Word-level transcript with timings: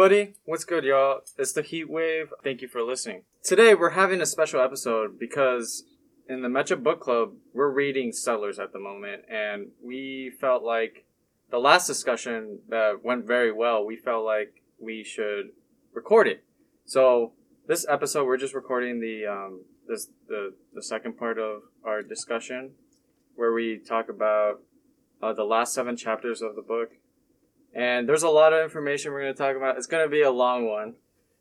everybody. 0.00 0.34
What's 0.44 0.64
good, 0.64 0.84
y'all? 0.84 1.22
It's 1.36 1.52
the 1.52 1.62
Heat 1.62 1.90
Wave. 1.90 2.32
Thank 2.44 2.62
you 2.62 2.68
for 2.68 2.82
listening. 2.82 3.22
Today 3.42 3.74
we're 3.74 3.90
having 3.90 4.20
a 4.20 4.26
special 4.26 4.60
episode 4.60 5.18
because 5.18 5.82
in 6.28 6.40
the 6.40 6.48
Mecha 6.48 6.80
Book 6.80 7.00
Club 7.00 7.32
we're 7.52 7.72
reading 7.72 8.12
Settlers 8.12 8.60
at 8.60 8.72
the 8.72 8.78
moment, 8.78 9.22
and 9.28 9.72
we 9.82 10.30
felt 10.40 10.62
like 10.62 11.04
the 11.50 11.58
last 11.58 11.88
discussion 11.88 12.60
that 12.68 13.00
went 13.02 13.26
very 13.26 13.50
well. 13.50 13.84
We 13.84 13.96
felt 13.96 14.24
like 14.24 14.62
we 14.78 15.02
should 15.02 15.46
record 15.92 16.28
it. 16.28 16.44
So 16.84 17.32
this 17.66 17.84
episode 17.88 18.24
we're 18.24 18.36
just 18.36 18.54
recording 18.54 19.00
the 19.00 19.26
um 19.26 19.62
this 19.88 20.10
the 20.28 20.54
the 20.72 20.82
second 20.82 21.18
part 21.18 21.40
of 21.40 21.62
our 21.84 22.02
discussion 22.02 22.70
where 23.34 23.52
we 23.52 23.78
talk 23.78 24.08
about 24.08 24.60
uh, 25.20 25.32
the 25.32 25.42
last 25.42 25.74
seven 25.74 25.96
chapters 25.96 26.40
of 26.40 26.54
the 26.54 26.62
book 26.62 26.90
and 27.78 28.08
there's 28.08 28.24
a 28.24 28.28
lot 28.28 28.52
of 28.52 28.60
information 28.64 29.12
we're 29.12 29.22
going 29.22 29.34
to 29.34 29.38
talk 29.38 29.56
about. 29.56 29.76
It's 29.76 29.86
going 29.86 30.04
to 30.04 30.10
be 30.10 30.22
a 30.22 30.32
long 30.32 30.68
one, 30.68 30.94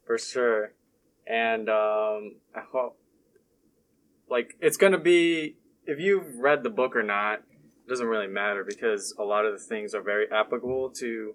for 0.06 0.20
sure. 0.20 0.74
And 1.26 1.68
um, 1.68 2.36
I 2.56 2.62
hope, 2.72 3.00
like, 4.30 4.56
it's 4.62 4.78
going 4.78 4.92
to 4.92 5.00
be 5.00 5.56
if 5.88 6.00
you've 6.00 6.38
read 6.38 6.62
the 6.62 6.70
book 6.70 6.96
or 6.96 7.02
not, 7.02 7.40
it 7.40 7.90
doesn't 7.90 8.06
really 8.06 8.28
matter 8.28 8.64
because 8.64 9.16
a 9.18 9.24
lot 9.24 9.46
of 9.46 9.54
the 9.54 9.66
things 9.66 9.96
are 9.96 10.02
very 10.04 10.32
applicable 10.32 10.92
to 10.92 11.34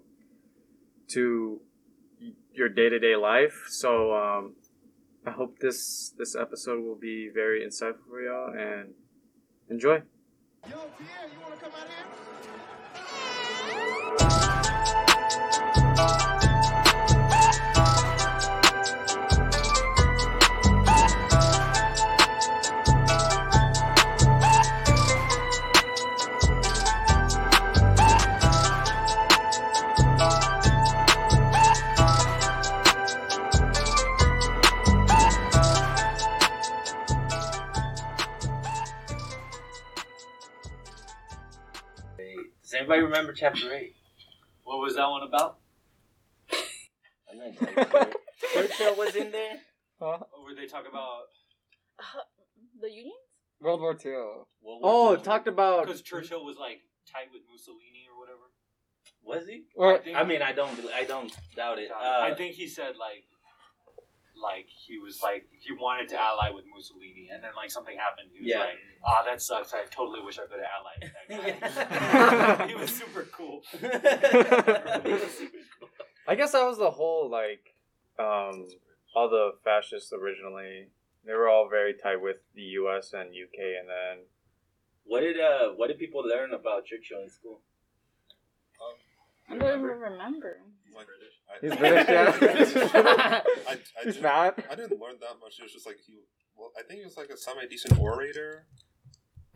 to 1.09 1.59
your 2.53 2.69
day 2.69 2.87
to 2.87 2.97
day 2.97 3.17
life. 3.17 3.65
So 3.67 4.13
um, 4.13 4.55
I 5.25 5.31
hope 5.31 5.59
this 5.59 6.13
this 6.17 6.33
episode 6.33 6.81
will 6.81 6.95
be 6.95 7.29
very 7.33 7.59
insightful 7.61 8.07
for 8.07 8.21
y'all 8.21 8.53
and 8.53 8.93
enjoy. 9.69 10.03
Yo, 10.69 10.77
Pierre, 10.97 11.27
you 11.29 11.39
wanna 11.41 11.57
come 11.57 11.71
out 11.77 11.87
here? 14.29 14.62
Does 42.83 42.89
anybody 42.89 43.03
remember 43.03 43.31
chapter 43.31 43.73
8? 43.73 43.95
What 44.65 44.79
was 44.79 44.95
that 44.97 45.07
one 45.07 45.23
about? 45.23 45.57
I'm 47.31 47.37
not 47.37 47.47
entirely 47.47 47.89
sure. 47.89 48.67
Churchill 48.67 48.95
was 48.97 49.15
in 49.15 49.31
there? 49.31 49.55
Or 50.01 50.19
were 50.43 50.53
they 50.53 50.65
talking 50.67 50.89
about? 50.91 51.21
the 52.81 52.89
Unions? 52.89 53.15
World 53.61 53.79
War 53.79 53.93
II. 54.05 54.11
World 54.11 54.45
War 54.61 54.79
Oh, 54.83 55.15
II? 55.15 55.21
talked 55.21 55.47
about 55.47 55.85
Because 55.85 56.01
Churchill 56.01 56.43
was 56.43 56.57
like 56.57 56.81
tight 57.09 57.31
with 57.31 57.43
Mussolini 57.49 58.03
or 58.13 58.19
whatever. 58.19 58.51
Was 59.23 59.47
he? 59.47 59.63
Or 59.77 59.93
I 59.95 59.97
think- 59.99 60.17
I 60.17 60.23
mean, 60.25 60.41
I 60.41 60.51
don't, 60.51 60.77
I 60.93 61.05
don't 61.05 61.31
doubt 61.55 61.79
it. 61.79 61.89
Uh, 61.89 61.95
I 62.21 62.33
think 62.35 62.55
he 62.55 62.67
said 62.67 62.95
like, 62.99 63.23
like 64.43 64.67
he 64.67 64.99
was 64.99 65.21
like 65.23 65.47
he 65.59 65.71
wanted 65.73 66.09
to 66.09 66.17
ally 66.19 66.49
with 66.51 66.65
Mussolini, 66.73 67.29
and 67.33 67.41
then 67.43 67.51
like 67.55 67.71
something 67.71 67.97
happened. 67.97 68.29
He 68.33 68.39
was 68.43 68.49
Yeah. 68.51 68.59
like, 68.59 68.77
"Ah, 69.05 69.23
that 69.25 69.41
sucks. 69.41 69.73
I 69.73 69.85
totally 69.89 70.21
wish 70.21 70.37
I 70.37 70.45
could 70.49 70.59
have 70.59 70.73
allied 70.77 71.01
with 71.01 71.13
that 71.15 72.59
guy." 72.59 72.67
he 72.71 72.75
was 72.75 72.91
super 73.01 73.23
cool. 73.31 73.61
He 73.71 75.13
was 75.23 75.31
super 75.41 75.63
cool. 75.79 75.89
I 76.27 76.35
guess 76.35 76.51
that 76.51 76.65
was 76.71 76.77
the 76.77 76.91
whole 76.91 77.29
like 77.41 77.63
um 78.19 78.55
all 79.15 79.29
the 79.29 79.45
fascists 79.63 80.11
originally 80.13 80.87
they 81.25 81.33
were 81.33 81.47
all 81.49 81.67
very 81.69 81.93
tight 82.03 82.19
with 82.27 82.37
the 82.53 82.65
US 82.83 83.13
and 83.13 83.27
UK 83.45 83.57
and 83.79 83.87
then 83.95 84.15
What 85.11 85.21
did 85.25 85.37
uh, 85.39 85.65
what 85.77 85.87
did 85.89 85.97
people 86.05 86.21
learn 86.33 86.51
about 86.53 86.85
Churchill 86.85 87.21
in 87.25 87.29
school? 87.29 87.59
I 89.49 89.57
don't 89.57 89.79
even 89.79 89.99
remember. 90.11 90.51
Like, 90.95 91.07
I, 91.42 91.42
He's 91.61 91.75
British, 91.75 92.07
yeah. 92.07 92.31
I, 92.93 93.41
I, 93.69 93.77
He's 94.03 94.15
didn't, 94.15 94.23
fat. 94.23 94.65
I 94.69 94.75
didn't 94.75 94.99
learn 94.99 95.15
that 95.21 95.35
much. 95.41 95.59
It 95.59 95.63
was 95.63 95.73
just 95.73 95.85
like 95.85 95.97
he. 96.05 96.19
Well, 96.57 96.71
I 96.77 96.83
think 96.83 96.99
he 96.99 97.05
was 97.05 97.17
like 97.17 97.29
a 97.29 97.37
semi 97.37 97.65
decent 97.67 97.99
orator. 97.99 98.65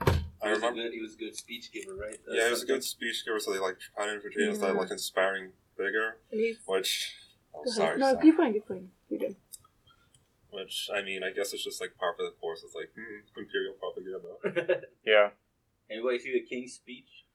I 0.01 0.05
He 0.05 0.09
was 0.11 0.19
a 0.43 0.49
remember. 0.67 0.81
good, 0.83 0.93
he 0.93 1.01
was 1.01 1.15
a 1.15 1.17
good 1.17 1.35
speech 1.35 1.71
giver, 1.71 1.95
right? 1.95 2.17
Yeah, 2.29 2.45
he 2.45 2.49
was 2.51 2.63
a 2.63 2.65
good 2.65 2.83
speech 2.83 3.25
giver. 3.25 3.39
So 3.39 3.51
they 3.53 3.59
like 3.59 3.77
kind 3.97 4.15
of 4.15 4.21
portrayed 4.21 4.47
him 4.47 4.53
as 4.53 4.59
that 4.59 4.75
like 4.75 4.91
inspiring 4.91 5.51
figure, 5.75 6.17
He's, 6.31 6.57
which. 6.65 7.13
Oh, 7.53 7.63
go 7.63 7.69
ahead. 7.71 7.73
sorry. 7.75 7.97
no, 7.99 8.11
sorry. 8.11 8.21
keep 8.21 8.37
going, 8.37 8.53
keep 8.53 8.67
going. 8.67 8.89
You 9.09 9.17
did. 9.19 9.35
Which 10.51 10.89
I 10.93 11.01
mean, 11.01 11.23
I 11.23 11.31
guess 11.31 11.53
it's 11.53 11.63
just 11.63 11.81
like 11.81 11.95
par 11.99 12.13
for 12.17 12.23
the 12.23 12.31
course. 12.39 12.61
It's 12.63 12.75
like 12.75 12.89
hmm, 12.95 13.39
imperial 13.39 13.73
propaganda. 13.73 14.81
yeah. 15.05 15.29
Anybody 15.89 16.19
see 16.19 16.33
the 16.33 16.41
King's 16.41 16.73
speech? 16.73 17.25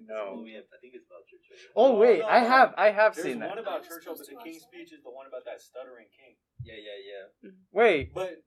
It's 0.00 0.10
a 0.10 0.12
No. 0.12 0.36
movie, 0.36 0.56
I 0.58 0.62
think 0.82 0.94
it's 0.94 1.06
about 1.06 1.22
Churchill. 1.30 1.56
Oh 1.76 1.96
wait, 1.96 2.18
no, 2.20 2.26
I 2.26 2.40
no. 2.42 2.48
have 2.48 2.74
I 2.76 2.90
have 2.90 3.14
There's 3.14 3.26
seen 3.26 3.38
one 3.40 3.48
that. 3.56 3.58
about 3.58 3.86
Churchill, 3.86 4.14
but 4.18 4.26
the 4.26 4.36
King's 4.42 4.62
speech 4.62 4.92
is 4.92 5.02
the 5.02 5.10
one 5.10 5.26
about 5.26 5.44
that 5.46 5.60
stuttering 5.62 6.06
king. 6.10 6.34
Yeah, 6.64 6.74
yeah, 6.74 6.98
yeah. 7.10 7.24
Mm-hmm. 7.50 7.62
Wait, 7.72 8.14
But 8.14 8.42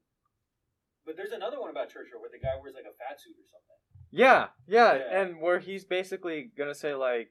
but 1.06 1.16
there's 1.16 1.32
another 1.32 1.60
one 1.60 1.70
about 1.70 1.90
Churchill 1.90 2.20
where 2.20 2.30
the 2.32 2.40
guy 2.40 2.52
wears 2.62 2.76
like 2.76 2.84
a 2.84 2.96
fat 3.00 3.20
suit 3.22 3.36
or 3.40 3.48
something. 3.48 3.80
yeah, 4.12 4.48
yeah, 4.68 4.96
Yeah. 4.98 5.22
and 5.22 5.40
where 5.42 5.60
he's 5.60 5.86
basically 5.86 6.52
gonna 6.58 6.76
say 6.76 6.94
like 6.96 7.30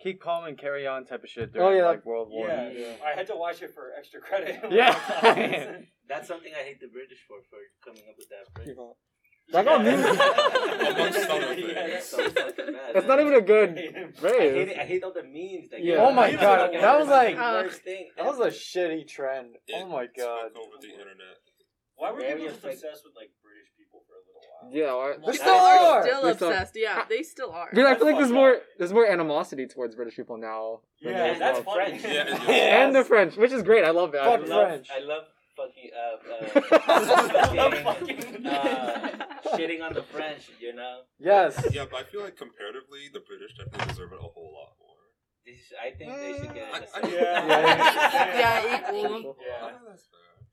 keep 0.00 0.20
calm 0.20 0.44
and 0.44 0.56
carry 0.58 0.86
on 0.86 1.04
type 1.04 1.22
of 1.24 1.28
shit 1.28 1.50
Oh, 1.54 1.58
during 1.58 1.78
yeah. 1.78 1.86
like 1.86 2.04
World 2.04 2.28
War. 2.30 2.48
Yeah, 2.48 2.96
I 3.04 3.12
had 3.16 3.26
to 3.28 3.36
watch 3.36 3.60
it 3.62 3.72
for 3.74 3.92
extra 3.98 4.20
credit. 4.20 4.60
Yeah. 4.70 4.92
That's 6.08 6.28
something 6.28 6.52
I 6.54 6.62
hate 6.62 6.80
the 6.80 6.86
British 6.88 7.18
for, 7.26 7.38
for 7.50 7.58
coming 7.84 8.02
up 8.08 8.14
with 8.16 8.28
that 8.28 8.44
phrase. 8.54 8.76
That 9.52 9.64
got 9.64 9.84
me. 9.84 9.90
Amongst 9.92 11.30
other 11.30 11.54
Yeah, 11.54 11.54
things. 11.54 11.74
that's 11.92 12.08
so 12.10 12.18
fucking 12.30 12.54
bad. 12.56 12.94
That's 12.94 13.06
not 13.06 13.20
even 13.20 13.34
a 13.34 13.40
good 13.40 13.70
I 13.70 13.80
hate, 13.80 14.16
phrase. 14.18 14.68
it, 14.70 14.78
I 14.78 14.84
hate 14.84 15.04
all 15.04 15.12
the 15.12 15.22
memes. 15.22 15.70
That 15.70 15.82
Yeah. 15.84 15.96
Oh 15.98 16.12
my 16.12 16.28
It's 16.28 16.40
God, 16.40 16.72
like 16.72 16.80
that 16.80 16.98
was 16.98 17.08
like- 17.08 17.36
worst 17.36 17.82
thing. 17.82 18.10
That 18.16 18.26
was 18.26 18.38
a 18.40 18.48
shitty 18.50 19.06
trend. 19.08 19.56
It 19.68 19.74
oh 19.76 19.86
my 19.88 20.06
god. 20.06 20.48
Took 20.54 20.62
over 20.62 20.76
the 20.80 20.88
internet. 20.90 21.38
Why 21.96 22.10
were 22.12 22.18
Very 22.20 22.34
people 22.34 22.48
just 22.48 22.58
effective. 22.58 22.82
obsessed 22.90 23.04
with 23.06 23.14
like 23.16 23.30
British 23.42 23.68
people 23.78 24.02
for 24.06 24.14
a 24.14 24.22
little 24.26 24.42
while? 24.42 25.16
Yeah, 25.16 25.16
why- 25.22 25.30
They 25.32 25.38
still 25.38 25.54
are. 25.54 26.02
Still 26.06 26.22
They 26.22 26.34
still- 26.34 26.48
obsessed. 26.50 26.76
Yeah, 26.76 27.04
they 27.08 27.22
still 27.22 27.50
are. 27.52 27.70
Dude, 27.72 27.86
I 27.86 27.94
feel 27.94 28.06
like 28.06 28.16
there's 28.16 28.32
more 28.32 28.58
there's 28.78 28.92
more 28.92 29.06
animosity 29.06 29.66
towards 29.66 29.94
British 29.94 30.16
people 30.16 30.36
now. 30.38 30.80
than 31.00 31.12
Yeah, 31.12 31.18
there 31.22 31.32
is 31.34 31.38
that's 31.38 31.58
now. 31.58 31.64
funny. 31.72 31.98
French. 31.98 32.14
Yeah, 32.14 32.34
and- 32.34 32.50
And 32.86 32.94
the 32.96 33.04
French, 33.04 33.36
which 33.36 33.52
is 33.52 33.62
great. 33.62 33.84
I 33.84 33.90
love 33.90 34.14
it. 34.14 34.20
I 34.20 34.24
Fuck 34.36 34.40
I- 34.50 34.54
love, 34.54 34.68
French. 34.68 34.88
I 34.94 34.98
love 35.00 35.22
fucking 35.56 35.90
uh, 35.96 36.16
uh, 36.32 37.80
Fucking- 37.82 38.46
uh, 38.46 39.10
shitting 39.56 39.82
on 39.82 39.94
the 39.94 40.02
French. 40.02 40.50
You 40.60 40.74
know, 40.74 41.00
Yes. 41.18 41.56
Yeah, 41.72 41.86
but 41.90 42.00
I 42.00 42.04
feel 42.04 42.22
like 42.22 42.36
comparatively, 42.36 43.08
the 43.12 43.20
British 43.20 43.56
definitely 43.56 43.88
deserve 43.92 44.12
it 44.12 44.18
a 44.20 44.28
whole 44.28 44.52
lot 44.52 44.76
more. 44.78 44.94
I 45.80 45.90
think 45.96 46.10
they 46.10 46.32
should 46.38 46.54
get. 46.54 46.74
It. 46.82 46.90
I- 46.94 47.08
Yeah. 47.08 47.46
Yeah, 48.40 48.78
equal. 48.78 49.36
Yeah. 49.40 49.62
Oh, 49.62 49.78
that's 49.88 50.06
fair. 50.10 50.46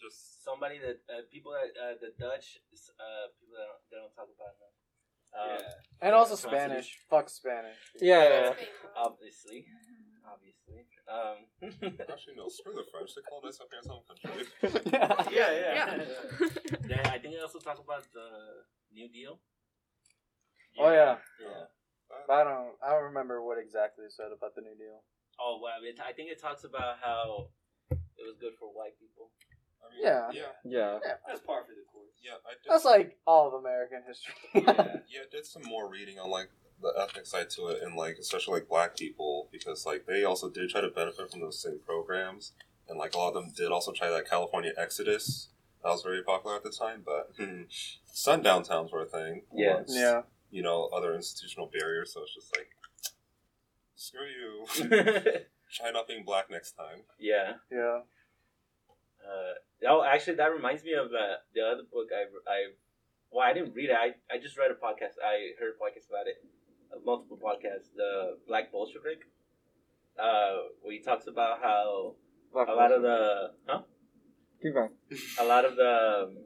Just 0.00 0.44
Somebody 0.44 0.78
that 0.78 1.02
uh, 1.10 1.22
people 1.32 1.50
that 1.52 1.74
uh, 1.74 1.94
the 2.00 2.14
Dutch 2.22 2.58
uh, 3.00 3.26
people 3.40 3.56
that 3.58 3.66
don't, 3.66 3.82
they 3.90 3.96
don't 3.98 4.14
talk 4.14 4.30
about 4.30 4.54
enough. 4.54 4.76
Um, 5.34 5.58
And 6.00 6.14
also 6.14 6.36
Constitution. 6.36 6.60
Spanish. 6.70 6.98
Fuck 7.10 7.28
Spanish. 7.30 7.76
Yeah, 8.00 8.22
yeah. 8.22 8.54
Obviously, 8.96 9.66
obviously. 9.66 9.66
Um, 11.06 11.38
actually 12.10 12.34
no, 12.36 12.48
screw 12.48 12.74
the 12.74 12.82
French. 12.90 13.14
They 13.14 13.22
call 13.22 13.40
us 13.46 13.60
up 13.60 13.68
here 13.70 13.82
some 13.86 14.02
country. 14.10 14.42
Yeah, 15.30 15.52
yeah. 15.54 16.04
then 16.82 17.00
I 17.06 17.18
think 17.18 17.34
they 17.34 17.40
also 17.40 17.58
talk 17.60 17.78
about 17.78 18.02
the 18.12 18.26
New 18.92 19.08
Deal. 19.08 19.38
Oh 20.78 20.90
yeah. 20.90 21.16
Yeah. 21.40 21.70
But 22.26 22.32
I 22.34 22.44
don't 22.44 22.74
I 22.84 22.90
don't 22.90 23.04
remember 23.04 23.42
what 23.42 23.58
exactly 23.58 24.04
it 24.06 24.12
said 24.12 24.34
about 24.36 24.54
the 24.54 24.62
New 24.62 24.74
Deal. 24.74 25.02
Oh 25.40 25.60
well, 25.62 25.78
it, 25.82 25.98
I 26.02 26.12
think 26.12 26.30
it 26.30 26.40
talks 26.40 26.64
about 26.64 26.96
how 27.00 27.48
it 27.90 28.24
was 28.26 28.36
good 28.40 28.54
for 28.58 28.66
white 28.68 28.98
people. 28.98 29.30
I 29.78 29.94
mean, 29.94 30.02
Yeah. 30.02 30.26
yeah, 30.32 30.52
Yeah. 30.64 30.98
That's 31.28 31.40
par 31.40 31.62
for 31.62 31.70
the 31.74 31.86
course. 31.92 32.18
yeah. 32.22 32.42
I 32.44 32.58
did. 32.58 32.66
That's 32.68 32.84
like 32.84 33.16
all 33.26 33.46
of 33.48 33.54
American 33.54 34.02
history. 34.06 34.34
Yeah. 34.54 34.98
yeah, 35.06 35.20
I 35.22 35.30
did 35.30 35.46
some 35.46 35.62
more 35.62 35.88
reading 35.88 36.18
on 36.18 36.30
like 36.30 36.48
the 36.80 36.92
ethnic 37.00 37.26
side 37.26 37.50
to 37.50 37.68
it, 37.68 37.82
and 37.82 37.96
like 37.96 38.16
especially 38.18 38.54
like 38.54 38.68
black 38.68 38.96
people 38.96 39.48
because 39.52 39.86
like 39.86 40.06
they 40.06 40.24
also 40.24 40.50
did 40.50 40.70
try 40.70 40.80
to 40.80 40.88
benefit 40.88 41.30
from 41.30 41.40
those 41.40 41.60
same 41.60 41.78
programs, 41.84 42.52
and 42.88 42.98
like 42.98 43.14
a 43.14 43.18
lot 43.18 43.28
of 43.28 43.34
them 43.34 43.52
did 43.56 43.72
also 43.72 43.92
try 43.92 44.10
that 44.10 44.28
California 44.28 44.72
Exodus. 44.76 45.48
That 45.82 45.90
was 45.90 46.02
very 46.02 46.22
popular 46.22 46.56
at 46.56 46.64
the 46.64 46.70
time, 46.70 47.02
but 47.04 47.30
hmm, 47.38 47.62
sundown 48.12 48.64
towns 48.64 48.90
were 48.90 49.02
a 49.02 49.06
thing. 49.06 49.42
Yeah. 49.54 49.76
once, 49.76 49.94
yeah. 49.94 50.22
You 50.50 50.62
know, 50.62 50.88
other 50.92 51.14
institutional 51.14 51.70
barriers, 51.72 52.12
so 52.12 52.22
it's 52.22 52.34
just 52.34 52.56
like, 52.56 52.68
screw 53.94 54.26
you. 54.26 54.66
Try 55.72 55.90
not 55.92 56.08
being 56.08 56.24
black 56.24 56.50
next 56.50 56.72
time. 56.72 57.02
yeah. 57.20 57.54
Yeah. 57.70 58.00
Uh, 59.26 59.54
oh, 59.90 60.04
actually, 60.04 60.36
that 60.36 60.52
reminds 60.54 60.84
me 60.84 60.92
of 60.94 61.06
uh, 61.06 61.42
the 61.54 61.60
other 61.60 61.82
book 61.92 62.08
I, 62.14 62.30
I, 62.50 62.58
well, 63.30 63.44
I 63.44 63.52
didn't 63.52 63.74
read 63.74 63.90
it. 63.90 63.96
I, 63.98 64.14
I 64.32 64.38
just 64.38 64.56
read 64.56 64.70
a 64.70 64.74
podcast. 64.74 65.18
I 65.22 65.50
heard 65.58 65.74
a 65.74 65.82
podcast 65.82 66.08
about 66.08 66.26
it, 66.26 66.38
multiple 67.04 67.38
podcasts. 67.42 67.88
The 67.96 68.38
Black 68.46 68.70
Bolshevik. 68.72 69.20
uh, 70.18 70.56
where 70.82 70.92
he 70.92 71.00
talks 71.00 71.26
about 71.26 71.60
how 71.62 72.14
Black 72.52 72.68
a 72.68 72.72
lot 72.72 72.92
of 72.92 73.02
the 73.02 73.50
huh 73.66 73.82
Keep 74.62 74.74
going. 74.74 74.90
a 75.40 75.44
lot 75.44 75.64
of 75.64 75.76
the 75.76 76.24
um, 76.24 76.36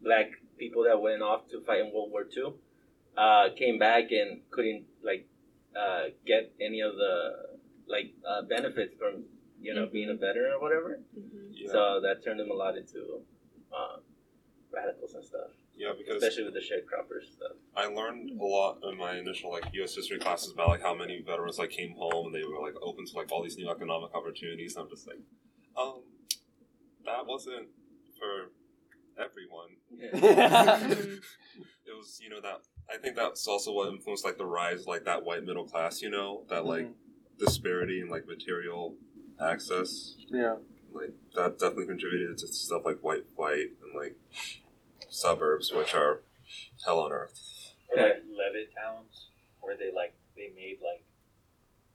black 0.00 0.30
people 0.58 0.84
that 0.84 1.00
went 1.00 1.22
off 1.22 1.48
to 1.50 1.60
fight 1.60 1.80
in 1.80 1.92
World 1.92 2.10
War 2.10 2.24
II 2.34 2.54
uh, 3.16 3.48
came 3.56 3.78
back 3.78 4.10
and 4.10 4.40
couldn't 4.50 4.84
like 5.04 5.26
uh, 5.76 6.04
get 6.26 6.52
any 6.60 6.80
of 6.80 6.94
the 6.96 7.58
like 7.86 8.14
uh, 8.26 8.42
benefits 8.42 8.94
from 8.98 9.24
you 9.60 9.74
know 9.74 9.86
being 9.86 10.08
a 10.10 10.14
veteran 10.14 10.52
or 10.56 10.60
whatever. 10.60 11.00
Yeah, 11.50 11.70
So 11.70 12.00
that 12.02 12.24
turned 12.24 12.40
them 12.40 12.50
a 12.50 12.54
lot 12.54 12.76
into 12.76 13.20
uh, 13.76 13.96
radicals 14.72 15.14
and 15.14 15.24
stuff, 15.24 15.50
yeah, 15.76 15.92
because 15.96 16.22
especially 16.22 16.44
with 16.44 16.54
the 16.54 16.60
sharecroppers 16.60 17.32
stuff. 17.32 17.56
I 17.76 17.86
learned 17.86 18.38
a 18.38 18.44
lot 18.44 18.78
in 18.90 18.98
my 18.98 19.16
initial 19.16 19.50
like 19.50 19.64
U.S. 19.72 19.94
history 19.94 20.18
classes 20.18 20.52
about 20.52 20.68
like 20.68 20.82
how 20.82 20.94
many 20.94 21.22
veterans 21.22 21.58
like 21.58 21.70
came 21.70 21.92
home 21.92 22.26
and 22.26 22.34
they 22.34 22.44
were 22.44 22.60
like 22.60 22.74
open 22.82 23.06
to 23.06 23.16
like 23.16 23.32
all 23.32 23.42
these 23.42 23.56
new 23.56 23.70
economic 23.70 24.14
opportunities. 24.14 24.76
And 24.76 24.84
I'm 24.84 24.90
just 24.90 25.06
like, 25.06 25.18
um, 25.76 26.02
that 27.04 27.26
wasn't 27.26 27.68
for 28.18 28.52
everyone. 29.22 29.70
it 31.86 31.96
was 31.96 32.20
you 32.22 32.28
know 32.28 32.40
that 32.40 32.60
I 32.92 32.98
think 32.98 33.16
that's 33.16 33.46
also 33.46 33.72
what 33.72 33.88
influenced 33.88 34.24
like 34.24 34.38
the 34.38 34.46
rise 34.46 34.82
of, 34.82 34.86
like 34.86 35.04
that 35.04 35.24
white 35.24 35.44
middle 35.44 35.64
class. 35.64 36.02
You 36.02 36.10
know 36.10 36.44
that 36.48 36.64
like 36.66 36.88
disparity 37.38 38.00
in 38.00 38.08
like 38.08 38.26
material 38.26 38.94
access. 39.40 40.16
Yeah. 40.28 40.56
Like 40.92 41.14
that 41.34 41.58
definitely 41.58 41.86
contributed 41.86 42.38
to 42.38 42.46
stuff 42.48 42.82
like 42.84 42.98
white 43.00 43.24
flight 43.34 43.70
and 43.82 43.94
like 43.98 44.16
suburbs, 45.12 45.72
which 45.72 45.94
are 45.94 46.22
hell 46.84 47.00
on 47.00 47.12
earth. 47.12 47.74
Or 47.88 48.02
like 48.02 48.22
Levittowns, 48.26 49.28
where 49.60 49.76
they 49.76 49.92
like 49.94 50.14
they 50.36 50.50
made 50.56 50.78
like 50.82 51.04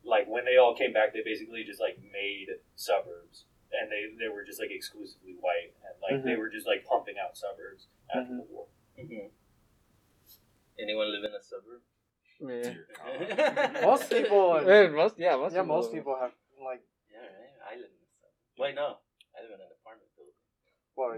like 0.06 0.28
when 0.28 0.46
they 0.46 0.58
all 0.58 0.76
came 0.76 0.94
back, 0.94 1.14
they 1.14 1.22
basically 1.24 1.64
just 1.64 1.82
like 1.82 2.00
made 2.00 2.48
suburbs, 2.76 3.46
and 3.74 3.92
they 3.92 4.14
they 4.18 4.30
were 4.30 4.46
just 4.46 4.60
like 4.60 4.72
exclusively 4.72 5.36
white, 5.42 5.74
and 5.84 5.96
like 6.02 6.24
they 6.24 6.36
were 6.36 6.50
just 6.50 6.68
like 6.68 6.86
pumping 6.86 7.16
out 7.18 7.38
suburbs 7.38 7.88
after 8.14 8.38
the 8.38 8.46
war. 8.50 8.66
Mm-hmm. 8.98 9.28
Anyone 10.80 11.12
live 11.12 11.24
in 11.26 11.34
a 11.34 11.42
suburb? 11.42 11.82
Yeah. 12.40 13.82
Most 13.82 14.10
people, 14.12 14.62
Yeah, 14.68 14.88
most 14.94 15.18
yeah, 15.18 15.36
most 15.36 15.54
yeah, 15.54 15.62
people, 15.62 15.76
most 15.76 15.92
people 15.92 16.18
have 16.22 16.32
like. 16.64 16.86
Yeah, 17.10 17.26
right. 17.26 17.58
I 17.66 17.74
live 17.82 17.90
in 17.90 17.98
a 17.98 18.14
suburb. 18.14 18.62
Wait, 18.62 18.76
no, 18.76 19.02
I 19.34 19.42
live 19.42 19.58
in 19.58 19.62
an 19.62 19.74
apartment 19.82 20.10
building. 20.14 20.38
Well, 20.94 21.18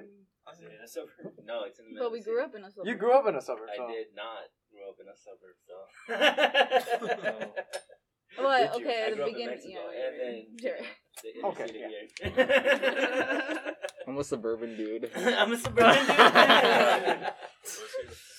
Is 0.59 0.65
it 0.65 0.71
in 0.75 0.83
a 0.83 0.87
suburb? 0.87 1.33
No, 1.45 1.63
it's 1.63 1.79
in 1.79 1.85
the 1.85 1.91
middle. 1.93 2.09
But 2.09 2.13
we 2.13 2.21
grew 2.21 2.43
up 2.43 2.53
in 2.55 2.63
a 2.63 2.69
suburb. 2.71 2.87
you 2.87 2.95
grew 2.95 3.13
up 3.13 3.25
in 3.27 3.35
a 3.35 3.41
suburb, 3.41 3.69
I 3.71 3.77
did 3.91 4.07
not 4.15 4.51
grow 4.69 4.89
up 4.91 4.99
in 4.99 5.07
a 5.07 5.15
suburb, 5.15 5.55
so. 5.63 5.75
But 8.37 8.73
Did 8.77 8.85
okay, 8.85 8.99
I 9.05 9.09
the 9.09 9.15
grew 9.15 9.23
up 9.23 9.29
in 9.29 9.33
beginning. 9.33 9.55
Mexico, 9.57 9.89
Yeah, 9.89 10.07
and 10.07 10.15
then 10.21 10.35
Sure. 10.61 10.79
the 11.23 11.29
Okay, 11.49 11.67
yeah. 11.73 11.89
here. 12.37 13.75
I'm 14.07 14.17
a 14.17 14.23
suburban 14.23 14.77
dude. 14.77 15.09
I'm 15.15 15.51
a 15.51 15.57
suburban 15.57 16.05
dude. 16.05 16.19
I 16.19 17.25
was 17.63 17.73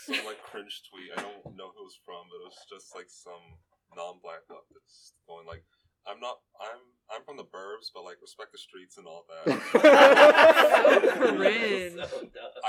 some 0.06 0.25
like 0.26 0.40
cringe 0.43 0.82
tweet. 0.88 1.11
I 1.17 1.20
don't 1.22 1.55
know 1.56 1.70
who 1.75 1.82
it 1.82 1.88
was 1.90 1.99
from, 2.06 2.22
but 2.31 2.38
it 2.38 2.46
was 2.49 2.58
just 2.70 2.94
like 2.94 3.11
some 3.11 3.58
non-black 3.96 4.46
leftist 4.50 5.12
going 5.26 5.46
like, 5.46 5.64
"I'm 6.06 6.20
not. 6.20 6.38
I'm. 6.61 6.79
I'm 7.12 7.25
from 7.25 7.37
the 7.37 7.44
burbs, 7.44 7.91
but 7.93 8.05
like 8.05 8.19
respect 8.23 8.52
the 8.52 8.58
streets 8.58 8.97
and 8.99 9.06
all 9.06 9.25
that." 9.29 9.47
cringe. 11.37 11.94
So 11.94 12.20
dumb. 12.20 12.52
I 12.64 12.69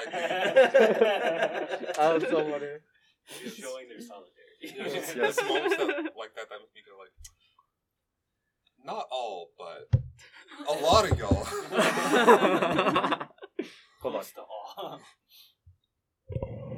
Oh, 2.00 2.20
so 2.20 2.50
funny. 2.50 2.68
Just 3.44 3.58
showing 3.58 3.88
their 3.90 4.02
solidarity. 4.02 4.38
It's 4.64 5.16
it's 5.16 5.42
moments 5.44 5.76
that, 5.78 5.88
like 6.18 6.36
that 6.36 6.48
that 6.50 6.60
make 6.60 6.74
me 6.76 6.82
go 6.86 6.94
like, 7.00 7.12
not 8.86 9.08
all, 9.12 9.50
but 9.58 9.90
a 10.68 10.74
lot 10.84 11.10
of 11.10 11.18
y'all. 11.18 11.46
Hold 14.02 14.16
on. 14.16 14.24
To 14.24 14.42
all. 14.42 15.00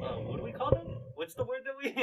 Uh, 0.01 0.15
what 0.21 0.37
do 0.37 0.43
we 0.43 0.51
call 0.53 0.71
them? 0.71 0.87
What's 1.15 1.33
the 1.33 1.43
word 1.43 1.63
that 1.65 1.75
we? 1.81 1.93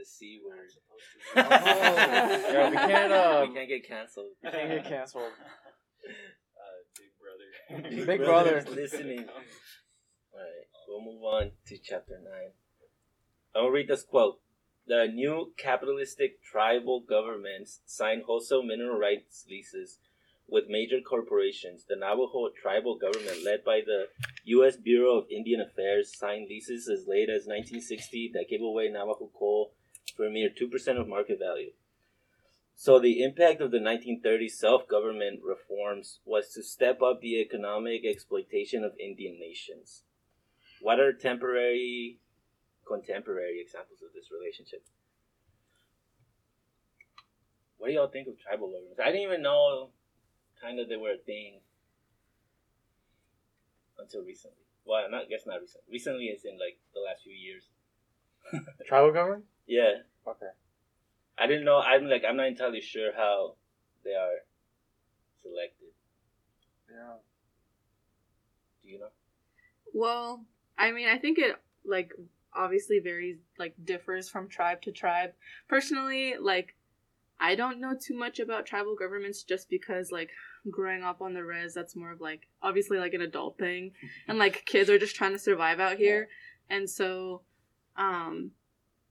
For 0.00 0.04
the 0.04 0.08
c 0.08 0.40
word. 0.46 0.70
Yeah, 1.36 2.70
we 2.70 2.76
can't, 2.76 3.12
uh, 3.20 3.46
we 3.48 3.54
can't 3.54 3.68
get 3.68 3.86
canceled. 3.86 4.32
We 4.42 4.50
can't 4.50 4.68
get 4.68 4.84
canceled. 4.88 5.32
uh, 6.06 6.78
Big 6.96 7.10
Brother. 7.20 7.90
Big 7.90 8.06
Big 8.06 8.18
Brother. 8.20 8.50
Brother's 8.62 8.74
listening. 8.74 9.18
Alright, 9.18 10.68
we'll 10.88 11.04
move 11.04 11.22
on 11.22 11.50
to 11.66 11.78
chapter 11.82 12.18
9. 12.22 12.32
I'll 13.54 13.68
read 13.70 13.88
this 13.88 14.02
quote. 14.02 14.40
The 14.86 15.06
new 15.06 15.52
capitalistic 15.58 16.42
tribal 16.42 17.00
governments 17.06 17.80
signed 17.84 18.22
wholesale 18.26 18.62
mineral 18.62 18.98
rights 18.98 19.44
leases 19.50 19.98
with 20.48 20.64
major 20.68 21.00
corporations. 21.00 21.84
The 21.88 21.96
Navajo 21.96 22.48
tribal 22.60 22.96
government, 22.98 23.44
led 23.44 23.64
by 23.64 23.80
the 23.84 24.06
U.S. 24.44 24.76
Bureau 24.76 25.18
of 25.18 25.26
Indian 25.30 25.60
Affairs, 25.60 26.16
signed 26.16 26.48
leases 26.48 26.88
as 26.88 27.06
late 27.06 27.28
as 27.28 27.46
1960 27.46 28.32
that 28.34 28.48
gave 28.48 28.62
away 28.62 28.88
Navajo 28.88 29.30
coal 29.38 29.72
for 30.10 30.26
a 30.26 30.30
mere 30.30 30.50
2% 30.50 31.00
of 31.00 31.08
market 31.08 31.38
value. 31.38 31.72
So 32.74 32.98
the 32.98 33.22
impact 33.22 33.60
of 33.60 33.70
the 33.70 33.78
1930s 33.78 34.52
self-government 34.52 35.40
reforms 35.44 36.20
was 36.24 36.48
to 36.54 36.62
step 36.62 37.02
up 37.02 37.20
the 37.20 37.40
economic 37.40 38.06
exploitation 38.06 38.84
of 38.84 38.92
Indian 38.98 39.38
nations. 39.38 40.04
What 40.80 40.98
are 40.98 41.12
temporary, 41.12 42.20
contemporary 42.86 43.60
examples 43.60 44.00
of 44.02 44.14
this 44.14 44.30
relationship? 44.32 44.82
What 47.76 47.88
do 47.88 47.92
y'all 47.94 48.08
think 48.08 48.28
of 48.28 48.38
tribal 48.38 48.68
governments? 48.68 49.00
I 49.00 49.12
didn't 49.12 49.28
even 49.28 49.42
know, 49.42 49.90
kind 50.60 50.80
of, 50.80 50.88
they 50.88 50.96
were 50.96 51.12
a 51.12 51.18
thing 51.18 51.60
until 53.98 54.22
recently. 54.22 54.64
Well, 54.84 55.08
not 55.10 55.28
guess 55.28 55.46
not 55.46 55.60
recently. 55.60 55.92
Recently 55.92 56.24
is 56.26 56.44
in 56.44 56.58
like 56.58 56.78
the 56.94 57.00
last 57.00 57.22
few 57.22 57.32
years. 57.32 57.68
Tribal 58.88 59.12
government. 59.12 59.44
Yeah, 59.70 60.02
Okay. 60.26 60.50
I 61.38 61.46
didn't 61.46 61.64
know. 61.64 61.78
I'm 61.78 62.08
like 62.08 62.24
I'm 62.28 62.36
not 62.36 62.48
entirely 62.48 62.80
sure 62.80 63.12
how 63.16 63.54
they 64.04 64.10
are 64.10 64.40
selected. 65.40 65.92
Yeah. 66.90 67.14
Do 68.82 68.88
you 68.88 68.98
know? 68.98 69.10
Well, 69.94 70.44
I 70.76 70.90
mean, 70.90 71.08
I 71.08 71.18
think 71.18 71.38
it 71.38 71.54
like 71.84 72.12
obviously 72.52 72.98
varies, 72.98 73.38
like 73.60 73.74
differs 73.84 74.28
from 74.28 74.48
tribe 74.48 74.82
to 74.82 74.92
tribe. 74.92 75.34
Personally, 75.68 76.34
like 76.38 76.74
I 77.38 77.54
don't 77.54 77.80
know 77.80 77.94
too 77.94 78.18
much 78.18 78.40
about 78.40 78.66
tribal 78.66 78.96
governments 78.96 79.44
just 79.44 79.70
because 79.70 80.10
like 80.10 80.30
growing 80.68 81.04
up 81.04 81.22
on 81.22 81.32
the 81.32 81.44
res, 81.44 81.74
that's 81.74 81.94
more 81.94 82.10
of 82.10 82.20
like 82.20 82.48
obviously 82.60 82.98
like 82.98 83.14
an 83.14 83.22
adult 83.22 83.56
thing, 83.56 83.92
and 84.28 84.36
like 84.36 84.64
kids 84.66 84.90
are 84.90 84.98
just 84.98 85.14
trying 85.14 85.32
to 85.32 85.38
survive 85.38 85.78
out 85.78 85.96
here, 85.96 86.28
and 86.68 86.90
so, 86.90 87.42
um, 87.96 88.50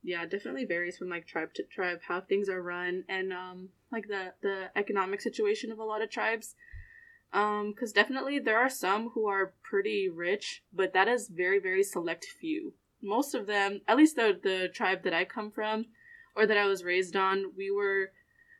yeah, 0.02 0.22
it 0.22 0.30
definitely 0.30 0.64
varies 0.64 0.96
from 0.96 1.08
like 1.08 1.26
tribe 1.26 1.52
to 1.54 1.62
tribe 1.62 2.00
how 2.08 2.20
things 2.20 2.48
are 2.48 2.62
run 2.62 3.04
and 3.08 3.32
um 3.32 3.68
like 3.92 4.08
the 4.08 4.32
the 4.42 4.70
economic 4.76 5.20
situation 5.20 5.70
of 5.70 5.78
a 5.78 5.84
lot 5.84 6.02
of 6.02 6.10
tribes. 6.10 6.54
Um, 7.32 7.72
because 7.72 7.92
definitely 7.92 8.40
there 8.40 8.58
are 8.58 8.68
some 8.68 9.10
who 9.10 9.28
are 9.28 9.54
pretty 9.62 10.08
rich, 10.08 10.64
but 10.72 10.92
that 10.94 11.06
is 11.06 11.28
very, 11.28 11.60
very 11.60 11.84
select 11.84 12.24
few. 12.24 12.74
Most 13.00 13.36
of 13.36 13.46
them, 13.46 13.82
at 13.86 13.96
least 13.96 14.16
the 14.16 14.38
the 14.42 14.68
tribe 14.68 15.04
that 15.04 15.14
I 15.14 15.24
come 15.24 15.50
from, 15.50 15.86
or 16.34 16.46
that 16.46 16.56
I 16.56 16.66
was 16.66 16.82
raised 16.82 17.14
on, 17.14 17.52
we 17.56 17.70
were 17.70 18.10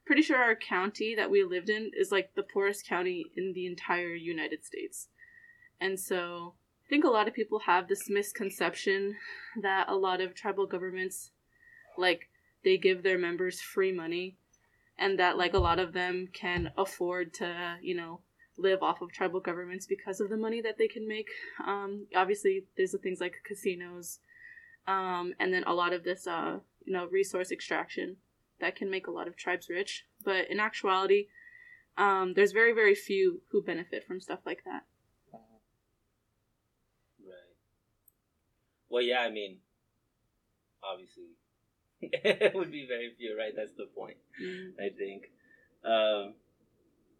pretty 0.06 0.22
sure 0.22 0.38
our 0.38 0.54
county 0.54 1.14
that 1.14 1.30
we 1.30 1.42
lived 1.42 1.68
in 1.68 1.90
is 1.96 2.12
like 2.12 2.34
the 2.34 2.42
poorest 2.42 2.86
county 2.86 3.26
in 3.36 3.52
the 3.54 3.66
entire 3.66 4.14
United 4.14 4.64
States. 4.64 5.08
And 5.80 5.98
so 5.98 6.54
I 6.90 6.92
think 6.92 7.04
a 7.04 7.08
lot 7.08 7.28
of 7.28 7.34
people 7.34 7.60
have 7.60 7.86
this 7.86 8.10
misconception 8.10 9.14
that 9.62 9.88
a 9.88 9.94
lot 9.94 10.20
of 10.20 10.34
tribal 10.34 10.66
governments 10.66 11.30
like 11.96 12.28
they 12.64 12.78
give 12.78 13.04
their 13.04 13.16
members 13.16 13.60
free 13.60 13.92
money 13.92 14.34
and 14.98 15.16
that 15.20 15.38
like 15.38 15.54
a 15.54 15.60
lot 15.60 15.78
of 15.78 15.92
them 15.92 16.26
can 16.32 16.72
afford 16.76 17.32
to, 17.34 17.76
you 17.80 17.94
know, 17.94 18.22
live 18.56 18.82
off 18.82 19.02
of 19.02 19.12
tribal 19.12 19.38
governments 19.38 19.86
because 19.86 20.20
of 20.20 20.30
the 20.30 20.36
money 20.36 20.60
that 20.60 20.78
they 20.78 20.88
can 20.88 21.06
make. 21.06 21.28
Um, 21.64 22.08
obviously, 22.16 22.64
there's 22.76 22.90
the 22.90 22.98
things 22.98 23.20
like 23.20 23.34
casinos, 23.46 24.18
um, 24.88 25.32
and 25.38 25.54
then 25.54 25.62
a 25.68 25.74
lot 25.74 25.92
of 25.92 26.02
this, 26.02 26.26
uh, 26.26 26.58
you 26.84 26.92
know, 26.92 27.06
resource 27.06 27.52
extraction 27.52 28.16
that 28.60 28.74
can 28.74 28.90
make 28.90 29.06
a 29.06 29.12
lot 29.12 29.28
of 29.28 29.36
tribes 29.36 29.68
rich. 29.70 30.06
But 30.24 30.50
in 30.50 30.58
actuality, 30.58 31.28
um, 31.96 32.34
there's 32.34 32.50
very, 32.50 32.72
very 32.72 32.96
few 32.96 33.42
who 33.52 33.62
benefit 33.62 34.04
from 34.04 34.20
stuff 34.20 34.40
like 34.44 34.64
that. 34.64 34.82
Right. 35.32 35.40
Well, 38.90 39.02
yeah. 39.02 39.20
I 39.20 39.30
mean, 39.30 39.58
obviously, 40.82 41.36
it 42.02 42.54
would 42.54 42.72
be 42.72 42.86
very 42.88 43.12
few, 43.16 43.36
right? 43.38 43.52
That's 43.54 43.74
the 43.74 43.86
point. 43.86 44.16
I 44.78 44.90
think. 44.96 45.24
Um, 45.84 46.34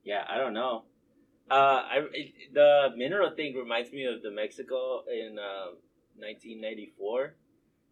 yeah, 0.04 0.24
I 0.28 0.38
don't 0.38 0.54
know. 0.54 0.84
Uh, 1.50 1.82
I 1.84 1.96
it, 2.12 2.54
the 2.54 2.90
mineral 2.96 3.30
thing 3.34 3.54
reminds 3.56 3.92
me 3.92 4.04
of 4.04 4.22
the 4.22 4.30
Mexico 4.30 5.02
in 5.10 5.38
um 5.38 5.78
1994 6.16 7.34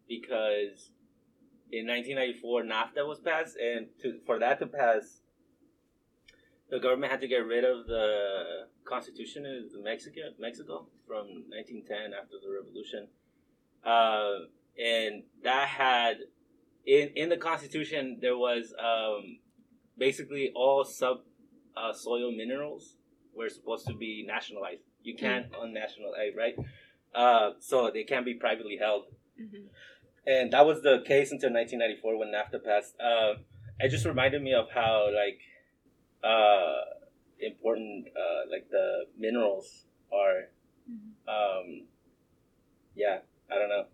because 0.09 0.93
in 1.71 1.87
1994 1.87 2.63
NAFTA 2.65 3.07
was 3.07 3.19
passed, 3.21 3.57
and 3.57 3.89
to, 4.01 4.19
for 4.25 4.39
that 4.39 4.59
to 4.61 4.67
pass, 4.67 5.21
the 6.71 6.79
government 6.79 7.11
had 7.13 7.21
to 7.21 7.29
get 7.29 7.47
rid 7.47 7.65
of 7.65 7.87
the 7.87 8.69
constitution 8.85 9.45
of 9.45 9.85
Mexico, 9.85 10.21
Mexico 10.39 10.87
from 11.07 11.45
1910 11.49 12.13
after 12.15 12.37
the 12.43 12.51
revolution, 12.51 13.09
uh, 13.93 14.33
and 14.95 15.15
that 15.45 15.67
had 15.69 16.15
in 16.87 17.05
in 17.21 17.27
the 17.35 17.37
constitution 17.51 18.19
there 18.25 18.37
was 18.47 18.65
um, 18.91 19.23
basically 20.07 20.45
all 20.55 20.85
sub 20.85 21.17
uh, 21.77 21.93
soil 21.93 22.31
minerals 22.43 22.85
were 23.39 23.49
supposed 23.59 23.87
to 23.87 23.95
be 23.95 24.13
nationalized. 24.35 24.83
You 25.09 25.15
can't 25.25 25.47
unnationalize, 25.63 26.35
right? 26.45 26.57
Uh, 27.23 27.47
so 27.71 27.77
they 27.95 28.05
can't 28.11 28.27
be 28.31 28.35
privately 28.35 28.77
held 28.85 29.05
Mhm. 29.45 29.65
and 30.35 30.45
that 30.55 30.65
was 30.71 30.79
the 30.89 30.97
case 31.13 31.29
until 31.35 31.51
1994 31.51 32.19
when 32.21 32.29
NAFTA 32.37 32.59
passed. 32.69 32.95
Uh, 33.01 33.33
it 33.85 33.89
just 33.97 34.05
reminded 34.13 34.41
me 34.43 34.53
of 34.63 34.67
how 34.79 34.93
like 35.23 35.41
uh, 36.33 36.81
important 37.51 38.09
uh, 38.23 38.41
like 38.51 38.67
the 38.71 38.87
minerals 39.25 39.69
are. 40.13 40.39
Um, 41.35 41.67
yeah, 42.97 43.19
I 43.51 43.55
don't 43.59 43.69
know. 43.69 43.85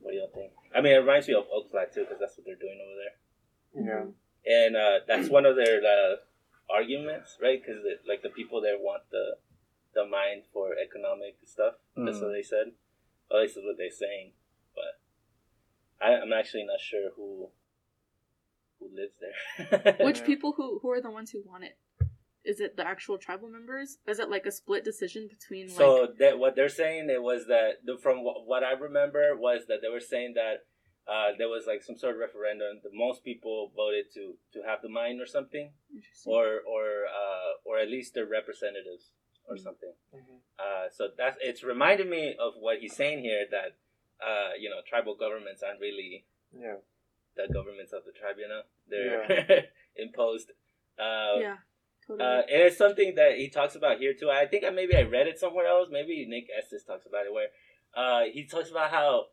What 0.00 0.12
do 0.12 0.16
y'all 0.18 0.30
think? 0.34 0.52
I 0.74 0.80
mean, 0.80 0.92
it 0.94 0.98
reminds 0.98 1.28
me 1.28 1.34
of 1.34 1.44
Oak 1.52 1.70
Flat 1.70 1.92
too, 1.92 2.02
because 2.02 2.18
that's 2.20 2.36
what 2.36 2.46
they're 2.46 2.56
doing 2.56 2.78
over 2.80 2.96
there, 3.02 4.14
Yeah. 4.46 4.64
and 4.66 4.76
uh, 4.76 5.00
that's 5.06 5.28
one 5.28 5.44
of 5.46 5.56
their 5.56 5.80
uh, 5.82 6.16
arguments, 6.70 7.36
right? 7.42 7.60
Because 7.60 7.82
like 8.08 8.22
the 8.22 8.28
people 8.28 8.60
there 8.60 8.78
want 8.78 9.02
the 9.10 9.36
the 9.94 10.04
mine 10.06 10.42
for 10.52 10.74
economic 10.76 11.36
stuff. 11.46 11.74
That's 11.96 12.20
what 12.20 12.32
they 12.32 12.42
said. 12.42 12.72
Or 13.30 13.38
at 13.38 13.42
least 13.42 13.54
that's 13.56 13.64
what 13.66 13.76
they're 13.78 13.90
saying. 13.90 14.32
But 14.74 16.06
I, 16.06 16.14
I'm 16.20 16.32
actually 16.32 16.64
not 16.64 16.80
sure 16.80 17.10
who 17.16 17.48
who 18.78 18.90
lives 18.94 19.14
there. 19.20 19.96
Which 20.06 20.24
people 20.24 20.52
who 20.52 20.78
who 20.80 20.90
are 20.90 21.00
the 21.00 21.10
ones 21.10 21.30
who 21.30 21.42
want 21.44 21.64
it? 21.64 21.76
Is 22.48 22.60
it 22.60 22.76
the 22.78 22.86
actual 22.94 23.18
tribal 23.18 23.48
members? 23.50 23.98
Is 24.06 24.18
it 24.18 24.30
like 24.30 24.46
a 24.46 24.50
split 24.50 24.82
decision 24.82 25.28
between 25.28 25.66
like 25.68 25.76
so 25.76 26.08
that 26.18 26.38
what 26.38 26.56
they're 26.56 26.70
saying 26.82 27.10
it 27.10 27.22
was 27.22 27.46
that 27.48 27.84
the, 27.84 27.98
from 27.98 28.24
what, 28.24 28.46
what 28.46 28.62
I 28.64 28.72
remember 28.72 29.36
was 29.36 29.66
that 29.68 29.82
they 29.82 29.90
were 29.90 30.00
saying 30.14 30.32
that 30.34 30.64
uh, 31.06 31.32
there 31.36 31.48
was 31.50 31.64
like 31.66 31.82
some 31.82 31.96
sort 31.98 32.14
of 32.14 32.20
referendum. 32.20 32.80
The 32.82 32.90
most 33.06 33.22
people 33.22 33.70
voted 33.76 34.06
to 34.14 34.24
to 34.54 34.58
have 34.66 34.80
the 34.80 34.88
mine 34.88 35.20
or 35.20 35.26
something, 35.26 35.70
or 36.24 36.46
or 36.74 36.84
uh, 37.20 37.50
or 37.66 37.78
at 37.78 37.88
least 37.96 38.14
their 38.14 38.26
representatives 38.26 39.04
or 39.46 39.56
Mhm. 39.56 39.62
something. 39.66 39.94
Uh, 40.58 40.86
so 40.90 41.08
that's 41.20 41.36
it's 41.48 41.62
reminded 41.62 42.08
me 42.08 42.34
of 42.46 42.54
what 42.64 42.78
he's 42.82 42.96
saying 42.96 43.18
here 43.28 43.44
that 43.50 43.70
uh, 44.28 44.52
you 44.58 44.68
know 44.70 44.80
tribal 44.90 45.14
governments 45.14 45.62
aren't 45.62 45.80
really 45.80 46.24
Yeah. 46.64 46.76
the 47.36 47.46
governments 47.52 47.92
of 47.92 48.02
the 48.06 48.12
tribe. 48.12 48.36
You 48.38 48.48
know 48.48 48.62
they're 48.88 49.66
imposed. 49.96 50.52
Uh, 50.98 51.36
yeah, 51.46 51.56
totally. 52.08 52.24
uh, 52.26 52.40
and 52.52 52.62
it's 52.62 52.76
something 52.78 53.14
that 53.16 53.36
he 53.36 53.48
talks 53.50 53.74
about 53.76 53.98
here 53.98 54.14
too. 54.18 54.30
I 54.30 54.46
think 54.46 54.64
I, 54.64 54.70
maybe 54.70 54.96
I 54.96 55.02
read 55.02 55.26
it 55.28 55.38
somewhere 55.38 55.66
else. 55.66 55.88
Maybe 55.92 56.26
Nick 56.26 56.46
Estes 56.56 56.82
talks 56.84 57.06
about 57.06 57.26
it 57.26 57.32
where 57.32 57.48
uh, 57.96 58.22
he 58.32 58.46
talks 58.46 58.70
about 58.70 58.90
how 58.90 59.26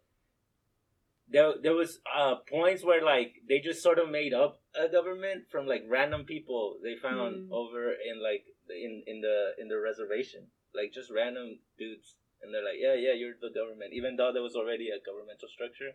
there 1.27 1.53
there 1.61 1.73
was 1.73 1.99
uh, 2.15 2.35
points 2.47 2.83
where 2.83 3.03
like 3.03 3.41
they 3.49 3.59
just 3.59 3.81
sort 3.81 3.97
of 3.97 4.09
made 4.09 4.33
up 4.33 4.61
a 4.79 4.87
government 4.87 5.45
from 5.49 5.65
like 5.65 5.83
random 5.89 6.23
people 6.23 6.77
they 6.83 6.95
found 6.95 7.49
Mm. 7.49 7.51
over 7.51 7.91
in 7.91 8.21
like 8.21 8.45
in 8.69 9.03
in 9.07 9.21
the 9.21 9.53
in 9.59 9.67
the 9.67 9.79
reservation, 9.79 10.47
like 10.75 10.93
just 10.93 11.09
random 11.11 11.59
dudes, 11.79 12.17
and 12.41 12.53
they're 12.53 12.63
like, 12.63 12.77
yeah, 12.79 12.93
yeah, 12.93 13.13
you're 13.13 13.33
the 13.41 13.49
government, 13.49 13.93
even 13.93 14.15
though 14.17 14.31
there 14.33 14.43
was 14.43 14.55
already 14.55 14.89
a 14.89 14.99
governmental 15.03 15.47
structure 15.49 15.93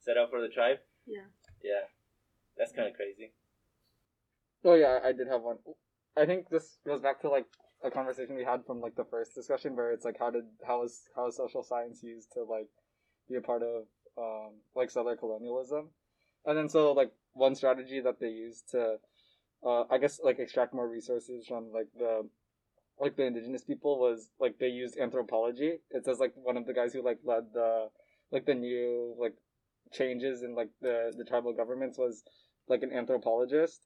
set 0.00 0.16
up 0.16 0.30
for 0.30 0.40
the 0.40 0.48
tribe. 0.48 0.78
yeah. 1.06 1.28
Yeah, 1.62 1.84
that's 2.56 2.72
kind 2.72 2.88
of 2.88 2.94
crazy. 2.94 3.32
Oh 4.64 4.74
yeah, 4.74 4.98
I 5.04 5.12
did 5.12 5.28
have 5.28 5.42
one. 5.42 5.58
I 6.16 6.26
think 6.26 6.48
this 6.50 6.78
goes 6.86 7.00
back 7.00 7.20
to 7.22 7.28
like 7.30 7.46
a 7.82 7.90
conversation 7.90 8.36
we 8.36 8.44
had 8.44 8.64
from 8.66 8.80
like 8.80 8.94
the 8.96 9.04
first 9.04 9.34
discussion 9.34 9.74
where 9.74 9.92
it's 9.92 10.04
like 10.04 10.18
how 10.18 10.30
did 10.30 10.44
how 10.66 10.84
is 10.84 11.02
how 11.16 11.26
is 11.28 11.36
social 11.36 11.62
science 11.62 12.02
used 12.02 12.32
to 12.34 12.42
like 12.42 12.68
be 13.28 13.36
a 13.36 13.40
part 13.40 13.62
of 13.62 13.84
um 14.18 14.52
like 14.74 14.90
settler 14.90 15.16
colonialism, 15.16 15.88
and 16.44 16.56
then 16.58 16.68
so 16.68 16.92
like 16.92 17.12
one 17.32 17.54
strategy 17.54 18.00
that 18.00 18.20
they 18.20 18.28
used 18.28 18.70
to 18.70 18.96
uh 19.66 19.84
I 19.90 19.98
guess 19.98 20.20
like 20.22 20.38
extract 20.38 20.74
more 20.74 20.88
resources 20.88 21.46
from 21.46 21.72
like 21.72 21.88
the 21.96 22.28
like 23.00 23.16
the 23.16 23.24
indigenous 23.24 23.64
people 23.64 23.98
was 23.98 24.30
like 24.38 24.58
they 24.58 24.68
used 24.68 24.98
anthropology. 24.98 25.78
It 25.90 26.04
says 26.04 26.18
like 26.18 26.34
one 26.36 26.56
of 26.56 26.66
the 26.66 26.74
guys 26.74 26.92
who 26.92 27.02
like 27.02 27.18
led 27.24 27.44
the 27.54 27.88
like 28.30 28.44
the 28.44 28.54
new 28.54 29.14
like 29.18 29.34
changes 29.92 30.42
in 30.42 30.54
like 30.54 30.70
the 30.82 31.12
the 31.16 31.24
tribal 31.24 31.54
governments 31.54 31.98
was 31.98 32.22
like 32.68 32.82
an 32.82 32.92
anthropologist 32.92 33.80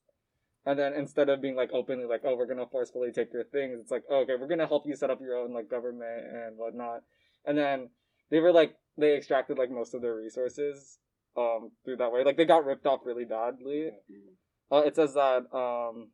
and 0.67 0.79
then 0.79 0.95
instead 0.95 1.29
of 1.29 1.41
being 1.41 1.55
like 1.55 1.71
openly 1.73 2.07
like, 2.07 2.23
oh, 2.25 2.37
we're 2.37 2.47
gonna 2.47 2.67
forcefully 2.67 3.13
take 3.13 3.33
your 3.33 3.45
things, 3.45 3.79
it's 3.81 3.91
like, 3.91 4.03
oh, 4.11 4.23
okay, 4.23 4.35
we're 4.39 4.49
gonna 4.49 4.67
help 4.67 4.87
you 4.87 4.97
set 4.97 5.11
up 5.11 5.21
your 5.21 5.37
own 5.37 5.55
like 5.55 5.71
government 5.71 6.25
and 6.31 6.59
whatnot. 6.59 7.03
And 7.45 7.57
then 7.57 7.91
they 8.31 8.41
were 8.41 8.53
like 8.53 8.77
they 8.99 9.17
extracted 9.17 9.59
like 9.59 9.71
most 9.71 9.95
of 9.95 10.03
their 10.03 10.17
resources 10.17 10.99
um 11.37 11.71
through 11.85 11.97
that 11.99 12.11
way. 12.13 12.25
Like 12.25 12.37
they 12.37 12.45
got 12.45 12.65
ripped 12.65 12.87
off 12.87 13.01
really 13.05 13.25
badly. 13.25 13.91
Uh, 14.71 14.79
it 14.79 14.97
says 14.97 15.15
that 15.15 15.45
um 15.57 16.09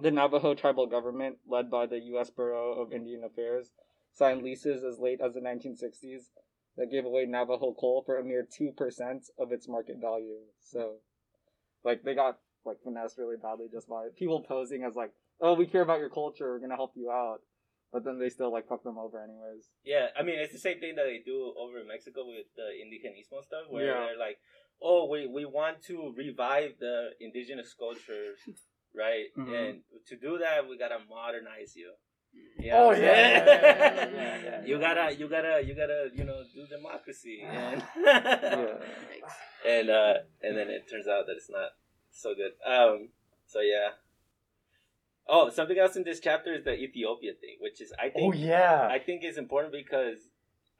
the 0.00 0.10
Navajo 0.10 0.54
tribal 0.54 0.86
government, 0.86 1.36
led 1.46 1.70
by 1.70 1.86
the 1.86 1.98
U.S. 1.98 2.30
Bureau 2.30 2.72
of 2.80 2.92
Indian 2.92 3.22
Affairs, 3.22 3.70
signed 4.12 4.42
leases 4.42 4.82
as 4.82 4.98
late 4.98 5.20
as 5.20 5.34
the 5.34 5.40
1960s 5.40 6.30
that 6.76 6.90
gave 6.90 7.04
away 7.04 7.26
Navajo 7.26 7.74
coal 7.74 8.02
for 8.04 8.18
a 8.18 8.24
mere 8.24 8.46
two 8.50 8.72
percent 8.76 9.26
of 9.38 9.52
its 9.52 9.68
market 9.68 9.96
value. 10.00 10.38
So, 10.60 10.96
like, 11.84 12.02
they 12.02 12.14
got 12.14 12.38
like 12.64 12.78
finessed 12.82 13.18
really 13.18 13.36
badly 13.36 13.66
just 13.72 13.88
by 13.88 14.08
people 14.16 14.40
posing 14.40 14.84
as 14.84 14.94
like, 14.94 15.12
"Oh, 15.40 15.54
we 15.54 15.66
care 15.66 15.82
about 15.82 16.00
your 16.00 16.10
culture. 16.10 16.50
We're 16.52 16.58
gonna 16.60 16.76
help 16.76 16.92
you 16.96 17.10
out," 17.10 17.40
but 17.92 18.04
then 18.04 18.18
they 18.18 18.28
still 18.28 18.52
like 18.52 18.68
fuck 18.68 18.82
them 18.82 18.98
over 18.98 19.22
anyways. 19.22 19.68
Yeah, 19.84 20.08
I 20.16 20.22
mean 20.22 20.38
it's 20.38 20.52
the 20.52 20.58
same 20.58 20.80
thing 20.80 20.94
that 20.96 21.04
they 21.04 21.18
do 21.24 21.54
over 21.58 21.78
in 21.80 21.86
Mexico 21.88 22.26
with 22.26 22.46
the 22.56 22.68
indigenismo 22.82 23.42
stuff, 23.44 23.66
where 23.68 23.86
Yeah. 23.86 24.06
they're 24.06 24.18
like, 24.18 24.38
"Oh, 24.80 25.06
we 25.06 25.26
we 25.26 25.44
want 25.44 25.82
to 25.84 26.12
revive 26.16 26.78
the 26.78 27.10
indigenous 27.20 27.74
cultures, 27.74 28.40
right? 28.94 29.26
Mhm. 29.36 29.68
And 29.70 29.82
to 30.06 30.16
do 30.16 30.38
that, 30.38 30.68
we 30.68 30.76
gotta 30.78 30.98
modernize 31.08 31.74
you." 31.76 31.92
You 32.32 32.70
Oh, 32.72 32.90
yeah, 32.92 33.00
yeah, 33.00 34.10
yeah, 34.14 34.42
yeah, 34.44 34.64
you 34.64 34.78
gotta, 34.78 35.12
you 35.16 35.26
gotta, 35.28 35.64
you 35.66 35.74
gotta, 35.74 36.10
you 36.14 36.22
know, 36.22 36.44
do 36.54 36.64
democracy, 36.68 37.40
and 37.42 37.82
Yeah. 38.04 38.78
and 39.66 39.90
uh, 39.90 40.14
and 40.42 40.56
then 40.56 40.70
it 40.70 40.88
turns 40.88 41.08
out 41.08 41.26
that 41.26 41.34
it's 41.36 41.50
not 41.50 41.70
so 42.10 42.34
good. 42.34 42.52
Um, 42.66 43.08
so 43.46 43.60
yeah. 43.60 43.90
Oh, 45.28 45.48
something 45.50 45.78
else 45.78 45.96
in 45.96 46.02
this 46.04 46.18
chapter 46.20 46.52
is 46.54 46.64
the 46.64 46.74
Ethiopia 46.74 47.32
thing, 47.40 47.56
which 47.60 47.80
is 47.80 47.92
I 47.98 48.10
Oh 48.16 48.32
think 48.32 48.34
yeah. 48.38 48.88
I 48.90 48.98
think 48.98 49.24
is 49.24 49.38
important 49.38 49.72
because, 49.72 50.18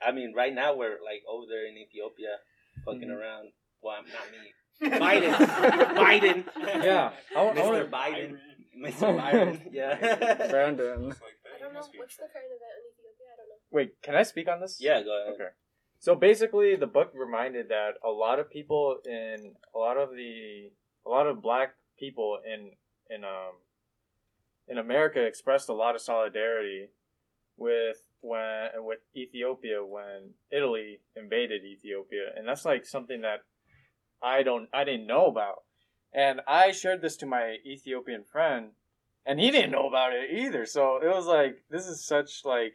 I 0.03 0.11
mean, 0.13 0.35
right 0.37 0.53
now 0.53 0.75
we're 0.75 0.99
like 1.05 1.23
over 1.29 1.45
there 1.49 1.67
in 1.67 1.77
Ethiopia, 1.77 2.39
fucking 2.85 3.09
Mhm. 3.09 3.17
around. 3.21 3.53
Well, 3.83 3.97
I'm 3.99 4.07
not 4.11 4.27
me. 4.33 4.53
Biden, 4.99 5.35
Biden, 6.05 6.85
Yeah. 6.85 7.13
I 7.37 7.43
want- 7.43 7.59
I 7.59 7.63
Mr. 7.63 7.71
want- 7.71 7.91
Biden, 7.91 8.39
Mr. 8.77 9.21
Biden. 9.21 9.69
Yeah, 9.73 9.95
Brandon. 10.51 11.13
I 11.55 11.59
don't 11.61 11.75
know 11.75 11.81
what's 11.97 12.17
the 12.17 12.27
current 12.33 12.51
event 12.57 12.75
in 12.79 12.93
Ethiopia. 12.93 13.27
I 13.33 13.37
don't 13.37 13.49
know. 13.51 13.57
Wait, 13.71 14.03
can 14.03 14.15
I 14.17 14.23
speak 14.25 14.49
on 14.49 14.61
this? 14.61 14.79
yeah. 14.81 15.03
Go 15.03 15.13
ahead. 15.23 15.35
Okay. 15.35 15.51
So 16.01 16.15
basically, 16.15 16.77
the 16.77 16.87
book 16.87 17.13
reminded 17.15 17.69
that 17.69 17.93
a 18.03 18.09
lot 18.11 18.39
of 18.41 18.51
people 18.51 18.99
in 19.05 19.55
a 19.75 19.79
lot 19.79 19.97
of 19.99 20.11
the 20.17 20.73
a 21.07 21.09
lot 21.09 21.27
of 21.27 21.43
black 21.43 21.75
people 21.99 22.39
in 22.45 22.71
in 23.15 23.25
um 23.25 23.55
in 24.69 24.79
America 24.79 25.21
expressed 25.21 25.69
a 25.69 25.75
lot 25.75 25.95
of 25.95 26.01
solidarity 26.01 26.89
with 27.57 28.03
when 28.21 28.69
with 28.79 29.01
Ethiopia 29.17 29.85
when 29.85 30.31
Italy 30.51 31.01
invaded 31.17 31.65
Ethiopia, 31.65 32.33
and 32.37 32.47
that's 32.47 32.65
like 32.65 32.87
something 32.87 33.23
that 33.23 33.41
I 34.23 34.43
don't 34.43 34.69
I 34.73 34.85
didn't 34.85 35.07
know 35.07 35.27
about, 35.27 35.65
and 36.13 36.41
I 36.47 36.73
shared 36.73 37.03
this 37.03 37.17
to 37.19 37.27
my 37.27 37.57
Ethiopian 37.67 38.25
friend, 38.25 38.71
and 39.27 39.41
he 39.41 39.51
didn't 39.51 39.73
know 39.73 39.89
about 39.89 40.13
it 40.13 40.31
either. 40.31 40.67
So 40.67 40.99
it 41.03 41.09
was 41.09 41.27
like 41.27 41.63
this 41.71 41.87
is 41.87 42.05
such 42.05 42.45
like 42.45 42.75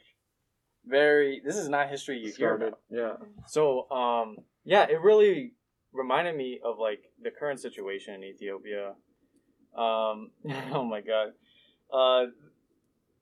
very 0.86 1.42
this 1.44 1.56
is 1.56 1.70
not 1.70 1.90
history 1.90 2.20
you 2.20 2.32
hear 2.32 2.56
about. 2.56 2.80
Yeah. 2.90 3.16
So 3.48 3.90
um 3.92 4.38
yeah, 4.64 4.88
it 4.90 5.02
really 5.02 5.54
reminded 5.96 6.36
me 6.36 6.60
of 6.64 6.78
like 6.80 7.12
the 7.22 7.32
current 7.32 7.60
situation 7.60 8.16
in 8.16 8.24
Ethiopia. 8.24 8.94
Um 9.78 10.32
oh 10.74 10.84
my 10.84 11.02
god. 11.02 11.34
Uh 11.92 12.32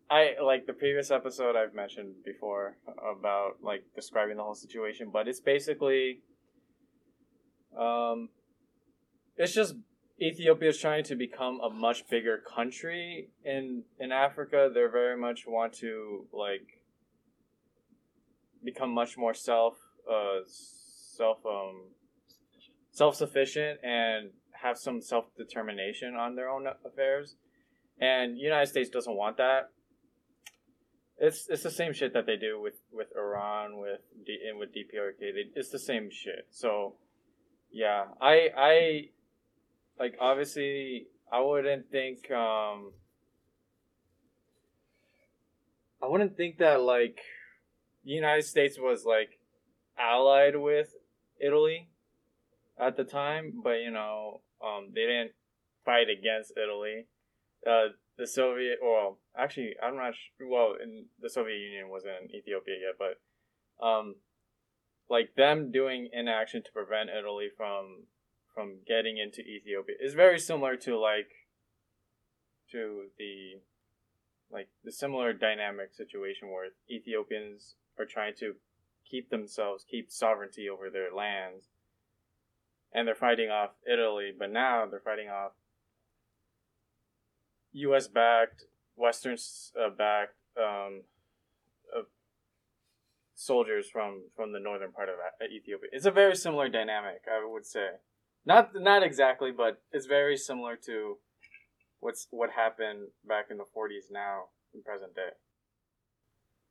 I 0.09 0.35
like 0.43 0.67
the 0.67 0.73
previous 0.73 1.09
episode 1.11 1.55
I've 1.55 1.73
mentioned 1.73 2.15
before 2.23 2.77
about 2.87 3.63
like 3.63 3.83
describing 3.95 4.37
the 4.37 4.43
whole 4.43 4.55
situation, 4.55 5.09
but 5.11 5.27
it's 5.27 5.39
basically 5.39 6.21
um 7.77 8.29
it's 9.37 9.53
just 9.53 9.75
Ethiopia 10.21 10.69
is 10.69 10.77
trying 10.77 11.03
to 11.05 11.15
become 11.15 11.59
a 11.59 11.69
much 11.69 12.07
bigger 12.07 12.37
country 12.37 13.29
in 13.43 13.83
in 13.99 14.11
Africa. 14.11 14.69
They 14.73 14.85
very 14.91 15.17
much 15.17 15.47
want 15.47 15.73
to 15.75 16.27
like 16.31 16.79
become 18.63 18.91
much 18.91 19.17
more 19.17 19.33
self 19.33 19.75
uh 20.09 20.41
self 20.47 21.45
um 21.45 21.89
self 22.93 23.15
sufficient 23.15 23.79
and 23.83 24.29
have 24.61 24.77
some 24.77 25.01
self 25.01 25.25
determination 25.35 26.15
on 26.15 26.35
their 26.35 26.49
own 26.49 26.65
affairs. 26.85 27.35
And 27.99 28.37
United 28.37 28.67
States 28.67 28.89
doesn't 28.89 29.15
want 29.15 29.37
that. 29.37 29.71
It's 31.17 31.47
it's 31.49 31.63
the 31.63 31.71
same 31.71 31.93
shit 31.93 32.13
that 32.13 32.25
they 32.25 32.37
do 32.37 32.59
with 32.61 32.75
with 32.91 33.07
Iran 33.15 33.77
with 33.77 33.99
D, 34.25 34.39
and 34.47 34.57
with 34.57 34.69
DPRK. 34.69 35.19
They, 35.19 35.51
it's 35.55 35.69
the 35.69 35.79
same 35.79 36.09
shit. 36.09 36.47
So 36.49 36.95
yeah, 37.71 38.05
I 38.21 38.49
I 38.55 39.09
like 39.99 40.15
obviously 40.19 41.07
I 41.31 41.41
wouldn't 41.41 41.91
think 41.91 42.31
um 42.31 42.93
I 46.01 46.07
wouldn't 46.07 46.35
think 46.35 46.57
that 46.57 46.81
like 46.81 47.19
the 48.03 48.11
United 48.11 48.43
States 48.43 48.77
was 48.79 49.05
like 49.05 49.39
allied 49.97 50.55
with 50.55 50.95
Italy 51.39 51.89
at 52.79 52.97
the 52.97 53.03
time, 53.03 53.61
but 53.63 53.81
you 53.81 53.91
know, 53.91 54.41
um, 54.63 54.89
they 54.93 55.01
didn't 55.01 55.31
fight 55.85 56.07
against 56.09 56.53
Italy. 56.57 57.05
Uh, 57.65 57.93
the 58.17 58.27
Soviet, 58.27 58.79
well, 58.81 59.19
actually, 59.37 59.75
I'm 59.81 59.95
not 59.95 60.13
sure. 60.13 60.47
Well, 60.47 60.75
in 60.81 61.05
the 61.19 61.29
Soviet 61.29 61.57
Union 61.57 61.89
wasn't 61.89 62.13
in 62.23 62.35
Ethiopia 62.35 62.75
yet, 62.75 62.95
but 62.99 63.85
um, 63.85 64.15
like 65.09 65.35
them 65.35 65.71
doing 65.71 66.09
inaction 66.13 66.63
to 66.63 66.71
prevent 66.71 67.09
Italy 67.09 67.47
from 67.55 68.05
from 68.53 68.77
getting 68.87 69.17
into 69.17 69.41
Ethiopia 69.41 69.95
is 69.99 70.13
very 70.13 70.39
similar 70.39 70.75
to 70.77 70.97
like 70.97 71.31
to 72.71 73.05
the 73.17 73.61
like 74.51 74.69
the 74.83 74.91
similar 74.91 75.33
dynamic 75.33 75.93
situation 75.93 76.49
where 76.49 76.69
Ethiopians 76.89 77.75
are 77.97 78.05
trying 78.05 78.33
to 78.39 78.53
keep 79.09 79.29
themselves 79.29 79.85
keep 79.89 80.11
sovereignty 80.11 80.69
over 80.69 80.89
their 80.89 81.13
lands 81.13 81.69
and 82.93 83.07
they're 83.07 83.15
fighting 83.15 83.49
off 83.49 83.71
Italy 83.91 84.31
but 84.37 84.51
now 84.51 84.85
they're 84.89 84.99
fighting 84.99 85.29
off 85.29 85.51
US 87.73 88.07
backed 88.07 88.65
western 88.95 89.37
uh, 89.79 89.89
backed 89.89 90.35
um, 90.57 91.03
uh, 91.95 92.03
soldiers 93.33 93.89
from 93.89 94.23
from 94.35 94.53
the 94.53 94.59
northern 94.59 94.91
part 94.91 95.09
of 95.09 95.15
uh, 95.15 95.45
Ethiopia 95.45 95.89
it's 95.91 96.05
a 96.05 96.11
very 96.11 96.35
similar 96.35 96.69
dynamic 96.69 97.21
I 97.31 97.45
would 97.45 97.65
say 97.65 97.87
not 98.45 98.71
not 98.75 99.03
exactly 99.03 99.51
but 99.51 99.81
it's 99.91 100.05
very 100.05 100.37
similar 100.37 100.75
to 100.85 101.17
what's 102.03 102.27
what 102.31 102.51
happened 102.51 103.07
back 103.25 103.45
in 103.49 103.57
the 103.57 103.63
40s 103.63 104.11
now 104.11 104.49
in 104.73 104.83
present 104.83 105.15
day. 105.15 105.31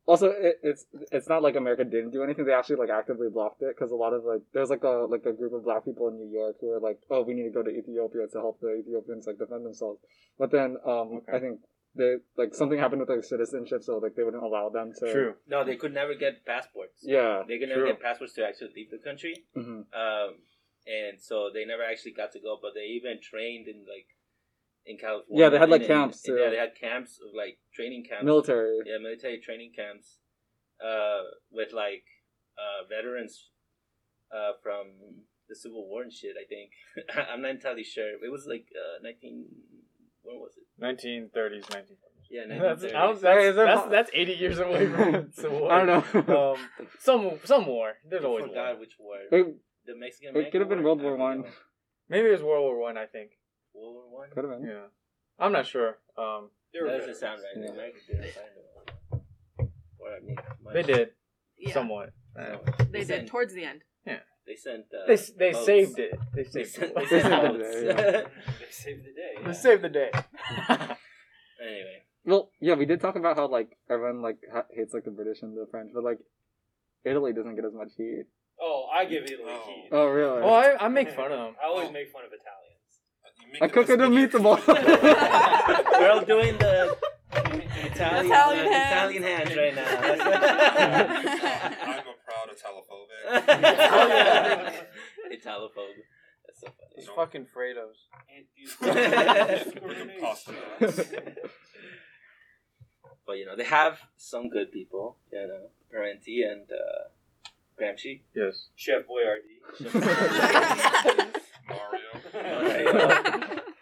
Also, 0.04 0.30
it, 0.30 0.58
it's 0.62 0.84
it's 1.12 1.28
not 1.28 1.42
like 1.42 1.54
America 1.54 1.84
didn't 1.84 2.10
do 2.10 2.22
anything. 2.24 2.44
They 2.44 2.52
actually 2.52 2.76
like 2.76 2.90
actively 2.90 3.28
blocked 3.32 3.62
it 3.62 3.74
because 3.76 3.92
a 3.92 3.94
lot 3.94 4.12
of 4.12 4.24
like 4.24 4.42
there's 4.52 4.68
like 4.70 4.82
a 4.82 5.06
like 5.08 5.24
a 5.26 5.32
group 5.32 5.52
of 5.52 5.62
black 5.64 5.84
people 5.84 6.08
in 6.08 6.16
New 6.18 6.30
York 6.30 6.56
who 6.60 6.70
are 6.72 6.80
like, 6.80 6.98
oh, 7.10 7.22
we 7.22 7.34
need 7.34 7.44
to 7.44 7.50
go 7.50 7.62
to 7.62 7.70
Ethiopia 7.70 8.26
to 8.32 8.38
help 8.38 8.60
the 8.60 8.74
Ethiopians 8.80 9.26
like 9.26 9.38
defend 9.38 9.64
themselves. 9.64 10.00
But 10.38 10.50
then 10.50 10.76
um, 10.84 11.22
Okay. 11.22 11.36
I 11.36 11.38
think 11.38 11.60
they 11.94 12.16
like 12.36 12.54
something 12.54 12.78
happened 12.78 13.00
with 13.00 13.10
like 13.10 13.22
citizenship, 13.22 13.82
so 13.84 13.98
like 13.98 14.16
they 14.16 14.24
wouldn't 14.24 14.42
allow 14.42 14.70
them 14.70 14.92
to. 14.98 15.12
True. 15.12 15.34
No, 15.46 15.62
they 15.64 15.76
could 15.76 15.94
never 15.94 16.14
get 16.14 16.44
passports. 16.44 16.98
Yeah. 17.02 17.42
They 17.46 17.58
could 17.58 17.68
never 17.68 17.82
True. 17.82 17.90
get 17.92 18.02
passports 18.02 18.32
to 18.34 18.44
actually 18.46 18.72
leave 18.74 18.90
the 18.90 18.98
country. 18.98 19.44
hmm 19.54 19.82
Um, 19.94 20.30
and 20.84 21.20
so 21.20 21.50
they 21.54 21.64
never 21.64 21.84
actually 21.84 22.12
got 22.12 22.32
to 22.32 22.40
go, 22.40 22.58
but 22.60 22.72
they 22.74 22.86
even 22.98 23.20
trained 23.22 23.68
in 23.68 23.86
like 23.86 24.08
in 24.86 24.96
California. 24.98 25.44
Yeah, 25.44 25.48
they 25.50 25.58
had, 25.58 25.70
like, 25.70 25.82
And- 25.82 25.90
and- 25.90 26.00
camps, 26.00 26.28
and, 26.28 26.36
too. 26.36 26.42
yeah, 26.42 26.50
they 26.50 26.56
had 26.56 26.74
camps 26.74 27.20
of 27.24 27.34
like 27.34 27.58
training 27.74 28.04
camps. 28.08 28.24
Military. 28.24 28.78
Yeah, 28.86 28.98
military 28.98 29.38
training 29.40 29.72
camps. 29.76 30.18
Uh, 30.84 31.22
with 31.52 31.72
like 31.72 32.04
uh 32.58 32.84
veterans, 32.88 33.50
uh 34.34 34.52
from 34.62 34.86
the 35.48 35.54
Civil 35.54 35.86
War 35.88 36.02
and 36.02 36.12
shit. 36.12 36.34
I 36.36 36.46
think 36.48 36.70
I'm 37.30 37.42
not 37.42 37.52
entirely 37.52 37.84
sure. 37.84 38.08
It 38.24 38.30
was 38.32 38.46
like 38.48 38.66
uh 38.74 39.02
19. 39.02 39.46
When 40.24 40.36
was 40.38 40.54
it? 40.56 40.66
1930s, 40.80 41.66
1940s. 41.66 41.96
Yeah, 42.30 42.42
That's, 42.48 42.82
1930s. 42.82 42.94
I 42.94 43.06
was- 43.06 43.16
Is 43.18 43.22
that's, 43.22 43.56
that's, 43.56 43.90
that's 43.90 44.10
80 44.14 44.32
years 44.32 44.58
away 44.58 44.86
from 44.88 45.30
Civil 45.42 45.60
War. 45.60 45.72
I 45.72 45.84
don't 45.84 46.28
know. 46.28 46.54
Um, 46.54 46.68
some 46.98 47.38
some 47.44 47.66
war. 47.66 47.92
There's 48.08 48.24
I 48.24 48.26
always 48.28 48.46
forgot 48.46 48.72
war. 48.72 48.80
which 48.80 48.94
war. 48.98 49.16
It, 49.30 49.56
The 49.86 49.94
Mexican. 49.96 50.36
it 50.36 50.50
could 50.50 50.60
have 50.62 50.68
been 50.68 50.82
World 50.82 51.00
War 51.02 51.16
One. 51.16 51.44
Maybe 52.08 52.28
it 52.28 52.32
was 52.32 52.42
World 52.42 52.64
War 52.64 52.78
One. 52.80 52.96
I, 52.98 53.06
think. 53.06 53.30
World 54.22 54.36
War 54.36 54.46
One. 54.48 54.50
Could 54.50 54.50
have 54.50 54.60
been. 54.60 54.68
Yeah, 54.70 55.44
I'm 55.44 55.52
not 55.52 55.66
sure. 55.66 55.98
Um, 56.16 56.50
They 56.72 56.80
That 56.80 56.98
doesn't 56.98 57.16
sound 57.16 57.40
right. 57.42 57.64
Yeah. 57.64 57.72
The 57.72 58.12
didn't 58.16 58.34
find 58.34 58.46
them. 58.56 59.20
Or 59.98 60.08
I 60.16 60.20
mean, 60.20 60.36
much. 60.62 60.74
they 60.74 60.82
did 60.82 61.08
Yeah, 61.58 61.72
somewhat. 61.74 62.10
Uh, 62.38 62.56
So, 62.56 62.84
they 62.90 62.98
did 63.00 63.06
sent, 63.08 63.28
towards 63.28 63.52
the 63.54 63.64
end. 63.64 63.82
They 64.44 64.56
sent. 64.56 64.86
Uh, 64.92 65.06
they 65.06 65.14
they 65.38 65.52
boats. 65.52 65.66
saved 65.66 65.98
it. 66.00 66.18
They 66.34 66.42
They 66.42 66.48
saved 66.64 66.70
sent. 66.70 66.90
it. 66.90 66.94
They 66.96 67.04
They 67.04 67.22
saved 67.22 67.30
boats. 67.30 67.68
it, 67.68 67.86
yeah. 67.86 68.22
They 68.58 68.70
saved 68.70 69.02
the 69.06 69.12
day. 69.12 69.34
They 69.46 69.52
saved 69.52 69.82
the 69.82 69.88
day. 69.88 70.10
anyway, 71.62 72.02
Well, 72.24 72.50
yeah, 72.60 72.74
we 72.74 72.84
did 72.86 73.00
talk 73.00 73.14
about 73.16 73.36
how 73.36 73.46
like 73.46 73.76
everyone 73.88 74.20
like 74.22 74.38
ha- 74.52 74.66
hates 74.74 74.92
like 74.94 75.04
the 75.04 75.12
British 75.12 75.42
and 75.42 75.56
the 75.56 75.66
French, 75.70 75.90
but 75.94 76.02
like 76.02 76.18
Italy 77.04 77.32
doesn't 77.32 77.54
get 77.54 77.64
as 77.64 77.72
much 77.72 77.90
heat. 77.96 78.24
Oh, 78.60 78.88
I 78.92 79.04
give 79.04 79.24
Italy 79.24 79.46
Oh. 79.46 79.62
heat. 79.66 79.88
Oh, 79.92 80.06
really? 80.08 80.40
oh, 80.42 80.48
I, 80.54 80.86
I 80.86 80.88
make 80.88 81.10
fun 81.12 81.30
of 81.32 81.38
them. 81.38 81.54
I 81.62 81.66
always 81.66 81.90
make 81.92 82.10
fun 82.12 82.22
of 82.24 82.32
Italians. 82.32 82.61
You 83.52 83.58
make 83.60 83.62
I 83.62 83.66
it 83.66 83.72
cook 83.72 83.84
as 83.84 83.90
it 83.90 84.00
a 84.00 84.08
big- 84.08 84.30
meatball. 84.30 84.66
we're 86.00 86.10
all 86.10 86.24
doing 86.24 86.56
the 86.58 86.96
Italian 87.32 88.26
Italian 88.26 88.66
uh, 88.66 88.70
hands. 88.72 89.14
Italian 89.14 89.22
hands 89.22 89.56
right 89.56 89.74
now. 89.74 89.88
I'm 91.82 91.98
a 91.98 92.14
proud 92.24 92.48
Italophobic. 92.56 93.22
Italophobe. 95.32 96.00
That's 96.46 96.60
so 96.60 96.66
funny. 96.66 96.92
These 96.96 97.08
fucking 97.14 97.46
Fredos. 97.54 97.98
Freaking 98.82 100.20
pasta. 100.20 100.54
But 103.26 103.34
you 103.34 103.44
know, 103.46 103.56
they 103.56 103.64
have 103.64 104.00
some 104.16 104.48
good 104.48 104.72
people. 104.72 105.18
You 105.30 105.46
know, 105.46 105.68
Parenti 105.90 106.42
and 106.42 106.70
uh, 106.72 107.10
Gramsci. 107.78 108.22
Yes. 108.34 108.68
Chef 108.76 109.02
Boyardee. 109.06 109.60
Mario. 111.68 113.60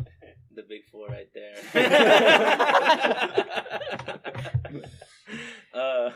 the 0.54 0.62
big 0.68 0.84
four 0.90 1.08
right 1.08 1.28
there. 1.34 1.56
uh, 5.74 6.10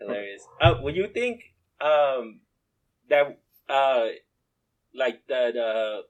hilarious. 0.00 0.46
Uh, 0.60 0.74
would 0.82 0.96
you 0.96 1.08
think 1.08 1.42
um, 1.80 2.40
that 3.08 3.38
uh, 3.68 4.06
like 4.94 5.26
the, 5.28 5.50
the 5.54 6.00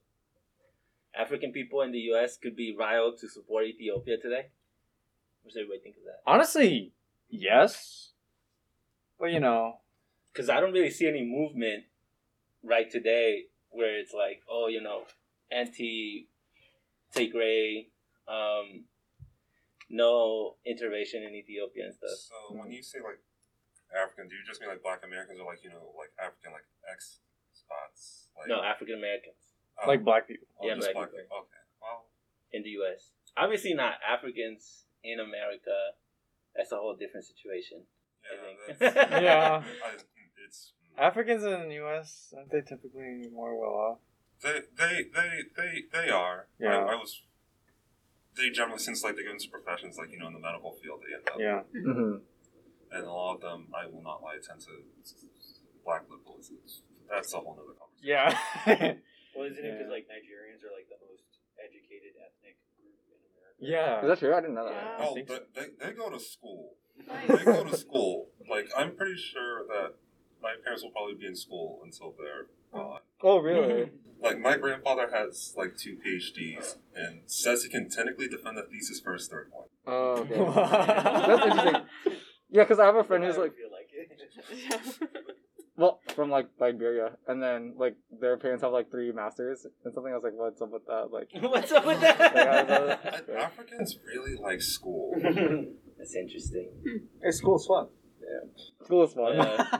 African 1.18 1.52
people 1.52 1.82
in 1.82 1.92
the 1.92 2.00
U.S. 2.12 2.36
could 2.36 2.56
be 2.56 2.74
riled 2.78 3.18
to 3.18 3.28
support 3.28 3.66
Ethiopia 3.66 4.16
today? 4.16 4.46
What 5.42 5.52
does 5.52 5.56
everybody 5.56 5.80
think 5.80 5.96
of 5.96 6.04
that? 6.04 6.20
Honestly, 6.26 6.92
yes. 7.28 8.12
But 9.18 9.32
you 9.32 9.40
know, 9.40 9.80
Because 10.32 10.48
I 10.48 10.60
don't 10.60 10.72
really 10.72 10.90
see 10.90 11.08
any 11.08 11.24
movement 11.24 11.84
right 12.62 12.90
today 12.90 13.44
where 13.70 13.98
it's 13.98 14.12
like, 14.12 14.42
oh, 14.50 14.68
you 14.68 14.80
know, 14.82 15.02
anti 15.50 16.28
Tigray, 17.14 17.86
um, 18.28 18.84
no 19.88 20.56
intervention 20.66 21.22
in 21.22 21.34
Ethiopia 21.34 21.86
and 21.86 21.94
stuff. 21.94 22.18
So 22.28 22.56
when 22.56 22.70
you 22.70 22.82
say 22.82 22.98
like 23.00 23.20
African, 23.94 24.28
do 24.28 24.36
you 24.36 24.44
just 24.46 24.60
mean 24.60 24.68
like 24.70 24.82
Black 24.82 25.00
Americans 25.04 25.40
or 25.40 25.46
like 25.46 25.64
you 25.64 25.70
know 25.70 25.92
like 25.96 26.12
African 26.20 26.52
like 26.52 26.68
ex 26.90 27.20
spots? 27.52 28.28
Like, 28.36 28.48
No, 28.48 28.62
African 28.62 28.96
Americans 28.96 29.56
oh, 29.82 29.88
like 29.88 30.04
black 30.04 30.28
people. 30.28 30.46
oh, 30.60 30.66
yeah, 30.66 30.74
just 30.74 30.92
black 30.92 31.10
black. 31.10 31.22
people. 31.24 31.36
Okay. 31.48 31.62
Well, 31.80 32.06
in 32.52 32.62
the 32.62 32.70
U.S. 32.84 33.12
Obviously, 33.36 33.74
not 33.74 33.94
Africans 34.04 34.84
in 35.04 35.20
America. 35.20 35.96
That's 36.56 36.72
a 36.72 36.76
whole 36.76 36.96
different 36.96 37.24
situation. 37.26 37.84
yeah, 38.24 38.34
I 38.34 38.36
think. 38.42 38.78
that's, 38.78 39.12
Yeah. 39.22 39.62
I, 39.84 39.90
it's 40.44 40.72
Africans 40.98 41.44
in 41.44 41.68
the 41.68 41.74
U.S. 41.76 42.32
aren't 42.36 42.50
they 42.50 42.60
typically 42.60 43.28
more 43.32 43.58
well 43.58 43.70
off? 43.70 43.98
they 44.42 44.60
they 44.76 45.04
they 45.14 45.30
they 45.56 45.82
they 45.92 46.10
are. 46.10 46.46
Yeah. 46.60 46.78
I, 46.78 46.92
I 46.92 46.94
was. 46.94 47.22
They 48.36 48.50
generally, 48.50 48.78
since 48.78 49.02
like 49.02 49.16
they 49.16 49.24
go 49.24 49.32
into 49.32 49.48
professions 49.50 49.96
like 49.98 50.12
you 50.12 50.18
know 50.18 50.28
in 50.28 50.32
the 50.32 50.38
medical 50.38 50.72
field, 50.82 51.00
they 51.02 51.14
end 51.14 51.26
up. 51.28 51.38
Yeah. 51.40 51.62
hmm 51.82 52.22
And 52.92 53.04
a 53.04 53.10
lot 53.10 53.34
of 53.36 53.40
them, 53.40 53.66
I 53.74 53.86
will 53.86 54.02
not 54.02 54.22
lie, 54.22 54.38
tend 54.46 54.60
to 54.60 54.72
black 55.84 56.02
liberals. 56.10 56.50
That's 57.10 57.34
a 57.34 57.38
whole 57.38 57.58
other 57.58 57.74
conversation. 57.78 58.32
Yeah. 58.66 58.94
Well, 59.36 59.46
isn't 59.46 59.62
it 59.64 59.70
because 59.78 59.90
like 59.92 60.10
Nigerians 60.10 60.66
are 60.66 60.74
like 60.74 60.90
the 60.90 60.98
most 60.98 61.22
educated 61.62 62.18
ethnic 62.18 62.58
group 62.74 62.98
in 63.06 63.22
America? 63.22 63.62
yeah. 63.62 64.02
Is 64.02 64.08
that 64.10 64.18
true? 64.18 64.34
I 64.34 64.40
didn't 64.40 64.56
know 64.56 64.64
that. 64.66 64.74
Yeah. 64.74 65.06
Oh, 65.06 65.14
so. 65.14 65.22
but 65.28 65.48
they, 65.54 65.66
they 65.78 65.92
go 65.94 66.10
to 66.10 66.18
school. 66.18 66.74
Nice. 67.06 67.28
They 67.38 67.44
go 67.44 67.62
to 67.62 67.76
school. 67.76 68.30
Like 68.50 68.66
I'm 68.76 68.96
pretty 68.96 69.14
sure 69.14 69.62
that 69.68 69.94
my 70.42 70.54
parents 70.62 70.82
will 70.82 70.90
probably 70.90 71.14
be 71.14 71.26
in 71.26 71.36
school 71.36 71.80
until 71.84 72.14
they're 72.18 72.46
gone. 72.72 73.00
Oh, 73.22 73.38
really? 73.40 73.90
Like 74.20 74.40
my 74.40 74.56
grandfather 74.56 75.08
has 75.14 75.54
like 75.56 75.76
two 75.76 75.96
PhDs 76.04 76.74
and 76.92 77.20
says 77.26 77.62
he 77.62 77.68
can 77.68 77.88
technically 77.88 78.26
defend 78.26 78.58
a 78.58 78.64
thesis 78.64 78.98
for 78.98 79.12
his 79.12 79.28
third 79.28 79.48
one. 79.52 79.68
oh, 79.86 80.26
okay. 80.28 80.34
That's 81.36 81.44
interesting. 81.56 81.82
Yeah, 82.50 82.64
because 82.64 82.80
I 82.80 82.86
have 82.86 82.96
a 82.96 83.04
friend 83.04 83.22
who's 83.22 83.36
like, 83.36 83.52
feel 83.54 83.70
like 83.70 83.88
it. 83.92 84.98
well, 85.76 86.00
from 86.16 86.30
like 86.30 86.48
Liberia, 86.58 87.12
and 87.28 87.40
then 87.40 87.74
like 87.76 87.94
their 88.20 88.36
parents 88.38 88.64
have 88.64 88.72
like 88.72 88.90
three 88.90 89.12
masters 89.12 89.64
and 89.84 89.94
something. 89.94 90.10
I 90.12 90.16
was 90.16 90.24
like, 90.24 90.32
what's 90.34 90.60
up 90.60 90.72
with 90.72 90.86
that? 90.86 91.12
Like, 91.12 91.28
What's 91.40 91.70
up 91.70 91.86
with 91.86 92.02
Like, 92.02 92.20
I 92.20 92.62
that? 92.64 93.28
was- 93.28 93.36
Africans 93.36 93.98
really 94.04 94.34
like 94.34 94.60
school. 94.60 95.14
That's 95.96 96.16
interesting. 96.16 96.70
Hey, 97.22 97.30
school's 97.30 97.66
fun. 97.68 97.86
Yeah. 98.20 98.84
School 98.84 99.04
is 99.04 99.12
fun. 99.12 99.38
Uh, 99.38 99.78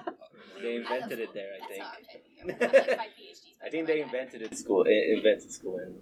they 0.62 0.76
invented 0.76 1.18
it 1.20 1.32
there, 1.34 1.50
I 1.54 1.58
That's 1.58 1.68
think. 1.70 1.82
not 1.82 1.96
okay. 2.02 2.22
I'm 2.42 2.46
like 2.48 2.58
five 2.98 3.12
PhDs. 3.18 3.40
I 3.64 3.68
think 3.70 3.86
they 3.86 4.00
invented 4.02 4.42
it 4.42 4.56
school. 4.62 4.84
i- 4.86 5.12
Invented 5.16 5.50
school 5.52 5.78
in 5.78 5.94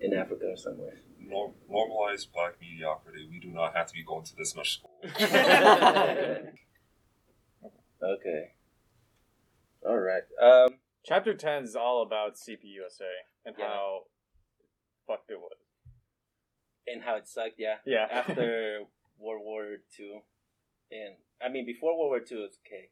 in 0.00 0.14
Africa 0.14 0.46
or 0.50 0.56
somewhere. 0.56 0.98
Norm- 1.18 1.54
normalized 1.68 2.32
black 2.32 2.54
mediocrity. 2.60 3.26
We 3.30 3.38
do 3.40 3.48
not 3.50 3.74
have 3.76 3.86
to 3.86 3.92
be 3.94 4.02
going 4.04 4.24
to 4.24 4.36
this 4.36 4.54
much 4.56 4.74
school. 4.78 4.98
okay. 8.02 8.52
All 9.86 9.98
right. 9.98 10.22
Um. 10.42 10.74
Chapter 11.02 11.32
10 11.32 11.62
is 11.64 11.74
all 11.76 12.02
about 12.02 12.34
CPUSA 12.36 13.08
and 13.46 13.54
Yeah. 13.58 13.66
how 13.68 14.02
fucked 15.06 15.30
it 15.30 15.40
was. 15.40 15.56
And 16.86 17.02
how 17.02 17.16
it 17.16 17.26
sucked. 17.26 17.54
Yeah. 17.58 17.76
Yeah. 17.86 18.06
After 18.10 18.80
World 19.18 19.42
War 19.44 19.76
Two, 19.96 20.20
and 20.90 21.14
I 21.42 21.48
mean 21.48 21.64
before 21.64 21.96
World 21.98 22.10
War 22.10 22.20
Two, 22.20 22.38
it 22.38 22.40
was 22.42 22.58
okay. 22.66 22.90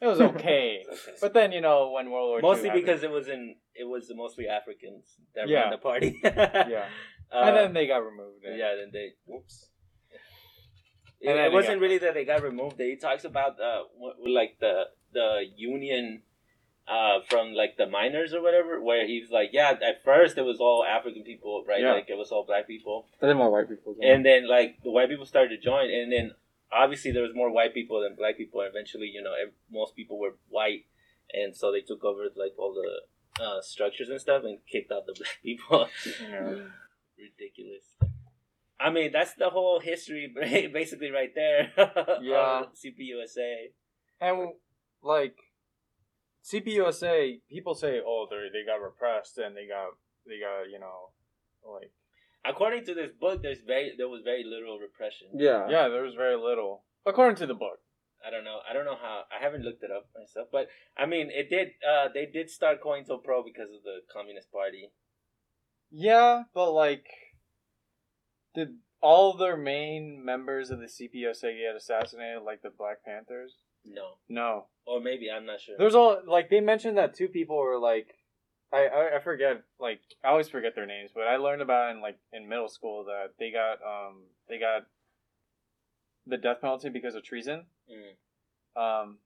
It 0.00 0.06
was 0.06 0.20
okay. 0.20 0.84
Okay. 0.86 1.12
but 1.20 1.32
then, 1.34 1.52
you 1.52 1.60
know, 1.60 1.90
when 1.92 2.10
World 2.10 2.28
War 2.30 2.40
mostly 2.42 2.64
II 2.64 2.68
happened- 2.70 2.86
because 2.86 3.02
it 3.02 3.10
was 3.10 3.28
in 3.28 3.56
it 3.74 3.84
was 3.84 4.10
mostly 4.14 4.48
Africans 4.48 5.16
that 5.34 5.48
Yeah. 5.48 5.62
ran 5.62 5.70
the 5.70 5.78
party. 5.78 6.18
Yeah. 6.22 6.86
Uh, 7.32 7.44
and 7.46 7.56
then 7.56 7.72
they 7.72 7.86
got 7.86 7.98
removed. 8.04 8.44
and- 8.44 8.58
yeah, 8.58 8.74
then 8.76 8.90
they 8.92 9.12
whoops. 9.26 9.70
It, 11.20 11.28
And 11.28 11.38
then 11.38 11.46
it 11.46 11.48
they 11.50 11.54
wasn't 11.54 11.74
got- 11.76 11.82
really 11.82 11.98
that 11.98 12.14
they 12.14 12.24
got 12.24 12.42
removed. 12.42 12.76
He 12.78 12.96
talks 12.96 13.24
about 13.24 13.58
uh 13.60 13.84
what, 13.96 14.16
like 14.26 14.58
the 14.60 14.84
the 15.12 15.44
union 15.56 16.22
uh 16.86 17.20
from 17.30 17.54
like 17.54 17.76
the 17.78 17.86
miners 17.86 18.34
or 18.34 18.42
whatever, 18.42 18.80
where 18.82 19.06
he's 19.06 19.30
like, 19.30 19.50
yeah, 19.52 19.70
at 19.70 20.04
first 20.04 20.36
it 20.36 20.42
was 20.42 20.58
all 20.60 20.84
African 20.84 21.22
people, 21.22 21.64
right? 21.66 21.80
Yeah. 21.80 21.92
Like 21.94 22.10
it 22.10 22.18
was 22.18 22.30
all 22.30 22.44
black 22.44 22.66
people, 22.66 23.06
I 23.22 23.26
think 23.26 23.38
more 23.38 23.50
white 23.50 23.68
people. 23.68 23.96
and 24.02 24.24
then 24.24 24.46
like 24.46 24.82
the 24.84 24.90
white 24.90 25.08
people 25.08 25.24
started 25.24 25.50
to 25.56 25.60
join, 25.70 25.88
and 25.90 26.12
then 26.12 26.32
obviously 26.74 27.12
there 27.12 27.22
was 27.22 27.34
more 27.34 27.52
white 27.52 27.74
people 27.74 28.00
than 28.00 28.16
black 28.16 28.36
people. 28.36 28.60
And 28.60 28.70
eventually, 28.70 29.10
you 29.12 29.22
know, 29.22 29.32
most 29.70 29.94
people 29.94 30.18
were 30.18 30.36
white, 30.48 30.86
and 31.32 31.56
so 31.56 31.72
they 31.72 31.80
took 31.80 32.04
over 32.04 32.24
like 32.36 32.52
all 32.58 32.74
the 32.74 33.42
uh, 33.42 33.60
structures 33.60 34.08
and 34.08 34.20
stuff 34.20 34.42
and 34.44 34.58
kicked 34.70 34.92
out 34.92 35.06
the 35.06 35.14
black 35.18 35.38
people. 35.42 35.88
Yeah. 36.28 36.54
Ridiculous. 37.18 37.84
I 38.78 38.90
mean, 38.90 39.12
that's 39.12 39.34
the 39.34 39.50
whole 39.50 39.80
history, 39.80 40.32
basically, 40.72 41.10
right 41.10 41.32
there. 41.34 41.72
Yeah. 42.20 42.64
CPUSA. 42.74 43.70
And, 44.20 44.48
like, 45.02 45.36
CPUSA, 46.44 47.40
people 47.48 47.74
say, 47.74 48.00
oh, 48.04 48.26
they 48.28 48.48
they 48.52 48.66
got 48.66 48.82
repressed 48.82 49.38
and 49.38 49.56
they 49.56 49.66
got, 49.66 49.90
they 50.26 50.40
got, 50.40 50.70
you 50.70 50.80
know, 50.80 51.10
like, 51.72 51.92
According 52.46 52.84
to 52.86 52.94
this 52.94 53.10
book, 53.18 53.42
there's 53.42 53.60
very 53.66 53.92
there 53.96 54.08
was 54.08 54.20
very 54.24 54.44
little 54.44 54.78
repression. 54.78 55.28
yeah, 55.34 55.66
yeah, 55.68 55.88
there 55.88 56.02
was 56.02 56.14
very 56.14 56.36
little. 56.36 56.84
According 57.06 57.36
to 57.36 57.46
the 57.46 57.54
book. 57.54 57.78
I 58.26 58.30
don't 58.30 58.44
know. 58.44 58.60
I 58.68 58.72
don't 58.72 58.86
know 58.86 58.96
how. 59.00 59.24
I 59.30 59.42
haven't 59.42 59.64
looked 59.64 59.82
it 59.82 59.90
up 59.90 60.08
myself, 60.18 60.48
but 60.50 60.68
I 60.96 61.04
mean, 61.06 61.30
it 61.30 61.50
did. 61.50 61.68
Uh, 61.86 62.08
they 62.12 62.24
did 62.26 62.48
start 62.48 62.80
COINTELPRO 62.82 63.44
because 63.44 63.68
of 63.70 63.82
the 63.84 64.00
Communist 64.10 64.50
Party. 64.50 64.92
Yeah, 65.90 66.44
but, 66.54 66.72
like, 66.72 67.04
did 68.54 68.68
all 69.02 69.36
their 69.36 69.56
main 69.56 70.24
members 70.24 70.70
of 70.70 70.78
the 70.78 70.86
CPUSA 70.86 71.42
get 71.60 71.76
assassinated 71.76 72.42
like 72.42 72.62
the 72.62 72.70
Black 72.70 73.04
Panthers? 73.04 73.56
No, 73.84 74.16
No. 74.28 74.66
or 74.86 75.00
maybe 75.00 75.30
I'm 75.30 75.44
not 75.44 75.60
sure. 75.60 75.76
There's 75.78 75.94
all 75.94 76.22
like 76.26 76.48
they 76.48 76.60
mentioned 76.60 76.96
that 76.96 77.14
two 77.14 77.28
people 77.28 77.58
were 77.58 77.78
like 77.78 78.08
I, 78.74 78.86
I 78.86 79.16
I 79.16 79.20
forget 79.20 79.62
like 79.78 80.00
I 80.24 80.28
always 80.28 80.48
forget 80.48 80.74
their 80.74 80.86
names, 80.86 81.10
but 81.14 81.24
I 81.24 81.36
learned 81.36 81.62
about 81.62 81.94
in 81.94 82.02
like 82.02 82.18
in 82.32 82.48
middle 82.48 82.68
school 82.68 83.04
that 83.04 83.34
they 83.38 83.50
got 83.50 83.78
um 83.86 84.24
they 84.48 84.58
got 84.58 84.86
the 86.26 86.36
death 86.36 86.60
penalty 86.60 86.88
because 86.88 87.14
of 87.14 87.22
treason. 87.22 87.66
Mm. 87.90 89.02
Um 89.02 89.18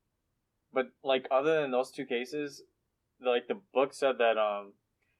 but 0.72 0.90
like 1.02 1.26
other 1.30 1.60
than 1.62 1.70
those 1.70 1.90
two 1.90 2.04
cases, 2.04 2.62
like 3.24 3.48
the 3.48 3.58
book 3.72 3.94
said 3.94 4.18
that 4.18 4.36
um 4.36 4.72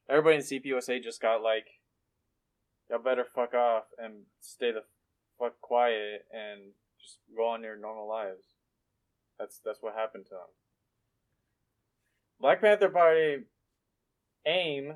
everybody 0.09 0.35
in 0.35 0.41
CPUSA 0.41 1.03
just 1.03 1.21
got 1.21 1.41
like 1.41 1.67
y'all 2.89 2.99
better 2.99 3.25
fuck 3.25 3.53
off 3.53 3.85
and 3.97 4.23
stay 4.41 4.71
the 4.71 4.83
fuck 5.39 5.59
quiet 5.61 6.25
and 6.31 6.73
just 7.01 7.17
go 7.35 7.47
on 7.47 7.63
your 7.63 7.77
normal 7.77 8.07
lives. 8.07 8.43
That's 9.39 9.59
that's 9.63 9.81
what 9.81 9.95
happened 9.95 10.25
to 10.25 10.31
them. 10.31 10.49
Black 12.39 12.61
Panther 12.61 12.89
Party, 12.89 13.43
AIM, 14.45 14.95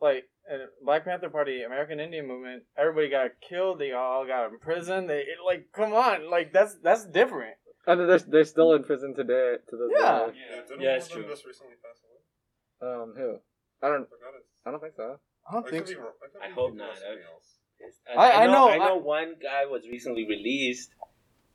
like 0.00 0.24
uh, 0.52 0.66
Black 0.84 1.04
Panther 1.04 1.28
Party, 1.30 1.62
American 1.62 2.00
Indian 2.00 2.26
Movement. 2.26 2.62
Everybody 2.76 3.08
got 3.10 3.30
killed. 3.46 3.78
They 3.78 3.92
all 3.92 4.26
got 4.26 4.46
imprisoned. 4.50 5.08
They 5.10 5.18
it, 5.20 5.38
like 5.44 5.66
come 5.72 5.92
on, 5.92 6.30
like 6.30 6.52
that's 6.52 6.74
that's 6.82 7.04
different. 7.06 7.54
and 7.86 8.08
they're 8.08 8.18
they're 8.18 8.44
still 8.44 8.74
in 8.74 8.84
prison 8.84 9.14
today 9.14 9.56
to 9.68 9.76
this 9.76 9.90
Yeah. 9.98 10.26
day. 10.26 10.32
didn't 10.68 10.80
Yeah, 10.82 10.96
it's 10.96 11.08
true. 11.08 11.24
just 11.28 11.44
recently 11.46 11.74
pass 11.82 12.00
away? 12.04 12.94
Um, 12.94 13.14
who? 13.16 13.38
I 13.82 13.88
don't. 13.88 14.08
I. 14.64 14.68
I 14.68 14.70
don't 14.70 14.80
think 14.80 14.94
so. 14.96 15.18
I 15.48 15.52
don't 15.54 15.66
I 15.66 15.70
think 15.70 15.86
could 15.86 15.96
be 15.96 16.00
so. 16.00 16.08
I 16.42 16.50
hope 16.50 16.74
not. 16.74 16.94
something. 16.98 17.18
I- 18.16 18.42
I 18.42 18.46
know- 18.46 18.68
I 18.68 18.76
know 18.78 18.98
I- 18.98 19.02
one 19.02 19.36
guy 19.40 19.64
was 19.66 19.86
recently 19.88 20.26
released 20.26 20.90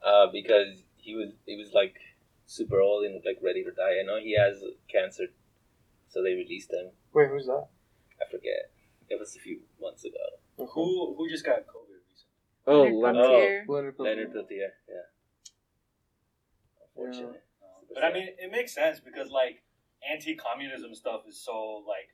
uh, 0.01 0.27
because 0.31 0.83
he 0.95 1.15
was 1.15 1.29
he 1.45 1.57
was 1.57 1.71
like 1.73 1.95
super 2.45 2.79
old 2.79 3.05
and 3.05 3.21
like 3.25 3.39
ready 3.43 3.63
to 3.63 3.71
die. 3.71 3.99
I 4.01 4.03
know 4.05 4.17
he 4.19 4.35
has 4.37 4.63
cancer, 4.91 5.25
so 6.13 6.21
they 6.21 6.33
released 6.35 6.71
him. 6.71 6.91
Wait, 7.13 7.29
who's 7.29 7.47
that? 7.47 7.67
I 8.21 8.29
forget. 8.29 8.69
It 9.09 9.19
was 9.19 9.35
a 9.35 9.39
few 9.39 9.61
months 9.81 10.05
ago. 10.05 10.67
Who 10.73 11.15
who 11.17 11.27
just 11.27 11.43
got 11.43 11.65
COVID 11.65 11.99
recently? 12.07 12.37
Oh, 12.67 12.83
Leonard 12.83 12.95
Leonard. 12.95 13.25
Peltier. 13.25 13.65
Leonard 13.67 13.95
Leonard 13.97 14.33
Peltier. 14.33 14.73
Yeah. 14.87 15.07
Unfortunate. 16.95 17.43
But 17.93 18.03
I 18.03 18.13
mean, 18.13 18.27
it 18.37 18.51
makes 18.51 18.73
sense 18.73 18.99
because 18.99 19.29
like 19.29 19.63
anti-communism 20.11 20.93
stuff 20.93 21.21
is 21.27 21.39
so 21.43 21.83
like, 21.87 22.09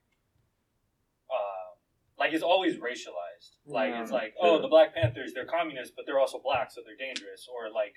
uh, 1.29 1.75
like 2.17 2.33
it's 2.33 2.43
always 2.43 2.75
racialized. 2.75 3.57
Like 3.65 3.93
it's 3.95 4.11
like, 4.11 4.33
oh, 4.41 4.61
the 4.61 4.67
Black 4.67 4.95
Panthers, 4.95 5.33
they're 5.33 5.45
communists, 5.45 5.93
but 5.95 6.05
they're 6.05 6.19
also 6.19 6.39
black, 6.43 6.71
so 6.71 6.81
they're 6.85 6.95
dangerous. 6.97 7.47
Or 7.53 7.71
like, 7.71 7.95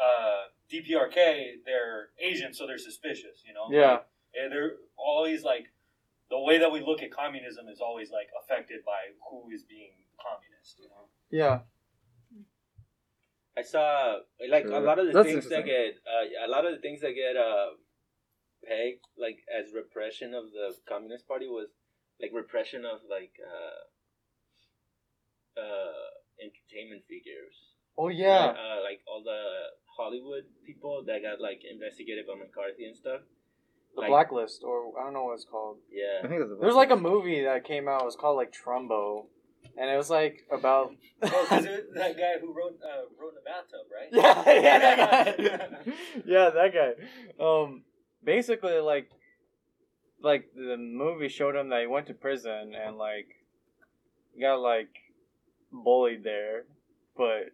uh, 0.00 0.48
DPRK, 0.72 1.64
they're 1.64 2.10
Asian, 2.18 2.54
so 2.54 2.66
they're 2.66 2.78
suspicious. 2.78 3.42
You 3.46 3.54
know? 3.54 3.68
Yeah. 3.70 3.98
And 4.40 4.52
they're 4.52 4.76
always 4.96 5.42
like, 5.44 5.66
the 6.30 6.38
way 6.40 6.58
that 6.58 6.72
we 6.72 6.80
look 6.80 7.02
at 7.02 7.12
communism 7.12 7.68
is 7.68 7.80
always 7.80 8.10
like 8.10 8.28
affected 8.42 8.84
by 8.84 9.12
who 9.30 9.50
is 9.54 9.62
being 9.62 9.92
communist. 10.18 10.80
You 10.80 10.88
know? 10.88 11.08
Yeah. 11.30 11.60
I 13.56 13.62
saw 13.62 14.18
like 14.50 14.66
a 14.66 14.80
lot 14.80 14.98
of 14.98 15.06
the 15.06 15.12
That's 15.12 15.28
things 15.28 15.48
that 15.48 15.64
get 15.64 16.00
uh, 16.02 16.26
a 16.44 16.50
lot 16.50 16.66
of 16.66 16.74
the 16.74 16.80
things 16.80 17.00
that 17.02 17.14
get 17.14 17.36
uh, 17.36 17.78
pegged 18.66 19.06
like 19.16 19.38
as 19.46 19.72
repression 19.72 20.34
of 20.34 20.50
the 20.50 20.74
Communist 20.88 21.28
Party 21.28 21.46
was 21.46 21.68
like 22.20 22.32
repression 22.34 22.84
of 22.84 22.98
like 23.08 23.38
uh, 23.38 23.86
uh, 25.60 26.10
entertainment 26.42 27.04
figures. 27.06 27.54
Oh 27.96 28.08
yeah. 28.08 28.58
uh, 28.58 28.82
like 28.82 29.06
all 29.06 29.22
the 29.22 29.70
Hollywood 29.96 30.50
people 30.66 31.04
that 31.06 31.22
got 31.22 31.40
like 31.40 31.62
investigated 31.62 32.26
by 32.26 32.34
McCarthy 32.34 32.86
and 32.86 32.96
stuff. 32.96 33.22
The 33.94 34.00
like- 34.02 34.10
Blacklist, 34.10 34.62
or 34.64 34.92
I 34.98 35.04
don't 35.04 35.12
know 35.12 35.24
what 35.24 35.34
it's 35.34 35.44
called. 35.44 35.78
I 35.88 35.94
Yeah, 36.22 36.28
think 36.28 36.40
it's 36.42 36.50
There's 36.60 36.74
like 36.74 36.90
a 36.90 36.96
movie 36.96 37.44
that 37.44 37.64
came 37.64 37.86
out. 37.88 38.02
It 38.02 38.06
was 38.06 38.16
called 38.16 38.36
like 38.36 38.52
Trumbo, 38.52 39.26
and 39.76 39.88
it 39.90 39.96
was 39.96 40.10
like 40.10 40.44
about. 40.50 40.92
Oh, 41.22 41.46
'cause 41.48 41.64
it- 41.74 41.94
that 41.94 42.16
guy 42.16 42.38
who 42.40 42.52
wrote 42.52 42.78
uh, 42.82 43.04
wrote 43.20 43.30
in 43.30 43.34
the 43.36 43.40
bathtub, 43.44 43.86
right? 43.94 44.08
yeah, 44.10 44.60
yeah, 44.62 44.78
that 44.78 44.96
guy. 45.38 45.92
yeah, 46.26 46.50
that 46.50 46.72
guy. 46.74 47.44
Um, 47.44 47.82
basically, 48.24 48.78
like, 48.80 49.10
like 50.20 50.50
the 50.56 50.76
movie 50.76 51.28
showed 51.28 51.54
him 51.54 51.68
that 51.68 51.80
he 51.82 51.86
went 51.86 52.06
to 52.08 52.14
prison 52.14 52.74
and 52.74 52.96
like 52.98 53.28
got 54.40 54.56
like 54.60 54.88
bullied 55.72 56.24
there, 56.24 56.64
but 57.16 57.50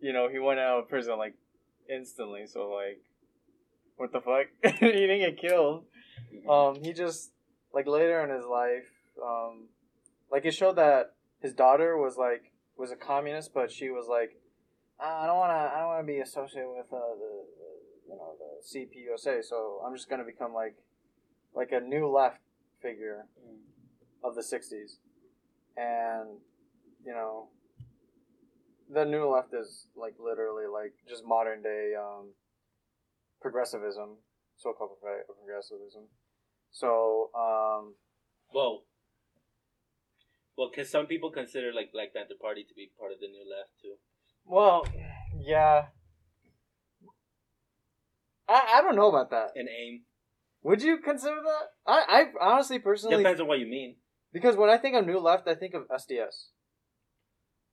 you 0.00 0.12
know 0.12 0.28
he 0.28 0.38
went 0.38 0.60
out 0.60 0.80
of 0.80 0.88
prison 0.88 1.16
like 1.18 1.34
instantly. 1.88 2.46
So 2.46 2.68
like, 2.68 3.00
what 3.98 4.12
the 4.12 4.20
fuck? 4.20 4.46
he 4.80 4.86
didn't 4.86 5.20
get 5.20 5.38
killed. 5.38 5.84
Um, 6.48 6.76
he 6.82 6.92
just 6.92 7.32
like 7.74 7.86
later 7.86 8.24
in 8.24 8.30
his 8.30 8.46
life, 8.46 8.88
um, 9.22 9.68
like 10.30 10.44
it 10.44 10.54
showed 10.54 10.76
that 10.76 11.14
his 11.40 11.52
daughter 11.52 11.96
was 11.96 12.16
like 12.16 12.52
was 12.76 12.90
a 12.92 12.96
communist, 12.96 13.52
but 13.52 13.70
she 13.70 13.90
was 13.90 14.06
like, 14.08 14.38
"Ah, 15.00 15.22
I 15.22 15.26
don't 15.26 15.36
want 15.36 15.50
to, 15.50 15.76
I 15.76 15.78
don't 15.80 15.88
want 15.88 16.06
to 16.06 16.12
be 16.12 16.20
associated 16.20 16.70
with 16.70 16.86
uh, 16.92 17.14
the, 17.18 17.44
the, 17.58 18.12
you 18.12 18.16
know, 18.16 18.34
the 18.38 18.78
CPUSA. 18.78 19.44
So 19.44 19.82
I'm 19.84 19.94
just 19.94 20.08
gonna 20.08 20.24
become 20.24 20.54
like, 20.54 20.76
like 21.54 21.72
a 21.72 21.80
new 21.80 22.08
left 22.08 22.38
figure 22.80 23.26
of 24.22 24.34
the 24.34 24.42
'60s, 24.42 24.98
and 25.76 26.38
you 27.04 27.12
know, 27.12 27.48
the 28.90 29.04
new 29.04 29.28
left 29.28 29.52
is 29.54 29.86
like 29.96 30.14
literally 30.18 30.66
like 30.66 30.94
just 31.08 31.24
modern 31.26 31.62
day 31.62 31.94
um, 31.98 32.28
progressivism, 33.40 34.16
so-called 34.56 34.98
progressivism 35.00 36.04
So, 36.70 37.30
um, 37.34 37.94
Well, 38.52 38.84
well, 40.56 40.70
because 40.70 40.90
some 40.90 41.06
people 41.06 41.30
consider 41.30 41.72
like 41.72 41.92
Black 41.92 42.12
Panther 42.14 42.34
Party 42.40 42.64
to 42.64 42.74
be 42.74 42.90
part 42.98 43.12
of 43.12 43.20
the 43.20 43.28
New 43.28 43.44
Left 43.48 43.70
too. 43.80 43.94
well, 44.44 44.84
yeah. 45.40 45.86
I, 48.48 48.78
I 48.78 48.82
don't 48.82 48.96
know 48.96 49.08
about 49.08 49.30
that. 49.30 49.52
And 49.54 49.68
AIM 49.68 50.02
Would 50.62 50.82
you 50.82 50.98
consider 50.98 51.36
that? 51.44 51.66
I, 51.86 52.02
I 52.08 52.24
honestly 52.52 52.78
personally 52.78 53.16
depends 53.18 53.40
on 53.40 53.46
what 53.46 53.58
you 53.60 53.66
mean. 53.66 53.96
because 54.32 54.56
when 54.56 54.68
I 54.70 54.78
think 54.78 54.96
of 54.96 55.06
New 55.06 55.18
Left, 55.20 55.46
I 55.46 55.54
think 55.54 55.74
of 55.74 55.82
SDS, 55.88 56.48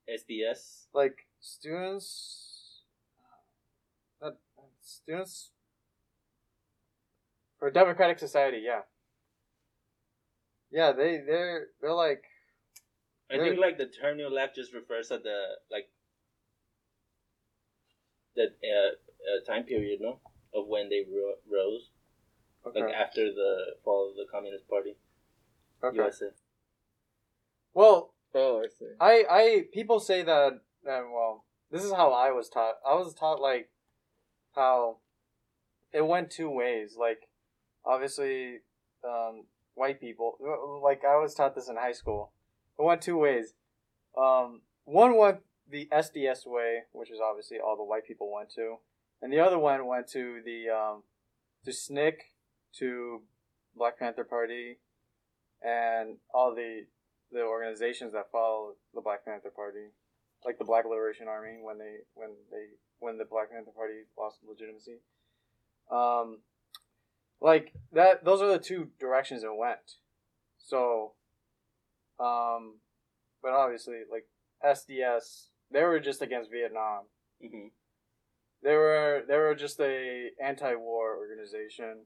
SDS. 0.09 0.85
like 0.93 1.15
students, 1.39 2.81
uh, 4.21 4.31
students 4.81 5.51
for 7.65 7.71
Democratic 7.71 8.19
Society. 8.19 8.61
Yeah, 8.63 8.81
yeah. 10.71 10.91
They 10.91 11.19
they're 11.25 11.69
they're 11.81 11.93
like 11.93 12.21
I 13.31 13.39
think 13.39 13.57
like 13.57 13.79
the 13.79 13.87
term 13.87 14.17
New 14.17 14.29
Left 14.29 14.53
just 14.53 14.71
refers 14.71 15.07
to 15.07 15.17
the 15.17 15.39
like 15.71 15.89
the 18.35 18.43
uh, 18.43 18.91
uh, 18.91 19.51
time 19.51 19.63
period, 19.63 19.97
no, 19.99 20.19
of 20.53 20.67
when 20.67 20.89
they 20.89 21.05
ro- 21.11 21.41
rose, 21.51 21.89
okay. 22.67 22.81
like 22.81 22.93
after 22.93 23.31
the 23.33 23.77
fall 23.83 24.11
of 24.11 24.15
the 24.15 24.25
Communist 24.31 24.69
Party, 24.69 24.95
okay. 25.83 25.97
USA. 25.97 26.27
Well, 27.73 28.11
Oh, 28.35 28.61
I 28.61 28.67
see. 28.67 28.85
I 28.99 29.23
I 29.29 29.61
people 29.73 29.99
say 29.99 30.21
that 30.21 30.59
and 30.83 31.11
well, 31.11 31.45
this 31.71 31.83
is 31.83 31.93
how 31.93 32.11
I 32.11 32.31
was 32.31 32.47
taught. 32.47 32.75
I 32.87 32.93
was 32.93 33.15
taught 33.15 33.41
like 33.41 33.69
how 34.53 34.97
it 35.93 36.05
went 36.05 36.29
two 36.29 36.51
ways. 36.51 36.95
Like 36.99 37.29
obviously, 37.85 38.59
um, 39.03 39.45
white 39.75 39.99
people. 39.99 40.37
Like 40.83 41.03
I 41.05 41.17
was 41.17 41.33
taught 41.33 41.55
this 41.55 41.69
in 41.69 41.75
high 41.75 41.93
school. 41.93 42.31
It 42.77 42.83
went 42.83 43.01
two 43.01 43.17
ways. 43.17 43.53
Um, 44.17 44.61
one 44.85 45.17
went 45.17 45.39
the 45.69 45.87
SDS 45.91 46.45
way, 46.45 46.83
which 46.91 47.11
is 47.11 47.19
obviously 47.19 47.57
all 47.59 47.77
the 47.77 47.83
white 47.83 48.05
people 48.05 48.31
went 48.33 48.49
to, 48.55 48.77
and 49.21 49.31
the 49.31 49.39
other 49.39 49.59
one 49.59 49.85
went 49.85 50.07
to 50.09 50.41
the 50.43 50.69
um, 50.69 51.03
to 51.65 51.71
SNCC, 51.71 52.17
to 52.79 53.21
Black 53.75 53.99
Panther 53.99 54.23
Party, 54.23 54.77
and 55.61 56.17
all 56.33 56.53
the 56.53 56.85
the 57.31 57.41
organizations 57.41 58.13
that 58.13 58.31
follow 58.31 58.73
the 58.93 59.01
Black 59.01 59.25
Panther 59.25 59.49
Party, 59.49 59.91
like 60.45 60.57
the 60.57 60.65
Black 60.65 60.85
Liberation 60.85 61.27
Army 61.27 61.57
when 61.61 61.77
they 61.77 61.97
when 62.13 62.29
they 62.51 62.67
when 62.99 63.17
the 63.17 63.25
Black 63.25 63.51
Panther 63.51 63.71
Party 63.71 64.05
lost 64.17 64.39
legitimacy. 64.47 64.99
Um, 65.91 66.39
like 67.41 67.73
that. 67.93 68.23
Those 68.25 68.41
are 68.41 68.47
the 68.49 68.59
two 68.59 68.89
directions 68.99 69.43
it 69.43 69.55
went. 69.55 69.97
So, 70.57 71.13
um, 72.19 72.79
but 73.41 73.51
obviously, 73.51 74.01
like 74.11 74.25
SDS, 74.65 75.47
they 75.71 75.83
were 75.83 75.99
just 75.99 76.21
against 76.21 76.51
Vietnam. 76.51 77.03
hmm 77.41 77.67
They 78.63 78.73
were 78.73 79.23
they 79.27 79.37
were 79.37 79.55
just 79.55 79.79
a 79.79 80.29
anti-war 80.43 81.17
organization. 81.17 82.05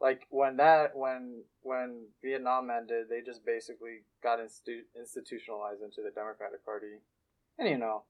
Like 0.00 0.26
when 0.30 0.56
that 0.56 0.96
when 0.96 1.42
when 1.62 2.06
Vietnam 2.22 2.70
ended, 2.70 3.06
they 3.10 3.20
just 3.20 3.44
basically 3.44 4.04
got 4.22 4.38
institu- 4.38 4.88
institutionalized 4.98 5.82
into 5.82 6.00
the 6.02 6.10
Democratic 6.14 6.64
Party, 6.64 7.00
and 7.58 7.68
you 7.68 7.76
know, 7.76 8.04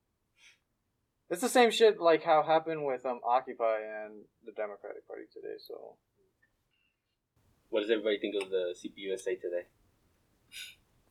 it's 1.30 1.40
the 1.40 1.48
same 1.48 1.70
shit 1.70 2.00
like 2.00 2.22
how 2.24 2.42
happened 2.42 2.84
with 2.84 3.06
um 3.06 3.20
Occupy 3.24 3.78
and 3.80 4.24
the 4.44 4.52
Democratic 4.52 5.06
Party 5.08 5.24
today. 5.32 5.56
So 5.58 5.96
What 7.70 7.80
does 7.80 7.90
everybody 7.90 8.18
think 8.18 8.34
of 8.42 8.50
the 8.50 8.74
CPUSA 8.76 9.40
today? 9.40 9.66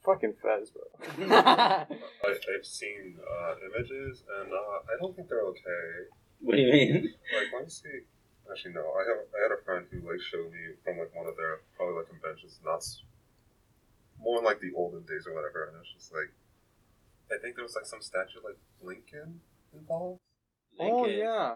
fucking 0.05 0.33
fez, 0.41 0.71
bro. 0.71 0.83
I, 1.29 1.85
I've 2.25 2.65
seen 2.65 3.17
uh, 3.19 3.53
images, 3.67 4.23
and 4.39 4.47
uh, 4.51 4.77
I 4.89 4.95
don't 4.99 5.15
think 5.15 5.27
they're 5.29 5.43
okay. 5.43 6.07
What 6.39 6.55
do 6.55 6.61
you 6.61 6.71
mean? 6.71 7.13
Like, 7.35 7.51
let 7.53 7.63
me 7.63 7.69
see. 7.69 7.99
Actually, 8.49 8.73
no. 8.73 8.81
I 8.95 9.03
have. 9.07 9.19
I 9.35 9.39
had 9.43 9.51
a 9.53 9.61
friend 9.63 9.85
who 9.91 9.99
like 10.09 10.21
showed 10.21 10.49
me 10.51 10.73
from 10.83 10.97
like 10.97 11.13
one 11.13 11.27
of 11.27 11.35
their 11.37 11.59
probably 11.75 11.95
like 11.99 12.09
conventions, 12.09 12.59
not 12.65 12.77
s- 12.77 13.03
more 14.19 14.41
like 14.41 14.59
the 14.61 14.71
olden 14.75 15.03
days 15.03 15.27
or 15.27 15.35
whatever, 15.35 15.67
and 15.69 15.77
it's 15.83 15.93
just 15.93 16.11
like, 16.13 16.31
I 17.29 17.37
think 17.43 17.55
there 17.55 17.63
was 17.67 17.75
like 17.75 17.85
some 17.85 18.01
statue 18.01 18.39
like 18.43 18.57
Lincoln 18.81 19.41
involved. 19.75 20.21
Oh 20.79 21.03
Lincoln. 21.03 21.19
yeah. 21.19 21.53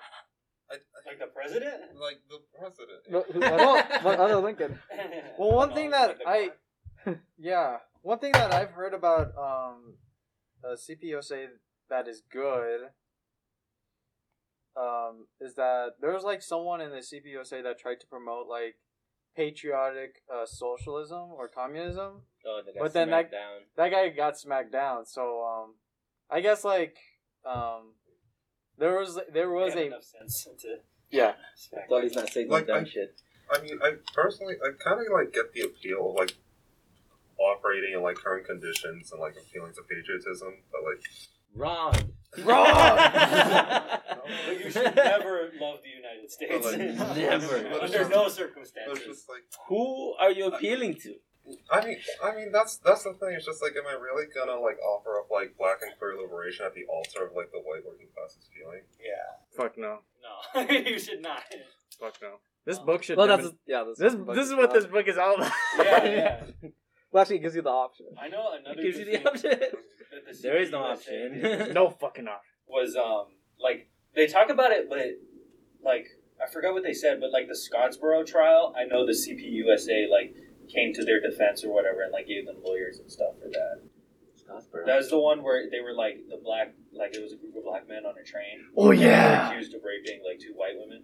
I, 0.71 0.75
I, 0.75 1.09
Like 1.09 1.19
the 1.19 1.27
president? 1.27 1.73
like 1.99 2.19
the 2.29 2.39
president. 2.57 3.01
No, 3.09 3.21
who- 3.31 3.39
what, 3.39 4.03
what 4.03 4.19
other 4.19 4.37
Lincoln? 4.37 4.79
Well, 5.37 5.51
one 5.51 5.73
thing 5.73 5.89
that 5.91 6.17
I 6.25 6.51
yeah, 7.37 7.77
one 8.01 8.19
thing 8.19 8.31
that 8.33 8.53
I've 8.53 8.71
heard 8.71 8.93
about 8.93 9.27
um, 9.37 9.95
uh, 10.63 10.75
CPUSA 10.75 11.47
that 11.89 12.07
is 12.07 12.21
good 12.31 12.81
um, 14.75 15.27
is 15.39 15.55
that 15.55 15.91
there 16.01 16.11
was 16.13 16.23
like 16.23 16.41
someone 16.41 16.81
in 16.81 16.91
the 16.91 16.97
CPUSA 16.97 17.63
that 17.63 17.79
tried 17.79 17.99
to 18.01 18.07
promote 18.07 18.47
like 18.47 18.75
patriotic 19.35 20.21
uh, 20.33 20.45
socialism 20.45 21.29
or 21.35 21.47
communism. 21.47 22.21
Oh, 22.45 22.61
they 22.65 22.71
But 22.79 22.93
then 22.93 23.09
that- 23.09 23.31
down. 23.31 23.61
That 23.77 23.89
guy 23.91 24.09
got 24.09 24.37
smacked 24.39 24.71
down. 24.71 25.05
So 25.05 25.43
um, 25.43 25.75
I 26.29 26.41
guess 26.41 26.63
like 26.63 26.97
um, 27.45 27.93
there 28.77 28.97
was 28.99 29.19
there 29.33 29.49
was 29.49 29.73
a 29.75 29.85
enough 29.87 30.03
sense 30.03 30.47
to 30.61 30.77
yeah 31.11 31.33
smack 31.55 31.87
Thought 31.89 32.03
he's 32.03 32.15
not 32.15 32.29
saying 32.29 32.49
Like, 32.49 32.67
dumb 32.67 32.85
I- 32.85 32.89
shit. 32.89 33.19
I 33.53 33.61
mean, 33.61 33.77
I 33.83 33.95
personally, 34.15 34.55
I 34.63 34.69
kind 34.83 34.99
of 35.05 35.11
like 35.13 35.33
get 35.33 35.51
the 35.53 35.61
appeal 35.61 36.09
of 36.09 36.15
like 36.15 36.33
operating 37.37 37.93
in 37.93 38.01
like 38.01 38.15
current 38.15 38.45
conditions 38.47 39.11
and 39.11 39.19
like 39.19 39.35
feelings 39.53 39.77
of 39.77 39.87
patriotism, 39.87 40.53
but 40.71 40.81
like 40.83 41.03
Wrong. 41.55 41.93
But 44.45 44.63
you 44.63 44.71
should 44.71 44.95
never 44.95 45.51
love 45.59 45.79
the 45.83 45.89
United 45.89 46.31
States. 46.31 46.65
Like, 46.65 46.77
Never. 47.17 47.57
Under 47.81 48.09
no 48.09 48.27
circumstances. 48.29 49.03
just 49.05 49.29
like 49.29 49.43
Who 49.67 50.13
are 50.19 50.31
you 50.31 50.45
appealing 50.47 50.95
to? 51.03 51.15
I 51.71 51.85
mean, 51.85 51.97
I 52.23 52.35
mean 52.35 52.51
that's 52.51 52.77
that's 52.77 53.03
the 53.03 53.13
thing. 53.13 53.33
It's 53.35 53.45
just 53.45 53.61
like, 53.61 53.73
am 53.75 53.85
I 53.87 53.93
really 53.99 54.25
gonna 54.33 54.59
like 54.59 54.77
offer 54.79 55.17
up 55.19 55.27
like 55.31 55.57
black 55.57 55.79
and 55.81 55.91
queer 55.99 56.15
liberation 56.15 56.65
at 56.65 56.73
the 56.73 56.85
altar 56.85 57.25
of 57.27 57.35
like 57.35 57.51
the 57.51 57.59
white 57.59 57.85
working 57.85 58.07
class's 58.15 58.47
feeling? 58.55 58.81
Yeah. 58.99 59.57
fuck 59.57 59.77
no 59.77 59.99
No, 60.23 60.61
you 60.69 60.97
should 60.99 61.21
not. 61.21 61.43
fuck 61.99 62.15
no. 62.21 62.35
This 62.65 62.79
Um, 62.79 62.85
book 62.85 63.03
should. 63.03 63.17
Well, 63.17 63.27
demonstrate- 63.27 63.57
that's 63.67 63.67
yeah. 63.67 63.83
This 63.83 63.97
this 63.99 64.15
book 64.15 64.35
this 64.35 64.47
is 64.47 64.55
what 64.55 64.71
this 64.73 64.85
book 64.85 65.07
is 65.07 65.17
all 65.17 65.35
about. 65.35 65.51
Yeah, 65.79 66.03
yeah. 66.05 66.43
Well, 67.11 67.21
actually, 67.21 67.35
it 67.37 67.41
gives 67.41 67.55
you 67.55 67.61
the 67.61 67.69
option. 67.69 68.07
I 68.19 68.27
know 68.29 68.53
another 68.59 68.81
Gives 68.81 68.97
you 68.97 69.05
the 69.05 69.27
option. 69.27 69.51
the 69.59 70.39
There 70.41 70.59
is 70.61 70.71
no 70.71 70.79
option. 70.79 71.73
no 71.73 71.89
fucking 71.89 72.27
option. 72.27 72.53
was 72.67 72.95
um 72.95 73.27
like 73.59 73.89
they 74.15 74.27
talk 74.27 74.49
about 74.49 74.71
it, 74.71 74.89
but 74.89 74.99
like 75.83 76.07
I 76.41 76.49
forgot 76.51 76.73
what 76.73 76.83
they 76.83 76.93
said, 76.93 77.19
but 77.19 77.31
like 77.31 77.47
the 77.47 77.53
Scottsboro 77.53 78.25
trial, 78.25 78.73
I 78.77 78.85
know 78.85 79.05
the 79.05 79.11
CPUSA 79.11 80.09
like 80.09 80.33
came 80.69 80.93
to 80.93 81.03
their 81.03 81.21
defense 81.21 81.63
or 81.63 81.73
whatever, 81.73 82.01
and 82.01 82.11
like 82.11 82.27
gave 82.27 82.45
them 82.45 82.57
lawyers 82.63 82.99
and 82.99 83.11
stuff 83.11 83.35
for 83.41 83.49
that. 83.49 83.81
Scottsboro. 84.37 84.85
That 84.85 84.97
was 84.97 85.09
the 85.09 85.19
one 85.19 85.43
where 85.43 85.69
they 85.69 85.79
were 85.79 85.93
like 85.93 86.27
the 86.29 86.37
black, 86.37 86.73
like 86.91 87.15
it 87.15 87.21
was 87.21 87.33
a 87.33 87.37
group 87.37 87.55
of 87.55 87.63
black 87.63 87.87
men 87.87 88.05
on 88.05 88.15
a 88.17 88.23
train. 88.23 88.65
Oh, 88.75 88.89
and 88.89 88.99
they 88.99 89.05
were 89.05 89.11
yeah. 89.11 89.49
accused 89.49 89.73
of 89.73 89.81
raping 89.83 90.21
like 90.25 90.39
two 90.39 90.53
white 90.55 90.75
women, 90.75 91.03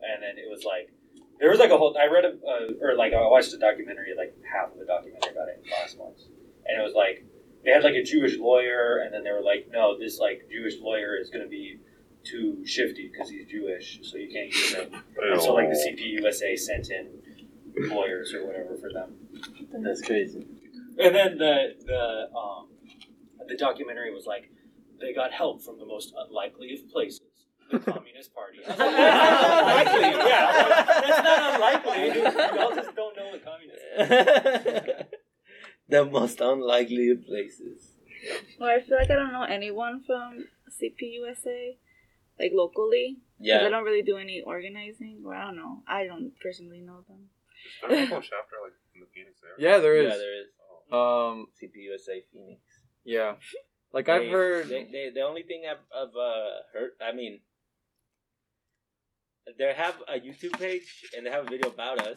and 0.00 0.22
then 0.22 0.36
it 0.38 0.50
was 0.50 0.64
like 0.64 0.92
there 1.38 1.50
was 1.50 1.58
like 1.58 1.70
a 1.70 1.78
whole. 1.78 1.96
I 1.98 2.06
read 2.06 2.24
a 2.24 2.34
uh, 2.46 2.86
or 2.86 2.96
like 2.96 3.12
I 3.12 3.20
watched 3.26 3.52
a 3.52 3.58
documentary, 3.58 4.14
like 4.16 4.34
half 4.50 4.72
of 4.72 4.78
the 4.78 4.86
documentary 4.86 5.32
about 5.32 5.48
it 5.48 5.62
in 5.62 5.70
class 5.70 5.96
once, 5.98 6.26
and 6.66 6.80
it 6.80 6.82
was 6.82 6.94
like 6.94 7.24
they 7.64 7.70
had 7.70 7.84
like 7.84 7.94
a 7.94 8.02
Jewish 8.02 8.38
lawyer, 8.38 9.02
and 9.04 9.12
then 9.12 9.24
they 9.24 9.32
were 9.32 9.42
like, 9.42 9.68
no, 9.70 9.98
this 9.98 10.18
like 10.18 10.48
Jewish 10.50 10.80
lawyer 10.80 11.16
is 11.16 11.30
going 11.30 11.44
to 11.44 11.48
be 11.48 11.78
too 12.24 12.64
shifty 12.64 13.10
because 13.10 13.30
he's 13.30 13.46
Jewish, 13.46 14.00
so 14.02 14.16
you 14.16 14.28
can't 14.32 14.48
use 14.48 14.74
him. 14.74 14.90
And 15.16 15.40
so 15.40 15.54
like 15.54 15.68
the 15.68 15.76
CPUSA 15.76 16.58
sent 16.58 16.90
in 16.90 17.08
lawyers 17.76 18.34
or 18.34 18.46
whatever 18.46 18.76
for 18.76 18.92
them. 18.92 19.14
That's 19.82 20.02
crazy. 20.02 20.46
And 20.98 21.14
then 21.14 21.38
the 21.38 21.74
the 21.84 22.28
um 22.36 22.68
the 23.48 23.56
documentary 23.56 24.12
was 24.12 24.26
like 24.26 24.50
they 25.00 25.12
got 25.12 25.32
help 25.32 25.62
from 25.62 25.78
the 25.78 25.86
most 25.86 26.12
unlikely 26.16 26.72
of 26.74 26.88
places. 26.90 27.20
The 27.70 27.78
Communist 27.92 28.34
Party. 28.34 28.58
That's 28.66 28.78
not 28.78 29.62
unlikely. 29.62 30.28
Yeah, 30.28 30.52
that's 30.86 31.24
not 31.24 31.54
unlikely. 31.54 32.58
Y'all 32.58 32.74
just 32.74 32.94
don't 32.94 33.16
know 33.16 33.26
what 33.30 33.42
communists. 33.44 35.10
the 35.88 36.04
most 36.04 36.40
unlikely 36.40 37.10
of 37.10 37.24
places. 37.26 37.92
Well, 38.60 38.68
I 38.68 38.80
feel 38.80 38.96
like 38.98 39.10
I 39.10 39.14
don't 39.14 39.32
know 39.32 39.44
anyone 39.44 40.02
from 40.06 40.44
CPUSA, 40.70 41.76
like 42.38 42.52
locally. 42.54 43.18
Yeah. 43.38 43.64
They 43.64 43.70
don't 43.70 43.84
really 43.84 44.02
do 44.02 44.16
any 44.18 44.42
organizing. 44.42 45.22
Or 45.24 45.34
I 45.34 45.44
don't 45.44 45.56
know. 45.56 45.82
I 45.88 46.06
don't 46.06 46.32
personally 46.42 46.80
know 46.80 47.02
them. 47.08 47.30
Is 47.64 47.72
there 47.82 47.90
a 47.90 48.00
local 48.02 48.20
chapter 48.20 48.56
like 48.62 48.72
in 48.94 49.00
the 49.00 49.06
Phoenix 49.14 49.40
area? 49.42 49.56
Yeah, 49.58 49.78
there 49.78 49.96
is. 49.96 50.12
Yeah, 50.12 50.16
there 50.16 50.40
is. 50.40 50.48
Um, 50.92 51.46
CPUSA 51.60 52.22
Phoenix. 52.32 52.60
yeah. 53.04 53.34
Like 53.94 54.08
I've 54.08 54.28
heard. 54.28 54.68
They, 54.68 54.88
they, 54.90 55.10
the 55.14 55.20
only 55.20 55.44
thing 55.44 55.62
I've, 55.70 55.76
I've 55.96 56.16
uh, 56.16 56.66
heard, 56.72 56.90
I 57.00 57.14
mean, 57.14 57.38
they 59.56 59.72
have 59.72 59.94
a 60.08 60.14
YouTube 60.18 60.58
page 60.58 61.04
and 61.16 61.24
they 61.24 61.30
have 61.30 61.46
a 61.46 61.48
video 61.48 61.68
about 61.68 62.00
us. 62.00 62.16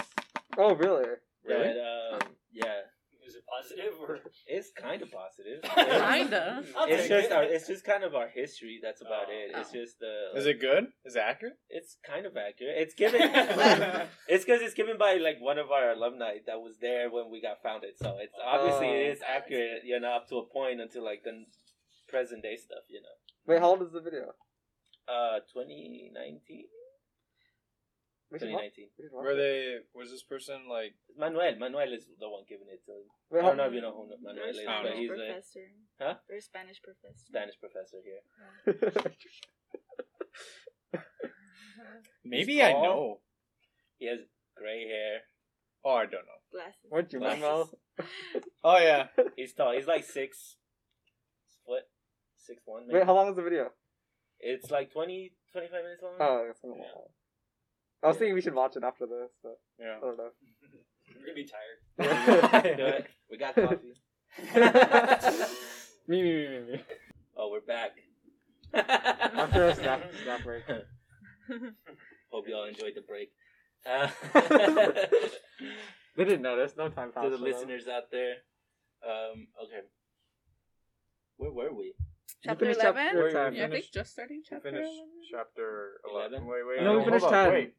Oh, 0.58 0.74
really? 0.74 1.06
Really? 1.46 1.74
That, 1.74 2.16
um, 2.16 2.30
yeah, 2.52 2.80
Is 3.28 3.36
it 3.36 3.44
positive 3.46 3.94
or? 4.00 4.20
it's 4.48 4.72
kind 4.72 5.02
of 5.02 5.10
positive. 5.12 5.62
Kinda. 5.76 6.64
It's 6.88 7.08
just 7.10 7.26
it. 7.28 7.32
our, 7.34 7.44
it's 7.44 7.68
just 7.68 7.84
kind 7.84 8.04
of 8.04 8.16
our 8.16 8.30
history. 8.30 8.80
That's 8.82 9.02
about 9.02 9.26
Oh. 9.28 9.32
it. 9.34 9.52
It's 9.60 9.70
Oh. 9.72 9.74
just 9.82 10.00
the. 10.00 10.14
Is 10.40 10.46
it 10.46 10.62
good? 10.62 10.88
Is 11.06 11.16
it 11.18 11.20
accurate? 11.20 11.58
It's 11.70 11.98
kind 12.06 12.26
of 12.26 12.38
accurate. 12.38 12.76
It's 12.78 12.94
given. 12.96 13.20
it's 14.28 14.46
because 14.46 14.62
it's 14.62 14.74
given 14.74 14.98
by 14.98 15.16
like 15.16 15.38
one 15.40 15.58
of 15.58 15.72
our 15.72 15.92
alumni 15.92 16.38
that 16.48 16.62
was 16.62 16.78
there 16.80 17.10
when 17.12 17.30
we 17.30 17.42
got 17.42 17.62
founded. 17.62 17.94
So 18.02 18.16
it's 18.20 18.34
obviously 18.44 18.88
it 18.88 19.12
is 19.18 19.20
accurate. 19.28 19.82
You 19.84 20.00
know, 20.00 20.12
up 20.16 20.30
to 20.30 20.38
a 20.38 20.46
point 20.46 20.80
until 20.80 21.04
like 21.04 21.24
the 21.24 21.44
present 22.08 22.44
day 22.44 22.56
stuff. 22.56 22.84
You 22.90 23.02
know, 23.02 23.16
Wait, 23.46 23.60
how 23.60 23.70
old 23.72 23.82
is 23.82 23.92
the 23.92 24.02
video? 24.02 24.34
uh, 25.08 25.40
2019. 25.54 26.66
We 28.32 28.40
2019. 28.40 28.90
we 29.00 29.06
should 29.08 29.14
Were 29.14 29.36
they? 29.36 29.78
Was 29.96 30.12
this 30.12 30.24
person 30.24 30.68
like? 30.68 30.96
Manuel. 31.18 31.56
Manuel 31.58 31.94
is 31.94 32.06
the 32.20 32.28
one 32.28 32.44
giving 32.48 32.68
it 32.68 32.84
to 32.86 32.92
him. 32.92 33.08
Wait, 33.32 33.40
I 33.40 33.48
don't 33.48 33.58
know 33.58 33.68
if 33.68 33.74
you 33.74 33.82
know 33.82 33.96
who 33.96 34.12
Manuel 34.22 34.50
is, 34.50 34.58
Their 34.58 34.70
I 34.70 34.84
don't 34.84 34.84
but 34.84 34.92
Spanish 34.92 35.00
he's 35.00 35.10
a 35.10 35.16
professor. 35.16 35.66
Huh? 36.02 36.16
Their 36.28 36.42
Spanish 36.42 36.80
professor. 36.84 37.24
Spanish 37.24 37.56
professor 37.60 38.00
here. 38.04 38.24
Maybe 42.26 42.62
I 42.62 42.74
know. 42.74 43.22
He 43.98 44.08
has 44.08 44.20
gray 44.56 44.88
hair. 44.88 45.22
Oh, 45.86 45.96
I 45.96 46.04
don't 46.04 46.28
know. 46.28 46.42
Glasses. 46.52 46.92
Weren't 46.92 47.14
you, 47.14 47.20
Manuel? 47.20 47.72
Oh 48.64 48.78
yeah. 48.78 49.08
He's 49.36 49.54
tall. 49.54 49.74
He's 49.74 49.88
like 49.88 50.04
six 50.04 50.58
foot, 51.66 51.84
six 52.36 52.62
one. 52.66 52.84
Wait, 52.90 53.06
how 53.06 53.16
long 53.16 53.30
is 53.30 53.36
the 53.38 53.42
video? 53.42 53.70
It's 54.40 54.70
like 54.70 54.92
20, 54.92 55.32
25 55.52 55.84
minutes 55.84 56.04
long. 56.04 56.14
Oh, 56.20 56.48
it's 56.50 56.60
been 56.60 56.72
a 56.72 56.74
while. 56.74 57.12
I 58.04 58.08
was 58.08 58.18
thinking 58.18 58.36
we 58.36 58.42
should 58.42 58.54
watch 58.54 58.76
it 58.76 58.84
after 58.84 59.06
this, 59.06 59.32
but 59.44 59.60
yeah. 59.80 59.98
I 59.98 60.00
don't 60.00 60.18
know. 60.18 60.30
We're 61.16 61.26
gonna 61.26 61.36
be 61.36 61.50
tired. 61.50 62.78
Do 62.78 62.86
it. 62.86 63.08
We 63.30 63.38
got 63.38 63.56
coffee. 63.56 63.96
me, 66.08 66.22
me, 66.22 66.34
me, 66.34 66.48
me, 66.48 66.72
me. 66.74 66.82
Oh, 67.36 67.50
we're 67.52 67.62
back. 67.62 67.92
After 68.74 69.68
a 69.68 69.76
snap, 69.76 70.04
snap 70.24 70.44
break. 70.44 70.64
Hope 72.30 72.48
y'all 72.48 72.66
enjoyed 72.66 72.94
the 72.96 73.02
break. 73.02 73.32
Uh, 73.86 74.10
They 76.18 76.24
didn't 76.26 76.42
notice. 76.42 76.74
No 76.78 76.90
time 76.90 77.12
passed. 77.12 77.24
to 77.26 77.30
the 77.30 77.38
for 77.38 77.44
them. 77.44 77.54
listeners 77.54 77.88
out 77.88 78.10
there, 78.12 78.34
um, 79.08 79.48
okay. 79.64 79.82
Where 81.38 81.52
were 81.52 81.74
we? 81.74 81.94
Chapter 82.44 82.66
11? 82.66 82.82
chapter 82.82 83.24
Wait, 83.24 83.34
10. 83.34 83.52
we 83.54 83.58
Yeah, 83.60 83.66
I 83.66 83.70
think 83.70 83.86
just 83.94 84.12
starting 84.14 84.42
chapter 84.48 84.72
finished 84.72 84.88
11. 84.90 85.10
chapter 85.32 86.02
eleven. 86.12 86.34
Eleven? 86.34 86.48
Wait, 86.48 86.62
wait. 86.68 86.84
No, 86.84 86.90
we 86.94 86.96
hold 86.98 87.06
finished 87.06 87.26
on, 87.26 87.32
10. 87.46 87.54
Wait. 87.54 87.74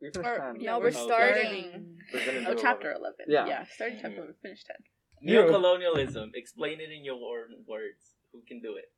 We 0.00 0.10
finished 0.10 0.28
Or- 0.30 0.52
10. 0.54 0.62
No, 0.64 0.76
Oh, 0.76 0.78
we're 0.80 0.86
okay. 0.88 0.96
starting. 1.04 1.98
We're 2.12 2.24
gonna 2.26 2.50
Oh, 2.50 2.54
chapter 2.54 2.90
11. 2.92 3.26
11. 3.28 3.28
Yeah. 3.28 3.46
Yeah, 3.46 3.64
starting 3.74 3.98
chapter 4.00 4.16
11. 4.16 4.34
Finished 4.42 4.66
10. 4.66 4.76
You. 5.20 5.40
Neocolonialism. 5.42 6.30
Explain 6.34 6.80
it 6.80 6.90
in 6.90 7.04
your 7.04 7.16
own 7.16 7.64
words. 7.68 8.16
Who 8.32 8.42
can 8.48 8.60
do 8.60 8.76
it? 8.76 8.90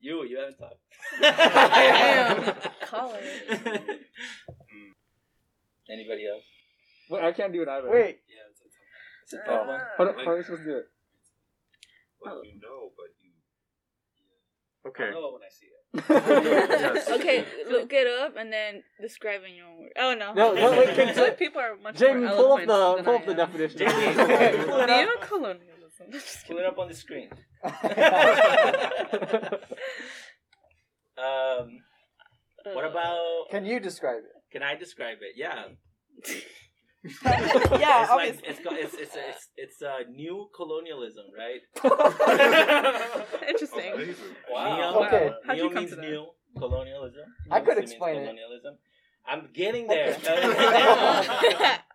You. 0.00 0.24
You 0.24 0.38
haven't 0.38 0.58
talked. 0.58 0.80
Damn. 1.20 2.54
College. 2.82 3.48
Anybody 5.90 6.26
else? 6.28 6.44
Wait, 7.10 7.22
I 7.24 7.32
can't 7.32 7.52
do 7.52 7.62
it 7.62 7.68
either. 7.68 7.90
Wait. 7.90 8.20
Yeah, 8.28 8.44
it's, 8.50 8.60
it's 8.60 8.76
It's 9.24 9.32
a 9.34 9.36
tough 9.48 9.66
one. 9.66 9.80
Ah. 9.80 9.88
How, 9.98 10.04
do- 10.04 10.18
how 10.24 10.30
are 10.32 10.36
we 10.36 10.42
supposed 10.42 10.62
to 10.64 10.68
do 10.70 10.76
it? 10.78 10.86
Like 12.24 12.34
you 12.44 12.60
know, 12.60 12.92
but 12.96 13.10
you. 13.20 13.32
Okay. 14.86 15.10
I'll 15.14 15.20
know 15.22 15.32
when 15.32 15.42
I 15.42 15.50
see 15.50 15.66
it. 15.66 15.71
Yes. 15.94 17.08
Okay, 17.12 17.44
look 17.70 17.92
it 17.92 18.06
up 18.06 18.36
and 18.36 18.50
then 18.52 18.82
describe 19.00 19.42
in 19.48 19.54
your 19.54 19.66
own 19.66 19.78
words. 19.80 19.92
Oh 19.98 20.14
no. 20.14 20.32
No, 20.32 20.52
no, 20.54 20.70
wait, 20.72 20.94
can- 20.94 21.14
So 21.14 21.30
people 21.32 21.60
are 21.60 21.76
much 21.76 21.96
Jamie, 21.96 22.22
more 22.22 22.36
pull 22.36 22.52
up 22.52 22.60
the 22.60 23.02
pull 23.04 23.14
up 23.16 23.26
the 23.26 23.34
definition. 23.34 23.78
Jamie, 23.78 24.14
pull 24.14 24.80
it 24.80 24.90
up. 24.90 25.06
Neo-colonialism. 25.06 25.68
Pull 26.48 26.58
it 26.58 26.64
up 26.66 26.78
on 26.78 26.88
the 26.88 26.94
screen. 26.94 27.30
um, 27.62 27.74
what 32.64 32.84
Uh, 32.84 32.90
about? 32.90 33.50
Can 33.50 33.64
you 33.64 33.78
describe 33.78 34.18
it? 34.24 34.32
Can 34.52 34.62
I 34.62 34.74
describe 34.74 35.18
it? 35.20 35.34
Yeah. 35.36 35.64
yeah, 37.24 38.02
it's 38.02 38.10
obviously. 38.10 38.48
it's 38.48 38.60
got, 38.60 38.74
it's 38.78 38.94
it's 38.94 39.16
it's, 39.16 39.48
it's 39.56 39.82
uh, 39.82 40.04
new 40.08 40.48
colonialism, 40.54 41.24
right? 41.36 41.62
Interesting. 43.48 44.14
Wow. 44.50 44.76
Neo, 44.76 45.06
Okay. 45.06 45.30
How'd 45.46 45.56
you 45.56 45.62
neo 45.64 45.72
come 45.72 45.82
means 45.84 45.94
to 45.96 46.00
new 46.00 46.26
colonialism. 46.56 47.24
I 47.50 47.60
could 47.60 47.78
explain 47.78 48.16
it. 48.16 48.20
colonialism. 48.20 48.78
I'm 49.26 49.48
getting 49.54 49.86
there. 49.88 50.16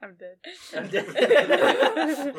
I'm 0.02 0.16
dead. 0.16 0.38
I'm 0.76 0.88
dead. 0.90 2.36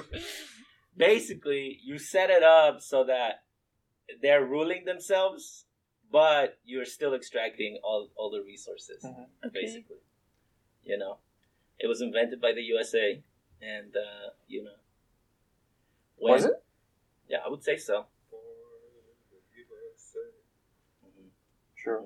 Basically, 0.96 1.78
you 1.85 1.98
set 1.98 2.31
it 2.31 2.42
up 2.42 2.81
so 2.81 3.04
that 3.04 3.44
they're 4.22 4.44
ruling 4.44 4.85
themselves, 4.85 5.66
but 6.11 6.59
you're 6.64 6.85
still 6.87 7.14
extracting 7.14 7.78
all, 7.85 8.09
all 8.16 8.31
the 8.31 8.42
resources. 8.42 9.04
Mhm. 9.04 9.52
Basically, 9.52 9.98
you 10.83 10.96
know, 10.98 11.18
it 11.81 11.87
was 11.87 12.01
invented 12.01 12.41
by 12.41 12.53
the 12.53 12.62
USA, 12.62 13.23
and 13.62 13.97
uh, 13.97 14.31
you 14.47 14.64
know, 14.64 14.77
when- 16.17 16.33
Was 16.35 16.45
it? 16.47 16.62
Yeah, 17.29 17.38
I 17.45 17.49
would 17.49 17.62
say 17.62 17.77
so. 17.77 18.07
Mhm. 21.05 21.29
Sure. 21.77 22.05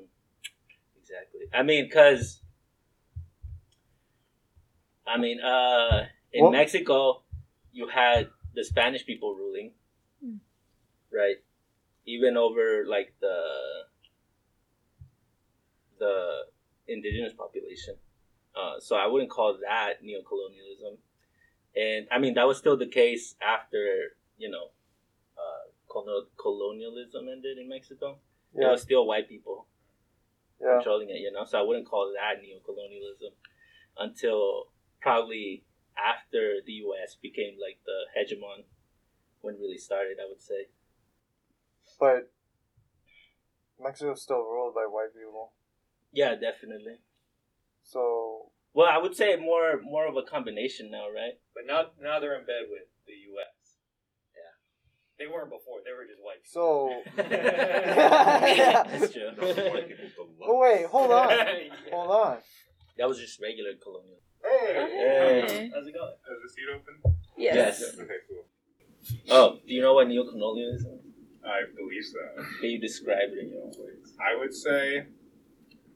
Exactly. 1.00 1.46
I 1.52 1.62
mean, 1.62 1.84
because 1.84 2.40
I 5.06 5.18
mean, 5.18 5.40
uh, 5.40 6.06
in 6.32 6.42
Well- 6.44 6.52
Mexico, 6.52 7.22
you 7.72 7.88
had 7.88 8.30
the 8.54 8.64
Spanish 8.64 9.04
people 9.04 9.34
ruling, 9.34 9.74
Mm. 10.24 10.38
right? 11.10 11.38
Even 12.06 12.36
over 12.36 12.84
like 12.86 13.14
the 13.20 13.36
the 15.98 16.46
indigenous 16.88 17.32
population. 17.32 17.96
Uh, 18.54 18.78
so 18.80 18.96
I 18.96 19.06
wouldn't 19.06 19.30
call 19.30 19.58
that 19.62 20.02
neocolonialism. 20.02 20.98
And 21.74 22.06
I 22.10 22.18
mean, 22.18 22.34
that 22.34 22.46
was 22.46 22.58
still 22.58 22.76
the 22.76 22.86
case 22.86 23.34
after 23.40 24.16
you 24.38 24.50
know, 24.50 24.70
uh, 25.38 26.20
colonialism 26.36 27.28
ended 27.28 27.58
in 27.58 27.68
Mexico. 27.68 28.18
It 28.54 28.62
Yeah. 28.62 28.72
was 28.72 28.82
still 28.82 29.06
white 29.06 29.28
people 29.28 29.68
Yeah. 30.60 30.76
controlling 30.76 31.10
it, 31.10 31.20
you 31.20 31.30
know. 31.30 31.44
So 31.44 31.58
I 31.58 31.62
wouldn't 31.62 31.86
call 31.86 32.12
that 32.12 32.42
neocolonialism 32.42 33.32
until 33.98 34.72
probably 35.00 35.64
after 35.96 36.60
the 36.62 36.72
U.S. 36.84 37.14
became 37.14 37.58
like 37.58 37.78
the 37.84 38.06
hegemon 38.16 38.64
when 39.42 39.54
it 39.54 39.60
really 39.60 39.78
started. 39.78 40.18
I 40.20 40.26
would 40.26 40.42
say. 40.42 40.68
But 42.00 42.32
Mexico's 43.78 44.22
still 44.22 44.42
ruled 44.42 44.74
by 44.74 44.86
white 44.86 45.14
people. 45.14 45.52
Yeah, 46.12 46.34
definitely. 46.34 46.98
So 47.82 48.50
Well, 48.74 48.88
I 48.90 48.98
would 48.98 49.14
say 49.16 49.36
more 49.36 49.80
more 49.82 50.06
of 50.06 50.16
a 50.16 50.22
combination 50.22 50.90
now, 50.90 51.06
right? 51.10 51.34
But 51.54 51.64
now, 51.66 51.86
now 52.00 52.20
they're 52.20 52.38
in 52.38 52.46
bed 52.46 52.64
with 52.70 52.86
the 53.06 53.12
U.S. 53.32 53.76
Yeah. 54.34 54.54
They 55.18 55.26
weren't 55.30 55.50
before. 55.50 55.80
They 55.84 55.92
were 55.92 56.06
just 56.06 56.22
white. 56.22 56.42
so 56.44 57.02
That's 58.98 59.12
true. 59.12 59.30
White 59.72 59.88
people. 59.88 60.28
Oh 60.44 60.58
wait, 60.60 60.86
hold 60.86 61.10
on. 61.10 61.30
Yeah. 61.30 61.54
Hold 61.92 62.10
on. 62.10 62.38
That 62.98 63.08
was 63.08 63.18
just 63.18 63.40
regular 63.40 63.72
colonial. 63.82 64.18
Okay. 64.44 65.70
How's 65.74 65.86
it 65.86 65.94
going? 65.94 66.12
Is 66.12 66.42
the 66.42 66.48
seat 66.48 66.68
open? 66.74 67.14
Yes. 67.36 67.80
Yes. 67.80 67.94
Okay, 67.98 68.20
cool. 68.28 68.44
Oh, 69.30 69.58
do 69.66 69.74
you 69.74 69.80
know 69.82 69.94
what 69.94 70.06
neocolonialism? 70.08 70.74
is? 70.74 70.86
I 71.44 71.62
believe 71.76 72.04
so. 72.04 72.44
Can 72.60 72.70
you 72.70 72.80
describe 72.80 73.30
it 73.32 73.38
in 73.42 73.50
your 73.50 73.62
own 73.62 73.72
words? 73.78 74.14
I 74.20 74.38
would 74.38 74.54
say 74.54 75.06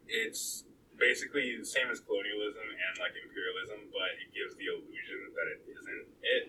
it's 0.09 0.65
basically 1.07 1.55
the 1.55 1.63
same 1.63 1.87
as 1.87 2.03
colonialism 2.03 2.67
and 2.67 2.93
like 2.99 3.15
imperialism, 3.15 3.87
but 3.95 4.11
it 4.19 4.35
gives 4.35 4.59
the 4.59 4.67
illusion 4.67 5.21
that 5.39 5.47
it 5.55 5.61
isn't. 5.71 6.07
It 6.27 6.45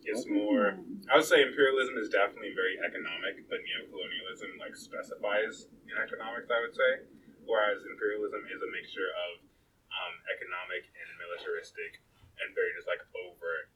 gives 0.00 0.24
more. 0.24 0.80
I 1.12 1.20
would 1.20 1.28
say 1.28 1.44
imperialism 1.44 2.00
is 2.00 2.08
definitely 2.08 2.56
very 2.56 2.80
economic, 2.80 3.44
but 3.52 3.60
neocolonialism 3.68 4.56
like 4.56 4.72
specifies 4.72 5.68
in 5.84 5.94
economics. 6.00 6.48
I 6.48 6.58
would 6.64 6.72
say, 6.72 7.04
whereas 7.44 7.84
imperialism 7.84 8.48
is 8.48 8.64
a 8.64 8.70
mixture 8.72 9.12
of 9.28 9.44
um, 9.92 10.14
economic 10.32 10.88
and 10.88 11.08
militaristic, 11.20 12.00
and 12.40 12.56
very 12.56 12.72
just 12.72 12.88
like 12.88 13.04
overt. 13.12 13.68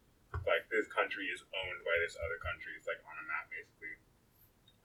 like 0.48 0.64
this 0.72 0.88
country 0.88 1.28
is 1.28 1.44
owned 1.52 1.80
by 1.84 1.96
this 2.00 2.16
other 2.16 2.40
country. 2.40 2.72
It's 2.80 2.88
like 2.88 3.04
on 3.04 3.16
a 3.20 3.24
map 3.28 3.52
basically. 3.52 4.00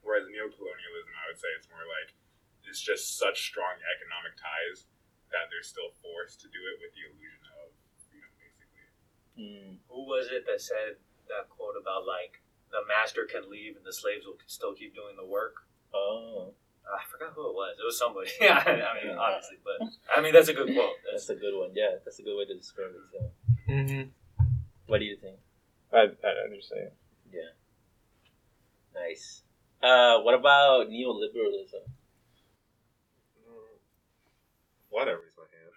Whereas 0.03 0.27
neocolonialism, 0.27 1.13
I 1.19 1.25
would 1.31 1.39
say 1.39 1.51
it's 1.55 1.71
more 1.71 1.87
like 1.87 2.15
it's 2.67 2.83
just 2.83 3.15
such 3.15 3.47
strong 3.47 3.79
economic 3.95 4.35
ties 4.35 4.87
that 5.38 5.53
they're 5.53 5.65
still 5.65 5.93
forced 6.01 6.41
to 6.41 6.47
do 6.49 6.61
it 6.73 6.81
with 6.81 6.91
the 6.97 7.03
illusion 7.13 7.43
of 7.61 7.69
freedom, 8.09 8.31
basically. 8.41 8.89
Mm. 9.38 9.69
Who 9.93 10.01
was 10.09 10.33
it 10.33 10.49
that 10.49 10.61
said 10.61 10.97
that 11.29 11.45
quote 11.53 11.77
about 11.77 12.09
like 12.09 12.41
the 12.73 12.81
master 12.89 13.29
can 13.29 13.45
leave 13.49 13.77
and 13.77 13.85
the 13.85 13.93
slaves 13.93 14.25
will 14.25 14.41
still 14.49 14.73
keep 14.73 14.97
doing 14.97 15.13
the 15.15 15.25
work? 15.25 15.69
Oh, 15.93 16.53
I 16.88 17.03
forgot 17.05 17.35
who 17.35 17.47
it 17.51 17.55
was. 17.55 17.75
It 17.77 17.85
was 17.85 17.97
somebody. 17.99 18.31
Yeah, 18.41 18.57
I 18.57 18.97
mean, 18.97 19.13
obviously, 19.15 19.57
but 19.61 19.77
I 20.09 20.21
mean 20.21 20.33
that's 20.33 20.49
a 20.49 20.57
good 20.57 20.73
quote. 20.73 20.97
that's 21.05 21.27
That's 21.27 21.38
a 21.38 21.41
good 21.41 21.53
one. 21.53 21.71
Yeah, 21.75 21.99
that's 22.03 22.19
a 22.19 22.23
good 22.23 22.38
way 22.38 22.45
to 22.45 22.55
describe 22.55 22.91
it. 22.91 23.05
So. 23.13 23.19
Mm-hmm. 23.69 24.03
What 24.88 24.99
do 24.99 25.05
you 25.05 25.17
think? 25.17 25.38
I 25.93 26.09
I 26.25 26.31
understand. 26.47 26.91
Yeah. 27.31 27.53
Nice. 28.95 29.43
Uh, 29.83 30.19
what 30.21 30.33
about 30.33 30.89
neoliberalism? 30.89 31.85
Mm, 33.45 33.77
Whatever, 34.97 35.21
raise 35.21 35.37
my 35.37 35.45
hand. 35.53 35.73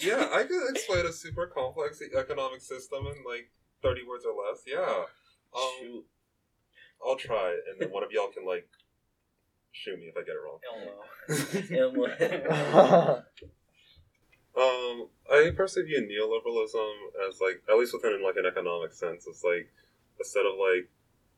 yeah, 0.00 0.28
I 0.32 0.44
could 0.44 0.70
explain 0.70 1.04
a 1.04 1.12
super 1.12 1.46
complex 1.46 2.00
economic 2.00 2.62
system 2.62 3.06
in 3.06 3.22
like 3.28 3.50
30 3.82 4.00
words 4.08 4.24
or 4.24 4.32
less. 4.32 4.62
Yeah. 4.66 5.04
Um, 5.54 5.70
Shoot. 5.80 6.06
I'll 7.06 7.16
try, 7.16 7.58
and 7.70 7.78
then 7.78 7.90
one 7.90 8.02
of 8.02 8.12
y'all 8.12 8.28
can 8.28 8.46
like 8.46 8.66
shoot 9.72 9.98
me 9.98 10.06
if 10.06 10.16
I 10.16 10.22
get 10.22 10.36
it 10.36 10.40
wrong. 10.40 10.60
Elmo. 11.98 13.22
Um, 14.56 15.08
I 15.30 15.52
personally 15.56 15.86
view 15.88 16.02
neoliberalism 16.02 17.28
as 17.28 17.40
like, 17.40 17.62
at 17.70 17.78
least 17.78 17.92
within 17.94 18.20
like 18.22 18.36
an 18.36 18.46
economic 18.46 18.92
sense, 18.92 19.26
it's 19.28 19.44
like 19.44 19.70
a 20.20 20.24
set 20.24 20.44
of 20.44 20.58
like 20.58 20.90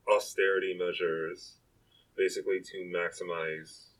austerity 0.08 0.74
measures, 0.78 1.58
basically 2.16 2.60
to 2.60 2.78
maximize 2.94 3.92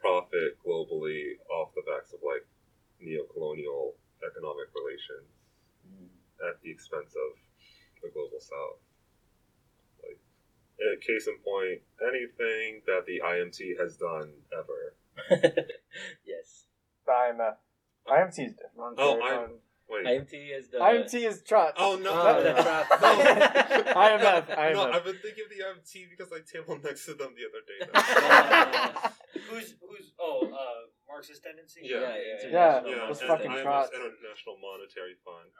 profit 0.00 0.58
globally 0.64 1.36
off 1.50 1.74
the 1.74 1.82
backs 1.82 2.12
of 2.12 2.20
like 2.24 2.46
neo-colonial 3.00 3.94
economic 4.24 4.68
relations 4.74 5.28
at 6.46 6.60
the 6.62 6.70
expense 6.70 7.14
of 7.16 7.32
the 8.02 8.08
global 8.12 8.40
south. 8.40 8.80
Like, 10.02 10.20
case 11.00 11.26
in 11.26 11.36
point, 11.44 11.80
anything 12.02 12.82
that 12.86 13.04
the 13.06 13.20
IMT 13.24 13.80
has 13.80 13.96
done 13.96 14.32
ever. 14.52 14.94
yes. 16.24 16.64
The 17.06 17.12
IMF. 17.12 17.56
IMT 18.08 18.38
is 18.46 18.52
different. 18.54 18.96
Oh, 18.98 19.20
I- 19.20 19.44
um, 19.44 19.50
Wait. 19.88 20.04
IMT 20.04 20.58
is 20.58 20.68
the 20.68 20.78
IMT 20.78 21.14
is 21.14 21.42
trust. 21.46 21.74
Oh 21.78 21.96
no! 21.96 22.10
Oh, 22.10 22.24
no, 22.32 22.42
the 22.42 22.52
no. 22.54 22.62
trust. 22.62 22.90
IMF. 22.90 24.48
No, 24.48 24.54
IMF. 24.56 24.94
I've 24.94 25.04
been 25.04 25.18
thinking 25.22 25.44
of 25.44 25.50
the 25.50 25.62
IMT 25.62 26.10
because 26.10 26.32
I 26.32 26.40
tabled 26.42 26.82
next 26.82 27.04
to 27.06 27.14
them 27.14 27.34
the 27.38 27.46
other 27.46 27.62
day. 27.70 27.80
Who's 29.50 29.74
who's 29.80 30.12
oh 30.18 30.48
uh 30.52 30.86
Marxist 31.08 31.42
tendency? 31.44 31.82
Yeah. 31.84 32.00
Yeah, 32.00 32.16
yeah, 32.16 32.48
Yeah, 32.50 32.82
yeah, 32.84 33.06
those 33.06 33.20
and 33.20 33.28
fucking 33.28 33.50
IMF's 33.50 33.62
trots. 33.62 33.90
International 33.94 34.56
Monetary 34.58 35.14
Fund. 35.22 35.50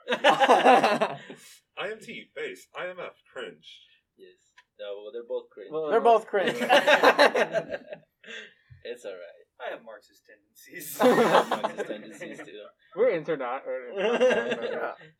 IMT, 1.79 2.07
base. 2.35 2.67
IMF, 2.75 3.15
cringe. 3.31 3.67
Yes. 4.17 4.51
No, 4.79 4.85
well, 5.03 5.11
they're 5.13 5.23
both 5.27 5.49
cringe. 5.49 5.71
they're 5.89 6.01
both 6.01 6.27
cringe. 6.27 6.57
it's 8.83 9.05
alright. 9.05 9.36
I 9.59 9.71
have 9.71 9.83
Marxist 9.83 10.21
tendencies. 10.25 10.97
Marxist 11.01 11.87
tendencies 11.89 12.37
too. 12.45 12.61
We're 12.95 13.09
internet. 13.09 13.63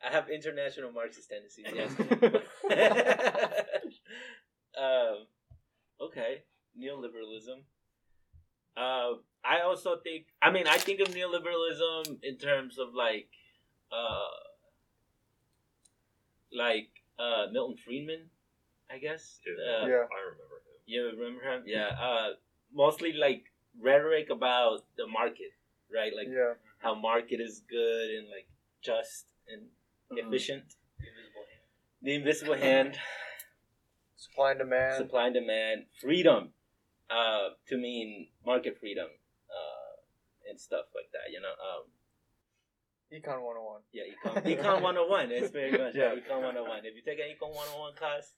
I 0.06 0.10
have 0.12 0.30
international 0.30 0.92
Marxist 0.92 1.30
tendencies. 1.30 1.66
Yes. 1.74 1.92
um, 4.78 5.26
okay, 6.02 6.44
neoliberalism. 6.80 7.62
Uh, 8.76 9.18
I 9.44 9.62
also 9.66 9.98
think. 10.04 10.28
I 10.42 10.52
mean, 10.52 10.68
I 10.68 10.78
think 10.78 11.00
of 11.02 11.08
neoliberalism 11.10 12.20
in 12.22 12.38
terms 12.38 12.78
of 12.78 12.94
like, 12.94 13.30
uh, 13.92 14.38
like 16.54 16.90
uh, 17.20 17.48
Milton 17.52 17.78
Friedman. 17.78 18.30
I 18.90 19.00
guess. 19.00 19.40
Yeah, 19.46 19.54
Uh, 19.84 19.88
Yeah. 19.88 20.06
I 20.08 20.20
remember 20.32 20.58
him. 20.64 20.78
you 20.86 21.06
remember 21.12 21.44
him? 21.44 21.64
Yeah. 21.66 21.90
Uh, 22.00 22.30
mostly 22.74 23.12
like 23.14 23.44
rhetoric 23.82 24.30
about 24.30 24.84
the 24.98 25.08
market, 25.08 25.52
right? 25.94 26.12
Like 26.16 26.28
yeah. 26.30 26.54
how 26.80 26.96
market 26.96 27.40
is 27.42 27.62
good 27.70 28.10
and 28.12 28.28
like 28.30 28.48
just 28.82 29.26
and 29.52 29.70
Mhm. 30.12 30.28
efficient. 30.28 30.64
Invisible 31.00 31.44
hand. 31.46 31.64
The 32.02 32.14
invisible 32.16 32.54
hand, 32.56 33.00
Supply 34.16 34.52
and 34.52 34.60
demand. 34.60 34.98
supply 34.98 35.26
and 35.28 35.34
demand, 35.36 35.86
freedom, 36.02 36.54
uh, 37.10 37.50
to 37.68 37.78
mean 37.78 38.30
market 38.46 38.78
freedom, 38.80 39.10
uh, 39.50 39.92
and 40.50 40.60
stuff 40.60 40.86
like 40.96 41.12
that. 41.12 41.32
You 41.32 41.42
know, 41.42 41.54
um, 41.54 41.92
Econ 43.12 43.40
101. 43.42 43.84
yeah, 43.94 44.04
econ, 44.04 44.44
econ 44.58 44.82
101. 44.82 45.32
It's 45.32 45.52
very 45.52 45.72
much 45.72 45.96
Yeah. 45.96 46.14
yeah. 46.14 46.20
econ 46.20 46.42
101. 46.44 46.86
If 46.86 46.96
you 46.96 47.02
take 47.04 47.20
an 47.20 47.30
econ 47.36 47.54
101 47.54 47.94
class, 47.96 48.34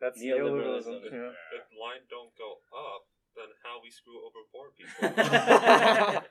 That's 0.00 0.20
Neoliberalism. 0.20 1.00
neoliberalism. 1.00 1.12
Yeah. 1.12 1.56
If 1.56 1.64
line 1.80 2.04
don't 2.10 2.34
go 2.36 2.60
up, 2.76 3.08
then 3.34 3.48
how 3.64 3.75
we 3.86 3.90
screw 3.92 4.18
over 4.26 4.42
poor 4.52 4.70
people? 4.76 5.14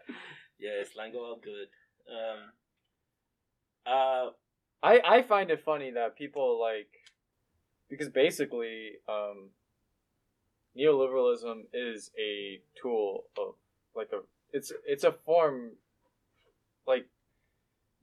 yeah, 0.59 0.81
it's 0.81 0.95
line 0.95 1.13
go 1.13 1.31
out 1.31 1.41
good. 1.41 1.67
Um, 2.11 2.51
uh, 3.85 4.29
I 4.83 5.17
I 5.17 5.21
find 5.21 5.49
it 5.49 5.63
funny 5.63 5.91
that 5.91 6.17
people 6.17 6.59
like 6.59 6.89
because 7.89 8.09
basically 8.09 8.99
um, 9.07 9.49
neoliberalism 10.77 11.65
is 11.73 12.11
a 12.19 12.59
tool 12.81 13.23
of 13.37 13.55
like 13.95 14.09
a 14.11 14.19
it's 14.51 14.71
it's 14.85 15.03
a 15.03 15.11
form 15.11 15.71
like 16.85 17.07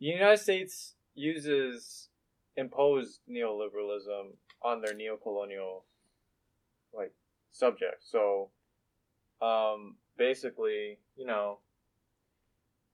the 0.00 0.06
United 0.06 0.38
States 0.38 0.94
uses 1.14 2.08
imposed 2.56 3.20
neoliberalism 3.30 4.32
on 4.62 4.80
their 4.80 4.94
neocolonial 4.94 5.82
like 6.94 7.12
subjects. 7.50 8.08
So 8.10 8.50
um 9.42 9.96
basically, 10.16 10.98
you 11.16 11.26
know, 11.26 11.58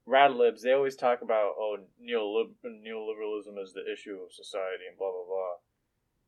radlibs 0.07 0.61
they 0.61 0.73
always 0.73 0.95
talk 0.95 1.21
about 1.21 1.53
oh 1.59 1.77
neolib- 2.01 2.55
neoliberalism 2.65 3.61
is 3.61 3.73
the 3.73 3.91
issue 3.91 4.17
of 4.23 4.33
society 4.33 4.85
and 4.89 4.97
blah 4.97 5.11
blah 5.11 5.25
blah. 5.27 5.55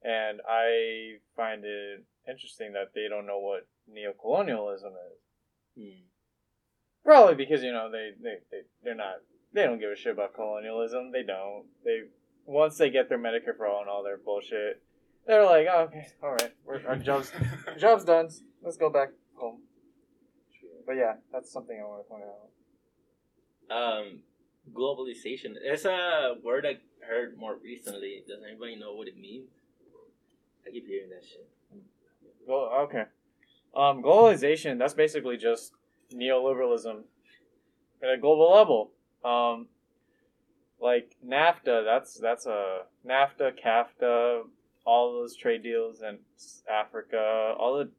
And 0.04 0.40
i 0.48 1.18
find 1.36 1.64
it 1.66 2.04
interesting 2.30 2.74
that 2.74 2.94
they 2.94 3.08
don't 3.10 3.26
know 3.26 3.40
what 3.40 3.68
neocolonialism 3.90 4.94
is. 4.94 5.22
Hmm. 5.78 6.04
probably 7.04 7.36
because 7.36 7.64
you 7.64 7.72
know 7.72 7.90
they, 7.92 8.12
they, 8.22 8.36
they 8.52 8.62
they're 8.84 8.96
not 8.96 9.16
they 9.54 9.64
don't 9.64 9.80
give 9.80 9.92
a 9.92 9.96
shit 9.96 10.14
about 10.14 10.34
colonialism. 10.34 11.12
They 11.12 11.24
don't. 11.24 11.66
They 11.84 12.02
once 12.46 12.78
they 12.78 12.90
get 12.90 13.10
their 13.10 13.20
medicare 13.20 13.56
for 13.58 13.68
all 13.68 13.82
and 13.82 13.90
all 13.90 14.04
their 14.04 14.18
bullshit 14.18 14.82
they're 15.28 15.46
like 15.46 15.68
oh, 15.72 15.82
okay 15.82 16.08
all 16.24 16.32
right 16.32 16.54
we're, 16.66 16.86
our 16.88 16.96
job's 16.96 17.32
job's 17.80 18.04
done. 18.04 18.30
Let's 18.64 18.78
go 18.78 18.90
back 18.90 19.10
home 19.36 19.62
but 20.86 20.96
yeah 20.96 21.14
that's 21.32 21.52
something 21.52 21.80
i 21.80 21.84
want 21.84 22.04
to 22.04 22.10
point 22.10 22.24
out 22.24 22.52
um, 23.72 24.20
globalization. 24.74 25.56
It's 25.62 25.86
a 25.86 26.36
word 26.44 26.66
I 26.66 26.78
heard 27.06 27.38
more 27.38 27.56
recently. 27.64 28.24
Does 28.28 28.40
anybody 28.48 28.76
know 28.76 28.94
what 28.94 29.08
it 29.08 29.18
means? 29.18 29.50
I 30.68 30.72
keep 30.72 30.88
hearing 30.88 31.10
that 31.10 31.24
shit. 31.26 31.48
Well, 32.48 32.70
okay. 32.84 33.06
Um, 33.76 34.04
globalization, 34.04 34.78
that's 34.78 34.94
basically 34.94 35.38
just 35.38 35.74
neoliberalism 36.14 37.04
at 38.04 38.10
a 38.10 38.18
global 38.18 38.52
level. 38.52 38.92
Um, 39.24 39.68
like 40.82 41.16
NAFTA, 41.26 41.86
that's 41.86 42.16
that's 42.16 42.46
a 42.46 42.82
NAFTA, 43.08 43.54
CAFTA, 43.64 44.42
all 44.86 45.14
those 45.14 45.36
trade 45.36 45.64
deals 45.64 46.02
in 46.02 46.20
Africa, 46.70 47.54
all 47.58 47.78
the 47.78 47.90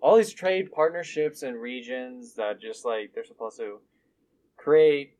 all 0.00 0.16
these 0.16 0.32
trade 0.32 0.70
partnerships 0.72 1.42
and 1.42 1.60
regions 1.60 2.34
that 2.34 2.60
just 2.60 2.84
like 2.84 3.12
they're 3.14 3.24
supposed 3.24 3.58
to 3.58 3.80
create 4.56 5.16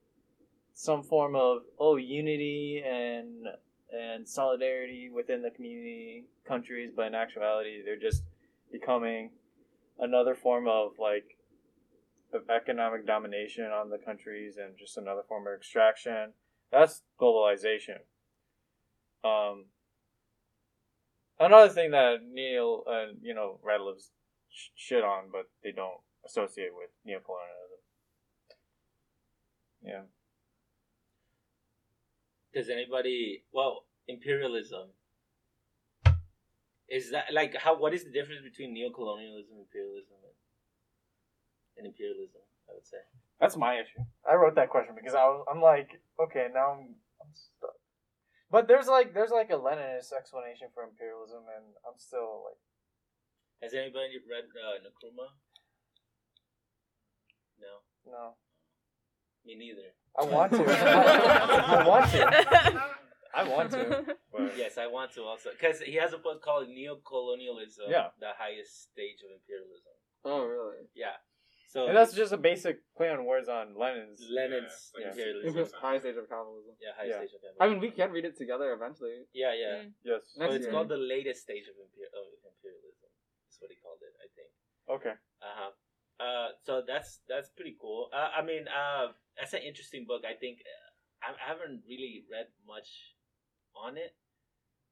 some 0.74 1.02
form 1.02 1.34
of 1.34 1.62
oh 1.78 1.96
unity 1.96 2.82
and 2.86 3.46
and 3.92 4.28
solidarity 4.28 5.10
within 5.14 5.42
the 5.42 5.50
community 5.50 6.24
countries, 6.46 6.90
but 6.94 7.06
in 7.06 7.14
actuality, 7.14 7.82
they're 7.84 7.98
just 7.98 8.22
becoming 8.70 9.30
another 9.98 10.34
form 10.34 10.68
of 10.68 10.92
like 10.98 11.38
of 12.32 12.42
economic 12.50 13.06
domination 13.06 13.64
on 13.66 13.88
the 13.88 13.98
countries 13.98 14.56
and 14.58 14.76
just 14.76 14.96
another 14.98 15.22
form 15.28 15.46
of 15.46 15.54
extraction. 15.54 16.32
That's 16.70 17.02
globalization. 17.20 17.98
Um, 19.24 19.66
another 21.38 21.72
thing 21.72 21.92
that 21.92 22.18
Neil 22.30 22.82
and 22.86 23.18
you 23.22 23.34
know 23.34 23.60
radlibs 23.66 24.10
shit 24.74 25.04
on, 25.04 25.30
but 25.30 25.50
they 25.62 25.72
don't 25.72 26.00
associate 26.24 26.70
with 26.74 26.90
neocolonialism. 27.06 27.82
Yeah. 29.82 30.02
Does 32.54 32.70
anybody? 32.70 33.44
Well, 33.52 33.84
imperialism. 34.08 34.88
Is 36.88 37.10
that 37.10 37.26
like 37.32 37.54
how? 37.56 37.76
What 37.78 37.94
is 37.94 38.04
the 38.04 38.10
difference 38.10 38.42
between 38.42 38.74
neocolonialism, 38.74 39.52
imperialism, 39.58 40.16
and, 40.24 40.34
imperialism 40.34 41.76
and 41.76 41.86
imperialism? 41.86 42.42
I 42.68 42.74
would 42.74 42.86
say. 42.86 42.98
That's 43.40 43.56
my 43.56 43.74
issue. 43.74 44.00
I 44.28 44.34
wrote 44.34 44.54
that 44.54 44.70
question 44.70 44.94
because 44.96 45.14
I 45.14 45.24
was, 45.24 45.44
I'm 45.50 45.60
like, 45.60 46.00
okay, 46.18 46.48
now 46.54 46.72
I'm, 46.72 46.96
I'm 47.20 47.32
stuck. 47.34 47.76
But 48.50 48.68
there's 48.68 48.86
like 48.86 49.12
there's 49.12 49.30
like 49.30 49.50
a 49.50 49.58
Leninist 49.58 50.12
explanation 50.16 50.68
for 50.72 50.84
imperialism, 50.84 51.44
and 51.50 51.66
I'm 51.84 51.98
still 51.98 52.46
like, 52.46 52.60
Has 53.62 53.72
anybody 53.74 54.20
read 54.28 54.44
uh, 54.52 54.78
Nkrumah? 54.84 55.30
No, 57.58 57.72
no. 58.12 58.34
me 59.44 59.54
neither. 59.56 59.94
I 60.18 60.24
want 60.24 60.52
to. 60.52 60.64
I 60.68 61.84
want 61.86 62.10
to. 62.12 62.24
I 63.34 63.42
want 63.48 63.70
to. 63.72 64.16
But 64.32 64.56
Yes, 64.56 64.78
I 64.78 64.86
want 64.86 65.12
to 65.14 65.22
also 65.22 65.50
because 65.52 65.80
he 65.80 65.94
has 65.96 66.12
a 66.12 66.18
book 66.18 66.42
called 66.42 66.68
Neocolonialism. 66.68 67.88
Yeah. 67.88 68.08
the 68.20 68.32
highest 68.38 68.92
stage 68.92 69.20
of 69.24 69.32
imperialism. 69.32 69.92
Oh 70.24 70.44
really? 70.44 70.88
Yeah, 70.94 71.16
so 71.68 71.86
and 71.88 71.96
that's 71.96 72.12
just 72.14 72.32
a 72.32 72.36
basic 72.36 72.80
play 72.96 73.08
on 73.10 73.24
words 73.24 73.48
on 73.48 73.74
Lenin's. 73.78 74.20
Lenin's 74.28 74.92
Yeah, 74.98 75.08
like 75.08 75.16
imperialism. 75.16 75.68
High 75.80 75.98
stage 76.00 76.16
of 76.16 76.28
capitalism. 76.28 76.74
Yeah, 76.80 76.92
highest 76.96 77.10
Yeah. 77.12 77.20
stage 77.24 77.34
of 77.36 77.40
imperialism. 77.44 77.62
I 77.62 77.64
mean, 77.68 77.80
we 77.80 77.90
can 77.92 78.10
read 78.12 78.24
it 78.24 78.36
together 78.36 78.72
eventually. 78.72 79.24
yeah, 79.32 79.52
yeah. 79.54 79.74
Mm. 79.84 79.92
Yes. 80.04 80.22
So 80.34 80.40
Next 80.40 80.54
it's 80.56 80.64
year. 80.66 80.72
called 80.72 80.88
the 80.88 81.00
latest 81.00 81.42
stage 81.46 81.68
of, 81.68 81.76
imper- 81.80 82.12
of 82.12 82.24
imperialism. 82.44 83.05
That's 83.56 83.64
what 83.64 83.72
he 83.72 83.80
called 83.80 84.04
it, 84.04 84.12
I 84.20 84.28
think. 84.36 84.52
Okay. 84.84 85.16
Uh-huh. 85.40 85.72
Uh 86.20 86.48
So 86.60 86.84
that's 86.84 87.24
that's 87.24 87.48
pretty 87.56 87.72
cool. 87.80 88.12
Uh, 88.12 88.28
I 88.36 88.44
mean, 88.44 88.68
uh, 88.68 89.16
that's 89.40 89.56
an 89.56 89.64
interesting 89.64 90.04
book. 90.04 90.28
I 90.28 90.36
think 90.36 90.60
uh, 90.60 90.88
I, 91.24 91.28
I 91.40 91.44
haven't 91.56 91.88
really 91.88 92.28
read 92.28 92.52
much 92.68 93.16
on 93.72 93.96
it, 93.96 94.12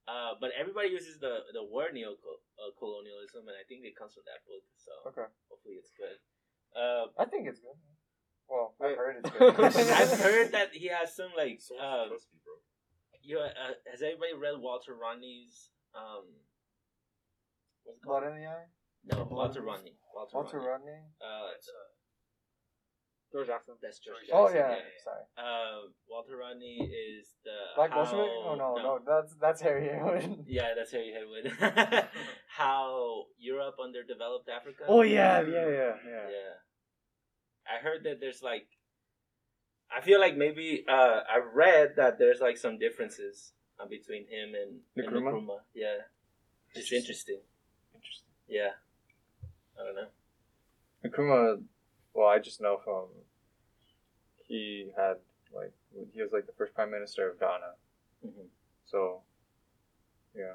uh, 0.09 0.33
but 0.41 0.57
everybody 0.57 0.89
uses 0.89 1.21
the 1.21 1.45
the 1.53 1.61
word 1.65 1.93
neo-colonialism, 1.93 3.45
and 3.45 3.57
I 3.57 3.65
think 3.69 3.85
it 3.85 3.97
comes 4.01 4.17
from 4.17 4.25
that 4.33 4.41
book. 4.49 4.65
So 4.81 4.93
Okay. 5.12 5.29
hopefully 5.53 5.77
it's 5.77 5.93
good. 5.93 6.17
Uh, 6.73 7.12
I 7.21 7.25
think 7.29 7.45
it's 7.49 7.61
good. 7.61 7.77
Well, 8.49 8.73
I've 8.81 8.97
heard 8.97 9.17
it's 9.21 9.29
good. 9.37 9.57
I've 9.61 10.17
heard 10.21 10.53
that 10.57 10.73
he 10.73 10.89
has 10.89 11.12
some 11.17 11.33
like. 11.37 11.61
Sources 11.61 11.85
Uh, 11.85 12.09
trust 12.09 12.29
me, 12.33 12.41
bro. 12.45 12.57
you 13.25 13.35
know, 13.37 13.45
uh, 13.45 13.77
has 13.93 14.01
anybody 14.01 14.33
read 14.37 14.57
Walter 14.61 14.97
Rodney's? 14.97 15.69
Um, 15.97 16.29
what's 17.85 17.99
it 18.01 18.05
Blood 18.05 18.22
called? 18.22 18.35
in 18.37 18.41
the 18.43 18.49
Eye. 18.49 18.66
No, 19.05 19.28
Walter 19.30 19.62
Rodney. 19.62 19.93
Walter, 20.14 20.37
Walter 20.37 20.59
Rodney. 20.59 20.70
Rodney. 20.70 21.01
Uh, 21.20 21.53
George 23.35 23.49
Jackson. 23.49 23.74
that's 23.82 23.99
George 23.99 24.30
Oh 24.32 24.47
Jackson, 24.47 24.78
yeah. 24.78 25.03
Sorry. 25.03 25.22
Uh, 25.37 25.91
Walter 26.09 26.37
Rodney 26.37 26.78
is 26.78 27.35
the 27.45 27.51
Black 27.74 27.91
how, 27.91 27.97
Bolshevik? 28.05 28.30
Oh 28.30 28.55
no, 28.55 28.76
no, 28.76 29.01
that's 29.05 29.35
that's 29.41 29.61
Harry 29.61 29.89
Haywood. 29.89 30.45
Yeah, 30.47 30.70
that's 30.76 30.93
Harry 30.93 31.12
Haywood. 31.12 31.51
how 32.47 33.24
Europe 33.37 33.74
underdeveloped 33.82 34.49
Africa. 34.49 34.85
Oh 34.87 35.03
yeah, 35.03 35.41
yeah, 35.43 35.66
yeah, 35.66 35.95
yeah. 36.07 36.26
Yeah. 36.30 36.55
I 37.66 37.82
heard 37.82 38.05
that 38.05 38.20
there's 38.20 38.41
like 38.41 38.68
I 39.91 40.01
feel 40.01 40.20
like 40.20 40.37
maybe 40.37 40.85
uh 40.89 41.20
I 41.28 41.39
read 41.53 41.95
that 41.97 42.18
there's 42.20 42.41
like 42.41 42.57
some 42.57 42.78
differences 42.78 43.53
uh, 43.80 43.87
between 43.87 44.28
him 44.28 44.55
and 44.55 44.80
and 44.95 45.12
Nkrumah? 45.12 45.32
Nkrumah. 45.32 45.59
Yeah. 45.74 46.07
It's 46.72 46.93
interesting. 46.93 47.41
Interesting. 48.49 48.49
Yeah. 48.49 48.70
I 49.80 49.84
don't 49.84 49.95
know. 49.97 50.09
Nkrumah, 51.05 51.62
well, 52.14 52.28
I 52.28 52.38
just 52.38 52.61
know 52.61 52.78
from 52.82 53.07
he 54.47 54.90
had 54.97 55.14
like 55.55 55.72
he 56.12 56.22
was 56.22 56.30
like 56.32 56.47
the 56.47 56.53
first 56.53 56.74
prime 56.74 56.90
minister 56.90 57.28
of 57.30 57.38
Ghana, 57.40 57.74
Mhm. 58.24 58.49
so 58.84 59.22
yeah, 60.34 60.55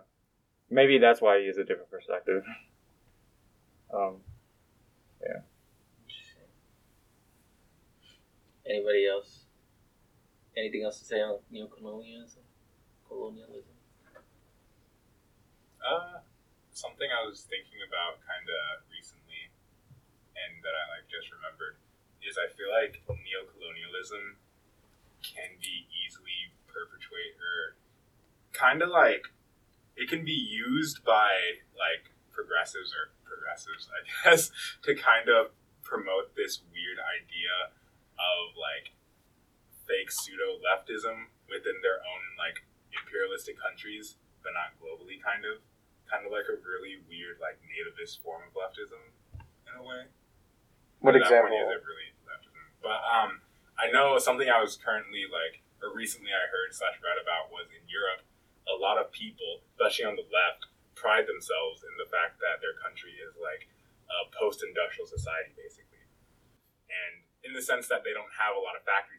maybe 0.70 0.98
that's 0.98 1.22
why 1.22 1.40
he 1.40 1.48
has 1.48 1.58
a 1.58 1.64
different 1.64 1.90
perspective. 1.92 2.44
um, 3.94 4.24
yeah. 5.22 5.42
Anybody 8.66 9.08
else? 9.08 9.46
Anything 10.56 10.84
else 10.84 11.00
to 11.00 11.06
say 11.06 11.22
on 11.22 11.40
neocolonialism? 11.52 12.44
Colonialism? 13.08 13.74
Uh, 15.84 16.20
something 16.80 17.12
I 17.12 17.28
was 17.28 17.44
thinking 17.44 17.84
about 17.84 18.24
kind 18.24 18.48
of 18.48 18.88
recently, 18.88 19.52
and 20.40 20.64
that 20.64 20.72
I 20.72 20.84
like 20.96 21.12
just 21.12 21.28
remembered, 21.28 21.76
is 22.24 22.40
I 22.40 22.48
feel 22.56 22.72
like 22.72 23.04
neocolonialism 23.12 24.40
can 25.20 25.60
be 25.60 25.92
easily 25.92 26.56
perpetuate 26.72 27.36
or 27.36 27.76
kind 28.56 28.80
of 28.80 28.90
like 28.90 29.28
it 30.00 30.08
can 30.08 30.24
be 30.24 30.36
used 30.36 31.04
by 31.04 31.60
like 31.76 32.16
progressives 32.32 32.96
or 32.96 33.12
progressives, 33.28 33.92
I 33.92 34.00
guess, 34.24 34.48
to 34.88 34.96
kind 34.96 35.28
of 35.28 35.52
promote 35.84 36.40
this 36.40 36.64
weird 36.72 37.04
idea 37.04 37.76
of 38.16 38.56
like 38.56 38.96
fake 39.84 40.12
pseudo 40.12 40.56
leftism 40.64 41.28
within 41.52 41.84
their 41.84 42.00
own 42.00 42.24
like 42.40 42.64
imperialistic 42.96 43.60
countries, 43.60 44.16
but 44.40 44.56
not 44.56 44.80
globally, 44.80 45.20
kind 45.20 45.44
of 45.44 45.60
kind 46.10 46.26
of 46.26 46.34
like 46.34 46.50
a 46.50 46.58
really 46.66 47.00
weird, 47.06 47.38
like 47.38 47.62
nativist 47.64 48.20
form 48.26 48.42
of 48.44 48.52
leftism 48.58 49.00
in 49.70 49.74
a 49.78 49.84
way. 49.86 50.10
What 51.00 51.16
At 51.16 51.24
that 51.24 51.30
example? 51.30 51.56
point, 51.56 51.70
is 51.70 51.80
it 51.80 51.84
really 51.86 52.10
leftism? 52.26 52.66
But 52.82 53.00
um, 53.06 53.40
I 53.80 53.88
know 53.94 54.18
something 54.20 54.50
I 54.50 54.60
was 54.60 54.76
currently 54.76 55.30
like, 55.30 55.64
or 55.80 55.94
recently 55.96 56.34
I 56.34 56.50
heard 56.52 56.74
slash 56.76 57.00
read 57.00 57.22
about 57.22 57.54
was 57.54 57.70
in 57.72 57.86
Europe, 57.88 58.26
a 58.68 58.76
lot 58.76 59.00
of 59.00 59.14
people, 59.16 59.64
especially 59.72 60.06
on 60.06 60.20
the 60.20 60.28
left, 60.28 60.68
pride 61.00 61.26
themselves 61.26 61.82
in 61.88 61.96
the 61.96 62.10
fact 62.12 62.44
that 62.44 62.60
their 62.60 62.76
country 62.84 63.16
is 63.16 63.32
like 63.40 63.72
a 64.12 64.28
post-industrial 64.36 65.08
society, 65.08 65.56
basically, 65.56 66.04
and 66.92 67.24
in 67.48 67.56
the 67.56 67.64
sense 67.64 67.88
that 67.88 68.04
they 68.04 68.12
don't 68.12 68.30
have 68.36 68.58
a 68.58 68.60
lot 68.60 68.76
of 68.76 68.84
factories 68.84 69.19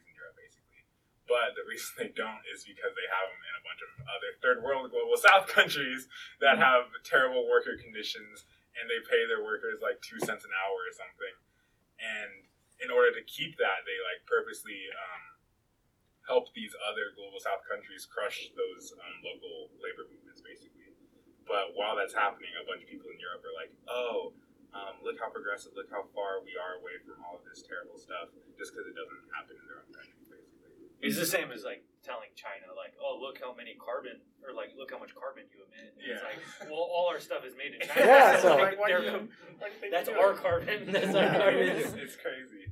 But 1.31 1.55
the 1.55 1.63
reason 1.63 1.95
they 1.95 2.11
don't 2.11 2.43
is 2.51 2.67
because 2.67 2.91
they 2.91 3.07
have 3.07 3.31
them 3.31 3.39
in 3.39 3.55
a 3.55 3.63
bunch 3.63 3.79
of 3.87 3.91
other 4.03 4.35
third 4.43 4.59
world 4.59 4.91
global 4.91 5.15
south 5.31 5.47
countries 5.47 6.11
that 6.43 6.59
have 6.59 6.91
terrible 7.07 7.47
worker 7.47 7.79
conditions 7.79 8.43
and 8.75 8.91
they 8.91 8.99
pay 9.07 9.23
their 9.31 9.39
workers 9.39 9.79
like 9.79 10.03
two 10.03 10.19
cents 10.19 10.43
an 10.43 10.51
hour 10.51 10.75
or 10.75 10.91
something. 10.91 11.35
And 12.03 12.51
in 12.83 12.91
order 12.91 13.15
to 13.15 13.23
keep 13.23 13.55
that, 13.63 13.87
they 13.87 13.95
like 14.03 14.27
purposely 14.27 14.91
um, 14.91 15.39
help 16.27 16.51
these 16.51 16.75
other 16.83 17.15
global 17.15 17.39
south 17.39 17.63
countries 17.63 18.03
crush 18.03 18.51
those 18.59 18.91
um, 18.99 19.23
local 19.23 19.71
labor 19.79 20.11
movements, 20.11 20.43
basically. 20.43 20.91
But 21.47 21.79
while 21.79 21.95
that's 21.95 22.15
happening, 22.15 22.51
a 22.59 22.67
bunch 22.67 22.83
of 22.83 22.91
people 22.91 23.07
in 23.07 23.19
Europe 23.23 23.43
are 23.47 23.55
like, 23.55 23.71
oh, 23.87 24.35
um, 24.71 24.99
look 25.03 25.19
how 25.19 25.31
progressive, 25.31 25.75
look 25.79 25.91
how 25.91 26.07
far 26.11 26.43
we 26.43 26.55
are 26.59 26.79
away 26.79 26.99
from 27.03 27.23
all 27.23 27.39
of 27.39 27.43
this 27.47 27.63
terrible 27.63 27.99
stuff, 27.99 28.31
just 28.55 28.71
because 28.71 28.87
it 28.87 28.95
doesn't 28.95 29.23
happen 29.35 29.55
in 29.55 29.65
their 29.67 29.83
own 29.83 29.91
basically. 29.91 30.20
It's 31.01 31.17
the 31.17 31.25
same 31.25 31.51
as 31.51 31.63
like 31.63 31.83
telling 32.03 32.29
China, 32.35 32.73
like, 32.77 32.93
oh, 33.01 33.17
look 33.21 33.37
how 33.41 33.53
many 33.53 33.77
carbon, 33.77 34.21
or 34.41 34.53
like, 34.53 34.73
look 34.77 34.89
how 34.89 34.97
much 34.97 35.13
carbon 35.13 35.45
you 35.53 35.61
emit. 35.65 35.93
And 35.93 36.01
It's 36.01 36.21
Yeah. 36.21 36.25
like, 36.25 36.69
well, 36.69 36.81
all 36.81 37.09
our 37.13 37.19
stuff 37.19 37.45
is 37.45 37.53
made 37.57 37.73
in 37.77 37.81
China. 37.87 38.05
Yeah, 38.05 38.39
so- 38.41 38.57
like, 38.57 38.79
Why 38.79 38.87
they're 38.89 39.05
you- 39.05 39.11
com- 39.11 39.29
why 39.61 39.69
do 39.69 39.73
you 39.73 39.79
think 39.81 39.91
that's 39.93 40.09
we 40.09 40.15
do 40.15 40.21
our 40.21 40.33
it? 40.33 40.41
carbon. 40.41 40.79
That's 40.93 41.13
our 41.15 41.29
carbon. 41.37 41.67
it's, 41.77 41.93
it's 41.93 42.17
crazy. 42.17 42.65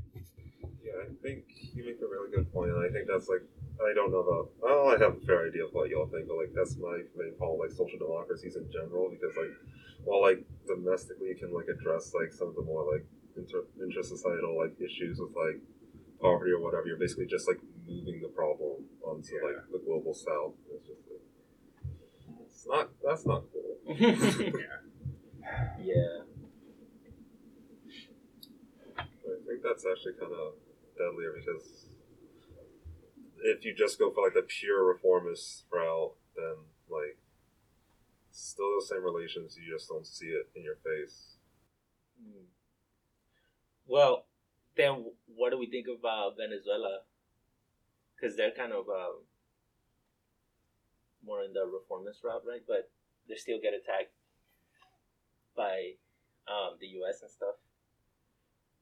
Yeah, 0.82 1.06
I 1.06 1.14
think 1.22 1.46
you 1.78 1.86
make 1.86 2.02
a 2.02 2.10
really 2.10 2.34
good 2.34 2.50
point, 2.54 2.72
and 2.74 2.82
I 2.82 2.90
think 2.90 3.06
that's 3.06 3.30
like 3.30 3.46
I 3.78 3.94
don't 3.94 4.10
know 4.10 4.26
about. 4.26 4.50
Well, 4.58 4.90
I 4.90 4.98
have 4.98 5.22
a 5.22 5.22
fair 5.30 5.46
idea 5.46 5.66
of 5.70 5.72
what 5.78 5.90
y'all 5.94 6.10
think, 6.10 6.26
but 6.28 6.38
like 6.42 6.50
that's 6.58 6.74
my 6.82 7.06
main 7.14 7.38
problem, 7.38 7.62
like 7.62 7.70
social 7.78 8.00
democracies 8.02 8.56
in 8.58 8.66
general, 8.74 9.06
because 9.14 9.38
like 9.38 9.54
while 10.04 10.22
like 10.26 10.42
domestically 10.66 11.30
you 11.30 11.38
can 11.38 11.54
like 11.54 11.70
address 11.70 12.10
like 12.18 12.34
some 12.34 12.50
of 12.50 12.56
the 12.58 12.66
more 12.66 12.82
like 12.90 13.06
inter 13.38 13.62
inter-societal 13.78 14.58
like 14.58 14.74
issues 14.82 15.20
with 15.22 15.36
like 15.38 15.62
poverty 16.18 16.52
or 16.58 16.60
whatever, 16.64 16.88
you're 16.90 16.98
basically 16.98 17.28
just 17.30 17.46
like 17.48 17.60
moving 17.90 18.22
the 18.22 18.30
problem 18.30 18.86
onto 19.04 19.36
Yeah. 19.36 19.42
like 19.48 19.72
the 19.72 19.80
global 19.80 20.14
south. 20.14 20.54
It's 20.74 20.88
just 20.88 21.02
like, 21.10 21.26
it's 22.46 22.68
not. 22.68 22.90
That's 23.04 23.26
not 23.26 23.44
cool. 23.52 23.78
yeah. 23.98 24.80
Yeah. 25.82 26.24
I 28.98 29.42
think 29.48 29.64
that's 29.64 29.86
actually 29.90 30.14
kind 30.20 30.34
of 30.34 30.54
deadlier 30.98 31.34
because 31.36 31.90
if 33.42 33.64
you 33.66 33.74
just 33.74 33.98
go 33.98 34.12
for 34.12 34.24
like 34.26 34.34
the 34.34 34.42
pure 34.44 34.84
reformist 34.86 35.66
route, 35.72 36.14
then 36.36 36.56
like 36.90 37.18
still 38.32 38.80
the 38.80 38.86
same 38.86 39.04
relations, 39.04 39.58
you 39.58 39.72
just 39.74 39.90
don't 39.90 40.06
see 40.06 40.28
it 40.28 40.50
in 40.56 40.64
your 40.64 40.76
face. 40.76 41.38
Hmm. 42.22 42.46
Well, 43.88 44.26
then 44.76 45.06
what 45.36 45.52
do 45.52 45.58
we 45.58 45.68
think 45.68 45.88
about 45.88 46.38
Venezuela? 46.38 47.00
Because 48.20 48.36
they're 48.36 48.52
kind 48.52 48.74
of 48.74 48.90
um, 48.90 49.24
more 51.26 51.44
in 51.44 51.54
the 51.54 51.66
reformist 51.66 52.24
route, 52.24 52.44
right? 52.48 52.62
But 52.68 52.90
they 53.28 53.36
still 53.36 53.60
get 53.62 53.74
attacked 53.74 54.12
by 55.56 55.94
um, 56.48 56.78
the 56.80 56.88
U.S. 57.00 57.22
and 57.22 57.32
stuff, 57.32 57.56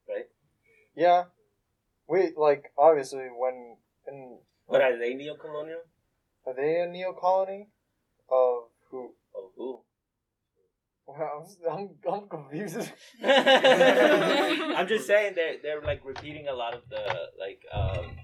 right? 0.08 0.26
Yeah. 0.96 1.24
We 2.08 2.32
like 2.36 2.72
obviously 2.78 3.28
when 3.36 3.76
in 4.06 4.38
But 4.68 4.80
are 4.80 4.98
they 4.98 5.14
neo-colonial? 5.14 5.82
are 6.46 6.54
they 6.54 6.80
a 6.80 6.86
neo 6.86 7.12
colony 7.12 7.68
of 8.30 8.64
who? 8.90 9.12
Oh, 9.36 9.50
who? 9.56 9.80
Well, 11.06 11.46
I'm, 11.68 11.78
I'm, 11.78 12.12
I'm 12.12 12.28
confused. 12.28 12.90
I'm 13.22 14.88
just 14.88 15.06
saying 15.06 15.34
they're 15.36 15.56
they're 15.62 15.82
like 15.82 16.04
repeating 16.04 16.48
a 16.48 16.54
lot 16.54 16.74
of 16.74 16.82
the 16.88 17.04
like 17.38 17.62
um, 17.72 18.16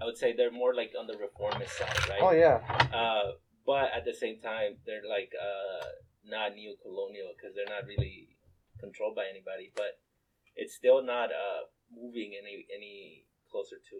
I 0.00 0.04
would 0.04 0.16
say 0.16 0.32
they're 0.36 0.50
more 0.52 0.74
like 0.74 0.92
on 0.98 1.06
the 1.06 1.16
reformist 1.16 1.76
side, 1.78 2.08
right? 2.08 2.20
oh 2.22 2.32
yeah. 2.32 2.60
Uh, 2.92 3.32
but 3.66 3.90
at 3.96 4.04
the 4.04 4.14
same 4.14 4.38
time, 4.40 4.76
they're 4.86 5.06
like 5.08 5.32
uh, 5.34 5.86
not 6.24 6.54
neo-colonial 6.54 7.32
because 7.36 7.54
they're 7.56 7.68
not 7.70 7.86
really 7.86 8.36
controlled 8.78 9.16
by 9.16 9.24
anybody. 9.30 9.72
But 9.74 9.98
it's 10.54 10.74
still 10.74 11.02
not 11.02 11.30
uh, 11.32 11.66
moving 11.90 12.36
any 12.38 12.66
any 12.70 13.24
closer 13.50 13.76
to, 13.78 13.96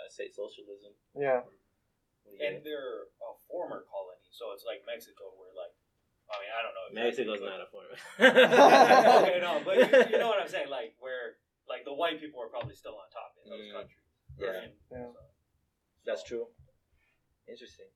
uh, 0.00 0.08
say, 0.08 0.28
socialism. 0.32 0.92
Yeah. 1.14 1.44
What 2.24 2.32
do 2.32 2.36
you 2.36 2.42
And 2.42 2.54
they're 2.66 3.06
a 3.22 3.30
former 3.46 3.86
colony, 3.86 4.26
so 4.34 4.50
it's 4.52 4.66
like 4.66 4.82
Mexico, 4.82 5.30
where 5.38 5.52
like, 5.54 5.70
I 6.26 6.34
mean, 6.42 6.50
I 6.50 6.60
don't 6.64 6.74
know. 6.74 6.86
Mexico's 6.90 7.38
not 7.44 7.62
a 7.62 7.68
former. 7.70 7.94
okay, 9.22 9.38
no, 9.38 9.62
but 9.62 9.78
you, 9.78 9.86
you 10.10 10.18
know 10.18 10.26
what 10.26 10.42
I'm 10.42 10.50
saying, 10.50 10.68
like 10.68 10.98
where 10.98 11.38
like 11.70 11.86
the 11.86 11.94
white 11.94 12.18
people 12.18 12.42
are 12.42 12.50
probably 12.50 12.74
still 12.74 12.98
on 12.98 13.06
top 13.14 13.30
in 13.40 13.50
those 13.50 13.62
Mm. 13.62 13.74
countries. 13.78 14.02
Yeah. 14.36 14.62
And- 14.66 14.76
Yeah. 14.90 15.06
so- 15.14 15.22
That's 16.06 16.22
true. 16.22 16.46
Interesting. 17.48 17.86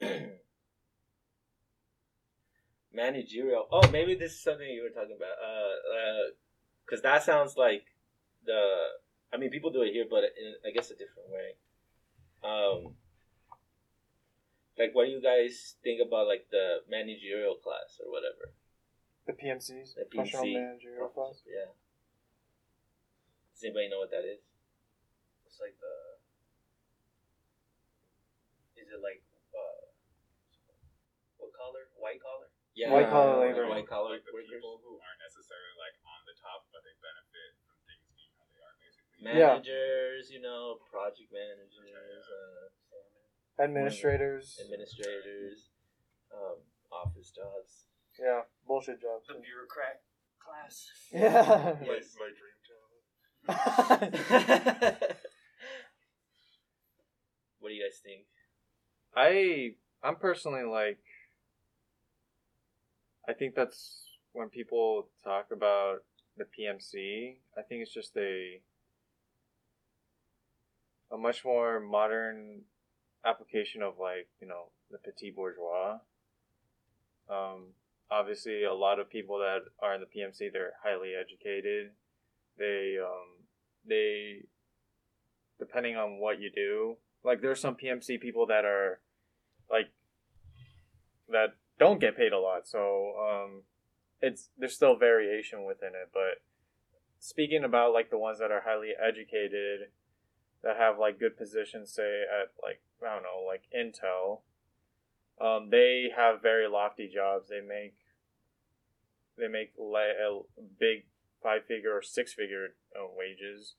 Managerial. 2.92 3.66
Oh, 3.72 3.88
maybe 3.90 4.14
this 4.14 4.32
is 4.32 4.42
something 4.42 4.66
you 4.68 4.82
were 4.82 4.90
talking 4.90 5.16
about. 5.16 5.36
Uh, 5.42 5.74
uh, 5.96 6.30
because 6.84 7.02
that 7.02 7.22
sounds 7.22 7.56
like 7.56 7.84
the. 8.44 8.60
I 9.32 9.36
mean, 9.36 9.50
people 9.50 9.70
do 9.70 9.82
it 9.82 9.92
here, 9.92 10.06
but 10.08 10.24
in, 10.24 10.54
I 10.66 10.70
guess 10.74 10.90
a 10.90 10.96
different 10.96 11.28
way. 11.28 11.56
Um, 12.42 12.94
like, 14.78 14.94
what 14.94 15.04
do 15.06 15.10
you 15.10 15.20
guys 15.22 15.74
think 15.82 16.00
about 16.06 16.26
like 16.26 16.46
the 16.50 16.78
managerial 16.88 17.56
class 17.56 18.00
or 18.04 18.10
whatever? 18.10 18.52
The 19.26 19.32
PMCs, 19.34 19.96
The 19.96 20.04
professional 20.04 20.44
PMC. 20.44 20.54
managerial 20.54 21.08
class. 21.08 21.42
Yeah. 21.46 21.68
Does 23.58 23.66
anybody 23.66 23.90
know 23.90 23.98
what 24.06 24.14
that 24.14 24.22
is? 24.22 24.38
It's 25.42 25.58
like 25.58 25.74
the. 25.82 25.94
Is 28.78 28.86
it 28.86 29.02
like 29.02 29.18
uh, 29.50 29.82
what 31.42 31.50
collar? 31.58 31.90
White 31.98 32.22
collar? 32.22 32.54
Yeah, 32.78 32.94
White 32.94 33.10
collar 33.10 33.42
like 33.42 33.58
labor. 33.58 33.66
White 33.66 33.90
collar 33.90 34.14
like 34.14 34.22
the 34.22 34.30
workers. 34.30 34.46
people 34.54 34.78
who 34.86 35.02
aren't 35.02 35.18
necessarily 35.18 35.74
like 35.74 35.98
on 36.06 36.22
the 36.30 36.38
top, 36.38 36.70
but 36.70 36.86
they 36.86 36.94
benefit 37.02 37.50
from 37.66 37.74
things 37.82 38.06
being 38.14 38.30
how 38.38 38.46
they 38.54 38.62
are, 38.62 38.76
basically. 38.78 39.18
Yeah. 39.26 39.58
managers, 39.58 40.30
you 40.30 40.38
know, 40.38 40.78
project 40.86 41.34
managers, 41.34 41.90
uh, 42.30 42.70
Administrators. 43.58 44.54
administrators, 44.62 45.74
um, 46.30 46.62
office 46.94 47.34
jobs. 47.34 47.90
Yeah. 48.14 48.46
Bullshit 48.70 49.02
jobs. 49.02 49.26
The 49.26 49.42
bureaucrat 49.42 50.06
class. 50.38 50.86
Yeah. 51.10 51.74
My, 51.82 51.98
Yes. 51.98 52.14
my 52.14 52.30
dream 52.30 52.54
job. 52.54 52.57
what 53.48 54.12
do 57.62 57.74
you 57.74 57.82
guys 57.82 57.98
think? 58.04 58.26
I 59.16 59.70
I'm 60.02 60.16
personally 60.16 60.64
like 60.64 60.98
I 63.26 63.32
think 63.32 63.54
that's 63.54 64.02
when 64.32 64.50
people 64.50 65.08
talk 65.24 65.46
about 65.50 66.00
the 66.36 66.44
PMC, 66.44 67.36
I 67.56 67.62
think 67.62 67.82
it's 67.82 67.92
just 67.92 68.14
a 68.18 68.60
a 71.10 71.16
much 71.16 71.42
more 71.42 71.80
modern 71.80 72.60
application 73.24 73.82
of 73.82 73.94
like, 73.98 74.28
you 74.42 74.46
know, 74.46 74.64
the 74.90 74.98
petit 74.98 75.32
bourgeois. 75.34 76.00
Um 77.30 77.68
obviously 78.10 78.64
a 78.64 78.74
lot 78.74 78.98
of 78.98 79.08
people 79.08 79.38
that 79.38 79.60
are 79.82 79.94
in 79.94 80.02
the 80.02 80.06
PMC 80.06 80.52
they're 80.52 80.74
highly 80.84 81.14
educated. 81.14 81.92
They 82.58 82.98
um 83.02 83.37
they 83.88 84.46
depending 85.58 85.96
on 85.96 86.18
what 86.20 86.40
you 86.40 86.50
do, 86.54 86.96
like 87.24 87.40
there's 87.40 87.60
some 87.60 87.74
PMC 87.74 88.20
people 88.20 88.46
that 88.46 88.64
are 88.64 89.00
like 89.70 89.90
that 91.28 91.54
don't 91.78 92.00
get 92.00 92.16
paid 92.16 92.32
a 92.32 92.38
lot. 92.38 92.66
So 92.66 93.14
um, 93.18 93.62
it's 94.20 94.50
there's 94.58 94.74
still 94.74 94.96
variation 94.96 95.64
within 95.64 95.90
it. 95.90 96.10
But 96.12 96.42
speaking 97.18 97.64
about 97.64 97.92
like 97.92 98.10
the 98.10 98.18
ones 98.18 98.38
that 98.38 98.50
are 98.50 98.62
highly 98.64 98.90
educated, 98.98 99.88
that 100.62 100.76
have 100.76 100.98
like 100.98 101.18
good 101.18 101.36
positions, 101.36 101.92
say 101.92 102.22
at 102.22 102.52
like 102.62 102.80
I 103.02 103.14
don't 103.14 103.22
know, 103.22 103.44
like 103.46 103.62
Intel, 103.74 104.40
um, 105.40 105.70
they 105.70 106.08
have 106.16 106.42
very 106.42 106.68
lofty 106.68 107.10
jobs. 107.12 107.48
They 107.48 107.60
make 107.60 107.94
they 109.36 109.48
make 109.48 109.72
le- 109.78 109.98
a 109.98 110.40
big 110.78 111.04
five 111.42 111.64
figure 111.66 111.96
or 111.96 112.02
six 112.02 112.32
figure 112.32 112.74
wages. 113.06 113.74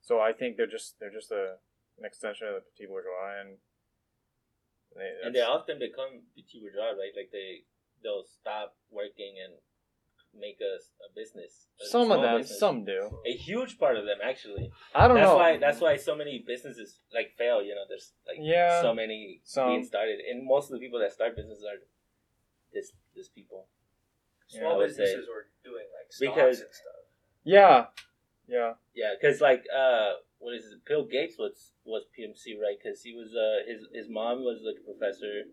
So 0.00 0.20
I 0.20 0.32
think 0.32 0.56
they're 0.56 0.66
just 0.70 0.98
they're 1.00 1.12
just 1.12 1.30
a 1.32 1.56
an 1.98 2.04
extension 2.04 2.48
of 2.48 2.54
the 2.54 2.60
petit 2.72 2.86
bourgeois 2.88 3.40
and 3.40 3.58
they, 4.96 5.10
And 5.26 5.34
they 5.34 5.40
often 5.42 5.78
become 5.78 6.22
petit 6.36 6.60
bourgeois, 6.60 6.94
right? 6.98 7.12
Like 7.16 7.30
they 7.32 7.62
they'll 8.02 8.24
stop 8.40 8.76
working 8.90 9.34
and 9.42 9.54
make 10.38 10.58
a, 10.60 10.74
a 11.06 11.08
business. 11.14 11.68
a 11.80 11.86
some 11.86 12.10
of 12.10 12.20
them 12.20 12.38
business. 12.38 12.58
some 12.58 12.84
do 12.84 13.18
A 13.26 13.32
huge 13.32 13.78
part 13.78 13.96
of 13.96 14.04
them, 14.04 14.18
actually. 14.22 14.70
I 14.94 15.06
don't 15.08 15.16
that's 15.16 15.26
know 15.28 15.36
why 15.36 15.56
that's 15.58 15.80
why 15.80 15.96
so 15.96 16.14
many 16.16 16.44
businesses 16.46 16.98
like 17.12 17.32
fail. 17.38 17.62
You 17.62 17.74
know, 17.74 17.84
there's 17.88 18.12
like 18.26 18.38
Yeah, 18.40 18.82
so 18.82 18.94
many 18.94 19.40
some. 19.44 19.68
being 19.70 19.84
started, 19.84 20.18
and 20.30 20.46
most 20.46 20.66
of 20.70 20.72
the 20.78 20.78
people 20.84 20.98
that 21.00 21.12
start 21.12 21.34
businesses 21.36 21.64
are 21.64 21.78
this 22.72 22.92
this 23.16 23.28
people. 23.28 23.66
Yeah, 24.50 24.60
Small 24.60 24.74
I 24.74 24.76
would 24.76 24.90
say. 24.94 25.02
businesses 25.04 25.28
were 25.28 25.46
doing 25.64 25.86
like 25.98 26.12
stocks 26.12 26.20
Because- 26.20 26.60
and 26.60 26.74
stuff. 26.74 27.02
yeah 27.44 27.86
yeah 28.48 28.72
Yeah, 28.94 29.14
because 29.20 29.40
like 29.40 29.64
uh, 29.74 30.12
what 30.38 30.54
is 30.54 30.64
it? 30.72 30.84
Bill 30.86 31.04
Gates 31.04 31.36
was 31.38 31.72
was 31.84 32.04
PMC, 32.18 32.60
right? 32.60 32.76
Because 32.82 33.02
he 33.02 33.14
was 33.14 33.34
uh 33.34 33.64
his 33.66 33.86
his 33.94 34.08
mom 34.08 34.44
was 34.44 34.60
like 34.64 34.76
a 34.80 34.84
professor, 34.84 35.44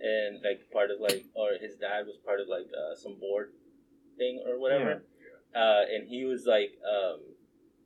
and 0.00 0.40
like 0.42 0.70
part 0.72 0.90
of 0.90 1.00
like 1.00 1.24
or 1.34 1.52
his 1.60 1.76
dad 1.76 2.06
was 2.06 2.16
part 2.24 2.40
of 2.40 2.48
like 2.48 2.66
uh, 2.72 2.94
some 2.96 3.18
board 3.18 3.52
thing 4.16 4.42
or 4.46 4.58
whatever. 4.58 5.02
Uh, 5.54 5.82
and 5.92 6.08
he 6.08 6.24
was 6.24 6.46
like 6.46 6.72
um 6.86 7.20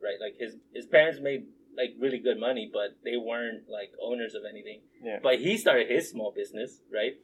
right 0.03 0.19
like 0.21 0.37
his 0.39 0.57
his 0.75 0.87
parents 0.87 1.21
made 1.21 1.47
like 1.77 1.91
really 1.99 2.19
good 2.19 2.39
money, 2.39 2.71
but 2.73 2.97
they 3.03 3.17
weren't 3.17 3.69
like 3.69 3.91
owners 4.01 4.35
of 4.35 4.43
anything. 4.49 4.81
Yeah. 5.03 5.19
But 5.23 5.41
he 5.41 5.59
started 5.59 5.91
his 5.91 6.09
small 6.11 6.33
business, 6.33 6.81
right? 6.93 7.15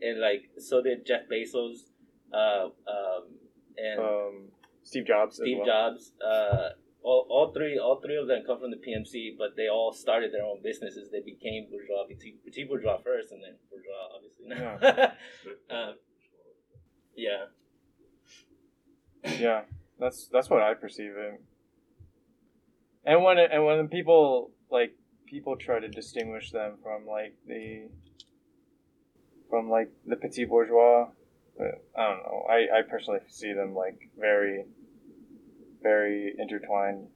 And 0.00 0.20
like 0.20 0.50
so 0.58 0.82
did 0.82 1.06
Jeff 1.06 1.22
Bezos, 1.30 1.86
uh, 2.34 2.66
um, 2.66 3.24
and 3.76 4.00
um 4.00 4.51
Steve 4.84 5.06
Jobs 5.06 5.36
Steve 5.36 5.58
well. 5.58 5.66
Jobs. 5.66 6.12
Uh, 6.24 6.70
all, 7.02 7.26
all 7.28 7.52
three 7.52 7.78
all 7.78 8.00
three 8.00 8.16
of 8.16 8.28
them 8.28 8.42
come 8.46 8.60
from 8.60 8.70
the 8.70 8.76
PMC, 8.76 9.36
but 9.36 9.56
they 9.56 9.68
all 9.68 9.92
started 9.92 10.32
their 10.32 10.44
own 10.44 10.60
businesses. 10.62 11.10
They 11.10 11.20
became 11.20 11.66
bourgeois, 11.70 12.06
petit, 12.08 12.36
petit 12.44 12.64
bourgeois 12.64 12.98
first, 13.02 13.32
and 13.32 13.42
then 13.42 13.56
bourgeois, 13.70 14.08
obviously. 14.14 14.48
Now. 14.48 14.78
um, 15.90 15.94
yeah. 17.14 17.44
yeah 19.38 19.60
that's 19.98 20.28
that's 20.32 20.48
what 20.48 20.62
I 20.62 20.72
perceive 20.74 21.12
it 21.16 21.40
and 23.04 23.24
when 23.24 23.38
it, 23.38 23.50
and 23.52 23.64
when 23.64 23.88
people 23.88 24.50
like 24.70 24.94
people 25.26 25.56
try 25.56 25.80
to 25.80 25.88
distinguish 25.88 26.50
them 26.50 26.74
from 26.82 27.06
like 27.06 27.34
the 27.46 27.88
from 29.50 29.68
like 29.68 29.90
the 30.06 30.16
petit 30.16 30.44
bourgeois 30.44 31.08
I 31.60 31.64
don't 31.64 32.22
know 32.24 32.46
I, 32.48 32.78
I 32.78 32.82
personally 32.88 33.20
see 33.28 33.52
them 33.52 33.74
like 33.74 34.10
very 34.18 34.64
very 35.82 36.34
intertwined 36.38 37.08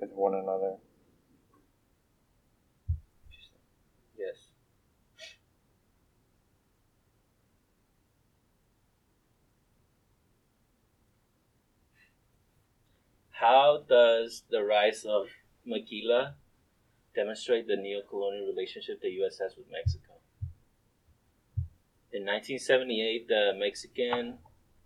with 0.00 0.10
one 0.12 0.34
another 0.34 0.76
Yes. 4.20 4.36
How 13.30 13.84
does 13.88 14.44
the 14.50 14.62
rise 14.62 15.04
of 15.06 15.28
Maquila 15.64 16.34
demonstrate 17.14 17.66
the 17.66 17.76
neo-colonial 17.76 18.46
relationship 18.46 19.00
the 19.00 19.08
U.S. 19.22 19.38
has 19.38 19.56
with 19.56 19.66
Mexico? 19.70 20.09
In 22.12 22.26
1978, 22.26 23.28
the 23.28 23.52
Mexican 23.56 24.38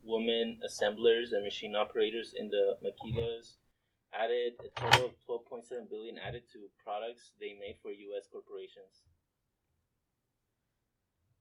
women 0.05 0.61
assemblers 0.65 1.33
and 1.33 1.43
machine 1.43 1.75
operators 1.75 2.35
in 2.37 2.51
the 2.51 2.77
Maquilas 2.85 3.57
added 4.13 4.53
a 4.61 4.69
total 4.81 5.07
of 5.07 5.13
12.7 5.27 5.89
billion 5.91 6.19
added 6.19 6.43
to 6.53 6.69
products 6.85 7.33
they 7.41 7.57
made 7.59 7.77
for 7.83 7.91
U.S. 7.91 8.29
corporations. 8.31 9.09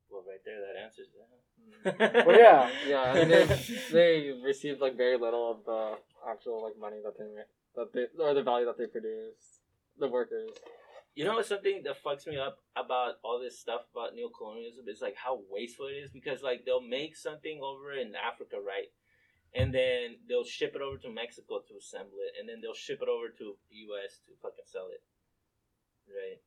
Well, 0.09 0.23
right 0.27 0.39
there, 0.45 0.61
that 0.61 0.79
answers 0.79 1.07
that. 1.17 1.99
Mm. 1.99 2.25
Well, 2.25 2.37
yeah, 2.37 2.69
yeah. 2.87 3.01
I 3.01 3.13
mean, 3.15 3.29
they, 3.29 3.45
they 3.91 4.31
received 4.43 4.79
like 4.79 4.95
very 4.95 5.17
little 5.17 5.51
of 5.51 5.65
the 5.65 5.97
actual 6.29 6.63
like 6.63 6.79
money 6.79 6.97
that 7.03 7.17
they 7.17 7.25
ma- 7.25 7.49
that 7.75 7.91
they 7.93 8.23
or 8.23 8.33
the 8.33 8.43
value 8.43 8.65
that 8.67 8.77
they 8.77 8.85
produced. 8.85 9.61
The 9.99 10.07
workers. 10.07 10.49
You 11.15 11.25
know 11.25 11.41
something 11.43 11.83
that 11.83 12.03
fucks 12.03 12.25
me 12.25 12.37
up 12.37 12.57
about 12.75 13.15
all 13.23 13.39
this 13.39 13.59
stuff 13.59 13.81
about 13.93 14.15
neocolonialism 14.15 14.89
is 14.89 15.01
like 15.01 15.15
how 15.15 15.41
wasteful 15.49 15.85
it 15.85 15.93
is 16.01 16.09
because 16.09 16.41
like 16.41 16.65
they'll 16.65 16.81
make 16.81 17.15
something 17.15 17.59
over 17.61 17.93
in 17.93 18.13
Africa, 18.15 18.57
right? 18.57 18.89
And 19.53 19.71
then 19.71 20.17
they'll 20.27 20.43
ship 20.43 20.73
it 20.75 20.81
over 20.81 20.97
to 20.97 21.09
Mexico 21.11 21.61
to 21.67 21.77
assemble 21.77 22.17
it, 22.25 22.33
and 22.39 22.49
then 22.49 22.57
they'll 22.61 22.73
ship 22.73 22.99
it 23.03 23.07
over 23.07 23.29
to 23.29 23.53
the 23.69 23.75
US 23.93 24.17
to 24.25 24.33
fucking 24.41 24.65
sell 24.65 24.87
it. 24.89 25.03
Right. 26.09 26.41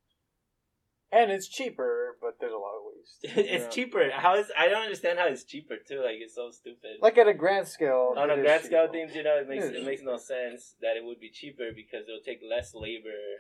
And 1.12 1.30
it's 1.30 1.46
cheaper, 1.46 2.16
but 2.20 2.40
there's 2.40 2.52
a 2.52 2.56
lot 2.56 2.74
of 2.74 2.82
waste. 2.90 3.18
it's 3.22 3.64
Yeah. 3.64 3.70
cheaper. 3.70 4.10
How 4.10 4.34
is 4.34 4.50
I 4.58 4.68
don't 4.68 4.82
understand 4.82 5.20
how 5.20 5.26
it's 5.26 5.44
cheaper 5.44 5.76
too. 5.76 6.02
Like 6.02 6.18
it's 6.18 6.34
so 6.34 6.50
stupid. 6.50 6.98
Like 7.00 7.16
at 7.18 7.28
a 7.28 7.34
grand 7.34 7.68
scale. 7.68 8.14
on 8.16 8.30
a 8.30 8.36
grand 8.36 8.64
scale 8.64 8.90
things, 8.90 9.14
you 9.14 9.22
know, 9.22 9.36
it 9.38 9.48
makes 9.48 9.66
It 9.66 9.76
it, 9.76 9.86
makes 9.86 10.02
no 10.02 10.16
sense 10.16 10.74
that 10.80 10.96
it 10.96 11.04
would 11.04 11.20
be 11.20 11.30
cheaper 11.30 11.70
because 11.74 12.08
it'll 12.08 12.26
take 12.26 12.40
less 12.42 12.74
labor 12.74 13.38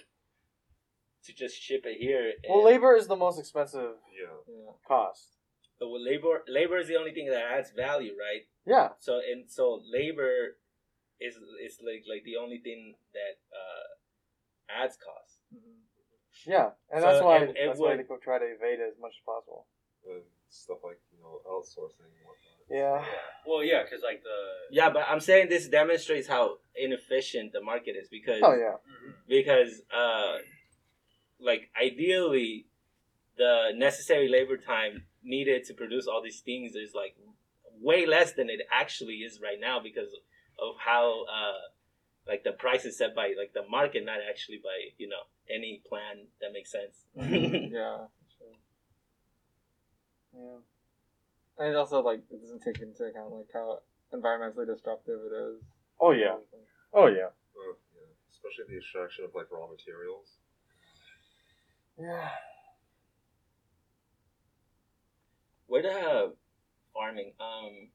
to 1.26 1.32
just 1.34 1.60
ship 1.60 1.82
it 1.84 1.98
here. 2.00 2.32
Well, 2.48 2.64
labor 2.64 2.94
is 2.96 3.06
the 3.06 3.16
most 3.16 3.38
expensive 3.38 3.94
Yeah. 4.12 4.36
Yeah. 4.48 4.70
cost. 4.86 5.36
But 5.78 5.88
with 5.90 6.02
labor, 6.02 6.42
labor 6.48 6.78
is 6.78 6.88
the 6.88 6.96
only 6.96 7.12
thing 7.12 7.28
that 7.30 7.42
adds 7.56 7.70
value, 7.72 8.14
right? 8.18 8.42
Yeah. 8.64 8.90
So 8.98 9.20
and 9.30 9.50
so 9.50 9.82
labor 9.92 10.56
is 11.20 11.34
is 11.66 11.78
like 11.82 12.04
like 12.08 12.24
the 12.24 12.36
only 12.36 12.58
thing 12.58 12.94
that 13.12 13.34
uh, 13.52 14.82
adds 14.82 14.96
cost. 14.96 15.40
Yeah, 16.46 16.70
and 16.92 17.02
So 17.02 17.06
that's 17.10 17.24
why 17.24 17.36
it- 17.38 17.50
it 17.50 17.66
that's 17.66 17.78
why 17.80 17.96
would- 17.96 18.06
they 18.08 18.16
try 18.22 18.38
to 18.38 18.44
evade 18.44 18.78
it 18.80 18.88
as 18.92 18.98
much 18.98 19.14
as 19.18 19.24
possible. 19.24 19.66
And 20.08 20.22
stuff 20.48 20.78
like 20.84 21.00
you 21.12 21.18
know 21.22 21.40
outsourcing 21.50 22.04
and 22.06 22.24
whatnot. 22.24 22.70
Yeah. 22.70 23.04
Well, 23.46 23.62
yeah, 23.64 23.82
because 23.82 24.02
like 24.02 24.22
the 24.22 24.38
Yeah, 24.70 24.90
but 24.90 25.04
I'm 25.08 25.20
saying 25.20 25.48
this 25.48 25.68
demonstrates 25.68 26.28
how 26.28 26.58
inefficient 26.74 27.52
the 27.52 27.60
market 27.62 27.96
is 27.96 28.08
because 28.08 28.40
Oh 28.42 28.54
yeah. 28.54 28.76
because 29.26 29.82
uh 29.92 30.36
like 31.40 31.70
ideally 31.80 32.66
the 33.36 33.70
necessary 33.74 34.28
labor 34.28 34.56
time 34.56 35.04
needed 35.22 35.64
to 35.64 35.74
produce 35.74 36.06
all 36.06 36.22
these 36.22 36.40
things 36.40 36.74
is 36.74 36.94
like 36.94 37.16
way 37.80 38.06
less 38.06 38.32
than 38.32 38.48
it 38.48 38.60
actually 38.72 39.16
is 39.16 39.40
right 39.42 39.60
now 39.60 39.78
because 39.80 40.10
of 40.58 40.74
how 40.78 41.24
uh 41.24 41.60
like 42.26 42.42
the 42.44 42.52
price 42.52 42.84
is 42.84 42.96
set 42.96 43.14
by 43.14 43.34
like 43.38 43.52
the 43.52 43.68
market 43.68 44.04
not 44.04 44.18
actually 44.28 44.58
by 44.62 44.88
you 44.98 45.08
know 45.08 45.24
any 45.54 45.82
plan 45.86 46.26
that 46.40 46.52
makes 46.52 46.72
sense 46.72 47.04
Yeah. 47.14 48.06
Sure. 48.38 48.56
Yeah. 50.34 50.58
And 51.58 51.68
it 51.68 51.76
also 51.76 52.00
like 52.02 52.20
it 52.30 52.40
doesn't 52.40 52.62
take 52.62 52.80
into 52.80 53.04
account 53.04 53.32
like 53.32 53.48
how 53.52 53.78
environmentally 54.12 54.66
destructive 54.66 55.20
it 55.30 55.34
is. 55.34 55.62
Oh 56.00 56.12
yeah. 56.12 56.36
Oh 56.92 57.06
yeah. 57.06 57.32
Uh, 57.56 57.72
yeah. 57.94 58.12
Especially 58.30 58.64
the 58.68 58.76
extraction 58.76 59.24
of 59.24 59.34
like 59.34 59.50
raw 59.50 59.66
materials. 59.66 60.36
Yeah. 61.98 62.28
where 65.66 65.82
the 65.82 65.88
uh, 65.90 66.28
farming 66.94 67.32
um 67.40 67.88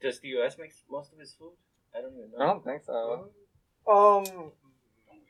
does 0.00 0.20
the 0.20 0.28
us 0.30 0.56
make 0.58 0.72
most 0.90 1.12
of 1.12 1.20
its 1.20 1.34
food 1.34 1.52
i 1.96 2.00
don't 2.00 2.12
even 2.16 2.30
know 2.30 2.44
I 2.44 2.46
don't 2.46 2.64
think 2.64 2.82
so. 2.84 3.28
Um. 3.86 4.24
don't 4.24 4.24
we 4.24 4.40
like 5.10 5.26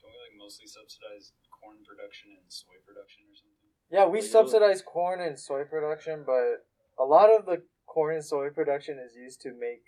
don't 0.00 0.12
we 0.12 0.18
like 0.22 0.36
mostly 0.38 0.66
subsidize 0.66 1.32
corn 1.50 1.76
production 1.86 2.30
and 2.36 2.44
soy 2.48 2.78
production 2.86 3.24
or 3.26 3.34
something? 3.34 3.70
Yeah, 3.90 4.04
we 4.06 4.18
We 4.18 4.20
do. 4.20 4.28
subsidize 4.28 4.82
corn 4.82 5.20
and 5.20 5.38
soy 5.38 5.64
production, 5.64 6.22
but 6.24 6.64
a 6.98 7.04
lot 7.04 7.28
of 7.28 7.44
the 7.46 7.62
corn 7.86 8.14
and 8.14 8.24
soy 8.24 8.50
production 8.50 8.98
is 8.98 9.16
used 9.16 9.40
to 9.42 9.50
make 9.52 9.82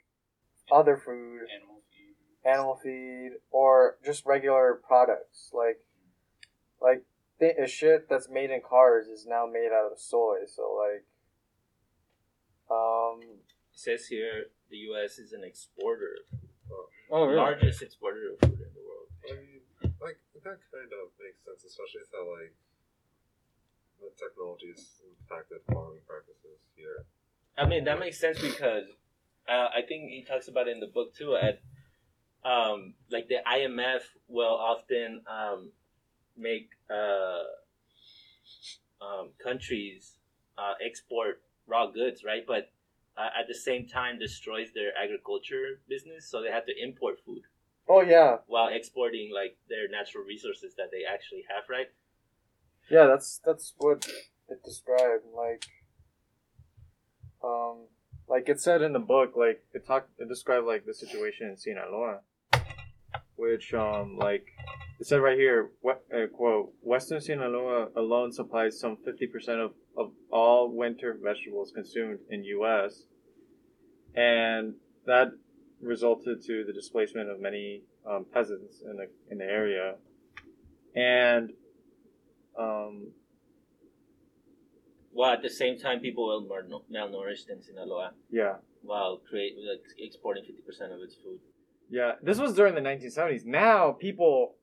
other 0.70 0.96
food, 0.96 1.46
Animal 1.54 1.82
feed. 1.88 1.91
Animal 2.44 2.76
feed, 2.82 3.32
or 3.50 3.96
just 4.04 4.26
regular 4.26 4.80
products. 4.86 5.50
Like, 5.52 5.80
like 6.80 7.04
th- 7.40 7.56
a 7.62 7.66
shit 7.66 8.08
that's 8.08 8.28
made 8.28 8.50
in 8.50 8.60
cars 8.60 9.06
is 9.06 9.26
now 9.26 9.46
made 9.46 9.70
out 9.72 9.92
of 9.92 9.98
soy. 9.98 10.40
So 10.46 10.76
like, 10.78 11.04
um, 12.70 13.20
It 13.22 13.78
says 13.78 14.06
here 14.06 14.46
the 14.70 14.76
U.S. 14.92 15.18
is 15.18 15.32
an 15.32 15.44
exporter, 15.44 16.16
Oh 17.10 17.26
really? 17.26 17.36
largest 17.36 17.82
exporter 17.82 18.32
of 18.32 18.38
food 18.40 18.58
in 18.60 18.72
the 18.72 18.80
world. 18.80 19.08
I 19.28 19.34
mean, 19.34 19.60
like 20.00 20.18
that 20.42 20.58
kind 20.72 20.90
of 20.90 21.12
makes 21.20 21.44
sense, 21.44 21.64
especially 21.64 22.00
with 22.00 22.12
how 22.12 22.24
like 22.40 22.54
the 24.00 24.10
technologies 24.18 24.98
impacted 25.06 25.58
farming 25.72 26.00
practices 26.08 26.58
here. 26.74 27.04
I 27.56 27.66
mean 27.68 27.84
that 27.84 28.00
makes 28.00 28.18
sense 28.18 28.40
because 28.40 28.84
uh, 29.48 29.68
I 29.76 29.82
think 29.86 30.10
he 30.10 30.24
talks 30.26 30.48
about 30.48 30.68
it 30.68 30.72
in 30.72 30.80
the 30.80 30.86
book 30.88 31.14
too. 31.14 31.36
At 31.36 31.60
um, 32.44 32.94
like 33.10 33.28
the 33.28 33.38
IMF 33.46 34.00
will 34.28 34.54
often 34.54 35.22
um, 35.26 35.70
make 36.36 36.70
uh, 36.90 37.44
um, 39.00 39.30
countries 39.42 40.14
uh, 40.58 40.74
export 40.84 41.40
raw 41.66 41.86
goods, 41.86 42.24
right? 42.24 42.44
But 42.46 42.70
uh, 43.16 43.28
at 43.38 43.46
the 43.48 43.54
same 43.54 43.86
time 43.86 44.18
destroys 44.18 44.68
their 44.74 44.92
agriculture 44.96 45.80
business, 45.88 46.28
so 46.28 46.42
they 46.42 46.50
have 46.50 46.66
to 46.66 46.72
import 46.82 47.18
food. 47.24 47.42
oh 47.88 48.00
yeah, 48.00 48.38
while 48.46 48.68
exporting 48.68 49.30
like 49.34 49.56
their 49.68 49.88
natural 49.88 50.24
resources 50.24 50.74
that 50.76 50.90
they 50.90 51.04
actually 51.04 51.44
have, 51.48 51.64
right? 51.68 51.88
yeah. 52.90 53.06
That's 53.06 53.40
that's 53.44 53.74
what 53.78 54.06
it 54.48 54.62
described. 54.64 55.24
Like, 55.34 55.66
um, 57.44 57.86
like 58.28 58.48
it 58.48 58.60
said 58.60 58.82
in 58.82 58.92
the 58.92 58.98
book, 58.98 59.34
like 59.36 59.62
it 59.74 59.86
talked, 59.86 60.10
it 60.18 60.28
described 60.28 60.66
like 60.66 60.86
the 60.86 60.94
situation 60.94 61.48
in 61.48 61.56
Sinaloa, 61.56 62.20
which 63.42 63.74
um 63.74 64.16
like 64.18 64.46
it 65.00 65.06
said 65.08 65.20
right 65.20 65.36
here, 65.36 65.70
what 65.80 65.98
uh, 66.14 66.28
quote: 66.28 66.72
Western 66.80 67.20
Sinaloa 67.20 67.88
alone 67.96 68.30
supplies 68.32 68.78
some 68.78 68.96
fifty 69.04 69.26
percent 69.26 69.60
of 69.60 69.72
of 69.96 70.12
all 70.30 70.70
winter 70.82 71.10
vegetables 71.20 71.72
consumed 71.74 72.20
in 72.30 72.44
U.S. 72.44 72.92
and 74.14 74.74
that 75.06 75.28
resulted 75.80 76.36
to 76.48 76.64
the 76.68 76.72
displacement 76.72 77.28
of 77.30 77.40
many 77.40 77.82
um, 78.08 78.26
peasants 78.32 78.82
in 78.88 78.96
the 78.96 79.06
in 79.30 79.38
the 79.38 79.44
area, 79.60 79.96
and 80.94 81.50
um, 82.58 83.12
While 85.12 85.32
at 85.34 85.42
the 85.42 85.50
same 85.50 85.78
time, 85.78 86.00
people 86.00 86.24
were 86.26 86.62
malnourished 86.90 87.48
in 87.50 87.62
Sinaloa 87.62 88.12
yeah, 88.30 88.54
while 88.82 89.20
create 89.28 89.54
like, 89.56 89.82
exporting 89.98 90.44
fifty 90.44 90.62
percent 90.62 90.92
of 90.92 91.00
its 91.02 91.16
food. 91.16 91.40
Yeah. 91.92 92.12
This 92.22 92.38
was 92.38 92.54
during 92.54 92.74
the 92.74 92.80
1970s. 92.80 93.44
Now 93.44 93.92
people, 93.92 94.54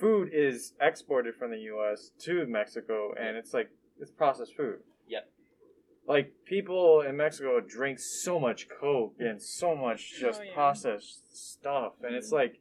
food 0.00 0.30
is 0.32 0.72
exported 0.80 1.34
from 1.34 1.50
the 1.50 1.58
U.S. 1.58 2.10
to 2.20 2.46
Mexico, 2.46 3.12
and 3.20 3.36
it's 3.36 3.52
like 3.52 3.68
it's 4.00 4.10
processed 4.10 4.56
food. 4.56 4.78
Yep. 5.06 5.28
Like 6.08 6.32
people 6.46 7.04
in 7.06 7.16
Mexico 7.16 7.60
drink 7.60 7.98
so 7.98 8.40
much 8.40 8.68
Coke 8.80 9.14
and 9.20 9.40
so 9.40 9.76
much 9.76 10.14
oh, 10.16 10.20
just 10.20 10.40
Oh, 10.40 10.44
yeah. 10.44 10.54
processed 10.54 11.36
stuff, 11.36 11.92
and 12.02 12.14
it's 12.16 12.28
mm-hmm. 12.28 12.36
like, 12.36 12.60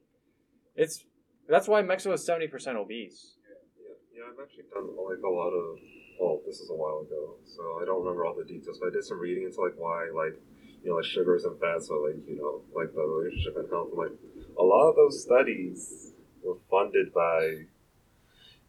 it's 0.75 1.05
that's 1.47 1.69
why 1.69 1.81
Mexico 1.81 2.13
is 2.13 2.27
70% 2.27 2.75
obese. 2.75 3.35
Yeah, 3.39 4.19
yeah, 4.19 4.23
I've 4.27 4.39
actually 4.43 4.65
done 4.73 4.91
like 5.07 5.23
a 5.23 5.29
lot 5.29 5.51
of. 5.51 5.79
Well, 6.19 6.41
this 6.45 6.59
is 6.59 6.69
a 6.69 6.75
while 6.75 6.99
ago, 7.07 7.35
so 7.45 7.79
I 7.81 7.85
don't 7.85 8.03
remember 8.03 8.25
all 8.25 8.35
the 8.35 8.45
details. 8.45 8.77
But 8.79 8.89
I 8.89 8.91
did 8.91 9.05
some 9.05 9.19
reading 9.19 9.43
into 9.45 9.59
like 9.61 9.73
why 9.77 10.11
like 10.13 10.37
you 10.83 10.89
know 10.89 10.95
like 10.97 11.05
sugars 11.05 11.45
and 11.45 11.59
fats 11.59 11.89
are 11.91 12.07
like 12.07 12.17
you 12.27 12.37
know 12.37 12.61
like 12.73 12.93
the 12.93 13.01
relationship 13.01 13.57
and 13.57 13.69
health. 13.69 13.89
And, 13.91 13.97
like 13.97 14.11
a 14.57 14.63
lot 14.63 14.89
of 14.89 14.95
those 14.95 15.23
studies 15.23 16.13
were 16.43 16.57
funded 16.69 17.13
by 17.13 17.41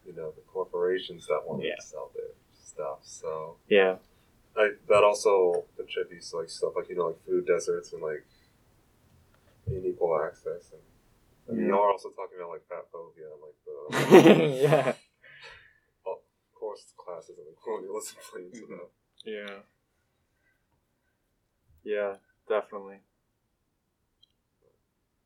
you 0.05 0.13
know 0.15 0.31
the 0.31 0.41
corporations 0.47 1.27
that 1.27 1.41
want 1.47 1.63
Yeah. 1.63 1.75
to 1.75 1.81
sell 1.81 2.11
their 2.15 2.33
stuff. 2.63 2.99
So 3.03 3.57
Yeah. 3.67 3.97
I 4.55 4.71
that 4.87 5.03
also 5.03 5.65
contributes 5.75 6.29
to 6.31 6.37
like 6.37 6.49
stuff 6.49 6.73
like 6.75 6.89
you 6.89 6.95
know 6.95 7.07
like 7.07 7.25
food 7.25 7.45
deserts 7.47 7.93
and 7.93 8.01
like 8.01 8.23
unequal 9.67 10.21
access 10.25 10.71
and. 10.71 10.81
I 11.49 11.51
mean, 11.51 11.65
Yeah. 11.67 11.73
y'all 11.75 11.83
are 11.83 11.91
also 11.91 12.09
talking 12.11 12.37
about 12.39 12.51
like 12.51 12.65
fat 12.69 12.85
phobia 12.89 13.27
and 13.33 13.41
like 13.43 13.57
the 13.65 14.47
yeah. 14.63 14.93
of 16.05 16.17
course 16.57 16.93
classes 16.95 17.35
and 17.37 17.47
colonialism 17.61 18.15
play 18.31 18.43
into 18.45 18.65
that. 18.67 18.89
Yeah. 19.25 19.59
Yeah, 21.83 22.15
definitely. 22.47 22.97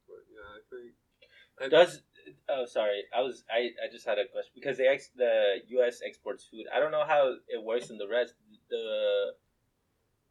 But 0.08 0.24
yeah, 0.32 1.66
I 1.66 1.70
think 1.70 1.72
Does 1.72 2.01
oh 2.49 2.66
sorry, 2.66 3.03
I 3.16 3.22
was 3.22 3.43
I, 3.51 3.70
I 3.84 3.91
just 3.91 4.05
had 4.05 4.18
a 4.20 4.28
question 4.28 4.51
because 4.55 4.78
the 4.78 4.88
ex, 4.88 5.10
the 5.16 5.58
U.S. 5.70 6.01
exports 6.05 6.47
food. 6.49 6.66
I 6.74 6.80
don't 6.80 6.91
know 6.91 7.05
how 7.08 7.34
it 7.47 7.64
works 7.64 7.89
in 7.89 7.97
the 7.97 8.08
rest. 8.08 8.34
The 8.70 9.34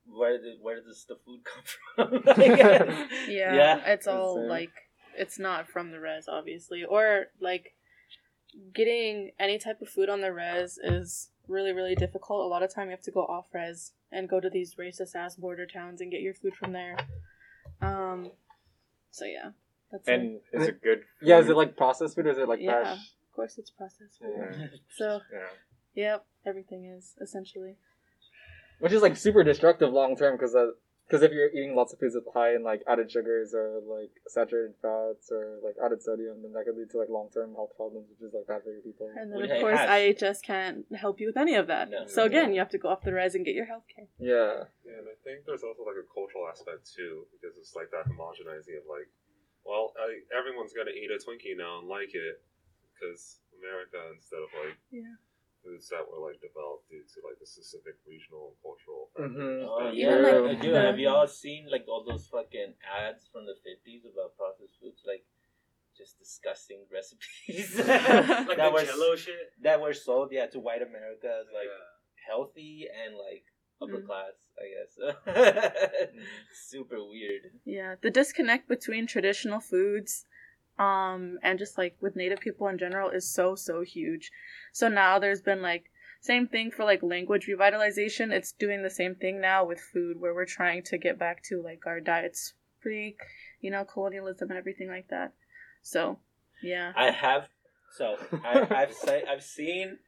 where 0.08 0.38
the, 0.38 0.56
where 0.60 0.80
does 0.82 1.04
the 1.08 1.16
food 1.24 1.40
come 1.44 2.22
from? 2.24 2.34
Yeah, 3.28 3.54
Yeah. 3.54 3.76
it's 3.86 4.06
all 4.06 4.36
Insane. 4.36 4.48
like 4.48 4.72
it's 5.16 5.38
not 5.38 5.68
from 5.68 5.90
the 5.90 6.00
res, 6.00 6.28
obviously, 6.28 6.84
or 6.84 7.26
like 7.40 7.74
getting 8.74 9.32
any 9.38 9.58
type 9.58 9.80
of 9.82 9.88
food 9.88 10.08
on 10.08 10.20
the 10.20 10.32
res 10.32 10.78
is 10.82 11.30
really 11.48 11.72
really 11.72 11.94
difficult. 11.94 12.44
A 12.44 12.48
lot 12.48 12.62
of 12.62 12.72
time 12.74 12.86
you 12.86 12.90
have 12.92 13.02
to 13.02 13.10
go 13.10 13.22
off 13.22 13.46
res 13.52 13.92
and 14.10 14.28
go 14.28 14.40
to 14.40 14.50
these 14.50 14.74
racist 14.76 15.14
ass 15.14 15.36
border 15.36 15.66
towns 15.66 16.00
and 16.00 16.10
get 16.10 16.20
your 16.20 16.34
food 16.34 16.54
from 16.54 16.72
there. 16.72 16.96
Um, 17.80 18.30
so 19.10 19.24
yeah, 19.24 19.50
that's 19.90 20.08
it. 20.08 20.12
And 20.12 20.40
is 20.52 20.68
it 20.68 20.82
good? 20.82 21.00
Yeah, 21.22 21.38
is 21.38 21.48
it 21.48 21.56
like 21.56 21.76
processed 21.76 22.16
food 22.16 22.26
or 22.26 22.30
is 22.30 22.38
it 22.38 22.48
like 22.48 22.60
Yeah, 22.60 22.82
fresh? 22.82 22.98
of 22.98 23.32
course 23.34 23.58
it's 23.58 23.70
processed 23.70 24.18
food. 24.20 24.34
Yeah. 24.38 24.66
So 24.96 25.20
Yeah. 25.32 25.38
yep, 25.94 26.26
everything 26.46 26.84
is 26.86 27.14
essentially. 27.20 27.76
Which 28.78 28.92
is 28.92 29.02
like 29.02 29.16
super 29.16 29.42
destructive 29.42 29.92
long 29.92 30.16
term 30.16 30.36
because 30.36 30.54
Because 31.06 31.22
if 31.22 31.30
you're 31.30 31.48
eating 31.50 31.76
lots 31.76 31.92
of 31.92 32.00
foods 32.00 32.16
with 32.16 32.26
high 32.34 32.54
in 32.58 32.64
like 32.64 32.82
added 32.88 33.06
sugars 33.10 33.54
or 33.54 33.78
like 33.86 34.10
saturated 34.26 34.74
fats 34.82 35.30
or 35.30 35.62
like 35.62 35.78
added 35.78 36.02
sodium, 36.02 36.42
then 36.42 36.50
that 36.52 36.66
could 36.66 36.74
lead 36.76 36.90
to 36.90 36.98
like 36.98 37.08
long 37.08 37.30
term 37.30 37.54
health 37.54 37.70
problems, 37.76 38.10
which 38.10 38.26
is 38.26 38.34
like 38.34 38.46
bad 38.50 38.66
for 38.66 38.74
your 38.74 38.82
people. 38.82 39.06
And 39.14 39.30
then 39.30 39.38
Well, 39.38 39.46
of 39.46 39.60
course 39.62 39.78
has. 39.78 39.86
IHS 39.86 40.42
can't 40.42 40.82
help 40.98 41.20
you 41.20 41.28
with 41.30 41.36
any 41.38 41.54
of 41.54 41.68
that. 41.68 41.90
No. 41.90 42.06
so 42.10 42.24
again, 42.26 42.52
you 42.52 42.58
have 42.58 42.70
to 42.74 42.78
go 42.78 42.88
off 42.90 43.02
the 43.06 43.14
res 43.14 43.36
and 43.36 43.44
get 43.46 43.54
your 43.54 43.66
health 43.70 43.86
care. 43.86 44.10
Yeah. 44.18 44.66
Yeah, 44.82 44.98
and 44.98 45.06
I 45.06 45.14
think 45.22 45.46
there's 45.46 45.62
also 45.62 45.86
like 45.86 45.94
a 45.94 46.06
cultural 46.10 46.50
aspect 46.50 46.90
too, 46.90 47.22
because 47.30 47.54
it's 47.56 47.76
like 47.78 47.94
that 47.94 48.10
homogenizing 48.10 48.74
of 48.74 48.90
like, 48.90 49.06
well, 49.62 49.94
I, 49.94 50.26
everyone's 50.34 50.74
gonna 50.74 50.90
eat 50.90 51.14
a 51.14 51.22
Twinkie 51.22 51.54
now 51.54 51.78
and 51.78 51.86
like 51.86 52.18
it, 52.18 52.42
because 52.98 53.38
America 53.62 54.02
instead 54.10 54.42
of 54.42 54.50
like 54.58 54.74
Yeah. 54.90 55.14
Foods 55.66 55.88
that 55.90 56.06
were 56.06 56.22
like 56.22 56.38
developed 56.38 56.86
due 56.88 57.02
to 57.02 57.16
like 57.26 57.38
the 57.42 57.46
specific 57.46 57.98
regional 58.06 58.54
and 58.54 58.56
cultural 58.62 59.10
factors. 59.10 59.34
Mhm. 59.34 59.66
Oh, 59.66 59.82
that- 59.84 59.94
yeah, 59.98 60.14
Even, 60.14 60.22
like, 60.22 60.42
like, 60.54 60.60
dude, 60.62 60.76
have 60.78 60.98
y'all 61.02 61.26
seen 61.26 61.66
like 61.74 61.84
all 61.90 62.04
those 62.06 62.26
fucking 62.30 62.74
ads 62.86 63.26
from 63.32 63.44
the 63.50 63.56
fifties 63.66 64.06
about 64.06 64.36
processed 64.38 64.78
foods? 64.80 65.02
Like, 65.04 65.24
just 65.98 66.18
disgusting 66.18 66.86
recipes 66.92 67.74
like 67.78 67.86
that 68.56 68.68
the 68.68 68.70
were 68.70 68.84
Jello 68.84 69.16
shit. 69.16 69.50
that 69.62 69.80
were 69.80 69.94
sold, 69.94 70.28
yeah, 70.30 70.46
to 70.54 70.60
white 70.60 70.82
America 70.82 71.26
as 71.40 71.46
like 71.52 71.66
Yeah. 71.72 71.90
healthy 72.28 72.86
and 73.02 73.16
like 73.16 73.44
upper 73.82 74.00
Mm. 74.00 74.06
class, 74.06 74.36
I 74.60 74.66
guess. 74.74 74.92
Super 76.52 77.02
weird. 77.04 77.42
Yeah, 77.64 77.96
the 78.00 78.10
disconnect 78.10 78.68
between 78.68 79.06
traditional 79.06 79.60
foods 79.60 80.24
um 80.78 81.38
and 81.42 81.58
just 81.58 81.78
like 81.78 81.96
with 82.00 82.16
native 82.16 82.40
people 82.40 82.68
in 82.68 82.78
general 82.78 83.10
is 83.10 83.28
so 83.28 83.54
so 83.54 83.82
huge. 83.82 84.30
So 84.72 84.88
now 84.88 85.18
there's 85.18 85.42
been 85.42 85.62
like 85.62 85.90
same 86.20 86.48
thing 86.48 86.70
for 86.70 86.84
like 86.84 87.02
language 87.02 87.46
revitalization. 87.46 88.32
It's 88.32 88.52
doing 88.52 88.82
the 88.82 88.90
same 88.90 89.14
thing 89.14 89.40
now 89.40 89.64
with 89.64 89.80
food 89.80 90.20
where 90.20 90.34
we're 90.34 90.44
trying 90.44 90.82
to 90.84 90.98
get 90.98 91.18
back 91.18 91.42
to 91.44 91.62
like 91.62 91.86
our 91.86 92.00
diets 92.00 92.54
pre, 92.80 93.16
you 93.60 93.70
know, 93.70 93.84
colonialism 93.84 94.50
and 94.50 94.58
everything 94.58 94.88
like 94.88 95.08
that. 95.08 95.32
So, 95.82 96.18
yeah. 96.62 96.92
I 96.96 97.10
have 97.10 97.48
so 97.92 98.16
I, 98.44 98.66
I've 98.70 98.92
say, 98.92 99.22
I've 99.28 99.42
seen 99.42 99.98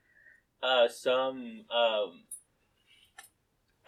uh, 0.62 0.88
some 0.88 1.64
um, 1.70 2.24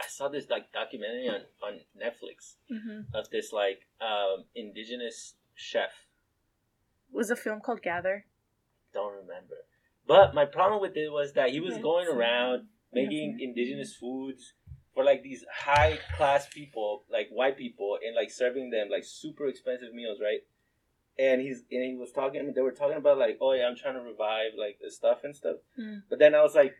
I 0.01 0.07
saw 0.09 0.29
this 0.29 0.49
like 0.49 0.73
documentary 0.73 1.29
on, 1.29 1.41
on 1.63 1.81
Netflix 2.01 2.55
hmm 2.69 3.01
of 3.15 3.29
this 3.31 3.53
like 3.53 3.87
um, 4.01 4.45
indigenous 4.55 5.35
chef. 5.55 5.91
Was 7.13 7.31
a 7.31 7.37
film 7.37 7.61
called 7.61 7.83
Gather. 7.83 8.27
Don't 8.93 9.13
remember. 9.13 9.57
But 10.07 10.35
my 10.35 10.45
problem 10.45 10.81
with 10.81 10.97
it 10.97 11.11
was 11.11 11.35
that 11.35 11.51
he 11.51 11.61
was 11.61 11.79
going 11.79 12.09
around 12.09 12.67
making 12.93 13.39
indigenous 13.41 13.95
foods 13.95 14.55
for 14.95 15.05
like 15.05 15.23
these 15.23 15.45
high 15.53 15.99
class 16.17 16.49
people, 16.49 17.05
like 17.11 17.29
white 17.31 17.57
people, 17.57 17.99
and 18.05 18.17
like 18.17 18.31
serving 18.31 18.71
them 18.71 18.89
like 18.91 19.05
super 19.05 19.47
expensive 19.47 19.95
meals, 19.95 20.19
right? 20.21 20.41
And 21.19 21.41
he's 21.41 21.63
and 21.71 21.85
he 21.85 21.97
was 21.97 22.13
talking. 22.13 22.53
They 22.55 22.61
were 22.61 22.73
talking 22.73 22.97
about 22.97 23.19
like, 23.19 23.39
oh 23.41 23.53
yeah, 23.53 23.67
I'm 23.67 23.77
trying 23.77 23.95
to 23.95 24.01
revive 24.01 24.53
like 24.59 24.79
the 24.83 24.91
stuff 24.91 25.19
and 25.23 25.35
stuff. 25.35 25.57
Mm. 25.79 26.03
But 26.09 26.19
then 26.19 26.35
I 26.35 26.43
was 26.43 26.55
like, 26.55 26.75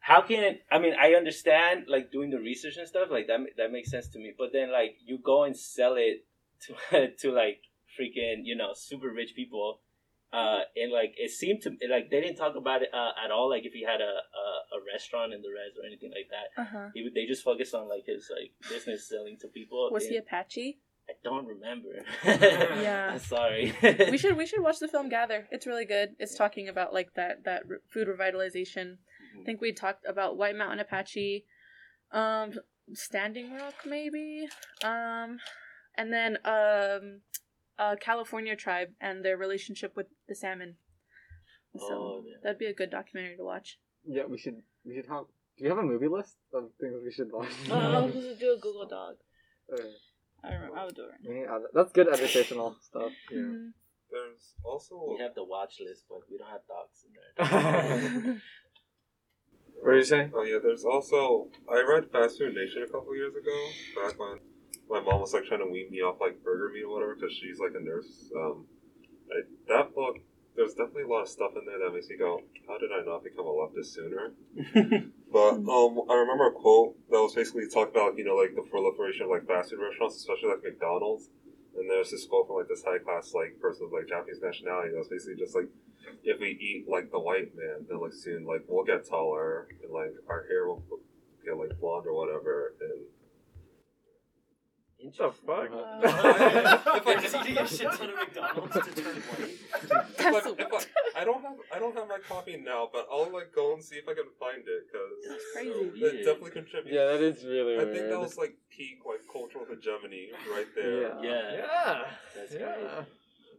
how 0.00 0.22
can 0.22 0.42
it? 0.42 0.62
I 0.72 0.78
mean, 0.78 0.94
I 1.00 1.12
understand 1.12 1.84
like 1.86 2.10
doing 2.10 2.30
the 2.30 2.38
research 2.38 2.78
and 2.78 2.88
stuff 2.88 3.08
like 3.10 3.26
that. 3.26 3.40
That 3.58 3.70
makes 3.70 3.90
sense 3.90 4.08
to 4.08 4.18
me. 4.18 4.32
But 4.36 4.52
then 4.52 4.72
like 4.72 4.96
you 5.04 5.18
go 5.18 5.44
and 5.44 5.56
sell 5.56 5.96
it 5.96 6.24
to 6.62 7.08
to 7.18 7.32
like 7.32 7.60
freaking 7.98 8.42
you 8.44 8.54
know 8.56 8.70
super 8.74 9.10
rich 9.10 9.32
people 9.34 9.80
uh 10.32 10.60
and 10.76 10.92
like 10.92 11.14
it 11.16 11.30
seemed 11.30 11.60
to 11.62 11.70
like 11.90 12.10
they 12.10 12.20
didn't 12.20 12.36
talk 12.36 12.54
about 12.54 12.82
it 12.82 12.90
uh, 12.92 13.12
at 13.24 13.30
all 13.30 13.48
like 13.48 13.64
if 13.64 13.72
he 13.72 13.82
had 13.82 14.00
a, 14.00 14.04
a 14.42 14.44
a 14.76 14.78
restaurant 14.92 15.32
in 15.32 15.40
the 15.40 15.48
res 15.48 15.76
or 15.80 15.86
anything 15.86 16.10
like 16.10 16.28
that 16.30 16.60
Uh 16.60 16.66
huh. 16.72 16.88
he, 16.94 17.02
would- 17.02 17.14
they 17.14 17.24
just 17.26 17.42
focused 17.42 17.74
on 17.74 17.88
like 17.88 18.04
his 18.06 18.30
like 18.30 18.52
business 18.68 19.08
selling 19.08 19.36
to 19.40 19.48
people 19.48 19.88
Was 19.90 20.06
he 20.06 20.16
Apache? 20.18 20.78
i 21.08 21.12
don't 21.24 21.46
remember 21.46 22.04
Yeah. 22.24 23.16
sorry 23.34 23.72
we 23.82 24.18
should 24.18 24.36
we 24.36 24.46
should 24.46 24.60
watch 24.62 24.78
the 24.78 24.88
film 24.88 25.08
Gather. 25.08 25.48
It's 25.50 25.66
really 25.66 25.86
good. 25.86 26.08
It's 26.18 26.34
talking 26.34 26.68
about 26.68 26.92
like 26.92 27.14
that 27.14 27.44
that 27.44 27.66
re- 27.66 27.78
food 27.88 28.08
revitalization. 28.08 28.98
I 29.40 29.44
think 29.46 29.60
we 29.62 29.72
talked 29.72 30.04
about 30.06 30.36
White 30.36 30.56
Mountain 30.56 30.80
Apache, 30.80 31.44
um, 32.12 32.52
Standing 32.92 33.54
Rock 33.54 33.74
maybe, 33.86 34.48
um, 34.84 35.38
and 35.96 36.12
then 36.12 36.36
um, 36.44 37.20
uh, 37.78 37.96
California 38.00 38.56
tribe 38.56 38.88
and 39.00 39.24
their 39.24 39.36
relationship 39.36 39.94
with 39.96 40.06
the 40.28 40.34
salmon. 40.34 40.76
So 41.76 41.86
Oh, 41.92 42.24
yeah. 42.26 42.34
that'd 42.42 42.58
be 42.58 42.66
a 42.66 42.74
good 42.74 42.90
documentary 42.90 43.36
to 43.36 43.44
watch. 43.44 43.78
Yeah, 44.04 44.24
we 44.26 44.38
should 44.38 44.62
we 44.84 44.94
should 44.96 45.06
have. 45.06 45.24
Do 45.56 45.64
you 45.64 45.70
have 45.70 45.78
a 45.78 45.82
movie 45.82 46.08
list 46.08 46.36
of 46.54 46.70
things 46.80 46.94
we 47.04 47.12
should 47.12 47.30
watch? 47.32 47.50
Oh, 47.70 48.06
we 48.06 48.20
should 48.22 48.38
do 48.38 48.52
a 48.52 48.60
Google 48.60 48.86
Doc. 48.86 49.16
Uh, 49.72 49.76
I 50.44 50.54
remember. 50.54 50.76
I 50.78 50.84
would 50.84 50.94
do 50.94 51.02
it. 51.04 51.28
we 51.28 51.34
need 51.34 51.46
that. 51.48 51.62
That's 51.74 51.92
good 51.92 52.08
educational 52.08 52.76
stuff. 52.80 53.12
Yeah. 53.30 53.38
Mhm. 53.38 53.72
There's 54.10 54.54
also 54.64 54.94
we 55.16 55.22
have 55.22 55.34
the 55.34 55.44
watch 55.44 55.74
list 55.86 56.04
but 56.08 56.20
we 56.30 56.38
don't 56.38 56.48
have 56.48 56.62
docs 56.66 57.04
in 57.04 57.12
there 57.12 58.40
What 59.82 59.90
are 59.92 59.96
you 59.98 60.04
saying? 60.04 60.32
Oh 60.34 60.42
yeah, 60.44 60.58
there's 60.62 60.84
also 60.84 61.48
I 61.70 61.82
read 61.88 62.10
Fast 62.10 62.38
Food 62.38 62.54
Nation 62.54 62.82
a 62.82 62.90
couple 62.90 63.14
years 63.14 63.34
ago, 63.34 63.68
back 64.02 64.18
when 64.18 64.38
my 64.88 65.00
mom 65.00 65.20
was 65.20 65.32
like 65.32 65.44
trying 65.44 65.60
to 65.60 65.70
wean 65.70 65.90
me 65.90 66.00
off 66.00 66.20
like 66.20 66.42
burger 66.42 66.70
meat 66.72 66.84
or 66.84 66.94
whatever, 66.94 67.14
because 67.14 67.32
she's 67.32 67.58
like 67.58 67.72
a 67.76 67.82
nurse. 67.82 68.30
Um, 68.34 68.66
I, 69.30 69.42
that 69.68 69.94
book, 69.94 70.18
there's 70.56 70.74
definitely 70.74 71.04
a 71.04 71.08
lot 71.08 71.22
of 71.22 71.28
stuff 71.28 71.52
in 71.56 71.66
there 71.66 71.78
that 71.78 71.94
makes 71.94 72.08
me 72.08 72.16
go, 72.16 72.42
how 72.66 72.78
did 72.78 72.90
I 72.92 73.04
not 73.04 73.22
become 73.24 73.46
a 73.46 73.50
leftist 73.50 73.94
sooner? 73.94 74.32
But 75.30 75.60
um, 75.60 76.00
I 76.08 76.14
remember 76.14 76.46
a 76.48 76.52
quote 76.52 76.96
that 77.10 77.20
was 77.20 77.34
basically 77.34 77.68
talking 77.68 77.92
about 77.92 78.16
you 78.16 78.24
know 78.24 78.34
like 78.34 78.54
the 78.56 78.62
proliferation 78.62 79.24
of 79.24 79.30
like 79.30 79.46
fast 79.46 79.70
food 79.70 79.80
restaurants, 79.80 80.16
especially 80.16 80.48
like 80.48 80.64
McDonald's. 80.64 81.28
And 81.76 81.88
there's 81.88 82.10
this 82.10 82.24
quote 82.24 82.46
from 82.46 82.56
like 82.56 82.68
this 82.68 82.82
high 82.82 82.98
class 82.98 83.34
like 83.34 83.60
person 83.60 83.86
of 83.86 83.92
like 83.92 84.08
Japanese 84.08 84.40
nationality 84.40 84.90
that 84.90 84.98
was 84.98 85.08
basically 85.08 85.36
just 85.36 85.54
like, 85.54 85.68
if 86.24 86.40
we 86.40 86.56
eat 86.56 86.88
like 86.88 87.12
the 87.12 87.20
white 87.20 87.52
man, 87.54 87.84
then 87.88 88.00
like 88.00 88.14
soon 88.16 88.46
like 88.46 88.64
we'll 88.66 88.84
get 88.84 89.04
taller 89.04 89.68
and 89.84 89.92
like 89.92 90.16
our 90.28 90.48
hair 90.48 90.66
will 90.66 90.82
get 91.44 91.56
like 91.56 91.78
blonde 91.78 92.06
or 92.06 92.16
whatever. 92.16 92.72
And 92.80 93.04
The 95.00 95.30
fuck? 95.30 95.70
Uh, 95.72 96.00
if 96.96 97.06
I 97.06 97.20
Just 97.22 97.36
eating 97.36 97.58
a 97.58 97.68
shit 97.68 97.92
ton 97.92 98.10
of 98.10 98.16
McDonald's 98.16 98.74
to 98.74 99.02
turn 99.02 99.14
white. 99.14 99.56
if 99.78 100.20
I, 100.20 100.50
if 100.58 100.86
I, 101.16 101.20
I 101.20 101.24
don't 101.24 101.40
have 101.42 101.56
I 101.72 101.78
don't 101.78 101.96
have 101.96 102.08
my 102.08 102.18
copy 102.28 102.56
now, 102.56 102.88
but 102.92 103.06
I'll 103.10 103.32
like 103.32 103.52
go 103.54 103.74
and 103.74 103.82
see 103.82 103.94
if 103.94 104.08
I 104.08 104.14
can 104.14 104.24
find 104.40 104.58
it 104.66 104.86
because 104.90 105.42
crazy. 105.54 106.00
that 106.00 106.24
definitely 106.24 106.50
contributes. 106.50 106.92
Yeah, 106.92 107.06
that 107.06 107.22
is 107.22 107.44
really 107.44 107.74
I 107.74 107.84
weird. 107.84 107.96
think 107.96 108.08
that 108.10 108.18
was 108.18 108.36
like 108.36 108.56
peak 108.70 108.98
like 109.06 109.20
cultural 109.32 109.64
hegemony 109.70 110.30
right 110.50 110.66
there. 110.74 111.02
Yeah. 111.02 111.22
yeah 111.22 111.52
Yeah. 111.52 112.00
That's 112.34 112.54
yeah. 112.54 112.72
crazy. 112.72 113.08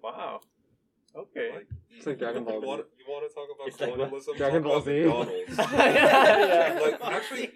Wow. 0.03 0.41
Okay. 1.15 1.51
Like, 1.53 1.67
It's 1.97 2.05
like 2.05 2.19
Dragon 2.19 2.43
Ball 2.43 2.55
you 2.55 2.61
Z. 2.61 2.67
want, 2.67 2.85
you 2.97 3.05
want 3.07 3.29
to 3.29 3.35
talk 3.35 3.47
about 3.53 3.67
It's 3.67 3.79
like? 4.27 4.37
Dragon 4.37 4.63
Ball 4.63 4.81
Z. 4.81 4.91
McDonald's. 4.91 5.57
Yeah. 5.73 6.79
Like 6.81 7.01
actually, 7.13 7.47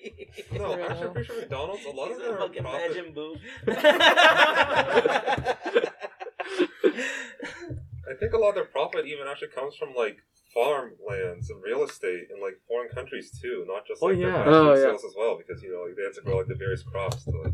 no, 0.53 0.73
actually, 0.73 1.07
I'm 1.07 1.13
pretty 1.13 1.27
sure 1.27 1.37
McDonald's. 1.39 1.85
A 1.85 1.89
lot 1.91 2.07
He's 2.09 2.17
of 2.17 2.23
a 2.23 2.25
their 2.27 2.37
fucking 2.37 2.63
profit. 2.63 2.91
Majin 2.91 3.13
Buu. 3.15 3.39
I 6.85 8.13
think 8.19 8.33
a 8.33 8.37
lot 8.37 8.49
of 8.49 8.55
their 8.55 8.65
profit 8.65 9.05
even 9.05 9.27
actually 9.27 9.49
comes 9.49 9.75
from 9.75 9.93
like 9.95 10.17
farmlands 10.53 11.49
and 11.49 11.61
real 11.63 11.83
estate 11.83 12.27
in 12.33 12.41
like 12.41 12.59
foreign 12.67 12.89
countries 12.89 13.31
too, 13.41 13.65
not 13.67 13.85
just 13.87 14.01
Oh, 14.03 14.07
like 14.07 14.17
yeah. 14.17 14.43
their 14.43 14.47
Oh, 14.49 14.73
yeah. 14.73 14.81
sales 14.81 15.03
as 15.05 15.13
well, 15.17 15.37
because 15.37 15.63
you 15.63 15.71
know 15.73 15.83
like, 15.87 15.95
they 15.95 16.03
have 16.03 16.15
to 16.15 16.21
grow 16.21 16.37
like 16.37 16.47
the 16.47 16.55
various 16.55 16.83
crops 16.83 17.23
to 17.25 17.31
like. 17.31 17.53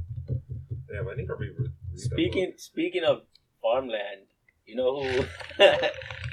Damn, 0.91 1.07
I 1.07 1.13
need 1.15 1.27
to 1.27 1.35
read. 1.35 1.51
read 1.57 1.71
that 1.93 1.99
Speaking 1.99 2.53
speaking 2.57 3.03
of 3.03 3.21
farmland, 3.61 4.25
you 4.70 4.76
know 4.76 5.01
who 5.03 5.24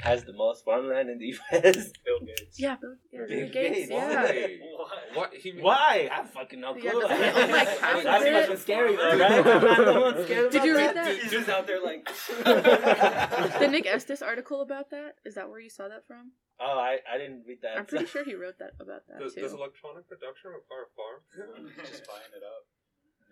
has 0.03 0.23
the 0.23 0.33
most 0.33 0.63
farmland 0.63 1.09
in 1.09 1.17
the 1.17 1.25
U.S.? 1.27 1.91
Bill 2.05 2.19
Gates. 2.25 2.59
Yeah, 2.59 2.75
Bill, 2.79 2.95
yeah, 3.11 3.19
Bill 3.19 3.27
Bill 3.27 3.49
Gates. 3.49 3.53
Gates. 3.53 3.89
Yeah. 3.91 4.21
Why? 4.23 4.57
What? 4.77 5.15
What? 5.15 5.33
He, 5.33 5.51
Why? 5.51 6.09
I 6.11 6.23
fucking 6.25 6.61
no 6.61 6.75
Yeah, 6.75 6.91
clue. 6.91 7.01
does 7.01 7.17
he 7.19 7.41
own, 7.41 7.51
like, 7.51 7.67
half 7.79 7.97
of 7.97 8.03
That's 8.03 8.25
it? 8.25 8.33
fucking 8.41 8.57
scary 8.57 8.95
though, 8.95 9.17
right? 9.17 9.31
I'm 9.79 9.85
the 9.85 9.99
one 9.99 10.23
scared 10.25 10.51
Did 10.51 10.63
you 10.63 10.75
read 10.77 10.95
that? 10.95 11.17
He's 11.17 11.31
just 11.31 11.49
out 11.49 11.65
there 11.67 11.81
like. 11.83 12.07
The 13.59 13.67
Nick 13.69 13.85
Estes 13.87 14.21
article 14.21 14.61
about 14.61 14.91
that 14.91 15.15
is 15.25 15.35
that 15.35 15.49
where 15.49 15.59
you 15.59 15.69
saw 15.69 15.87
that 15.87 16.05
from? 16.07 16.31
Oh, 16.59 16.77
I, 16.79 16.97
I 17.11 17.17
didn't 17.17 17.43
read 17.47 17.59
that. 17.63 17.77
I'm 17.77 17.85
pretty 17.85 18.05
sure 18.05 18.23
he 18.23 18.33
wrote 18.35 18.57
that 18.59 18.71
about 18.79 19.05
that 19.09 19.19
Does, 19.19 19.35
too. 19.35 19.41
does 19.41 19.53
electronic 19.53 20.07
production 20.09 20.51
require 20.57 20.89
a 20.89 20.91
farm? 20.97 21.65
just 21.85 22.07
buying 22.07 22.31
it 22.33 22.41
up. 22.41 22.65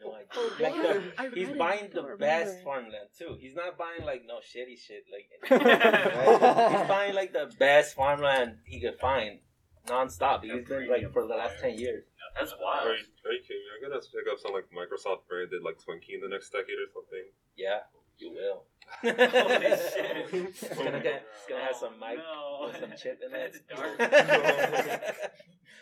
No 0.03 0.13
idea. 0.13 0.69
Like 0.69 1.31
the, 1.31 1.35
he's 1.39 1.49
buying 1.57 1.89
the 1.93 2.15
best 2.19 2.63
farmland 2.63 3.07
too. 3.17 3.37
He's 3.39 3.55
not 3.55 3.77
buying 3.77 4.05
like 4.05 4.23
no 4.27 4.35
shitty 4.39 4.77
shit. 4.77 5.05
Like 5.11 5.29
he's 6.79 6.87
buying 6.87 7.15
like 7.15 7.33
the 7.33 7.51
best 7.57 7.95
farmland 7.95 8.57
he 8.65 8.79
could 8.81 8.99
find, 8.99 9.39
nonstop. 9.87 10.43
He's 10.43 10.67
been 10.67 10.89
like 10.89 11.11
for 11.13 11.25
the 11.27 11.35
last 11.35 11.59
ten 11.61 11.77
years. 11.77 12.03
That's 12.37 12.51
Are 12.51 12.57
wild. 12.61 12.85
you, 12.87 12.91
are 12.91 13.31
you 13.33 13.41
kidding 13.41 13.61
me? 13.63 13.85
I'm 13.85 13.89
gonna 13.89 14.01
pick 14.01 14.27
up 14.31 14.39
some 14.39 14.51
like 14.53 14.65
Microsoft 14.71 15.27
branded 15.29 15.61
like 15.63 15.77
Twinkie 15.77 16.15
in 16.15 16.21
the 16.21 16.27
next 16.27 16.49
decade 16.49 16.75
or 16.75 16.89
something. 16.93 17.25
Yeah, 17.55 17.79
you 18.17 18.31
will. 18.33 18.65
Holy 19.01 19.15
shit. 19.15 20.51
It's 20.61 20.77
gonna 20.77 20.99
get, 21.01 21.23
it's 21.33 21.47
gonna 21.49 21.63
have 21.63 21.75
some 21.75 21.93
mic 21.99 22.17
No. 22.17 22.67
with 22.67 22.79
some 22.81 22.91
chip 23.01 23.21
in 23.25 23.33
it. 23.33 23.55
That's 23.69 23.81
dark. 23.81 23.99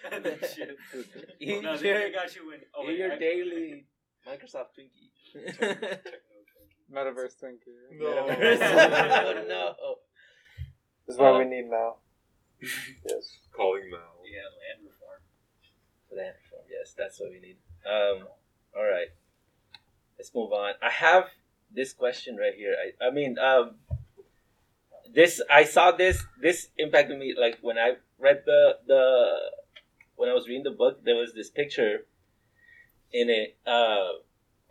Eat 0.05 0.13
And 0.13 0.23
the 0.25 0.31
chip. 0.53 0.77
Eat 1.39 1.63
No, 1.63 1.73
your, 1.73 1.99
they 1.99 2.11
got 2.11 2.35
you 2.35 2.51
in. 2.51 2.59
Oh, 2.75 2.83
eat 2.83 2.87
wait, 2.87 2.97
your 2.99 3.13
I- 3.13 3.17
daily 3.17 3.85
Microsoft 4.27 4.71
Twinkie. 4.77 5.11
Metaverse 6.91 7.35
Twinkie. 7.41 7.75
No. 7.99 8.07
oh, 8.07 9.45
no. 9.47 9.95
This 11.07 11.15
is 11.15 11.17
what 11.19 11.35
Uh, 11.35 11.39
we 11.39 11.45
need 11.45 11.65
now. 11.69 11.95
yes. 12.61 13.37
Calling 13.55 13.89
Mal. 13.89 13.99
Yeah, 14.25 14.47
land 14.61 14.87
reform. 14.87 15.21
Land 16.15 16.35
reform. 16.43 16.65
Yes, 16.69 16.93
that's 16.97 17.19
what 17.19 17.31
we 17.31 17.39
need. 17.39 17.57
Um. 17.85 18.27
All 18.75 18.83
right. 18.85 19.09
Let's 20.17 20.33
move 20.33 20.51
on. 20.53 20.73
I 20.81 20.89
have 20.89 21.25
this 21.71 21.93
question 21.93 22.37
right 22.37 22.53
here. 22.55 22.75
I, 22.79 23.07
I 23.07 23.11
mean, 23.11 23.37
um, 23.37 23.75
this 25.13 25.41
I 25.51 25.65
saw 25.65 25.91
this. 25.91 26.23
This 26.41 26.69
impacted 26.77 27.19
me. 27.19 27.35
Like 27.37 27.59
when 27.61 27.77
I 27.77 27.93
read 28.17 28.43
the 28.45 28.77
the 28.87 29.35
when 30.15 30.29
I 30.29 30.33
was 30.33 30.47
reading 30.47 30.63
the 30.63 30.71
book, 30.71 31.03
there 31.03 31.15
was 31.15 31.33
this 31.33 31.49
picture 31.49 32.05
in 33.13 33.29
it 33.29 33.57
uh, 33.65 34.09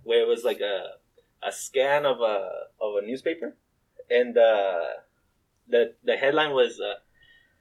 where 0.03 0.22
it 0.22 0.28
was 0.28 0.45
like 0.45 0.61
a 0.61 0.97
a 1.43 1.53
scan 1.53 2.05
of 2.05 2.20
a 2.20 2.49
of 2.80 3.03
a 3.03 3.07
newspaper, 3.07 3.57
and 4.11 4.36
uh, 4.36 4.84
the 5.68 5.95
the 6.05 6.16
headline 6.16 6.53
was. 6.53 6.80
Uh, 6.80 6.95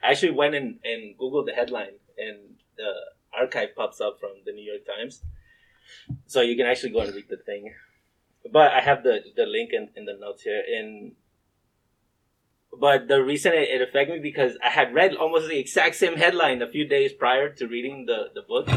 I 0.03 0.11
actually 0.11 0.31
went 0.31 0.55
and, 0.55 0.79
and 0.83 1.15
googled 1.15 1.45
the 1.45 1.53
headline, 1.53 1.93
and 2.17 2.55
the 2.75 2.91
archive 3.39 3.75
pops 3.75 4.01
up 4.01 4.19
from 4.19 4.31
the 4.45 4.51
New 4.51 4.63
York 4.63 4.81
Times, 4.85 5.21
so 6.25 6.41
you 6.41 6.55
can 6.55 6.65
actually 6.65 6.91
go 6.91 7.01
and 7.01 7.13
read 7.13 7.29
the 7.29 7.37
thing. 7.37 7.73
But 8.51 8.71
I 8.71 8.81
have 8.81 9.03
the 9.03 9.19
the 9.35 9.45
link 9.45 9.71
in, 9.73 9.89
in 9.95 10.05
the 10.05 10.17
notes 10.19 10.41
here. 10.41 10.63
And 10.75 11.13
but 12.79 13.07
the 13.07 13.23
reason 13.23 13.53
it, 13.53 13.69
it 13.69 13.81
affected 13.81 14.15
me 14.15 14.19
because 14.19 14.57
I 14.63 14.69
had 14.69 14.93
read 14.93 15.15
almost 15.15 15.47
the 15.47 15.59
exact 15.59 15.95
same 15.95 16.15
headline 16.15 16.61
a 16.61 16.67
few 16.67 16.87
days 16.87 17.13
prior 17.13 17.49
to 17.53 17.67
reading 17.67 18.05
the 18.07 18.31
the 18.33 18.41
book. 18.41 18.67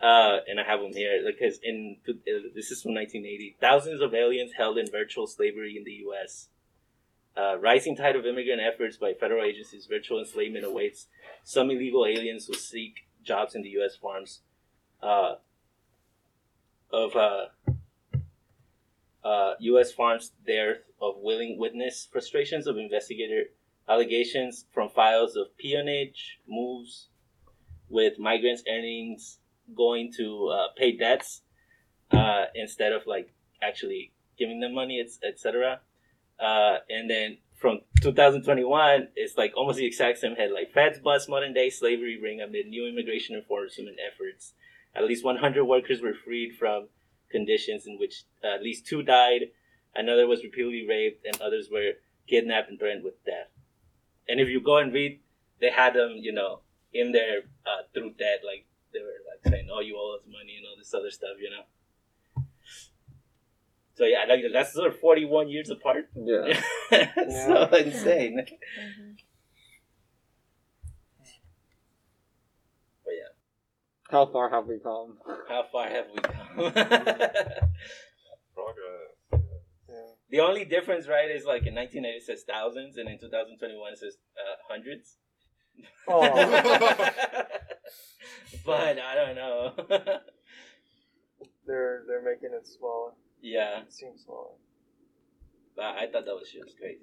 Uh, 0.00 0.38
and 0.46 0.60
I 0.60 0.64
have 0.64 0.80
them 0.80 0.92
here 0.92 1.20
because 1.26 1.58
in 1.62 1.96
this 2.06 2.70
is 2.70 2.82
from 2.82 2.94
1980. 2.94 3.56
Thousands 3.60 4.00
of 4.00 4.14
aliens 4.14 4.52
held 4.56 4.78
in 4.78 4.88
virtual 4.90 5.26
slavery 5.26 5.76
in 5.76 5.84
the 5.84 6.04
U.S. 6.06 6.48
Uh, 7.36 7.58
rising 7.58 7.96
tide 7.96 8.14
of 8.14 8.24
immigrant 8.24 8.60
efforts 8.60 8.96
by 8.96 9.12
federal 9.12 9.44
agencies, 9.44 9.86
virtual 9.86 10.20
enslavement 10.20 10.64
awaits 10.64 11.06
some 11.42 11.70
illegal 11.70 12.06
aliens 12.06 12.46
who 12.46 12.54
seek 12.54 13.08
jobs 13.24 13.54
in 13.54 13.62
the 13.62 13.70
U.S. 13.70 13.96
farms. 13.96 14.40
Uh, 15.02 15.34
of 16.90 17.14
uh, 17.16 17.46
uh, 19.24 19.54
U.S. 19.60 19.92
farms, 19.92 20.32
dearth 20.46 20.82
of 21.00 21.16
willing 21.18 21.58
witness, 21.58 22.08
frustrations 22.10 22.66
of 22.66 22.78
investigator, 22.78 23.44
allegations 23.88 24.64
from 24.72 24.88
files 24.88 25.36
of 25.36 25.56
peonage, 25.58 26.38
moves 26.48 27.08
with 27.88 28.18
migrants' 28.18 28.62
earnings 28.68 29.38
going 29.76 30.12
to 30.16 30.48
uh, 30.48 30.66
pay 30.76 30.96
debts 30.96 31.42
uh, 32.10 32.44
instead 32.54 32.92
of 32.92 33.02
like 33.06 33.34
actually 33.62 34.12
giving 34.38 34.60
them 34.60 34.74
money, 34.74 35.04
etc. 35.24 35.80
Uh, 36.38 36.76
and 36.88 37.10
then 37.10 37.38
from 37.56 37.80
2021, 38.02 39.08
it's 39.16 39.36
like 39.36 39.52
almost 39.56 39.78
the 39.78 39.86
exact 39.86 40.18
same 40.18 40.36
headline. 40.36 40.66
Feds 40.72 40.98
bust 41.00 41.28
modern 41.28 41.52
day 41.52 41.70
slavery 41.70 42.18
ring 42.20 42.40
amid 42.40 42.68
new 42.68 42.88
immigration 42.88 43.34
enforcement 43.34 43.98
efforts. 43.98 44.54
At 44.94 45.04
least 45.04 45.24
100 45.24 45.64
workers 45.64 46.00
were 46.00 46.14
freed 46.14 46.56
from 46.56 46.88
conditions 47.30 47.86
in 47.86 47.98
which 47.98 48.24
uh, 48.44 48.54
at 48.54 48.62
least 48.62 48.86
two 48.86 49.02
died, 49.02 49.50
another 49.94 50.26
was 50.26 50.42
repeatedly 50.42 50.86
raped, 50.88 51.26
and 51.26 51.40
others 51.40 51.68
were 51.70 51.92
kidnapped 52.28 52.70
and 52.70 52.78
threatened 52.78 53.04
with 53.04 53.22
death. 53.24 53.48
And 54.28 54.40
if 54.40 54.48
you 54.48 54.60
go 54.60 54.78
and 54.78 54.92
read, 54.92 55.20
they 55.60 55.70
had 55.70 55.94
them, 55.94 56.14
you 56.16 56.32
know, 56.32 56.60
in 56.92 57.12
there 57.12 57.40
uh, 57.66 57.82
through 57.92 58.12
debt, 58.18 58.40
like 58.44 58.66
they 58.92 59.00
were 59.00 59.20
saying, 59.46 59.68
"Oh, 59.72 59.80
you 59.80 59.96
owe 59.96 60.16
us 60.16 60.22
money" 60.26 60.56
and 60.58 60.66
all 60.66 60.76
this 60.78 60.92
other 60.94 61.10
stuff, 61.10 61.36
you 61.40 61.50
know. 61.50 61.64
So 63.94 64.04
yeah, 64.04 64.24
like 64.28 64.42
that's 64.52 64.72
sort 64.74 64.86
of 64.88 64.98
forty-one 65.00 65.48
years 65.48 65.70
apart. 65.70 66.08
Yeah. 66.14 66.60
It's 66.92 67.44
so 67.46 67.64
insane. 67.76 68.46
But 73.04 73.12
yeah, 73.12 73.32
How 74.10 74.26
far 74.26 74.50
have 74.50 74.66
we 74.66 74.78
come? 74.78 75.18
how 75.48 75.64
far 75.72 75.88
have 75.88 76.06
we 76.14 76.20
come? 76.22 76.72
Progress. 78.54 79.10
the 80.30 80.40
only 80.40 80.64
difference, 80.64 81.08
right, 81.08 81.30
is 81.30 81.44
like 81.44 81.66
in 81.66 81.74
1980 81.74 82.16
it 82.18 82.22
says 82.22 82.44
thousands, 82.46 82.96
and 82.98 83.08
in 83.08 83.18
2021 83.18 83.92
it 83.92 83.98
says 83.98 84.16
uh, 84.36 84.56
hundreds. 84.70 85.16
Oh. 86.08 86.20
but 88.64 88.98
I 88.98 89.14
don't 89.14 89.34
know. 89.36 89.72
They're 91.66 92.02
they're 92.06 92.22
making 92.22 92.50
it 92.56 92.66
smaller. 92.66 93.12
yeah, 93.42 93.82
It 93.82 93.92
seems 93.92 94.22
smaller. 94.24 94.54
but 95.76 95.84
I 95.84 96.06
thought 96.10 96.24
that 96.24 96.34
was 96.34 96.50
just 96.50 96.78
crazy. 96.78 97.00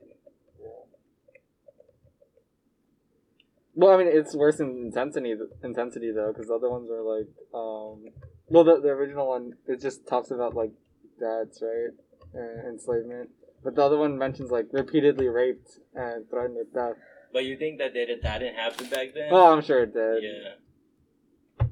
Well, 3.76 3.94
I 3.94 3.98
mean, 3.98 4.08
it's 4.08 4.34
worse 4.36 4.60
in 4.60 4.70
intensity. 4.86 5.36
Intensity 5.64 6.12
though, 6.12 6.32
because 6.34 6.48
the 6.48 6.56
other 6.56 6.70
ones 6.72 6.90
are 6.90 7.04
like, 7.04 7.28
um, 7.54 8.06
well, 8.48 8.64
the 8.64 8.80
the 8.82 8.90
original 8.90 9.28
one 9.28 9.54
it 9.68 9.80
just 9.82 10.08
talks 10.08 10.32
about 10.32 10.56
like 10.56 10.72
dads, 11.20 11.62
right, 11.62 11.92
and 12.34 12.68
enslavement. 12.74 13.30
But 13.64 13.76
the 13.76 13.84
other 13.84 13.98
one 13.98 14.18
mentions 14.18 14.50
like 14.50 14.68
repeatedly 14.72 15.28
raped 15.28 15.78
and 15.94 16.28
threatened 16.30 16.56
with 16.56 16.74
death. 16.74 16.96
But 17.34 17.46
you 17.46 17.58
think 17.58 17.80
that 17.80 17.94
they, 17.94 18.06
that 18.22 18.40
didn't 18.40 18.56
happen 18.56 18.88
back 18.90 19.14
then? 19.14 19.30
Oh, 19.32 19.52
I'm 19.54 19.62
sure 19.62 19.84
it 19.84 19.94
did. 19.94 20.24
Yeah. 20.24 21.68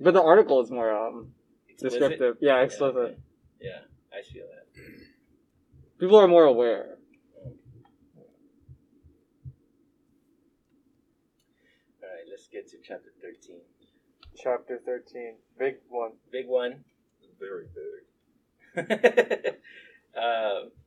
But 0.00 0.14
the 0.14 0.22
article 0.22 0.60
is 0.62 0.70
more 0.70 0.90
um 0.94 1.32
Explicit? 1.68 2.00
descriptive. 2.00 2.36
Yeah, 2.40 2.60
explicit. 2.62 3.18
Yeah, 3.60 3.80
I 4.12 4.22
feel 4.22 4.44
that. 4.46 4.66
People 5.98 6.16
are 6.18 6.28
more 6.28 6.44
aware. 6.44 6.98
All 12.02 12.08
right, 12.08 12.24
let's 12.30 12.48
get 12.48 12.68
to 12.70 12.76
chapter 12.82 13.10
13. 13.20 13.56
Chapter 14.40 14.78
thirteen, 14.86 15.34
big 15.58 15.76
one. 15.88 16.12
Big 16.30 16.46
one. 16.46 16.84
Very 17.40 17.66
big. 17.74 18.86
um, 20.16 20.70
Do 20.70 20.77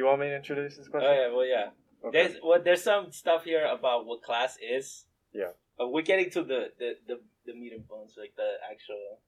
you 0.00 0.06
want 0.06 0.20
me 0.20 0.28
to 0.28 0.36
introduce 0.36 0.76
this 0.76 0.88
question? 0.88 1.10
oh 1.10 1.14
yeah, 1.14 1.34
well 1.34 1.46
yeah. 1.46 1.70
Okay. 2.02 2.28
There's 2.28 2.40
well, 2.42 2.60
there's 2.62 2.82
some 2.82 3.12
stuff 3.12 3.44
here 3.44 3.64
about 3.66 4.06
what 4.06 4.22
class 4.22 4.56
is. 4.60 5.04
Yeah. 5.32 5.52
Uh, 5.78 5.86
we're 5.88 6.02
getting 6.02 6.30
to 6.30 6.42
the, 6.42 6.72
the, 6.78 6.94
the, 7.06 7.20
the 7.46 7.54
meat 7.54 7.72
and 7.72 7.86
bones, 7.86 8.14
like 8.18 8.34
the 8.36 8.54
actual 8.70 9.20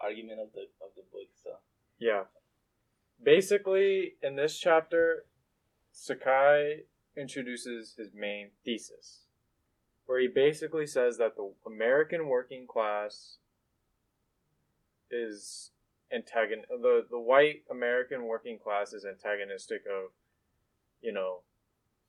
argument 0.00 0.40
of 0.40 0.52
the 0.52 0.62
of 0.84 0.94
the 0.94 1.02
book. 1.12 1.28
So 1.42 1.50
Yeah. 1.98 2.24
Basically, 3.22 4.14
in 4.22 4.36
this 4.36 4.58
chapter, 4.58 5.24
Sakai 5.90 6.84
introduces 7.16 7.94
his 7.96 8.08
main 8.14 8.50
thesis, 8.64 9.22
where 10.04 10.20
he 10.20 10.28
basically 10.28 10.86
says 10.86 11.16
that 11.18 11.34
the 11.36 11.52
American 11.66 12.28
working 12.28 12.66
class 12.66 13.38
is 15.10 15.70
antagon 16.12 16.62
the 16.68 17.04
the 17.10 17.18
white 17.18 17.62
American 17.70 18.24
working 18.24 18.58
class 18.58 18.92
is 18.92 19.04
antagonistic 19.04 19.82
of, 19.86 20.10
you 21.00 21.12
know, 21.12 21.40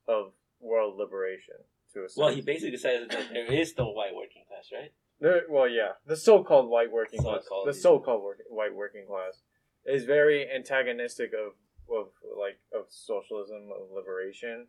of 0.08 0.34
world 0.60 0.98
liberation 0.98 1.56
to 1.94 2.02
a 2.02 2.08
well, 2.16 2.34
he 2.34 2.42
basically 2.42 2.78
says 2.78 3.08
that 3.08 3.30
there 3.32 3.52
is 3.52 3.74
no 3.78 3.92
white 3.92 4.16
working 4.16 4.44
class, 4.48 4.70
right? 4.74 4.92
There, 5.20 5.44
well, 5.50 5.68
yeah, 5.68 5.94
the 6.06 6.16
so-called 6.16 6.70
white 6.70 6.92
working 6.92 7.22
class, 7.22 7.44
So-called, 7.44 7.68
the 7.68 7.74
so-called 7.74 8.24
work, 8.24 8.38
white 8.50 8.76
working 8.76 9.06
class, 9.08 9.42
is 9.86 10.06
very 10.06 10.48
antagonistic 10.50 11.32
of 11.34 11.54
of 11.90 12.08
like 12.40 12.60
of 12.74 12.86
socialism 12.90 13.70
of 13.72 13.90
liberation, 13.92 14.68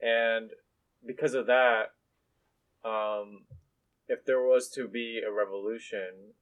and 0.00 0.50
because 1.04 1.34
of 1.34 1.46
that, 1.46 1.92
um, 2.84 3.44
if 4.08 4.24
there 4.24 4.40
was 4.40 4.70
to 4.70 4.88
be 4.88 5.20
a 5.26 5.30
revolution 5.30 6.32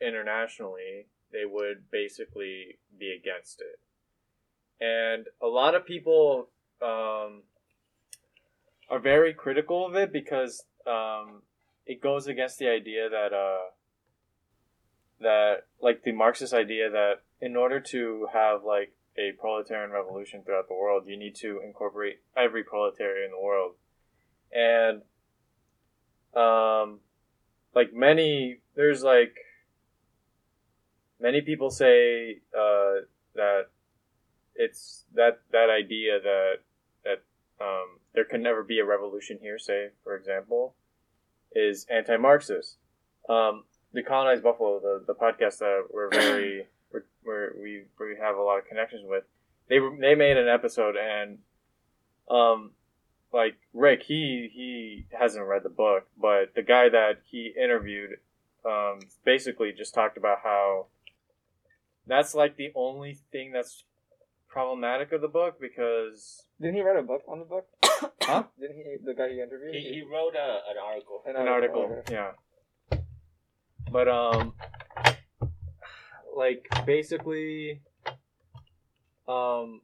internationally, 0.00 1.06
they 1.32 1.44
would 1.44 1.90
basically 1.90 2.78
be 2.98 3.16
against 3.18 3.60
it, 3.60 4.84
and 4.84 5.26
a 5.42 5.46
lot 5.46 5.74
of 5.74 5.84
people 5.84 6.48
um, 6.82 7.42
are 8.88 9.00
very 9.00 9.34
critical 9.34 9.86
of 9.86 9.94
it 9.94 10.12
because 10.12 10.64
um, 10.86 11.42
it 11.86 12.00
goes 12.00 12.26
against 12.26 12.58
the 12.58 12.68
idea 12.68 13.08
that 13.08 13.32
uh 13.32 13.70
that 15.20 15.66
like 15.80 16.02
the 16.02 16.12
Marxist 16.12 16.52
idea 16.52 16.90
that 16.90 17.22
in 17.40 17.56
order 17.56 17.80
to 17.80 18.28
have 18.32 18.64
like 18.64 18.92
a 19.18 19.32
proletarian 19.38 19.90
revolution 19.90 20.42
throughout 20.42 20.68
the 20.68 20.74
world, 20.74 21.04
you 21.06 21.16
need 21.16 21.34
to 21.36 21.60
incorporate 21.64 22.20
every 22.36 22.62
proletariat 22.62 23.24
in 23.24 23.30
the 23.30 23.42
world, 23.42 23.76
and 24.52 25.02
um, 26.34 27.00
like 27.74 27.94
many 27.94 28.60
there's 28.74 29.02
like 29.02 29.36
many 31.26 31.40
people 31.40 31.70
say 31.70 32.38
uh 32.56 32.94
that 33.34 33.62
it's 34.54 35.04
that 35.14 35.40
that 35.50 35.68
idea 35.70 36.20
that 36.20 36.54
that 37.04 37.18
um 37.60 37.98
there 38.14 38.24
can 38.24 38.42
never 38.42 38.62
be 38.62 38.78
a 38.78 38.84
revolution 38.84 39.38
here, 39.40 39.58
say 39.58 39.90
for 40.04 40.16
example, 40.16 40.74
is 41.52 41.86
anti-Marxist. 41.90 42.78
Um, 43.28 43.64
colonized 44.06 44.42
Buffalo, 44.42 44.78
the, 44.78 45.04
the 45.06 45.14
podcast 45.14 45.58
that 45.58 45.86
we're 45.92 46.10
very 46.10 46.66
we're, 47.24 47.52
we 47.60 47.82
we 47.98 48.16
have 48.20 48.36
a 48.36 48.42
lot 48.42 48.58
of 48.58 48.66
connections 48.66 49.02
with. 49.04 49.24
They 49.68 49.80
they 50.00 50.14
made 50.14 50.36
an 50.36 50.48
episode 50.48 50.94
and 50.96 51.38
um 52.30 52.70
like 53.32 53.56
Rick 53.74 54.04
he 54.04 54.48
he 54.52 55.06
hasn't 55.18 55.44
read 55.44 55.64
the 55.64 55.76
book, 55.84 56.04
but 56.16 56.54
the 56.54 56.62
guy 56.62 56.88
that 56.88 57.22
he 57.24 57.52
interviewed 57.60 58.10
um 58.64 59.00
basically 59.24 59.72
just 59.72 59.92
talked 59.92 60.16
about 60.16 60.38
how 60.44 60.86
that's 62.06 62.34
like 62.34 62.56
the 62.56 62.70
only 62.74 63.18
thing 63.32 63.52
that's 63.52 63.84
problematic 64.48 65.12
of 65.12 65.20
the 65.20 65.28
book 65.28 65.60
because 65.60 66.46
Didn't 66.60 66.76
he 66.76 66.82
write 66.82 66.98
a 66.98 67.02
book 67.02 67.22
on 67.28 67.40
the 67.40 67.44
book? 67.44 67.66
huh? 68.22 68.44
Didn't 68.58 68.76
he? 68.76 68.96
The 69.04 69.14
guy 69.14 69.28
he 69.30 69.40
interviewed. 69.40 69.74
He, 69.74 69.80
he 69.80 70.02
wrote 70.02 70.34
a, 70.34 70.60
an 70.70 70.76
article. 70.82 71.22
an 71.26 71.48
article. 71.48 71.96
okay. 72.00 72.14
Yeah. 72.14 72.30
But 73.90 74.08
um 74.08 74.54
like 76.36 76.66
basically 76.84 77.82
um 79.26 79.80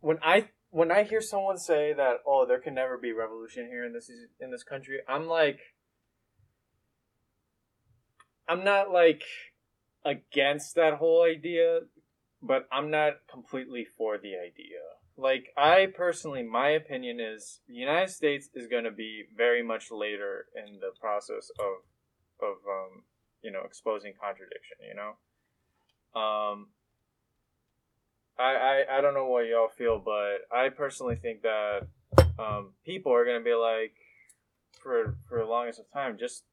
when 0.00 0.18
I 0.22 0.48
when 0.70 0.90
I 0.90 1.02
hear 1.02 1.20
someone 1.20 1.58
say 1.58 1.92
that 1.92 2.18
oh 2.26 2.46
there 2.46 2.60
can 2.60 2.74
never 2.74 2.96
be 2.96 3.12
revolution 3.12 3.66
here 3.66 3.84
in 3.84 3.92
this 3.92 4.10
in 4.40 4.50
this 4.50 4.62
country, 4.62 4.98
I'm 5.08 5.26
like 5.26 5.58
I'm 8.48 8.64
not 8.64 8.90
like 8.90 9.22
against 10.04 10.74
that 10.76 10.94
whole 10.94 11.24
idea, 11.24 11.80
but 12.42 12.66
I'm 12.72 12.90
not 12.90 13.14
completely 13.30 13.84
for 13.84 14.18
the 14.18 14.34
idea. 14.36 14.80
Like 15.16 15.52
I 15.56 15.88
personally, 15.94 16.42
my 16.42 16.70
opinion 16.70 17.20
is 17.20 17.60
the 17.68 17.74
United 17.74 18.10
States 18.10 18.48
is 18.54 18.66
going 18.68 18.84
to 18.84 18.90
be 18.90 19.24
very 19.36 19.62
much 19.62 19.90
later 19.90 20.46
in 20.56 20.80
the 20.80 20.92
process 20.98 21.50
of 21.58 21.84
of 22.40 22.56
um, 22.66 23.02
you 23.42 23.50
know 23.50 23.60
exposing 23.64 24.14
contradiction. 24.18 24.78
You 24.88 24.94
know, 24.94 26.20
um, 26.20 26.68
I, 28.38 28.84
I 28.88 28.98
I 28.98 29.00
don't 29.02 29.12
know 29.12 29.26
what 29.26 29.46
y'all 29.46 29.68
feel, 29.68 29.98
but 29.98 30.38
I 30.50 30.70
personally 30.70 31.16
think 31.16 31.42
that 31.42 31.86
um, 32.38 32.72
people 32.86 33.12
are 33.12 33.26
going 33.26 33.38
to 33.38 33.44
be 33.44 33.54
like 33.54 33.94
for 34.82 35.16
for 35.28 35.38
the 35.38 35.44
longest 35.44 35.80
of 35.80 35.90
time 35.92 36.16
just 36.18 36.44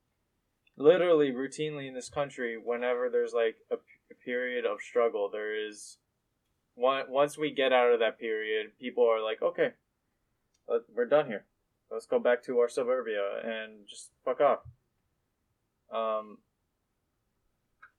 literally 0.77 1.31
routinely 1.31 1.87
in 1.87 1.93
this 1.93 2.09
country 2.09 2.57
whenever 2.63 3.09
there's 3.09 3.33
like 3.33 3.55
a, 3.71 3.75
a 3.75 4.15
period 4.23 4.65
of 4.65 4.79
struggle 4.79 5.29
there 5.31 5.67
is 5.67 5.97
one, 6.75 7.05
once 7.09 7.37
we 7.37 7.51
get 7.51 7.73
out 7.73 7.91
of 7.91 7.99
that 7.99 8.19
period 8.19 8.67
people 8.79 9.03
are 9.03 9.23
like 9.23 9.41
okay 9.41 9.71
we're 10.93 11.05
done 11.05 11.27
here. 11.27 11.45
Let's 11.91 12.05
go 12.05 12.19
back 12.19 12.43
to 12.43 12.59
our 12.59 12.69
suburbia 12.69 13.23
and 13.43 13.87
just 13.87 14.11
fuck 14.25 14.41
off. 14.41 14.59
Um 15.93 16.39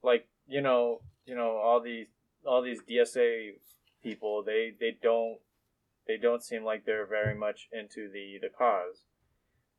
like 0.03 0.29
you 0.47 0.61
know 0.61 1.01
you 1.25 1.35
know 1.35 1.57
all 1.57 1.81
these 1.81 2.07
all 2.47 2.63
these 2.63 2.81
dsa 2.89 3.51
people 4.03 4.45
they 4.45 4.73
they 4.79 4.97
don't 5.03 5.39
they 6.07 6.17
don't 6.17 6.43
seem 6.43 6.65
like 6.65 6.85
they're 6.85 7.07
very 7.07 7.35
much 7.35 7.69
into 7.73 8.09
the 8.13 8.39
the 8.41 8.49
cause 8.49 9.07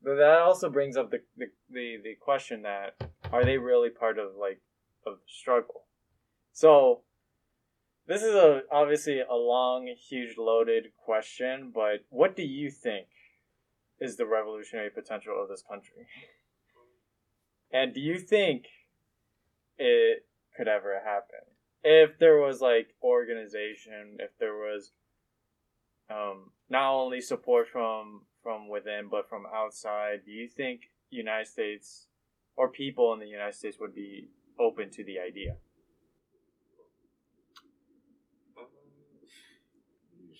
but 0.03 0.15
that 0.15 0.39
also 0.39 0.69
brings 0.69 0.97
up 0.97 1.11
the, 1.11 1.21
the, 1.37 1.45
the, 1.69 1.97
the 2.03 2.15
question 2.19 2.63
that 2.63 2.95
are 3.31 3.43
they 3.43 3.57
really 3.57 3.89
part 3.89 4.17
of 4.17 4.35
like 4.39 4.61
of 5.05 5.15
the 5.15 5.27
struggle? 5.27 5.83
So 6.51 7.01
this 8.07 8.23
is 8.23 8.33
a 8.33 8.61
obviously 8.71 9.21
a 9.21 9.35
long, 9.35 9.93
huge, 10.09 10.35
loaded 10.37 10.87
question, 10.97 11.71
but 11.73 12.05
what 12.09 12.35
do 12.35 12.43
you 12.43 12.71
think 12.71 13.07
is 13.99 14.17
the 14.17 14.25
revolutionary 14.25 14.89
potential 14.89 15.41
of 15.41 15.49
this 15.49 15.63
country? 15.69 16.07
And 17.71 17.93
do 17.93 17.99
you 17.99 18.17
think 18.17 18.65
it 19.77 20.25
could 20.57 20.67
ever 20.67 21.01
happen? 21.03 21.45
If 21.83 22.17
there 22.19 22.37
was 22.37 22.61
like 22.61 22.95
organization, 23.03 24.17
if 24.19 24.31
there 24.39 24.55
was 24.55 24.91
um, 26.09 26.51
not 26.69 26.91
only 26.91 27.21
support 27.21 27.67
from 27.71 28.21
from 28.49 28.67
within 28.67 29.07
but 29.11 29.29
from 29.29 29.45
outside, 29.53 30.21
do 30.25 30.31
you 30.31 30.47
think 30.47 30.89
United 31.11 31.45
States 31.45 32.07
or 32.57 32.67
people 32.67 33.13
in 33.13 33.19
the 33.19 33.27
United 33.27 33.53
States 33.53 33.77
would 33.79 33.93
be 33.93 34.27
open 34.59 34.89
to 34.89 35.03
the 35.03 35.19
idea? 35.19 35.53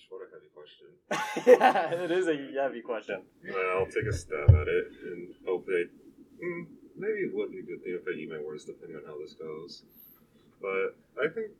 What 0.08 0.26
a 0.26 0.30
heavy 0.34 0.50
question. 0.58 0.90
yeah, 1.46 2.02
it 2.04 2.10
is 2.10 2.26
a 2.26 2.34
heavy 2.60 2.80
question. 2.80 3.22
Well, 3.48 3.78
I'll 3.78 3.86
take 3.86 4.08
a 4.10 4.12
stab 4.12 4.50
at 4.50 4.66
it 4.66 4.86
and 5.06 5.28
hope 5.46 5.66
that 5.66 5.86
mm, 6.42 6.66
maybe 6.98 7.30
it 7.30 7.32
would 7.32 7.52
be 7.52 7.60
a 7.60 7.62
good 7.62 7.80
thing 7.84 7.94
if 7.94 8.02
I 8.10 8.18
eat 8.18 8.28
my 8.28 8.42
words 8.44 8.64
depending 8.64 8.96
on 8.96 9.04
how 9.06 9.16
this 9.22 9.34
goes. 9.34 9.84
But 10.60 10.98
I 11.14 11.28
think 11.32 11.52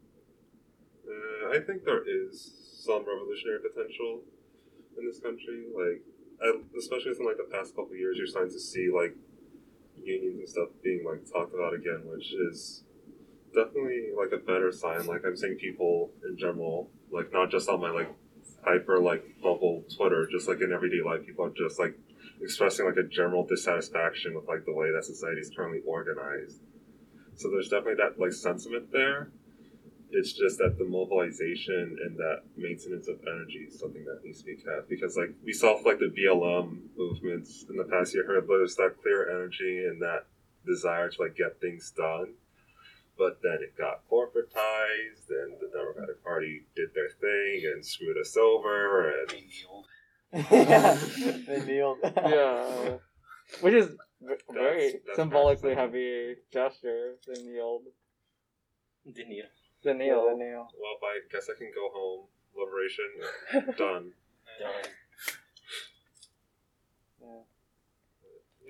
uh, 1.06 1.54
I 1.54 1.60
think 1.64 1.84
there 1.84 2.02
is 2.02 2.34
some 2.82 3.06
revolutionary 3.06 3.60
potential 3.62 4.22
in 4.98 5.06
this 5.06 5.20
country. 5.20 5.70
Like, 5.70 6.02
Especially 6.78 7.10
within 7.10 7.26
like 7.26 7.36
the 7.36 7.48
past 7.52 7.76
couple 7.76 7.94
years, 7.94 8.16
you're 8.16 8.26
starting 8.26 8.52
to 8.52 8.60
see 8.60 8.90
like 8.90 9.14
unions 9.96 10.38
and 10.38 10.48
stuff 10.48 10.68
being 10.82 11.04
like 11.04 11.30
talked 11.30 11.54
about 11.54 11.74
again, 11.74 12.02
which 12.06 12.32
is 12.32 12.84
definitely 13.54 14.08
like 14.16 14.32
a 14.32 14.42
better 14.42 14.72
sign. 14.72 15.06
Like 15.06 15.22
I'm 15.26 15.36
seeing 15.36 15.56
people 15.56 16.10
in 16.26 16.38
general, 16.38 16.90
like 17.12 17.32
not 17.32 17.50
just 17.50 17.68
on 17.68 17.80
my 17.80 17.90
like 17.90 18.10
hyper 18.64 18.98
like 18.98 19.24
bubble 19.42 19.84
Twitter, 19.94 20.26
just 20.30 20.48
like 20.48 20.60
in 20.60 20.72
everyday 20.72 21.02
life, 21.04 21.26
people 21.26 21.44
are 21.44 21.52
just 21.56 21.78
like 21.78 21.94
expressing 22.40 22.86
like 22.86 22.96
a 22.96 23.02
general 23.02 23.46
dissatisfaction 23.46 24.34
with 24.34 24.48
like 24.48 24.64
the 24.64 24.72
way 24.72 24.90
that 24.92 25.04
society 25.04 25.40
is 25.40 25.50
currently 25.54 25.80
organized. 25.86 26.60
So 27.36 27.50
there's 27.50 27.68
definitely 27.68 27.96
that 27.96 28.18
like 28.18 28.32
sentiment 28.32 28.92
there. 28.92 29.30
It's 30.12 30.32
just 30.32 30.58
that 30.58 30.76
the 30.78 30.84
mobilization 30.84 31.98
and 32.04 32.16
that 32.16 32.42
maintenance 32.56 33.08
of 33.08 33.20
energy 33.22 33.66
is 33.68 33.78
something 33.78 34.04
that 34.04 34.24
needs 34.24 34.40
to 34.40 34.46
be 34.46 34.56
kept 34.56 34.88
because 34.88 35.16
like 35.16 35.30
we 35.44 35.52
saw 35.52 35.78
like 35.84 35.98
the 35.98 36.12
BLM 36.12 36.80
movements 36.96 37.64
in 37.68 37.76
the 37.76 37.84
past 37.84 38.14
year, 38.14 38.26
heard 38.26 38.46
there's 38.48 38.76
that 38.76 38.96
clear 39.02 39.30
energy 39.30 39.86
and 39.86 40.02
that 40.02 40.26
desire 40.66 41.08
to 41.08 41.22
like 41.22 41.36
get 41.36 41.60
things 41.60 41.92
done. 41.96 42.34
But 43.18 43.40
then 43.42 43.58
it 43.60 43.76
got 43.76 44.00
corporatized, 44.10 45.28
and 45.28 45.60
the 45.60 45.68
Democratic 45.70 46.24
Party 46.24 46.62
did 46.74 46.88
their 46.94 47.10
thing 47.10 47.70
and 47.70 47.84
screwed 47.84 48.16
us 48.16 48.34
over, 48.34 49.10
and 49.10 49.32
yeah, 50.50 50.98
they 51.46 51.64
kneeled. 51.66 51.98
yeah, 52.16 52.96
which 53.60 53.74
is 53.74 53.90
very 54.50 55.00
that's 55.04 55.16
symbolically 55.16 55.74
very 55.74 55.76
heavy 55.76 56.34
gesture. 56.52 57.16
The 57.26 57.42
kneeled. 57.42 57.82
Didn't 59.04 59.32
you? 59.32 59.44
The 59.82 59.94
kneel. 59.94 60.28
the 60.28 60.36
nail. 60.36 60.68
well, 60.76 60.98
I 61.02 61.20
guess 61.32 61.48
I 61.48 61.56
can 61.56 61.72
go 61.74 61.88
home. 61.92 62.26
Liberation 62.54 63.08
done. 63.78 64.12
Done. 64.58 64.90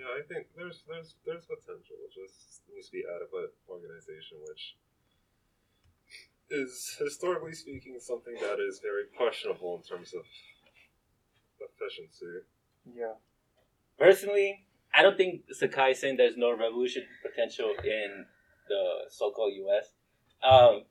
Yeah, 0.00 0.16
I 0.16 0.24
think 0.24 0.46
there's 0.56 0.82
there's 0.88 1.16
there's 1.26 1.44
potential. 1.44 1.96
It 2.08 2.12
just 2.16 2.62
needs 2.72 2.86
to 2.88 2.92
be 2.92 3.04
adequate 3.04 3.52
organization, 3.68 4.38
which 4.48 4.76
is 6.50 6.96
historically 6.98 7.52
speaking 7.52 7.98
something 8.00 8.34
that 8.40 8.56
is 8.60 8.80
very 8.80 9.04
questionable 9.16 9.76
in 9.76 9.82
terms 9.82 10.14
of 10.14 10.24
efficiency. 11.60 12.48
Yeah. 12.94 13.20
Personally, 13.98 14.66
I 14.94 15.02
don't 15.02 15.16
think 15.16 15.42
Sakai 15.52 15.90
is 15.92 16.00
saying 16.00 16.16
there's 16.16 16.36
no 16.36 16.56
revolution 16.56 17.04
potential 17.22 17.74
in 17.84 18.24
the 18.68 19.10
so-called 19.10 19.52
U.S. 19.68 19.92
Um, 20.42 20.82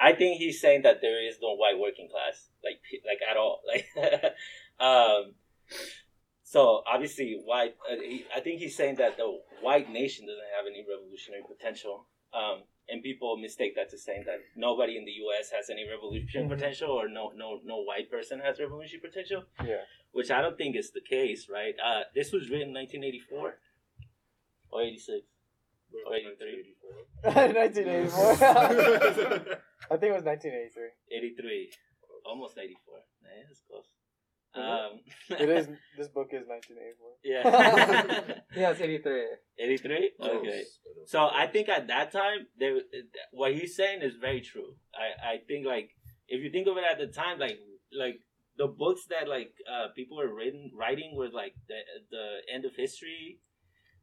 I 0.00 0.12
think 0.14 0.38
he's 0.38 0.60
saying 0.60 0.82
that 0.82 1.00
there 1.02 1.20
is 1.28 1.36
no 1.42 1.54
white 1.56 1.78
working 1.78 2.08
class, 2.10 2.48
like 2.64 2.80
like 3.04 3.20
at 3.30 3.36
all. 3.36 3.60
Like, 3.70 3.86
um, 4.80 5.34
so 6.42 6.82
obviously, 6.90 7.38
white. 7.44 7.74
Uh, 7.90 7.96
he, 8.00 8.24
I 8.34 8.40
think 8.40 8.60
he's 8.60 8.74
saying 8.76 8.94
that 8.96 9.16
the 9.18 9.38
white 9.60 9.90
nation 9.90 10.26
doesn't 10.26 10.50
have 10.56 10.66
any 10.66 10.84
revolutionary 10.88 11.42
potential. 11.46 12.06
Um, 12.32 12.62
and 12.88 13.02
people 13.02 13.36
mistake 13.36 13.74
that 13.76 13.90
to 13.90 13.98
saying 13.98 14.24
that 14.26 14.38
nobody 14.56 14.96
in 14.96 15.04
the 15.04 15.12
U.S. 15.24 15.50
has 15.50 15.68
any 15.70 15.86
revolution 15.88 16.48
Mhm. 16.48 16.56
potential, 16.56 16.90
or 16.90 17.08
no 17.08 17.30
no 17.36 17.60
no 17.64 17.82
white 17.82 18.10
person 18.10 18.40
has 18.40 18.58
revolution 18.58 19.00
potential 19.00 19.44
Yeah. 19.64 19.84
which 20.12 20.30
I 20.30 20.40
don't 20.42 20.56
think 20.56 20.76
is 20.76 20.90
the 20.92 21.00
case, 21.00 21.48
right? 21.48 21.74
Uh, 21.84 22.02
this 22.14 22.32
was 22.32 22.48
written 22.50 22.68
in 22.68 22.74
1984 22.74 23.58
or 24.72 24.82
86. 24.82 25.26
Or 26.06 26.14
83. 26.16 26.74
1984. 27.22 29.58
I 29.90 29.96
think 29.96 30.12
it 30.12 30.16
was 30.16 30.24
1983. 30.24 30.90
83. 31.10 31.70
Almost 32.26 32.58
84. 32.58 32.74
Yeah, 33.22 33.28
that's 33.48 33.62
close. 33.68 33.86
Is 34.54 34.56
it? 34.56 34.60
Um, 34.60 35.40
It 35.40 35.48
is. 35.48 35.66
This 35.98 36.08
book 36.08 36.30
is 36.32 36.44
1984. 36.46 37.22
Yeah. 37.24 38.40
Yeah, 38.56 38.70
it's 38.72 38.80
eighty 38.80 38.98
three. 38.98 39.26
83? 39.58 40.10
Okay. 40.20 40.62
So 41.06 41.28
I 41.32 41.46
think 41.46 41.68
at 41.68 41.86
that 41.88 42.10
time, 42.12 42.46
there, 42.58 42.80
what 43.32 43.54
he's 43.54 43.76
saying 43.76 44.02
is 44.02 44.16
very 44.20 44.40
true. 44.40 44.74
I, 44.94 45.34
I 45.34 45.38
think 45.46 45.66
like 45.66 45.90
if 46.28 46.42
you 46.42 46.50
think 46.50 46.66
of 46.66 46.76
it 46.76 46.84
at 46.90 46.98
the 46.98 47.06
time, 47.06 47.38
like 47.38 47.58
like 47.96 48.20
the 48.56 48.66
books 48.66 49.06
that 49.10 49.28
like 49.28 49.52
uh, 49.70 49.88
people 49.94 50.16
were 50.16 50.34
written 50.34 50.70
writing 50.76 51.14
were 51.16 51.28
like 51.30 51.54
the 51.68 51.78
the 52.10 52.26
end 52.52 52.64
of 52.64 52.74
history, 52.76 53.38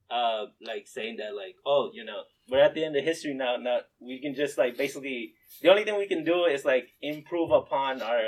uh, 0.09 0.45
like 0.65 0.87
saying 0.87 1.17
that 1.17 1.35
like, 1.35 1.55
oh, 1.65 1.91
you 1.93 2.05
know, 2.05 2.21
we're 2.49 2.63
at 2.63 2.73
the 2.73 2.83
end 2.85 2.95
of 2.95 3.03
history 3.03 3.33
now. 3.33 3.57
Now 3.57 3.79
we 3.99 4.19
can 4.21 4.33
just 4.35 4.57
like 4.57 4.77
basically 4.77 5.33
the 5.61 5.69
only 5.69 5.83
thing 5.83 5.97
we 5.97 6.07
can 6.07 6.23
do 6.23 6.45
is 6.45 6.65
like 6.65 6.89
improve 7.01 7.51
upon 7.51 8.01
our 8.01 8.21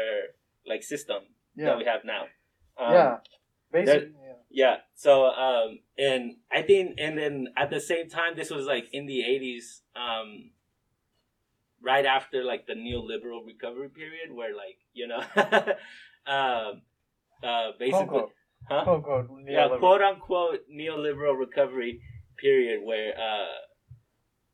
like 0.68 0.84
system 0.84 1.24
Yeah. 1.56 1.66
that 1.66 1.78
we 1.78 1.86
have 1.86 2.02
now. 2.06 2.24
Um, 2.78 2.94
yeah. 2.94 3.18
Basically. 3.72 4.14
Yeah. 4.26 4.34
yeah. 4.50 4.76
So, 4.96 5.26
um, 5.26 5.80
and 5.98 6.38
I 6.52 6.64
think, 6.64 6.96
and 6.98 7.18
then 7.18 7.48
at 7.56 7.70
the 7.70 7.80
same 7.80 8.10
time, 8.10 8.36
this 8.36 8.50
was 8.50 8.66
like 8.66 8.88
in 8.92 9.06
the 9.06 9.20
'80s, 9.22 9.82
um, 9.96 10.52
right 11.82 12.06
after 12.06 12.44
like 12.44 12.66
the 12.66 12.74
neoliberal 12.74 13.46
recovery 13.46 13.90
period, 13.90 14.32
where 14.34 14.56
like 14.56 14.80
you 14.94 15.08
know, 15.08 15.20
um, 16.26 16.82
uh, 17.44 17.72
basically, 17.78 18.08
Quote, 18.08 18.32
huh? 18.68 18.84
Quote, 18.84 19.04
quote, 19.04 19.28
yeah, 19.48 19.68
quote 19.78 20.02
unquote 20.02 20.60
neoliberal 20.74 21.38
recovery 21.38 22.02
period 22.38 22.82
where 22.84 23.14
uh, 23.18 23.54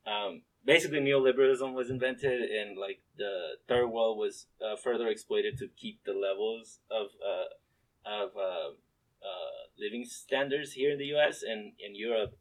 um, 0.05 0.41
basically 0.65 0.99
neoliberalism 0.99 1.73
was 1.73 1.89
invented 1.89 2.41
and 2.41 2.77
like 2.77 3.01
the 3.17 3.55
third 3.67 3.87
world 3.87 4.17
was 4.17 4.47
uh, 4.61 4.75
further 4.75 5.07
exploited 5.07 5.57
to 5.57 5.67
keep 5.77 6.03
the 6.05 6.13
levels 6.13 6.79
of 6.89 7.07
uh, 7.23 8.09
of 8.09 8.29
uh, 8.37 8.69
uh, 8.69 9.65
living 9.79 10.05
standards 10.05 10.73
here 10.73 10.91
in 10.91 10.97
the 10.97 11.05
U.S. 11.05 11.43
and 11.43 11.73
in 11.79 11.95
Europe. 11.95 12.37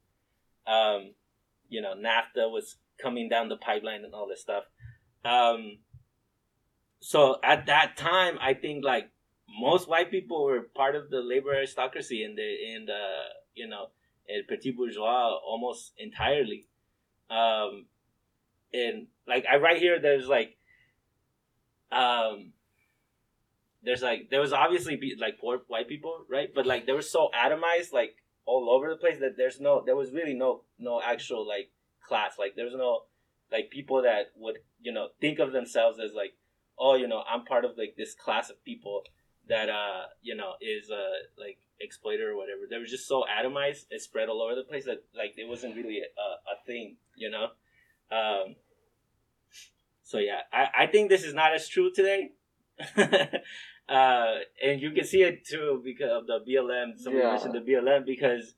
Um, 0.67 1.15
you 1.69 1.81
know, 1.81 1.95
NAFTA 1.95 2.51
was 2.51 2.77
coming 3.01 3.29
down 3.29 3.49
the 3.49 3.57
pipeline 3.57 4.05
and 4.05 4.15
all 4.15 4.29
this 4.29 4.41
stuff. 4.41 4.65
Um, 5.25 5.79
so 7.01 7.37
at 7.43 7.67
that 7.67 7.97
time, 7.97 8.39
I 8.41 8.55
think 8.55 8.85
like 8.85 9.11
most 9.59 9.89
white 9.89 10.11
people 10.11 10.45
were 10.45 10.63
part 10.75 10.97
of 10.97 11.11
the 11.11 11.21
labor 11.21 11.55
aristocracy 11.55 12.25
and 12.25 12.37
the 12.37 12.57
and 12.75 12.91
uh, 12.91 13.29
you 13.55 13.69
know 13.69 13.89
petit 14.49 14.73
bourgeois 14.73 15.35
almost 15.47 15.93
entirely. 15.99 16.67
Um, 17.31 17.87
and 18.73 19.07
like 19.27 19.45
I 19.51 19.57
right 19.57 19.79
here, 19.79 20.01
there's 20.01 20.29
like 20.29 20.57
um, 21.93 22.53
there's 23.83 24.03
like 24.03 24.31
there 24.31 24.41
was 24.41 24.53
obviously 24.53 24.97
be, 24.97 25.17
like 25.19 25.39
poor 25.39 25.63
white 25.69 25.89
people, 25.89 26.25
right? 26.29 26.49
But 26.55 26.67
like 26.67 26.87
they 26.87 26.93
were 26.93 27.03
so 27.03 27.31
atomized, 27.35 27.93
like 27.93 28.17
all 28.47 28.69
over 28.71 28.89
the 28.89 28.97
place 28.97 29.19
that 29.21 29.37
there's 29.37 29.61
no 29.61 29.83
there 29.85 29.97
was 29.97 30.13
really 30.13 30.35
no 30.35 30.63
no 30.79 31.01
actual 31.03 31.47
like 31.47 31.71
class. 32.07 32.39
Like 32.39 32.55
there's 32.57 32.75
no 32.75 33.03
like 33.53 33.71
people 33.71 34.03
that 34.03 34.33
would 34.37 34.59
you 34.81 34.93
know 34.93 35.09
think 35.21 35.39
of 35.39 35.53
themselves 35.53 35.99
as 36.01 36.13
like 36.13 36.33
oh 36.79 36.95
you 36.95 37.07
know 37.07 37.23
I'm 37.29 37.45
part 37.45 37.65
of 37.65 37.79
like 37.79 37.95
this 37.97 38.15
class 38.15 38.51
of 38.51 38.63
people 38.65 39.03
that 39.49 39.69
uh 39.69 40.05
you 40.23 40.35
know 40.35 40.55
is 40.61 40.91
uh 40.91 41.41
like 41.41 41.59
exploited 41.81 42.27
or 42.27 42.37
whatever. 42.37 42.63
They 42.69 42.79
were 42.79 42.85
just 42.85 43.07
so 43.09 43.25
atomized 43.25 43.87
and 43.91 44.01
spread 44.01 44.29
all 44.29 44.43
over 44.43 44.55
the 44.55 44.63
place 44.65 44.85
that 44.87 45.05
like 45.17 45.35
it 45.37 45.49
wasn't 45.49 45.77
really 45.77 45.99
a, 45.99 46.53
a 46.53 46.65
thing, 46.67 46.97
you 47.17 47.31
know. 47.31 47.49
Um, 48.11 48.57
so 50.03 50.19
yeah, 50.19 50.41
I, 50.53 50.85
I 50.85 50.87
think 50.87 51.09
this 51.09 51.25
is 51.25 51.35
not 51.35 51.55
as 51.55 51.69
true 51.69 51.91
today. 51.93 52.33
uh, 53.89 54.35
and 54.63 54.81
you 54.81 54.91
can 54.93 55.05
see 55.05 55.23
it 55.23 55.47
too 55.47 55.81
because 55.85 56.11
of 56.11 56.27
the 56.27 56.41
BLM. 56.49 56.99
Somebody 56.99 57.25
Yeah. 57.25 57.33
mentioned 57.33 57.55
the 57.55 57.61
BLM 57.73 58.05
because 58.05 58.55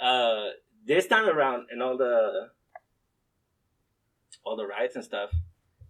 uh, 0.00 0.48
this 0.86 1.06
time 1.06 1.28
around 1.28 1.66
and 1.70 1.82
all 1.82 1.96
the 1.96 2.50
all 4.44 4.56
the 4.56 4.66
riots 4.66 4.94
and 4.96 5.04
stuff, 5.04 5.30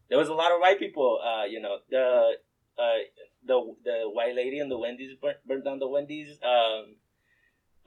there 0.08 0.18
was 0.18 0.28
a 0.28 0.34
lot 0.34 0.52
of 0.52 0.60
white 0.60 0.78
people. 0.78 1.20
Uh, 1.22 1.44
you 1.44 1.60
know, 1.60 1.78
the 1.90 2.32
uh, 2.78 2.98
the 3.48 3.74
the 3.84 4.10
white 4.12 4.36
lady 4.36 4.60
and 4.60 4.70
the 4.70 4.78
Wendy's 4.78 5.16
burnt, 5.20 5.38
burnt 5.46 5.64
down 5.64 5.78
the 5.80 5.88
Wendy's. 5.88 6.38
Um, 6.42 6.96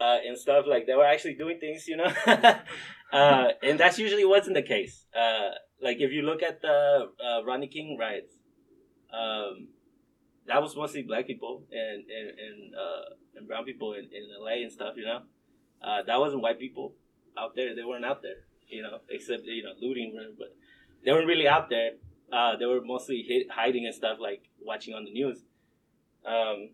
uh, 0.01 0.17
and 0.27 0.35
stuff 0.35 0.65
like 0.67 0.87
they 0.87 0.95
were 0.95 1.05
actually 1.05 1.35
doing 1.35 1.59
things, 1.59 1.87
you 1.87 1.95
know, 1.95 2.11
uh, 3.13 3.47
and 3.61 3.79
that's 3.79 3.99
usually 3.99 4.25
wasn't 4.25 4.55
the 4.55 4.63
case. 4.63 5.05
Uh, 5.15 5.51
like 5.79 5.97
if 5.99 6.11
you 6.11 6.23
look 6.23 6.41
at 6.41 6.59
the 6.61 7.09
uh, 7.23 7.43
Rodney 7.45 7.67
King 7.67 7.97
riots, 7.99 8.33
um, 9.13 9.67
that 10.47 10.59
was 10.59 10.75
mostly 10.75 11.03
black 11.03 11.27
people 11.27 11.63
and 11.71 12.03
and 12.09 12.29
and, 12.29 12.75
uh, 12.75 13.13
and 13.35 13.47
brown 13.47 13.63
people 13.63 13.93
in, 13.93 14.05
in 14.05 14.25
LA 14.43 14.63
and 14.63 14.71
stuff, 14.71 14.95
you 14.97 15.05
know. 15.05 15.21
Uh, 15.83 16.01
that 16.05 16.19
wasn't 16.19 16.41
white 16.41 16.59
people 16.59 16.93
out 17.37 17.55
there. 17.55 17.75
They 17.75 17.83
weren't 17.83 18.05
out 18.05 18.21
there, 18.23 18.41
you 18.67 18.81
know, 18.81 18.99
except 19.09 19.43
you 19.45 19.63
know 19.63 19.73
looting, 19.79 20.17
but 20.37 20.55
they 21.05 21.11
weren't 21.11 21.27
really 21.27 21.47
out 21.47 21.69
there. 21.69 21.91
Uh, 22.31 22.55
they 22.57 22.65
were 22.65 22.81
mostly 22.81 23.23
hid, 23.27 23.47
hiding 23.51 23.85
and 23.85 23.93
stuff, 23.93 24.17
like 24.19 24.49
watching 24.61 24.93
on 24.93 25.05
the 25.05 25.11
news. 25.11 25.43
Um, 26.25 26.69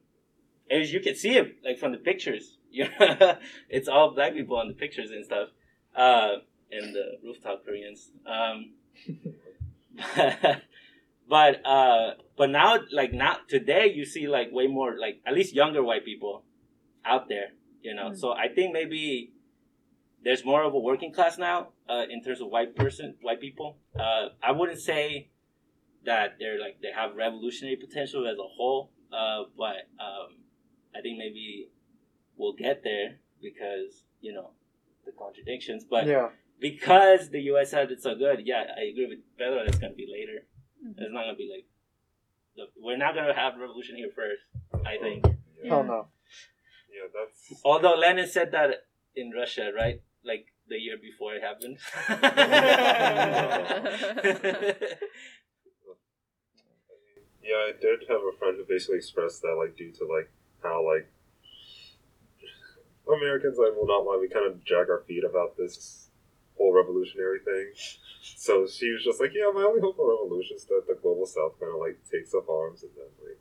as 0.70 0.92
you 0.92 1.00
can 1.00 1.16
see 1.16 1.38
it, 1.38 1.58
like 1.64 1.78
from 1.78 1.92
the 1.92 1.98
pictures, 1.98 2.58
it's 3.70 3.88
all 3.88 4.14
black 4.14 4.34
people 4.34 4.58
on 4.58 4.68
the 4.68 4.74
pictures 4.74 5.12
and 5.12 5.24
stuff, 5.26 5.50
uh, 5.96 6.36
and 6.72 6.94
the 6.94 7.18
rooftop 7.24 7.64
Koreans. 7.66 8.12
Um, 8.26 8.74
but 11.30 11.66
uh, 11.66 12.12
but 12.38 12.50
now, 12.50 12.80
like 12.92 13.14
now 13.14 13.38
today, 13.48 13.92
you 13.94 14.06
see 14.06 14.28
like 14.28 14.50
way 14.52 14.68
more, 14.68 14.98
like 15.00 15.22
at 15.26 15.34
least 15.34 15.54
younger 15.54 15.84
white 15.84 16.06
people 16.06 16.44
out 17.06 17.30
there, 17.30 17.50
you 17.82 17.96
know. 17.96 18.14
So 18.14 18.32
I 18.32 18.48
think 18.54 18.74
maybe 18.74 19.32
there's 20.24 20.44
more 20.44 20.64
of 20.64 20.74
a 20.74 20.80
working 20.80 21.14
class 21.14 21.38
now 21.38 21.70
uh, 21.90 22.04
in 22.10 22.22
terms 22.24 22.42
of 22.42 22.50
white 22.50 22.76
person, 22.76 23.16
white 23.22 23.40
people. 23.42 23.78
Uh, 23.98 24.30
I 24.44 24.52
wouldn't 24.52 24.80
say 24.80 25.30
that 26.06 26.36
they're 26.40 26.60
like 26.60 26.80
they 26.82 26.92
have 26.96 27.16
revolutionary 27.16 27.78
potential 27.78 28.28
as 28.28 28.38
a 28.38 28.48
whole, 28.58 28.92
uh, 29.14 29.44
but 29.58 29.88
um, 30.00 30.38
I 30.96 31.02
think 31.02 31.18
maybe 31.18 31.70
we'll 32.36 32.54
get 32.54 32.84
there 32.84 33.18
because 33.42 34.04
you 34.22 34.34
know 34.34 34.52
the 35.06 35.12
contradictions. 35.12 35.86
But 35.90 36.08
yeah. 36.08 36.30
because 36.60 37.30
the 37.30 37.42
U.S. 37.54 37.72
had 37.72 37.92
it 37.92 38.02
so 38.02 38.16
good, 38.16 38.42
yeah, 38.46 38.64
I 38.78 38.82
agree 38.92 39.08
with 39.10 39.20
Pedro. 39.38 39.64
It's 39.66 39.78
gonna 39.78 39.94
be 39.94 40.08
later. 40.12 40.46
It's 40.98 41.14
not 41.14 41.24
gonna 41.24 41.36
be 41.36 41.50
like 41.54 41.66
the, 42.56 42.66
we're 42.82 42.98
not 42.98 43.16
gonna 43.16 43.34
have 43.34 43.54
revolution 43.60 43.96
here 43.96 44.10
first. 44.16 44.42
I 44.86 44.98
think. 45.02 45.26
Hell 45.68 45.84
no. 45.84 46.08
Yeah, 46.94 47.08
that's 47.14 47.62
Although 47.64 47.96
Lenin 47.96 48.28
said 48.28 48.52
that 48.52 48.86
in 49.16 49.32
Russia, 49.32 49.72
right? 49.76 50.02
Like 50.24 50.48
the 50.68 50.78
year 50.78 50.98
before 51.02 51.34
it 51.36 51.42
happened. 51.44 51.80
yeah. 57.48 57.72
I 57.72 57.74
did 57.80 58.04
have 58.10 58.22
a 58.22 58.38
friend 58.38 58.58
who 58.58 58.66
basically 58.68 58.98
expressed 58.98 59.42
that 59.42 59.56
like 59.56 59.76
due 59.78 59.92
to 59.92 60.06
like 60.06 60.30
how 60.62 60.86
like 60.86 61.08
Americans, 63.08 63.58
I 63.58 63.72
will 63.72 63.88
not 63.88 64.04
lie, 64.04 64.20
we 64.20 64.28
kind 64.28 64.46
of 64.46 64.64
drag 64.66 64.90
our 64.90 65.04
feet 65.08 65.24
about 65.24 65.56
this 65.56 66.10
whole 66.58 66.74
revolutionary 66.74 67.40
thing. 67.40 67.72
So 68.36 68.68
she 68.68 68.92
was 68.92 69.04
just 69.04 69.22
like, 69.22 69.32
yeah, 69.34 69.50
my 69.54 69.64
only 69.64 69.80
hope 69.80 69.96
for 69.96 70.12
revolution 70.12 70.58
is 70.58 70.66
that 70.66 70.84
the 70.88 71.00
global 71.00 71.26
south 71.26 71.60
kind 71.60 71.72
of 71.72 71.80
like 71.80 71.98
takes 72.12 72.36
up 72.36 72.50
arms 72.50 72.84
and 72.84 72.92
then 72.98 73.12
like 73.24 73.40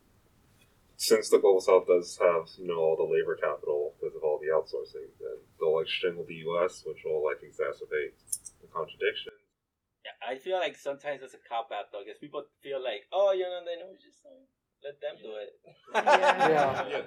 since 0.97 1.29
the 1.29 1.39
global 1.39 1.61
south 1.61 1.87
does 1.87 2.17
have 2.21 2.49
you 2.57 2.67
know 2.67 2.81
all 2.81 2.97
the 2.97 3.05
labor 3.05 3.37
capital 3.37 3.93
because 3.99 4.17
of 4.17 4.23
all 4.23 4.41
the 4.41 4.49
outsourcing, 4.49 5.13
then 5.21 5.37
they'll 5.61 5.77
like 5.77 5.89
strangle 5.89 6.25
the 6.25 6.41
U.S., 6.49 6.85
which 6.87 7.05
will 7.05 7.25
like 7.25 7.45
exacerbate 7.45 8.17
the 8.61 8.69
contradiction. 8.73 9.36
Yeah, 10.27 10.33
I 10.33 10.39
feel 10.39 10.59
like 10.59 10.77
sometimes 10.77 11.23
it's 11.23 11.35
a 11.35 11.39
cop 11.49 11.71
out 11.73 11.93
though, 11.93 12.01
because 12.05 12.19
people 12.19 12.45
feel 12.63 12.83
like, 12.83 13.03
oh, 13.13 13.33
you 13.33 13.43
know, 13.43 13.61
they 13.65 13.77
know, 13.81 13.93
just 14.03 14.25
uh, 14.27 14.31
let 14.85 15.01
them 15.01 15.17
do 15.23 15.35
it. 15.37 15.51
Yeah. 15.95 17.03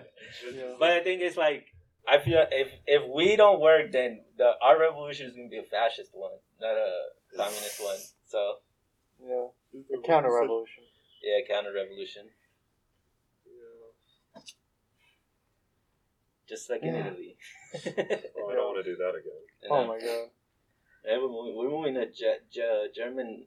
Yeah. 0.53 0.75
But 0.79 0.89
I 0.91 0.99
think 1.03 1.21
it's 1.21 1.37
like 1.37 1.65
I 2.07 2.19
feel 2.19 2.45
if 2.51 2.69
if 2.87 3.03
we 3.13 3.35
don't 3.35 3.59
work, 3.59 3.91
then 3.91 4.21
the 4.37 4.51
our 4.61 4.79
revolution 4.79 5.27
is 5.27 5.35
gonna 5.35 5.49
be 5.49 5.57
a 5.59 5.63
fascist 5.63 6.11
one, 6.13 6.31
not 6.61 6.75
a 6.75 6.91
communist 7.35 7.79
one. 7.83 7.97
So 8.25 8.55
Yeah. 9.21 9.47
A 9.93 10.01
counter 10.07 10.31
revolution. 10.33 10.83
yeah, 11.21 11.39
counter 11.47 11.73
revolution, 11.73 12.29
Yeah. 13.45 14.41
just 16.47 16.69
like 16.69 16.81
in 16.83 16.95
Italy. 16.95 17.37
Oh, 17.75 18.49
I 18.49 18.55
don't 18.55 18.73
want 18.73 18.83
to 18.83 18.89
do 18.91 18.95
that 18.95 19.13
again. 19.15 19.43
Oh 19.71 19.85
my 19.85 19.99
god. 19.99 20.29
Yeah, 21.05 21.17
we're 21.17 21.29
moving, 21.29 21.55
we're 21.55 21.69
moving 21.69 21.97
a 21.97 22.05
ge- 22.05 22.41
ge- 22.51 22.95
German 22.95 23.45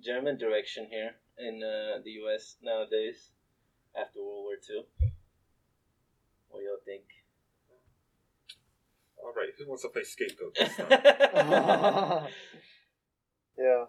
German 0.00 0.36
direction 0.38 0.86
here 0.90 1.12
in 1.38 1.62
uh, 1.62 2.00
the 2.04 2.10
U.S. 2.22 2.56
nowadays 2.62 3.30
after 3.98 4.20
World 4.20 4.44
War 4.44 4.54
Two. 4.66 4.82
What 6.48 6.60
do 6.60 6.66
y'all 6.66 6.76
think? 6.84 7.02
All 9.22 9.32
right, 9.36 9.48
who 9.58 9.66
wants 9.66 9.82
to 9.82 9.88
play 9.88 10.02
scapegoat 10.04 10.54
this 10.54 10.76
time? 10.76 10.88
yeah. 13.58 13.84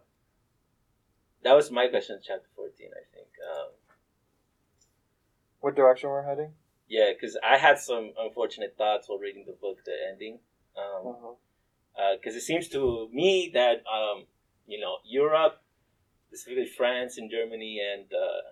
That 1.44 1.54
was 1.54 1.70
my 1.70 1.88
question, 1.90 2.16
in 2.16 2.22
chapter 2.26 2.48
14, 2.56 2.88
I 2.92 3.04
think. 3.14 3.28
Um, 3.52 3.70
What 5.60 5.76
direction 5.76 6.10
we're 6.10 6.24
heading? 6.24 6.54
yeah, 6.88 7.12
because 7.14 7.38
I 7.44 7.58
had 7.58 7.78
some 7.80 8.14
unfortunate 8.18 8.76
thoughts 8.78 9.10
while 9.10 9.20
reading 9.20 9.44
the 9.46 9.54
book, 9.54 9.84
the 9.86 9.94
ending. 10.10 10.40
Uh-huh. 10.78 11.34
Because 11.96 12.36
it 12.36 12.42
seems 12.42 12.68
to 12.70 13.10
me 13.14 13.52
that, 13.54 13.84
um, 13.88 14.26
you 14.68 14.80
know, 14.80 14.98
Europe, 15.06 15.62
specifically 16.28 16.68
France 16.78 17.18
and 17.18 17.32
Germany, 17.32 17.80
and 17.80 18.06
uh, 18.14 18.52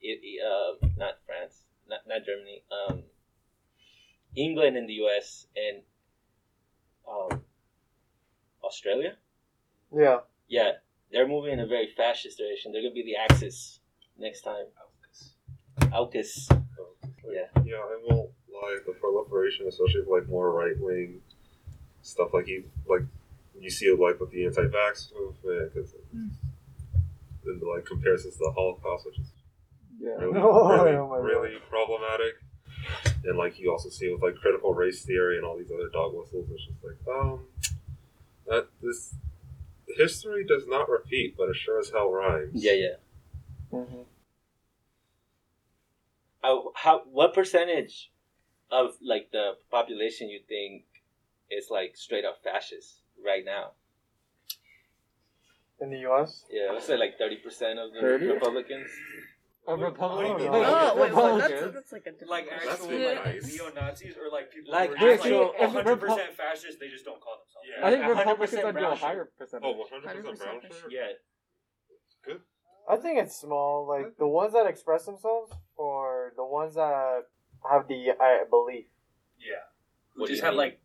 it, 0.00 0.20
it, 0.22 0.40
uh, 0.40 0.86
not 0.96 1.14
France, 1.26 1.64
not, 1.88 2.00
not 2.06 2.24
Germany, 2.24 2.62
um, 2.72 3.02
England 4.34 4.76
and 4.76 4.88
the 4.88 4.94
US, 5.04 5.46
and 5.54 5.82
um, 7.08 7.42
Australia. 8.64 9.16
Yeah. 9.92 10.18
Yeah, 10.48 10.72
they're 11.12 11.28
moving 11.28 11.52
in 11.52 11.60
a 11.60 11.66
very 11.66 11.88
fascist 11.96 12.38
direction. 12.38 12.72
They're 12.72 12.82
gonna 12.82 12.94
be 12.94 13.04
the 13.04 13.16
Axis 13.16 13.80
next 14.18 14.42
time. 14.42 14.66
AUKUS. 15.92 16.48
Yeah. 17.28 17.46
Yeah, 17.64 17.76
I 17.76 17.98
won't 18.04 18.30
lie. 18.52 18.78
The 18.86 18.92
proliferation, 19.00 19.66
especially 19.68 20.02
of 20.02 20.08
like 20.08 20.28
more 20.28 20.52
right 20.52 20.78
wing 20.78 21.20
stuff, 22.02 22.32
like 22.32 22.46
you 22.48 22.64
like 22.86 23.02
you 23.58 23.70
see 23.70 23.86
it 23.86 23.98
like 24.00 24.18
with 24.20 24.30
the 24.30 24.46
anti-vax 24.46 25.12
movement, 25.14 25.74
because 25.74 25.94
in 26.12 27.60
like 27.74 27.84
comparisons 27.86 28.34
to 28.34 28.44
the 28.44 28.52
Holocaust, 28.52 29.06
which 29.06 29.18
is 29.18 29.32
Yeah. 30.00 30.10
really, 30.18 30.38
Oh, 30.40 30.68
really, 30.84 30.96
oh 30.96 31.20
really 31.20 31.58
problematic. 31.68 32.34
And 33.24 33.36
like 33.36 33.58
you 33.58 33.70
also 33.70 33.88
see 33.90 34.06
it 34.06 34.12
with 34.12 34.22
like 34.22 34.36
critical 34.36 34.72
race 34.72 35.04
theory 35.04 35.36
and 35.36 35.44
all 35.44 35.58
these 35.58 35.70
other 35.70 35.88
dog 35.92 36.14
whistles. 36.14 36.48
It's 36.50 36.64
just 36.66 36.78
like, 36.82 37.16
um, 37.16 37.46
that 38.46 38.68
this 38.82 39.14
history 39.96 40.44
does 40.46 40.64
not 40.66 40.88
repeat, 40.88 41.36
but 41.36 41.48
it 41.50 41.56
sure 41.56 41.78
as 41.78 41.90
hell 41.90 42.10
rhymes. 42.10 42.50
Yeah, 42.54 42.72
yeah. 42.72 42.94
Uh, 46.42 46.56
how 46.74 47.02
what 47.04 47.34
percentage 47.34 48.10
of 48.70 48.92
like 49.02 49.30
the 49.30 49.52
population 49.70 50.30
you 50.30 50.40
think 50.48 50.84
is 51.50 51.68
like 51.70 51.96
straight 51.96 52.24
up 52.24 52.38
fascist 52.42 53.00
right 53.24 53.44
now? 53.44 53.72
In 55.80 55.90
the 55.90 55.98
U.S. 56.00 56.44
Yeah, 56.50 56.72
let's 56.72 56.86
say 56.86 56.96
like 56.98 57.16
thirty 57.18 57.36
percent 57.36 57.78
of 57.78 57.92
the 57.92 58.00
30? 58.00 58.26
Republicans. 58.26 58.90
A 59.66 59.76
Republican. 59.76 60.48
Oh, 60.50 60.94
wait, 60.96 61.12
what? 61.14 61.38
That's, 61.38 61.74
that's 61.74 61.92
like 61.92 62.06
a 62.06 62.12
different 62.12 62.30
Like 62.30 62.46
actual 62.50 62.88
like, 62.88 63.24
nice. 63.24 63.46
neo 63.52 63.70
Nazis 63.74 64.14
or 64.16 64.30
like 64.32 64.50
people 64.50 64.72
Like 64.72 64.90
who 64.96 65.06
are 65.06 65.16
just 65.16 65.24
actual- 65.24 65.54
like 65.60 65.84
100% 65.86 65.98
Repu- 65.98 66.32
fascist, 66.34 66.80
they 66.80 66.88
just 66.88 67.04
don't 67.04 67.20
call 67.20 67.36
themselves. 67.44 67.68
Yeah. 67.68 67.86
I 67.86 67.90
think 67.90 68.02
100% 68.04 68.08
Republicans 68.08 68.50
would 68.52 68.60
do 68.62 68.68
a 68.68 68.72
brown 68.72 68.96
higher 68.96 69.30
percentage. 69.38 69.76
Oh, 69.76 69.84
100% 70.08 70.22
brown 70.22 70.60
shirt? 70.62 70.90
Yeah. 70.90 71.00
Good. 72.24 72.40
I 72.88 72.96
think 72.96 73.18
it's 73.20 73.36
small. 73.38 73.86
Like 73.86 74.16
the 74.18 74.26
ones 74.26 74.52
that 74.54 74.66
express 74.66 75.04
themselves, 75.04 75.52
or 75.76 76.32
the 76.36 76.44
ones 76.44 76.74
that 76.74 77.22
have 77.70 77.86
the 77.86 78.10
uh, 78.10 78.44
belief. 78.50 78.86
Yeah. 79.38 79.54
Who 80.14 80.22
What 80.22 80.30
just 80.30 80.42
have 80.42 80.54
like 80.54 80.80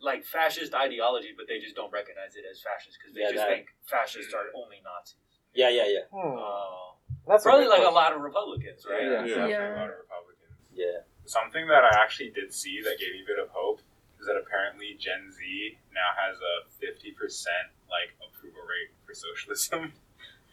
like 0.00 0.24
fascist 0.24 0.74
ideology, 0.74 1.34
but 1.36 1.46
they 1.48 1.58
just 1.58 1.74
don't 1.74 1.90
recognize 1.92 2.36
it 2.36 2.44
as 2.50 2.60
fascist 2.62 2.98
because 3.00 3.14
they 3.14 3.22
Yeah, 3.22 3.32
just 3.34 3.42
that- 3.42 3.48
think 3.48 3.68
fascists 3.86 4.32
are 4.34 4.46
only 4.54 4.80
Nazis. 4.84 5.16
Yeah, 5.54 5.68
yeah, 5.70 5.86
yeah, 5.86 6.04
Hmm. 6.12 6.38
Oh. 6.38 6.94
That's 7.26 7.44
a 7.44 7.48
Probably 7.48 7.64
good 7.64 7.70
like 7.70 7.80
a 7.80 7.90
question. 7.90 7.94
lot 7.94 8.12
of 8.14 8.20
Republicans, 8.20 8.86
right? 8.88 9.02
Yeah. 9.02 9.10
Definitely 9.26 9.50
Yeah. 9.52 9.74
a 9.74 9.80
lot 9.80 9.90
of 9.90 9.98
Republicans. 9.98 10.54
yeah. 10.72 10.98
Something 11.26 11.66
that 11.68 11.84
I 11.84 11.92
actually 12.02 12.30
did 12.30 12.54
see 12.54 12.80
that 12.82 12.98
gave 12.98 13.12
me 13.12 13.22
a 13.22 13.26
bit 13.26 13.38
of 13.38 13.48
hope 13.50 13.80
is 14.20 14.26
that 14.26 14.36
apparently 14.36 14.94
Gen 14.94 15.30
Z 15.30 15.78
now 15.92 16.10
has 16.16 16.38
a 16.40 16.54
50% 16.80 17.72
like 17.90 18.14
approval 18.26 18.62
rate 18.62 18.90
for 19.04 19.14
socialism. 19.14 19.92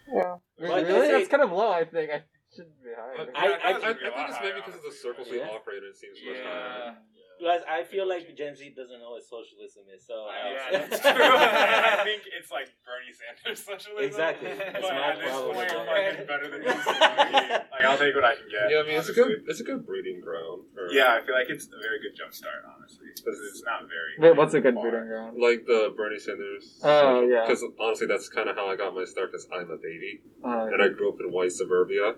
Yeah. 0.07 0.37
Wait, 0.59 0.69
But 0.69 0.83
really? 0.85 1.07
they- 1.07 1.11
That's 1.13 1.29
kind 1.29 1.41
of 1.41 1.51
low, 1.51 1.71
I 1.71 1.83
think. 1.83 2.11
I 2.11 2.21
should 2.55 2.69
be 2.83 2.91
higher. 2.93 3.15
I- 3.17 3.23
I, 3.23 3.25
I, 3.25 3.49
Yeah, 3.49 3.57
I, 3.63 3.73
that's 3.73 3.83
I 3.83 3.89
a 3.89 3.93
real 3.95 4.13
think 4.13 4.29
it's 4.29 4.37
maybe 4.39 4.53
because 4.61 4.75
of 4.75 4.81
the 4.81 4.87
honestly. 4.89 5.01
circles 5.01 5.29
we 5.31 5.39
Yeah. 5.39 5.49
operate 5.49 5.81
in. 5.81 5.89
It 5.89 5.97
seems 5.97 6.19
much 6.23 6.37
higher. 6.43 6.43
Yeah. 6.45 6.95
Plus, 7.39 7.61
I 7.67 7.83
feel 7.83 8.07
like 8.07 8.31
Gen 8.37 8.55
Z 8.55 8.73
doesn't 8.75 8.99
know 8.99 9.11
what 9.11 9.23
socialism 9.23 9.83
is, 9.93 10.05
so 10.07 10.27
Yeah, 10.31 10.55
uh, 10.55 10.87
that's 10.87 11.01
true. 11.01 11.11
I 11.11 12.01
think 12.03 12.23
it's 12.31 12.49
like 12.51 12.69
Bernie 12.87 13.11
Sanders 13.11 13.59
socialism. 13.63 14.05
Exactly. 14.07 14.49
That's 14.55 14.79
But 14.81 14.93
my 14.95 15.11
at 15.11 15.19
this 15.19 15.27
problem 15.29 15.55
point, 15.55 15.71
with 15.73 15.85
fucking 15.85 16.15
that. 16.15 16.27
better 16.27 16.47
than 16.49 16.61
Like, 17.75 17.81
I'll 17.83 17.97
take 17.99 18.15
what 18.15 18.23
I 18.23 18.35
can 18.35 18.47
get. 18.49 18.71
Yeah, 18.71 18.79
I 18.79 18.83
mean 18.87 18.95
it's 18.97 19.09
a 19.09 19.13
good 19.13 19.43
it's 19.47 19.59
a 19.59 19.63
good 19.67 19.85
breeding 19.85 20.21
ground. 20.21 20.63
For, 20.73 20.87
Yeah, 20.91 21.19
I 21.19 21.25
feel 21.25 21.35
like 21.35 21.49
it's 21.49 21.67
a 21.67 21.79
very 21.81 21.99
good 21.99 22.15
jump 22.15 22.33
start, 22.33 22.63
honestly, 22.65 23.07
because 23.15 23.37
it's 23.51 23.63
not 23.65 23.83
very. 23.91 24.15
Wait, 24.19 24.37
what's 24.37 24.53
a 24.53 24.61
good 24.61 24.75
far. 24.75 24.83
breeding 24.89 25.07
ground? 25.07 25.35
like 25.41 25.65
the 25.67 25.93
Bernie 25.95 26.19
Sanders. 26.19 26.79
Oh, 26.83 27.21
yeah. 27.27 27.43
Because 27.45 27.63
honestly, 27.79 28.07
that's 28.07 28.29
kind 28.29 28.47
of 28.49 28.55
how 28.55 28.67
I 28.69 28.75
got 28.75 28.95
my 28.95 29.03
start. 29.03 29.31
Because 29.31 29.47
I'm 29.51 29.69
a 29.71 29.77
baby, 29.77 30.21
Uh, 30.43 30.71
and 30.71 30.81
I 30.81 30.87
grew 30.89 31.09
up 31.11 31.19
in 31.19 31.31
white 31.31 31.51
suburbia, 31.51 32.15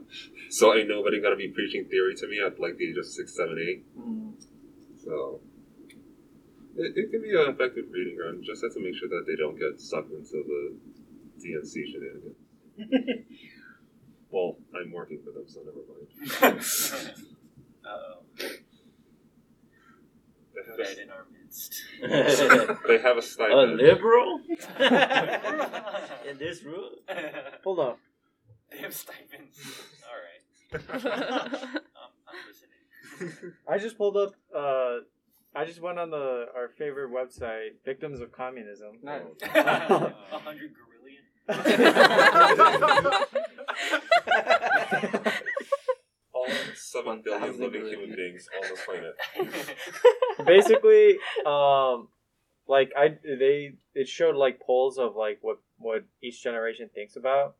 so 0.49 0.75
ain't 0.75 0.89
nobody 0.89 1.19
gonna 1.21 1.35
be 1.35 1.49
preaching 1.49 1.85
theory 1.89 2.13
to 2.15 2.27
me 2.27 2.39
at 2.39 2.59
like 2.59 2.77
the 2.77 2.85
age 2.89 2.97
of 2.97 3.05
six, 3.05 3.35
seven, 3.35 3.57
eight. 3.57 3.81
mm. 3.97 4.33
So 5.07 5.39
it, 6.75 6.93
it 6.95 7.11
can 7.11 7.21
be 7.21 7.29
an 7.29 7.49
effective 7.49 7.89
breeding 7.89 8.17
ground. 8.17 8.43
Just 8.45 8.61
have 8.61 8.73
to 8.73 8.81
make 8.81 8.95
sure 8.95 9.07
that 9.07 9.23
they 9.25 9.35
don't 9.37 9.57
get 9.57 9.79
sucked 9.79 10.11
into 10.11 10.43
the 10.43 10.75
DNC 11.39 11.73
shenanigans. 11.91 12.35
well, 14.31 14.57
I'm 14.75 14.91
working 14.91 15.19
for 15.23 15.31
them, 15.31 15.47
so 15.47 15.61
never 15.63 15.81
mind. 15.87 16.61
Uh-oh. 17.85 18.23
They 20.53 20.83
have 20.83 20.97
in 20.99 21.09
our 21.09 21.25
midst. 21.31 21.83
they 22.87 22.97
have 22.97 23.17
a 23.17 23.21
a 23.43 23.65
liberal 23.65 24.41
in 26.27 26.37
this 26.37 26.63
room. 26.63 26.91
Hold 27.63 27.79
on. 27.79 27.95
Damn 28.71 28.91
stipends. 28.91 29.57
All 30.03 30.17
right. 30.19 31.05
Um, 31.05 31.07
I'm, 31.07 31.71
I'm 32.27 32.35
listening. 32.47 32.66
I 33.67 33.77
just 33.77 33.97
pulled 33.97 34.17
up. 34.17 34.33
Uh, 34.55 34.97
I 35.55 35.65
just 35.65 35.81
went 35.81 35.99
on 35.99 36.09
the 36.11 36.45
our 36.55 36.69
favorite 36.77 37.11
website, 37.11 37.71
Victims 37.85 38.19
of 38.19 38.31
Communism. 38.31 38.97
Nice. 39.03 39.23
A 39.43 40.13
hundred 40.39 40.71
gorillion. 40.73 41.23
All 46.33 46.47
seven 46.75 47.21
billion 47.23 47.59
living 47.59 47.85
human 47.85 48.15
beings 48.15 48.47
on 48.55 48.69
this 48.69 48.79
planet. 48.85 49.15
Basically, 50.45 51.17
um, 51.45 52.09
like 52.67 52.91
I 52.95 53.17
they 53.23 53.73
it 53.95 54.07
showed 54.07 54.35
like 54.35 54.59
polls 54.59 54.97
of 54.97 55.15
like 55.15 55.39
what 55.41 55.57
what 55.79 56.03
each 56.21 56.43
generation 56.43 56.89
thinks 56.93 57.15
about, 57.15 57.55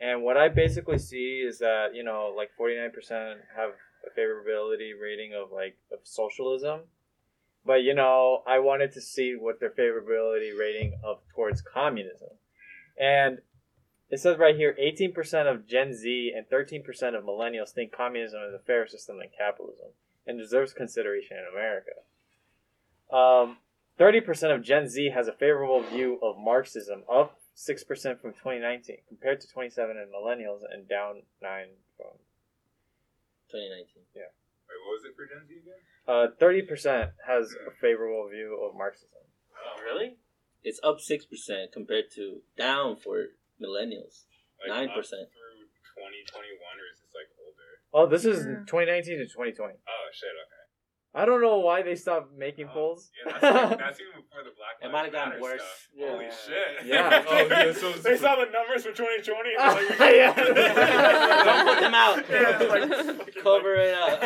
and 0.00 0.22
what 0.22 0.36
I 0.36 0.48
basically 0.48 0.98
see 0.98 1.44
is 1.46 1.58
that 1.58 1.94
you 1.94 2.04
know 2.04 2.32
like 2.34 2.50
forty 2.56 2.76
nine 2.76 2.92
percent 2.92 3.40
have 3.56 3.70
a 4.06 4.18
favorability 4.18 4.90
rating 5.00 5.32
of 5.34 5.52
like 5.52 5.76
of 5.92 6.00
socialism. 6.04 6.80
But 7.64 7.82
you 7.82 7.94
know, 7.94 8.42
I 8.46 8.60
wanted 8.60 8.92
to 8.92 9.00
see 9.00 9.34
what 9.38 9.60
their 9.60 9.70
favorability 9.70 10.56
rating 10.56 10.98
of 11.04 11.18
towards 11.34 11.60
communism. 11.60 12.30
And 12.98 13.38
it 14.08 14.20
says 14.20 14.38
right 14.38 14.54
here 14.54 14.76
18% 14.80 15.50
of 15.52 15.66
Gen 15.66 15.92
Z 15.92 16.32
and 16.34 16.46
13% 16.48 16.82
of 17.16 17.24
millennials 17.24 17.70
think 17.70 17.92
communism 17.92 18.40
is 18.48 18.54
a 18.54 18.64
fairer 18.64 18.86
system 18.86 19.18
than 19.18 19.28
capitalism 19.36 19.88
and 20.26 20.38
deserves 20.38 20.72
consideration 20.72 21.36
in 21.36 21.44
America. 21.52 21.92
Um, 23.12 23.58
30% 23.98 24.54
of 24.54 24.62
Gen 24.62 24.88
Z 24.88 25.10
has 25.10 25.28
a 25.28 25.32
favorable 25.32 25.82
view 25.82 26.18
of 26.22 26.36
Marxism, 26.38 27.02
up 27.12 27.38
6% 27.56 27.86
from 28.20 28.32
2019, 28.32 28.98
compared 29.08 29.40
to 29.40 29.48
27 29.48 29.96
in 29.96 30.08
millennials 30.08 30.60
and 30.70 30.88
down 30.88 31.22
9 31.40 31.66
from 31.96 32.10
2019. 33.50 34.04
Yeah. 34.14 34.30
Wait, 34.66 34.78
what 34.82 34.92
was 34.98 35.04
it 35.06 35.14
for 35.14 35.24
Gen 35.26 35.46
Z 35.46 35.54
again? 35.62 35.80
uh, 36.06 36.34
30% 36.38 37.12
has 37.26 37.54
a 37.66 37.70
favorable 37.80 38.28
view 38.30 38.58
of 38.62 38.76
Marxism. 38.76 39.22
Oh, 39.54 39.82
really? 39.82 40.16
It's 40.62 40.80
up 40.82 40.98
six 41.00 41.24
percent 41.24 41.70
compared 41.72 42.10
to 42.18 42.42
down 42.58 42.96
for 42.96 43.38
millennials. 43.62 44.26
Like, 44.66 44.88
9%. 44.90 44.90
through 44.90 45.70
2021, 45.94 46.58
or 46.58 46.86
is 46.90 46.98
this 46.98 47.12
like 47.14 47.30
older? 47.38 47.70
Oh, 47.94 48.06
this 48.10 48.24
is 48.24 48.42
Yeah. 48.44 48.66
2019 48.66 49.18
to 49.22 49.26
2020. 49.30 49.78
Oh 49.78 50.06
shit. 50.12 50.32
Okay. 50.34 50.55
I 51.16 51.24
don't 51.24 51.40
know 51.40 51.58
why 51.60 51.80
they 51.82 51.96
stopped 51.96 52.36
making 52.36 52.66
oh, 52.68 52.74
polls. 52.74 53.10
Yeah, 53.16 53.32
that's, 53.32 53.42
like, 53.42 53.78
that's 53.86 54.00
even 54.00 54.20
before 54.20 54.44
the 54.44 54.52
Black 54.52 54.76
It 54.82 54.92
might 54.92 55.04
have 55.04 55.12
gotten 55.12 55.40
worse. 55.40 55.62
stuff. 55.62 55.88
Yeah. 55.96 56.10
Holy 56.12 56.28
shit. 56.28 56.86
Yeah. 56.86 57.24
Oh, 57.28 57.46
yeah, 57.48 57.72
so 57.72 57.88
it's- 57.88 58.02
they 58.04 58.16
saw 58.18 58.36
the 58.42 58.44
numbers 58.52 58.84
for 58.84 58.92
2020. 58.92 59.56
and 59.58 59.98
like, 59.98 60.14
yeah. 60.14 60.34
Don't 60.36 61.66
put 61.66 61.80
them 61.80 61.94
out. 61.94 62.20
Yeah, 62.28 62.60
it's 62.60 62.68
like 62.68 62.84
fucking 63.16 63.42
Cover 63.42 63.74
it 63.80 63.94
up. 63.96 64.20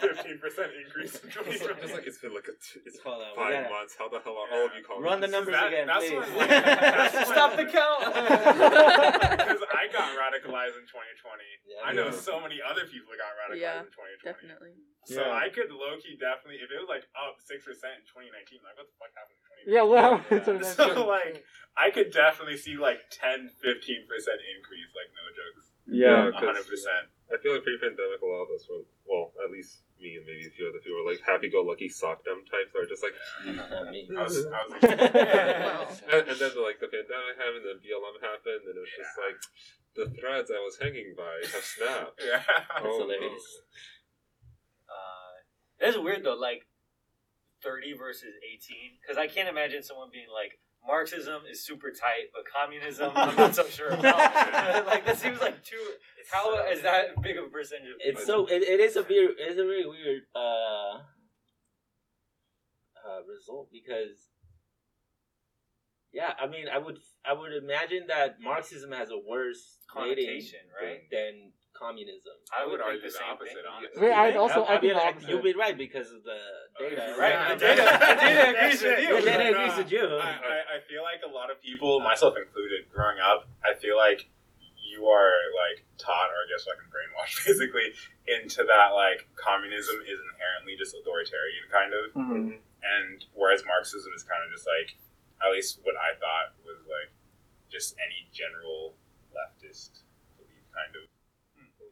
Fifteen 0.00 0.38
percent 0.38 0.70
increase 0.84 1.16
in 1.16 1.28
It's 1.32 1.36
2020. 1.64 1.64
like, 1.64 1.82
it's 1.82 1.92
like 1.94 2.06
it's 2.06 2.18
been 2.18 2.34
like 2.34 2.48
a 2.48 2.56
t- 2.60 2.80
it's 2.84 2.98
Hold 3.00 3.22
on, 3.22 3.32
five 3.34 3.52
gotta- 3.54 3.70
months. 3.72 3.96
How 3.98 4.08
the 4.08 4.20
hell 4.20 4.36
are 4.36 4.50
all 4.52 4.66
of 4.66 4.72
you 4.76 4.84
calling? 4.84 5.02
Run 5.02 5.20
the 5.20 5.28
numbers 5.32 5.54
That- 5.54 5.68
again, 5.72 5.86
that's 5.88 6.04
please. 6.04 6.18
when, 6.20 6.36
like, 6.36 6.48
that's 6.50 7.28
Stop 7.30 7.56
the 7.56 7.64
count. 7.64 8.04
Because 8.12 9.62
I 9.72 9.88
got 9.92 10.12
radicalized 10.12 10.76
in 10.76 10.84
2020. 10.84 11.40
Yeah. 11.64 11.86
I 11.88 11.92
know 11.96 12.06
Yeah. 12.12 12.20
so 12.20 12.40
many 12.40 12.58
other 12.60 12.84
people 12.84 13.14
got 13.16 13.32
radicalized 13.38 13.60
Yeah, 13.64 13.80
in 13.80 13.88
2020. 13.88 14.28
Definitely. 14.28 14.72
So 15.06 15.22
Yeah. 15.24 15.37
I 15.38 15.48
could 15.54 15.70
low 15.70 15.94
key 16.02 16.18
definitely, 16.18 16.58
if 16.60 16.68
it 16.74 16.78
was 16.82 16.90
like 16.90 17.06
up 17.14 17.38
six 17.38 17.62
percent 17.64 18.02
in 18.02 18.04
2019, 18.10 18.58
like 18.66 18.74
what 18.76 18.90
the 18.90 18.96
fuck 18.98 19.12
happened 19.14 19.38
in 19.38 19.70
2019? 19.70 19.72
Yeah, 19.72 19.84
what 19.86 20.02
happened 20.02 20.42
to 20.44 20.66
So 20.78 21.06
like, 21.06 21.46
I 21.78 21.94
could 21.94 22.10
definitely 22.10 22.58
see 22.58 22.74
like 22.76 23.06
10, 23.14 23.54
15 23.62 24.10
percent 24.10 24.38
increase, 24.58 24.90
like 24.98 25.10
no 25.14 25.24
jokes, 25.30 25.70
Yeah. 25.86 26.34
Yeah. 26.34 26.42
hundred 26.42 26.66
percent. 26.66 27.06
I 27.30 27.36
feel 27.44 27.52
like 27.54 27.62
pre-pandemic, 27.62 28.24
a 28.24 28.26
lot 28.26 28.48
of 28.48 28.56
us 28.56 28.64
were, 28.72 28.88
well, 29.04 29.36
at 29.44 29.52
least 29.52 29.84
me 30.00 30.16
and 30.16 30.24
maybe 30.24 30.48
a 30.48 30.54
few 30.56 30.64
other 30.64 30.80
people 30.80 30.96
were 31.04 31.10
like 31.12 31.20
happy-go-lucky 31.20 31.92
sock 31.92 32.24
dumb 32.24 32.40
types. 32.48 32.72
That 32.72 32.80
are 32.82 32.88
just 32.88 33.04
like, 33.04 33.12
I 34.16 34.22
was, 34.24 34.48
I 34.48 34.60
was 34.64 34.80
Wow. 34.80 35.84
and, 36.08 36.24
and 36.24 36.38
then 36.40 36.52
like 36.56 36.80
the 36.80 36.88
pandemic 36.88 37.36
happened, 37.36 37.68
then 37.68 37.78
BLM 37.84 38.16
happened, 38.24 38.64
and 38.64 38.74
it 38.74 38.80
was 38.80 38.94
just 38.96 39.12
like 39.20 39.36
the 39.92 40.06
threads 40.16 40.48
I 40.48 40.56
was 40.64 40.80
hanging 40.80 41.12
by 41.12 41.36
have 41.52 41.66
snapped. 41.68 42.16
yeah. 42.24 42.40
That's 42.48 42.80
Oh, 42.88 43.04
hilarious. 43.04 43.44
Uh, 43.44 43.60
that's 45.80 45.98
weird 45.98 46.24
though. 46.24 46.34
Like, 46.34 46.66
thirty 47.62 47.92
versus 47.92 48.34
eighteen? 48.42 48.98
Because 49.00 49.18
I 49.18 49.26
can't 49.26 49.48
imagine 49.48 49.82
someone 49.82 50.08
being 50.12 50.28
like. 50.32 50.52
Marxism 50.86 51.42
is 51.50 51.66
super 51.66 51.90
tight, 51.90 52.30
but 52.32 52.44
communism, 52.46 53.10
I'm 53.14 53.34
not 53.34 53.52
so 53.54 53.66
sure 53.66 53.88
about. 53.88 54.16
like 54.86 55.04
that 55.04 55.18
seems 55.18 55.40
like 55.40 55.62
too. 55.64 55.76
How 56.30 56.66
is 56.66 56.82
that 56.82 57.20
big 57.20 57.36
of 57.36 57.46
a 57.46 57.48
percentage? 57.48 57.88
Of 57.90 57.96
It's 57.98 58.24
so 58.24 58.46
it, 58.46 58.62
it 58.62 58.78
is 58.78 58.94
a 58.94 59.02
weird 59.02 59.32
it's 59.38 59.58
a 59.58 59.64
very 59.64 59.84
weird 59.84 60.22
uh, 60.36 60.98
uh 63.04 63.22
result 63.26 63.70
because 63.72 64.28
yeah, 66.12 66.32
I 66.40 66.46
mean 66.46 66.66
I 66.72 66.78
would 66.78 66.98
I 67.24 67.32
would 67.32 67.52
imagine 67.52 68.06
that 68.08 68.40
Marxism 68.40 68.92
has 68.92 69.10
a 69.10 69.18
worse 69.18 69.78
rating 69.94 70.26
Connotation, 70.26 70.60
right? 70.80 71.00
than 71.10 71.52
communism. 71.78 72.34
I 72.50 72.66
would 72.66 72.80
argue 72.80 73.00
think 73.00 73.12
the 73.14 73.18
the 73.18 73.22
same 73.22 73.32
opposite, 73.32 73.54
thing. 73.54 73.70
honestly. 73.70 74.02
Wait, 74.02 74.12
I'd 74.12 74.36
also 74.36 74.64
I, 74.66 74.74
I 74.76 74.80
think 74.80 74.82
mean, 74.82 74.90
the 74.90 74.98
like, 74.98 75.08
opposite. 75.14 75.28
you'll 75.30 75.42
be 75.46 75.54
right 75.54 75.76
because 75.78 76.10
of 76.10 76.24
the 76.24 76.38
data. 76.78 77.14
Right, 77.18 77.38
the 77.54 77.56
data, 77.66 77.82
the 77.86 78.14
data 78.18 78.42
agrees 78.58 78.82
with 78.82 78.98
you. 78.98 79.12
The 79.14 79.22
data 79.22 79.38
But, 79.38 79.52
agrees 79.54 79.72
uh, 79.72 79.82
with 79.82 79.90
you. 79.92 80.04
I, 80.18 80.30
I, 80.34 80.56
I 80.74 80.78
feel 80.90 81.02
like 81.06 81.22
a 81.22 81.30
lot 81.30 81.50
of 81.50 81.62
people, 81.62 82.00
myself 82.00 82.34
included, 82.36 82.90
growing 82.90 83.18
up, 83.22 83.46
I 83.62 83.74
feel 83.78 83.96
like 83.96 84.26
you 84.88 85.06
are 85.06 85.36
like 85.54 85.84
taught, 86.00 86.32
or 86.32 86.38
I 86.42 86.46
guess 86.50 86.66
like 86.66 86.80
brainwashed, 86.90 87.38
basically, 87.46 87.94
into 88.26 88.64
that 88.66 88.96
like 88.98 89.28
communism 89.38 90.00
is 90.02 90.18
inherently 90.34 90.74
just 90.80 90.96
authoritarian, 90.98 91.64
kind 91.70 91.92
of, 91.94 92.04
Mhm. 92.18 92.58
and 92.82 93.16
whereas 93.36 93.62
Marxism 93.68 94.10
is 94.16 94.24
kind 94.24 94.40
of 94.42 94.50
just 94.50 94.66
like, 94.66 94.96
at 95.44 95.52
least 95.52 95.78
what 95.84 95.94
I 95.94 96.16
thought 96.18 96.56
was 96.66 96.82
like, 96.88 97.12
just 97.70 97.94
any 98.00 98.26
general 98.32 98.96
leftist 99.36 100.02
belief, 100.40 100.64
kind 100.72 100.96
of. 100.96 101.04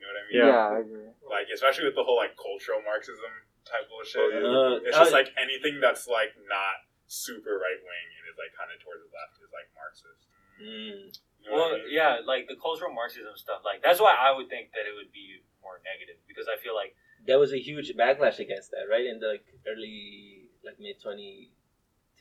You 0.06 0.14
know 0.14 0.14
what 0.14 0.22
I 0.22 0.30
mean? 0.30 0.38
Yeah, 0.38 0.66
I 0.70 0.78
agree. 0.86 1.10
Like 1.26 1.46
especially 1.50 1.90
with 1.90 1.98
the 1.98 2.06
whole 2.06 2.14
like 2.16 2.38
cultural 2.38 2.78
Marxism 2.86 3.32
type 3.66 3.90
bullshit. 3.90 4.22
Oh, 4.22 4.30
yeah. 4.30 4.46
Uh, 4.46 4.86
It's 4.86 4.94
just 4.96 5.10
like 5.10 5.34
anything 5.34 5.82
that's 5.82 6.06
like 6.06 6.38
not 6.46 6.86
super 7.10 7.58
right 7.58 7.80
wing 7.82 8.06
and 8.18 8.22
is 8.30 8.38
like 8.38 8.54
kind 8.54 8.70
of 8.70 8.78
towards 8.78 9.02
the 9.02 9.10
left 9.10 9.34
is 9.42 9.50
like 9.50 9.66
Marxist. 9.74 10.22
mm, 10.62 11.10
You 11.42 11.46
know 11.50 11.54
Well, 11.58 11.74
I 11.74 11.82
mean? 11.82 11.90
yeah, 11.90 12.22
like 12.22 12.46
the 12.46 12.54
cultural 12.58 12.94
Marxism 12.94 13.34
stuff. 13.34 13.66
Like 13.66 13.82
that's 13.82 13.98
why 13.98 14.14
I 14.14 14.30
would 14.30 14.46
think 14.46 14.70
that 14.78 14.86
it 14.86 14.94
would 14.94 15.10
be 15.10 15.42
more 15.58 15.82
negative 15.82 16.22
because 16.30 16.46
I 16.46 16.54
feel 16.62 16.74
like 16.78 16.94
there 17.26 17.42
was 17.42 17.50
a 17.50 17.58
huge 17.58 17.90
backlash 17.98 18.38
against 18.38 18.70
that, 18.70 18.86
right? 18.86 19.06
In 19.06 19.18
the 19.18 19.38
like, 19.42 19.46
early 19.66 20.46
like 20.62 20.78
mid 20.78 21.02
twenty 21.02 21.50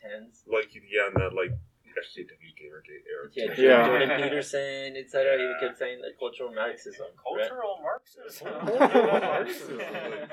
tens. 0.02 0.41
Like 0.49 0.74
yeah, 0.74 1.14
and 1.14 1.18
that 1.22 1.34
like 1.38 1.53
SJW 1.95 2.51
Gamergate 2.59 3.03
era. 3.09 3.30
Yeah. 3.34 3.53
Yeah. 3.57 3.88
Jordan 3.88 4.09
Peterson, 4.22 4.95
etc. 4.97 5.38
He 5.38 5.65
kept 5.65 5.77
saying 5.80 6.01
the 6.01 6.11
cultural 6.19 6.51
Marxism. 6.53 7.05
right? 7.35 7.47
cultural 7.49 7.80
Marxism. 7.81 8.47
Cultural 8.77 9.19
Marxism. 9.31 9.80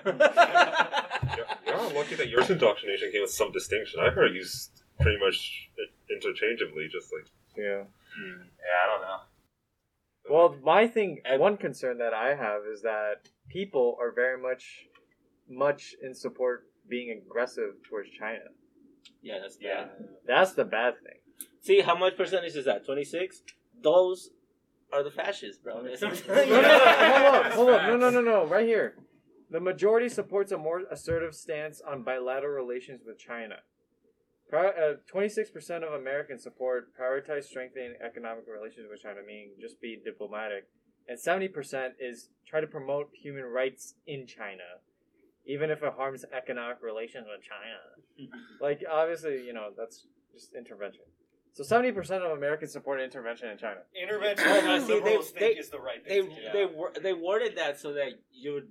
Yeah, 0.06 1.44
you're 1.66 1.92
lucky 1.94 2.14
that 2.16 2.28
yours 2.28 2.50
indoctrination 2.50 3.10
came 3.12 3.22
with 3.22 3.30
some 3.30 3.52
distinction. 3.52 4.00
I 4.00 4.10
heard 4.10 4.30
it 4.32 4.34
used 4.34 4.82
pretty 5.00 5.18
much 5.18 5.68
interchangeably, 6.10 6.88
just 6.90 7.12
like 7.12 7.26
Yeah. 7.56 7.84
Hmm. 7.84 8.42
yeah, 8.42 8.78
I 8.84 8.86
don't 8.90 9.02
know. 9.02 9.18
Well, 10.30 10.56
my 10.62 10.86
thing, 10.86 11.20
one 11.38 11.56
concern 11.56 11.98
that 11.98 12.14
I 12.14 12.34
have 12.34 12.62
is 12.72 12.82
that 12.82 13.28
people 13.48 13.96
are 14.00 14.12
very 14.12 14.40
much, 14.40 14.86
much 15.48 15.94
in 16.02 16.14
support 16.14 16.66
being 16.88 17.10
aggressive 17.24 17.74
towards 17.88 18.08
China. 18.10 18.44
Yeah, 19.22 19.38
that's 19.40 19.58
Yeah. 19.60 19.84
bad. 19.84 20.08
That's 20.26 20.52
the 20.52 20.64
bad 20.64 20.94
thing. 21.02 21.18
See 21.62 21.80
how 21.80 21.96
much 21.96 22.16
percentage 22.16 22.56
is 22.56 22.64
that? 22.64 22.84
Twenty 22.84 23.04
six. 23.04 23.42
Those 23.82 24.30
are 24.92 25.02
the 25.02 25.10
fascists, 25.10 25.58
bro. 25.62 25.82
That's 25.82 26.02
what 26.02 26.28
I'm 26.28 26.48
No, 26.48 26.60
no, 26.60 26.62
no, 26.62 26.78
hold 26.78 27.34
up, 27.34 27.52
hold 27.52 27.70
up. 27.70 27.82
No, 27.88 27.96
no, 27.96 28.10
no, 28.10 28.20
no. 28.20 28.46
Right 28.46 28.66
here. 28.66 28.96
The 29.50 29.60
majority 29.60 30.08
supports 30.08 30.50
a 30.50 30.58
more 30.58 30.82
assertive 30.90 31.34
stance 31.34 31.80
on 31.86 32.02
bilateral 32.02 32.54
relations 32.54 33.02
with 33.06 33.18
China. 33.18 33.56
Pri- 34.48 34.68
uh, 34.68 34.94
26% 35.12 35.82
of 35.82 35.92
Americans 35.92 36.42
support 36.42 36.88
prioritize 36.98 37.44
strengthening 37.44 37.94
economic 38.04 38.44
relations 38.46 38.86
with 38.90 39.00
China, 39.00 39.20
meaning 39.26 39.52
just 39.60 39.80
be 39.80 40.00
diplomatic. 40.02 40.68
And 41.08 41.18
70% 41.18 41.92
is 42.00 42.30
try 42.46 42.60
to 42.60 42.66
promote 42.66 43.10
human 43.14 43.44
rights 43.44 43.94
in 44.06 44.26
China, 44.26 44.80
even 45.46 45.70
if 45.70 45.82
it 45.82 45.92
harms 45.96 46.24
economic 46.36 46.78
relations 46.82 47.26
with 47.30 47.44
China. 47.44 48.30
like, 48.60 48.82
obviously, 48.90 49.44
you 49.44 49.52
know, 49.52 49.68
that's 49.76 50.06
just 50.32 50.54
intervention. 50.54 51.02
So 51.54 51.62
70% 51.64 51.96
of 52.24 52.36
Americans 52.36 52.72
support 52.72 53.00
intervention 53.00 53.48
in 53.50 53.58
China. 53.58 53.80
Intervention. 54.00 54.46
The 54.48 54.54
see, 54.80 54.86
they- 54.86 54.94
liberals 54.94 55.30
think 55.30 55.54
they- 55.54 55.60
is 55.60 55.68
the 55.70 55.80
right 55.80 56.02
They 56.06 56.20
thing 56.22 56.30
to 56.30 56.36
do. 56.36 56.42
they 56.52 56.64
wor- 56.66 56.92
they 57.02 57.12
worded 57.12 57.56
that 57.56 57.78
so 57.78 57.92
that 57.94 58.12
you 58.32 58.54
would, 58.54 58.68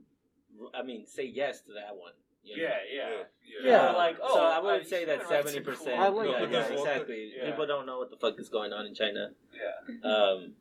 I 0.73 0.81
mean, 0.83 1.05
say 1.05 1.25
yes 1.25 1.61
to 1.61 1.73
that 1.73 1.95
one. 1.95 2.13
you 2.43 2.57
know? 2.57 2.63
Yeah, 2.63 2.77
yeah. 2.91 3.23
Yeah. 3.63 3.91
Like, 3.91 4.17
oh, 4.21 4.33
so 4.35 4.41
I 4.41 4.59
would 4.59 4.81
uh, 4.81 4.83
say 4.83 5.05
that 5.05 5.19
human 5.19 5.29
rights 5.29 5.31
are 5.31 5.49
seventy 5.51 5.59
percent. 5.59 5.95
cool. 5.95 6.03
I 6.03 6.07
like 6.07 6.29
yeah, 6.29 6.39
that. 6.39 6.51
yeah, 6.51 6.67
Yeah. 6.69 6.79
exactly. 6.79 7.31
Yeah. 7.37 7.45
People 7.51 7.67
don't 7.67 7.85
know 7.85 7.99
what 7.99 8.09
the 8.09 8.17
fuck 8.17 8.39
is 8.39 8.49
going 8.49 8.73
on 8.73 8.85
in 8.87 8.95
China. 8.95 9.29
Yeah. 9.53 10.09
Um, 10.09 10.53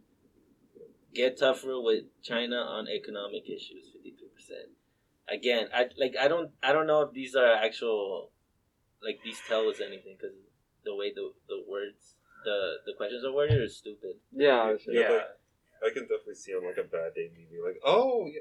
get 1.15 1.39
tougher 1.39 1.81
with 1.81 2.05
China 2.23 2.57
on 2.57 2.87
economic 2.89 3.49
issues. 3.49 3.85
Fifty 3.95 4.11
three 4.19 4.29
percent. 4.35 4.69
Again, 5.29 5.69
I 5.73 5.89
like. 5.97 6.17
I 6.21 6.29
don't. 6.29 6.51
I 6.63 6.73
don't 6.73 6.87
know 6.87 7.01
if 7.03 7.13
these 7.15 7.35
are 7.35 7.53
actual. 7.55 8.31
Like 9.03 9.21
these 9.25 9.41
tell 9.49 9.67
us 9.69 9.81
anything 9.81 10.17
because 10.21 10.37
the 10.85 10.95
way 10.95 11.13
the 11.15 11.33
the 11.49 11.63
words 11.69 12.17
the 12.45 12.77
the 12.87 12.93
questions 12.97 13.25
are 13.25 13.33
worded 13.33 13.63
is 13.63 13.77
stupid. 13.77 14.17
Yeah, 14.33 14.77
sure. 14.83 14.95
Yeah, 14.95 15.11
like, 15.11 15.23
I 15.85 15.91
can 15.93 16.03
definitely 16.05 16.35
see 16.37 16.53
on 16.53 16.65
like 16.67 16.79
a 16.79 16.85
bad 16.85 17.15
day 17.15 17.31
me 17.35 17.47
being 17.51 17.63
like, 17.65 17.81
oh 17.85 18.27
yeah, 18.27 18.41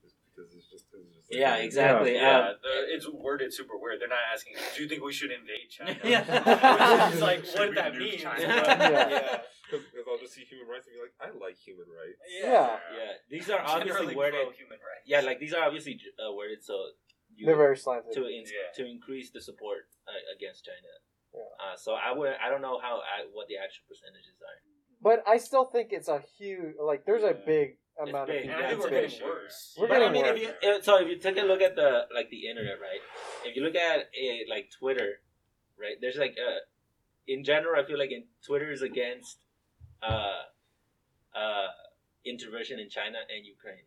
Just 0.00 0.16
because 0.34 0.54
it's 0.54 0.66
just, 0.70 0.84
it's 0.94 1.14
just 1.16 1.30
like, 1.30 1.38
Yeah, 1.40 1.56
exactly. 1.56 2.14
Yeah, 2.14 2.48
Um, 2.50 2.54
the, 2.62 2.94
it's 2.94 3.08
worded 3.08 3.52
super 3.52 3.76
weird. 3.76 4.00
They're 4.00 4.08
not 4.08 4.24
asking, 4.32 4.54
do 4.76 4.82
you 4.82 4.88
think 4.88 5.02
we 5.04 5.12
should 5.12 5.30
invade 5.30 5.68
China? 5.70 5.96
Yeah. 6.04 6.24
Which 7.06 7.14
is 7.16 7.20
like, 7.22 7.44
Should 7.44 7.58
what 7.58 7.68
we 7.70 7.74
that 7.76 7.92
nuke 7.92 7.98
means. 7.98 8.22
China? 8.22 8.46
but- 8.66 8.78
Yeah. 8.92 9.38
Because 9.70 10.04
I'll 10.06 10.18
just 10.18 10.34
see 10.34 10.44
human 10.44 10.68
rights 10.68 10.86
and 10.86 10.92
be 10.96 11.00
like, 11.00 11.16
I 11.16 11.32
like 11.42 11.56
human 11.56 11.86
rights. 11.88 12.20
Yeah. 12.28 12.76
yeah, 12.92 13.12
these 13.30 13.48
are 13.48 13.60
obviously 13.60 13.88
Generally 13.88 14.16
worded. 14.16 14.40
pro-human 14.44 14.76
rights. 14.84 15.04
Yeah, 15.06 15.20
like 15.22 15.40
these 15.40 15.54
are 15.54 15.64
obviously 15.64 15.98
uh, 16.20 16.30
worded 16.34 16.62
so 16.62 16.74
you 17.34 17.46
They're 17.46 17.56
very 17.56 17.78
slanted. 17.78 18.12
to 18.12 18.26
in, 18.26 18.44
Yeah. 18.44 18.68
to 18.76 18.84
increase 18.84 19.30
the 19.30 19.40
support 19.40 19.88
uh, 20.08 20.34
against 20.36 20.64
China. 20.64 20.92
Yeah. 21.34 21.40
Uh, 21.62 21.76
so 21.76 21.92
I 21.94 22.12
would 22.12 22.34
I 22.44 22.50
don't 22.50 22.62
know 22.62 22.78
how 22.80 23.00
I, 23.00 23.24
what 23.32 23.48
the 23.48 23.56
actual 23.56 23.84
percentages 23.88 24.36
are. 24.42 24.58
But 25.00 25.24
I 25.26 25.38
still 25.38 25.64
think 25.64 25.88
it's 25.92 26.08
a 26.08 26.20
huge 26.38 26.74
like. 26.80 27.04
There's 27.06 27.24
a 27.24 27.34
big 27.34 27.78
It's 27.98 28.08
amount 28.10 28.28
big. 28.28 28.44
of 28.44 28.50
And 28.50 28.54
I 28.54 28.68
think 28.68 28.72
It's 28.72 28.84
we're 28.84 28.90
big. 28.90 29.10
getting 29.10 29.26
worse. 29.26 29.74
We're 29.78 29.88
But 29.88 29.96
I 29.96 29.98
getting 30.00 30.12
mean, 30.12 30.22
worse. 30.26 30.40
if 30.40 30.62
you, 30.62 30.70
uh, 30.70 30.80
so 30.82 31.00
if 31.02 31.08
you 31.08 31.16
take 31.18 31.38
a 31.38 31.46
look 31.46 31.60
at 31.62 31.74
the 31.74 32.06
like 32.14 32.28
the 32.30 32.46
internet, 32.48 32.78
right? 32.80 33.02
If 33.44 33.56
you 33.56 33.62
look 33.64 33.74
at 33.74 34.06
a, 34.14 34.44
like 34.48 34.70
Twitter, 34.78 35.18
right? 35.80 35.96
There's 36.00 36.16
like 36.16 36.36
uh, 36.38 36.60
in 37.26 37.42
general, 37.44 37.82
I 37.82 37.86
feel 37.86 37.98
like 37.98 38.12
in 38.12 38.24
Twitter 38.46 38.70
is 38.70 38.82
against 38.82 39.38
uh, 40.02 40.42
uh, 41.34 41.68
intervention 42.24 42.78
in 42.78 42.88
China 42.90 43.18
and 43.34 43.44
Ukraine. 43.46 43.86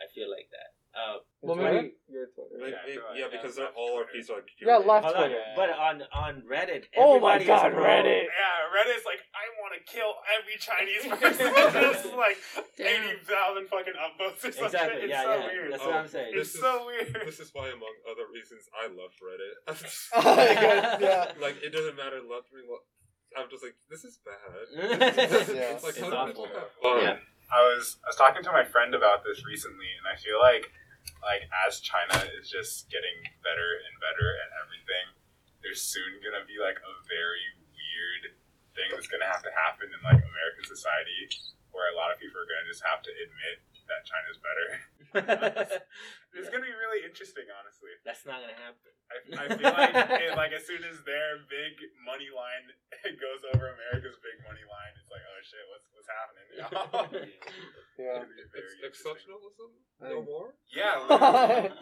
I 0.00 0.06
feel 0.14 0.30
like 0.30 0.48
that. 0.50 0.77
Uh, 0.96 1.18
Well, 1.42 1.54
maybe 1.56 1.92
your 2.10 2.26
Twitter. 2.34 2.58
Like, 2.58 2.74
Yeah, 2.88 2.94
yeah, 3.14 3.20
yeah, 3.20 3.28
because 3.30 3.54
they're 3.54 3.68
all 3.76 3.98
our 3.98 4.04
Twitter. 4.04 4.18
fees 4.18 4.30
are 4.30 4.36
like 4.36 4.50
Yeah, 4.60 4.76
left 4.78 5.04
hold 5.04 5.16
on, 5.16 5.30
but 5.54 5.70
on 5.70 6.02
on 6.12 6.42
Reddit, 6.50 6.84
Oh 6.96 7.20
my 7.20 7.38
God, 7.44 7.70
is 7.70 7.76
wrong. 7.76 7.84
Reddit. 7.84 8.24
Yeah, 8.26 8.56
Reddit's 8.74 9.04
like, 9.06 9.20
I 9.36 9.44
want 9.60 9.72
to 9.78 9.82
kill 9.86 10.10
every 10.34 10.56
Chinese 10.58 11.04
person. 11.22 11.46
Just 11.92 12.16
like 12.16 12.38
80,000 12.80 13.68
fucking 13.68 13.94
upvotes 13.94 14.42
or 14.48 14.52
some 14.52 14.64
Exactly. 14.66 15.02
shit. 15.02 15.04
It's 15.04 15.10
Yeah, 15.10 15.22
so 15.22 15.34
yeah. 15.38 15.46
weird. 15.46 15.72
That's 15.72 15.82
Oh, 15.82 15.86
what 15.86 15.96
I'm 15.96 16.08
saying. 16.08 16.32
It's 16.34 16.52
This 16.52 16.60
so 16.60 16.86
weird. 16.86 17.14
This 17.26 17.38
is 17.40 17.50
why, 17.52 17.68
among 17.68 17.94
other 18.10 18.26
reasons, 18.32 18.64
I 18.74 18.88
love 18.88 19.12
Reddit. 19.22 19.56
yeah. 21.00 21.32
like, 21.40 21.62
it 21.62 21.70
doesn't 21.70 21.96
matter 21.96 22.16
left 22.24 22.48
wing. 22.52 22.64
I'm 23.36 23.46
just 23.50 23.62
like, 23.62 23.76
this 23.90 24.04
is 24.04 24.18
bad. 24.24 24.34
Yeah. 24.72 25.74
It's 25.74 25.84
like, 25.84 25.94
It's 25.94 26.00
how 26.00 26.10
did 26.10 26.14
awful. 26.16 26.46
people 26.46 26.46
have 26.58 26.70
fun? 26.82 27.02
Yeah. 27.02 27.16
I 27.48 27.64
was 27.64 27.96
I 28.04 28.12
was 28.12 28.18
talking 28.20 28.44
to 28.44 28.52
my 28.52 28.64
friend 28.64 28.92
about 28.92 29.24
this 29.24 29.44
recently, 29.44 29.88
and 29.96 30.06
I 30.08 30.16
feel 30.20 30.36
like 30.40 30.68
like 31.24 31.48
as 31.66 31.80
China 31.80 32.20
is 32.36 32.52
just 32.52 32.92
getting 32.92 33.16
better 33.40 33.70
and 33.88 33.94
better 34.04 34.28
at 34.44 34.52
everything, 34.60 35.06
there's 35.64 35.80
soon 35.80 36.20
gonna 36.20 36.44
be 36.44 36.60
like 36.60 36.76
a 36.76 36.92
very 37.08 37.46
weird 37.72 38.36
thing 38.76 38.88
that's 38.92 39.08
gonna 39.08 39.28
have 39.28 39.42
to 39.42 39.52
happen 39.56 39.88
in 39.88 40.00
like 40.04 40.20
American 40.20 40.64
society, 40.68 41.32
where 41.72 41.88
a 41.88 41.96
lot 41.96 42.12
of 42.12 42.20
people 42.20 42.36
are 42.36 42.48
gonna 42.48 42.68
just 42.68 42.84
have 42.84 43.00
to 43.00 43.12
admit 43.16 43.64
that 43.88 44.04
China's 44.04 44.38
better. 44.38 44.68
It's 46.36 46.48
gonna 46.52 46.64
be 46.64 46.76
really 46.76 47.04
interesting, 47.08 47.48
honestly. 47.48 47.90
That's 48.04 48.24
not 48.28 48.40
gonna 48.44 48.56
happen. 48.60 48.92
I, 49.08 49.16
I 49.32 49.44
feel 49.56 49.72
like 49.72 49.94
it, 50.28 50.32
like 50.36 50.52
as 50.52 50.64
soon 50.68 50.84
as 50.84 51.00
their 51.08 51.40
big 51.48 51.74
money 52.04 52.28
line 52.28 52.68
goes 53.24 53.42
over 53.54 53.72
America's 53.72 54.20
big 54.20 54.36
money 54.44 54.62
line, 54.68 54.92
it's 55.00 55.08
like 55.08 55.24
oh 55.24 55.40
shit, 55.40 55.64
what's 55.72 55.88
what's 55.96 56.10
happening? 56.12 56.46
Yeah. 57.98 58.22
It'll 58.22 58.30
be 58.30 58.46
very 58.54 58.62
Ex- 58.86 59.02
interesting. 59.02 59.34
exceptionalism? 59.34 59.70
No 60.08 60.22
more? 60.22 60.54
Yeah, 60.70 61.72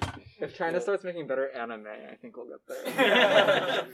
if 0.41 0.57
China 0.57 0.81
starts 0.81 1.05
making 1.05 1.27
better 1.27 1.51
anime, 1.51 1.85
I 1.87 2.15
think 2.15 2.35
we'll 2.39 2.49
get 2.49 2.65
there. 2.67 3.85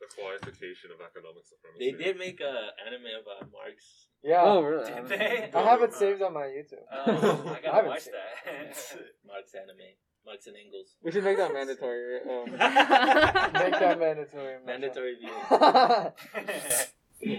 That's 0.00 0.14
qualification 0.14 0.90
of 0.94 1.00
economic 1.02 1.44
supremacy. 1.46 1.78
They 1.78 1.92
did 1.98 2.16
make 2.18 2.40
a 2.40 2.70
anime 2.86 3.10
about 3.22 3.50
Marx. 3.50 4.06
Yeah. 4.22 4.42
Oh, 4.42 4.62
really? 4.62 4.84
Did 4.90 5.08
they? 5.08 5.50
I 5.54 5.62
have 5.62 5.82
it 5.82 5.94
saved 5.94 6.22
on 6.22 6.32
my 6.34 6.46
YouTube. 6.46 6.82
Oh, 6.92 7.54
I 7.54 7.60
gotta 7.60 7.72
haven't 7.72 7.90
watch 7.90 8.04
that. 8.06 8.46
Marx 9.26 9.54
anime. 9.54 9.94
Marx 10.26 10.46
and 10.46 10.56
Engels. 10.56 10.94
We 11.02 11.10
should 11.10 11.24
make 11.24 11.36
that 11.38 11.52
mandatory. 11.52 12.20
Um, 12.28 12.50
Make 12.52 12.60
that 13.80 13.98
mandatory. 13.98 14.58
Mandatory 14.66 15.16
viewing. 15.18 16.12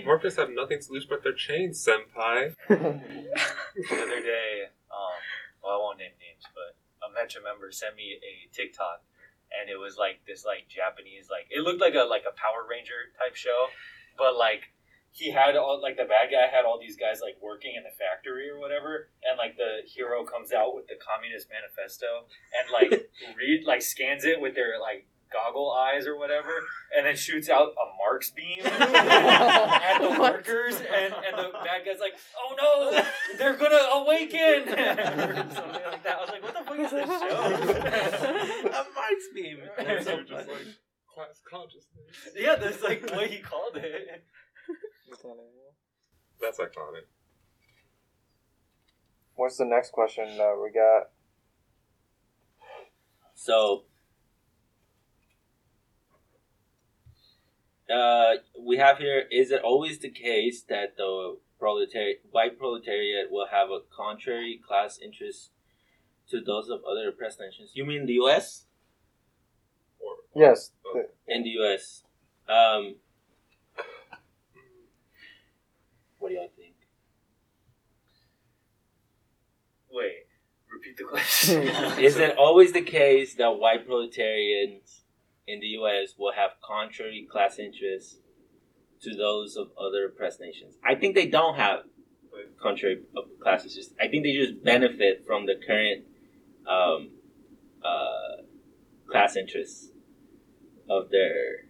Workers 0.05 0.35
have 0.35 0.49
nothing 0.49 0.79
to 0.81 0.91
lose 0.91 1.05
but 1.05 1.23
their 1.23 1.33
chains, 1.33 1.79
senpai. 1.85 2.53
the 2.67 2.75
other 2.75 4.21
day, 4.21 4.67
um, 4.91 5.15
well, 5.63 5.73
I 5.73 5.77
won't 5.77 5.99
name 5.99 6.11
names, 6.19 6.43
but 6.53 6.75
a 7.05 7.09
Mecha 7.15 7.41
member 7.43 7.71
sent 7.71 7.95
me 7.95 8.19
a 8.19 8.49
TikTok, 8.53 9.03
and 9.53 9.69
it 9.69 9.77
was 9.77 9.97
like 9.97 10.21
this 10.27 10.45
like 10.45 10.69
Japanese 10.69 11.27
like 11.29 11.47
it 11.49 11.61
looked 11.61 11.81
like 11.81 11.95
a 11.95 12.05
like 12.05 12.23
a 12.27 12.35
Power 12.35 12.65
Ranger 12.69 13.13
type 13.17 13.35
show, 13.35 13.67
but 14.17 14.37
like 14.37 14.69
he 15.11 15.31
had 15.31 15.55
all 15.55 15.81
like 15.81 15.97
the 15.97 16.05
bad 16.05 16.29
guy 16.29 16.45
had 16.45 16.65
all 16.65 16.79
these 16.79 16.95
guys 16.95 17.19
like 17.21 17.37
working 17.41 17.73
in 17.75 17.83
the 17.83 17.93
factory 17.97 18.49
or 18.49 18.59
whatever, 18.59 19.09
and 19.25 19.37
like 19.37 19.57
the 19.57 19.81
hero 19.85 20.23
comes 20.23 20.53
out 20.53 20.75
with 20.75 20.87
the 20.87 20.97
Communist 21.01 21.49
Manifesto 21.49 22.29
and 22.53 22.69
like 22.69 23.09
read 23.37 23.65
like 23.65 23.81
scans 23.81 24.23
it 24.23 24.39
with 24.39 24.53
their 24.53 24.79
like 24.79 25.07
goggle 25.31 25.71
eyes 25.71 26.07
or 26.07 26.17
whatever, 26.17 26.49
and 26.95 27.05
then 27.05 27.15
shoots 27.15 27.49
out 27.49 27.69
a 27.69 27.97
Marx 27.97 28.31
beam 28.31 28.57
at 28.65 29.99
the 29.99 30.19
workers, 30.19 30.75
and, 30.75 31.13
and 31.13 31.37
the 31.37 31.51
bad 31.63 31.85
guy's 31.85 31.99
like, 31.99 32.13
"Oh 32.37 32.55
no, 32.57 33.37
they're 33.37 33.55
gonna 33.55 33.75
awaken!" 33.93 34.67
something 35.55 35.81
like 35.85 36.03
that. 36.03 36.17
I 36.17 36.21
was 36.21 36.29
like, 36.29 36.43
"What 36.43 36.53
the 36.53 36.63
fuck 36.63 36.79
is 36.79 36.91
this 36.91 37.07
show?" 37.07 38.69
a 38.69 38.85
Marx 38.93 39.23
beam. 39.33 39.59
That's 39.77 40.05
so 40.05 40.23
just 40.23 40.47
like 40.47 40.67
class 41.13 41.41
consciousness. 41.49 42.29
yeah, 42.35 42.55
that's 42.55 42.81
like 42.83 43.09
what 43.11 43.27
he 43.27 43.39
called 43.39 43.77
it. 43.77 44.23
That's 46.41 46.57
iconic. 46.57 47.05
What's 49.35 49.57
the 49.57 49.65
next 49.65 49.91
question 49.91 50.25
that 50.37 50.61
we 50.61 50.71
got? 50.71 51.09
So, 53.35 53.85
uh, 57.89 58.35
we 58.59 58.77
have 58.77 58.97
here: 58.97 59.25
Is 59.31 59.51
it 59.51 59.61
always 59.61 59.99
the 59.99 60.09
case 60.09 60.63
that 60.69 60.95
the 60.97 61.37
proletariat, 61.59 62.21
white 62.31 62.57
proletariat, 62.57 63.31
will 63.31 63.47
have 63.51 63.69
a 63.69 63.79
contrary 63.95 64.59
class 64.65 64.99
interest 65.03 65.51
to 66.29 66.41
those 66.41 66.69
of 66.69 66.81
other 66.89 67.09
oppressed 67.09 67.39
nations? 67.39 67.71
You 67.73 67.85
mean 67.85 68.05
the 68.05 68.13
U.S. 68.13 68.65
Or 69.99 70.15
Yes. 70.35 70.71
Oh. 70.85 71.03
In 71.27 71.43
the 71.43 71.49
U.S. 71.49 72.03
Um, 72.47 72.95
what 76.19 76.29
do 76.29 76.35
y'all 76.35 76.49
think? 76.55 76.73
Wait, 79.91 80.27
repeat 80.71 80.97
the 80.97 81.03
question. 81.09 81.63
Is 82.03 82.17
it 82.17 82.37
always 82.37 82.71
the 82.71 82.81
case 82.81 83.35
that 83.35 83.59
white 83.59 83.85
proletarians 83.87 84.98
in 85.49 85.59
the 85.59 85.67
U.S. 85.79 86.13
will 86.17 86.33
have 86.33 86.51
contrary 86.63 87.27
class 87.29 87.59
interests 87.59 88.17
to 89.01 89.15
those 89.15 89.55
of 89.55 89.69
other 89.77 90.05
oppressed 90.05 90.39
nations? 90.39 90.75
I 90.85 90.95
think 90.95 91.15
they 91.15 91.27
don't 91.27 91.55
have 91.55 91.83
contrary 92.61 93.01
class 93.41 93.63
interests. 93.63 93.93
I 93.99 94.07
think 94.07 94.23
they 94.23 94.33
just 94.33 94.63
benefit 94.63 95.23
from 95.25 95.45
the 95.45 95.55
current 95.65 96.05
um, 96.67 97.09
uh, 97.83 98.43
class 99.09 99.35
interests 99.35 99.89
of 100.89 101.09
their 101.09 101.65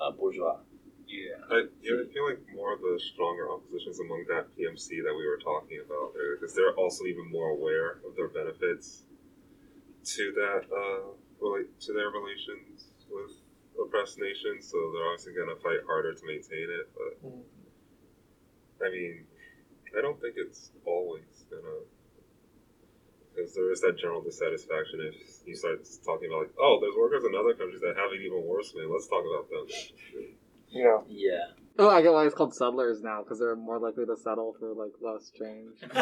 uh, 0.00 0.10
bourgeois. 0.12 0.58
Yeah. 1.06 1.36
I, 1.50 1.64
yeah, 1.82 2.00
I 2.00 2.12
feel 2.12 2.26
like 2.26 2.40
more 2.54 2.74
of 2.74 2.80
the 2.80 2.98
stronger 3.12 3.50
oppositions 3.50 4.00
among 4.00 4.24
that 4.28 4.48
PMC 4.56 4.88
that 5.04 5.14
we 5.16 5.26
were 5.26 5.38
talking 5.38 5.78
about 5.84 6.14
there, 6.14 6.36
because 6.36 6.54
they're 6.54 6.74
also 6.74 7.04
even 7.04 7.30
more 7.30 7.50
aware 7.50 8.00
of 8.06 8.16
their 8.16 8.28
benefits 8.28 9.02
to 10.04 10.32
that 10.32 10.64
uh, 10.74 11.14
to 11.80 11.92
their 11.92 12.08
relations 12.08 12.88
with 13.14 13.32
oppressed 13.78 14.18
nations. 14.18 14.66
So 14.70 14.76
they're 14.92 15.06
obviously 15.06 15.34
going 15.34 15.48
to 15.54 15.60
fight 15.62 15.80
harder 15.86 16.12
to 16.12 16.24
maintain 16.26 16.66
it. 16.68 16.90
But 16.92 17.12
I 18.86 18.90
mean, 18.90 19.24
I 19.96 20.02
don't 20.02 20.20
think 20.20 20.34
it's 20.36 20.72
always 20.84 21.46
gonna. 21.50 21.86
Because 23.34 23.54
there 23.54 23.70
is 23.72 23.80
that 23.80 23.98
general 23.98 24.22
dissatisfaction 24.22 25.00
if 25.10 25.14
you 25.46 25.56
start 25.56 25.82
talking 26.04 26.28
about 26.30 26.42
like, 26.46 26.54
oh, 26.60 26.78
there's 26.80 26.94
workers 26.96 27.24
in 27.26 27.34
other 27.34 27.54
countries 27.54 27.80
that 27.80 27.96
have 27.96 28.12
it 28.14 28.22
even 28.22 28.42
worse, 28.46 28.72
man. 28.76 28.86
Let's 28.92 29.08
talk 29.08 29.24
about 29.26 29.50
them. 29.50 29.66
Yeah. 30.70 30.98
Yeah. 31.08 31.46
oh, 31.80 31.90
I 31.90 32.02
get 32.02 32.12
why 32.12 32.26
it's 32.26 32.34
called 32.34 32.54
settlers 32.54 33.02
now 33.02 33.22
because 33.22 33.40
they're 33.40 33.56
more 33.56 33.80
likely 33.80 34.06
to 34.06 34.16
settle 34.16 34.54
for 34.58 34.72
like 34.74 34.92
less 35.00 35.30
change. 35.30 35.74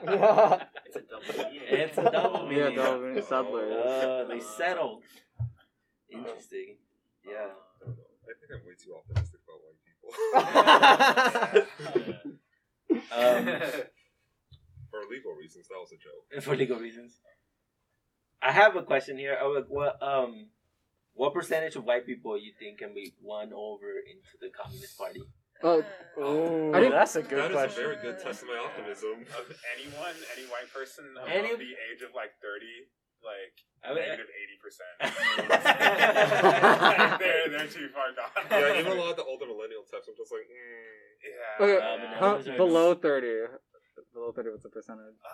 Yeah. 0.00 0.64
It's 0.86 0.96
a 0.96 1.02
double 1.02 1.50
meaning. 1.50 1.62
It's 1.68 1.98
a 1.98 2.02
double 2.10 2.52
Yeah, 2.52 2.70
double 2.70 3.06
meaning, 3.06 3.22
settlers. 3.22 3.86
Uh, 3.86 4.24
they 4.24 4.40
settled. 4.40 5.02
Interesting. 6.12 6.76
Yeah. 7.24 7.50
I 7.84 8.32
think 8.38 8.50
I'm 8.54 8.62
way 8.66 8.74
too 8.78 8.94
optimistic 8.96 9.40
about 9.44 9.60
white 9.64 9.80
people. 9.84 10.10
Um, 13.12 13.46
For 14.90 15.06
legal 15.06 15.32
reasons, 15.38 15.68
that 15.68 15.78
was 15.78 15.92
a 15.92 15.98
joke. 16.02 16.26
for 16.42 16.56
legal 16.56 16.78
reasons. 16.78 17.20
I 18.42 18.50
have 18.50 18.74
a 18.74 18.82
question 18.82 19.16
here. 19.16 19.38
Oh, 19.40 19.50
like, 19.54 19.66
what 19.68 20.02
um, 20.02 20.48
what 21.14 21.32
percentage 21.32 21.76
of 21.76 21.84
white 21.84 22.04
people 22.06 22.36
you 22.36 22.50
think 22.58 22.78
can 22.78 22.92
be 22.92 23.14
won 23.22 23.52
over 23.54 23.86
into 24.02 24.34
the 24.40 24.50
Communist 24.50 24.98
Party? 24.98 25.22
Oh, 25.62 25.84
I 26.74 26.80
didn't- 26.80 26.92
that's 26.98 27.14
a 27.14 27.22
good 27.22 27.38
That 27.38 27.50
is 27.50 27.52
question. 27.52 27.54
That 27.54 27.68
is 27.70 27.78
a 27.78 27.82
very 27.82 27.96
good 28.02 28.18
test 28.18 28.42
of 28.42 28.48
my 28.48 28.58
optimism. 28.58 29.22
Of 29.38 29.46
anyone, 29.78 30.16
any 30.34 30.46
white 30.50 30.72
person 30.74 31.04
above 31.14 31.28
Any- 31.30 31.54
the 31.54 31.76
age 31.92 32.02
of 32.02 32.10
like 32.16 32.32
30, 32.42 32.66
like 33.24 33.56
I 33.82 33.94
mean, 33.94 34.04
80%. 34.04 34.20
they're, 37.18 37.48
they're 37.50 37.66
too 37.66 37.88
far 37.88 38.12
gone. 38.12 38.30
yeah, 38.50 38.78
even 38.80 38.92
a 38.92 38.94
lot 39.00 39.10
of 39.12 39.16
the 39.16 39.24
older 39.24 39.46
millennial 39.46 39.82
types, 39.90 40.06
I'm 40.08 40.14
just 40.16 40.30
like, 40.32 40.42
mm. 40.42 41.24
Yeah. 41.24 41.64
Okay, 41.64 41.86
Um, 41.86 42.00
how- 42.18 42.34
those 42.36 42.44
below 42.56 42.94
thirty. 42.94 43.46
Below 44.14 44.32
thirty, 44.32 44.50
what's 44.50 44.62
the 44.62 44.68
percentage? 44.70 45.14
Uh, 45.24 45.28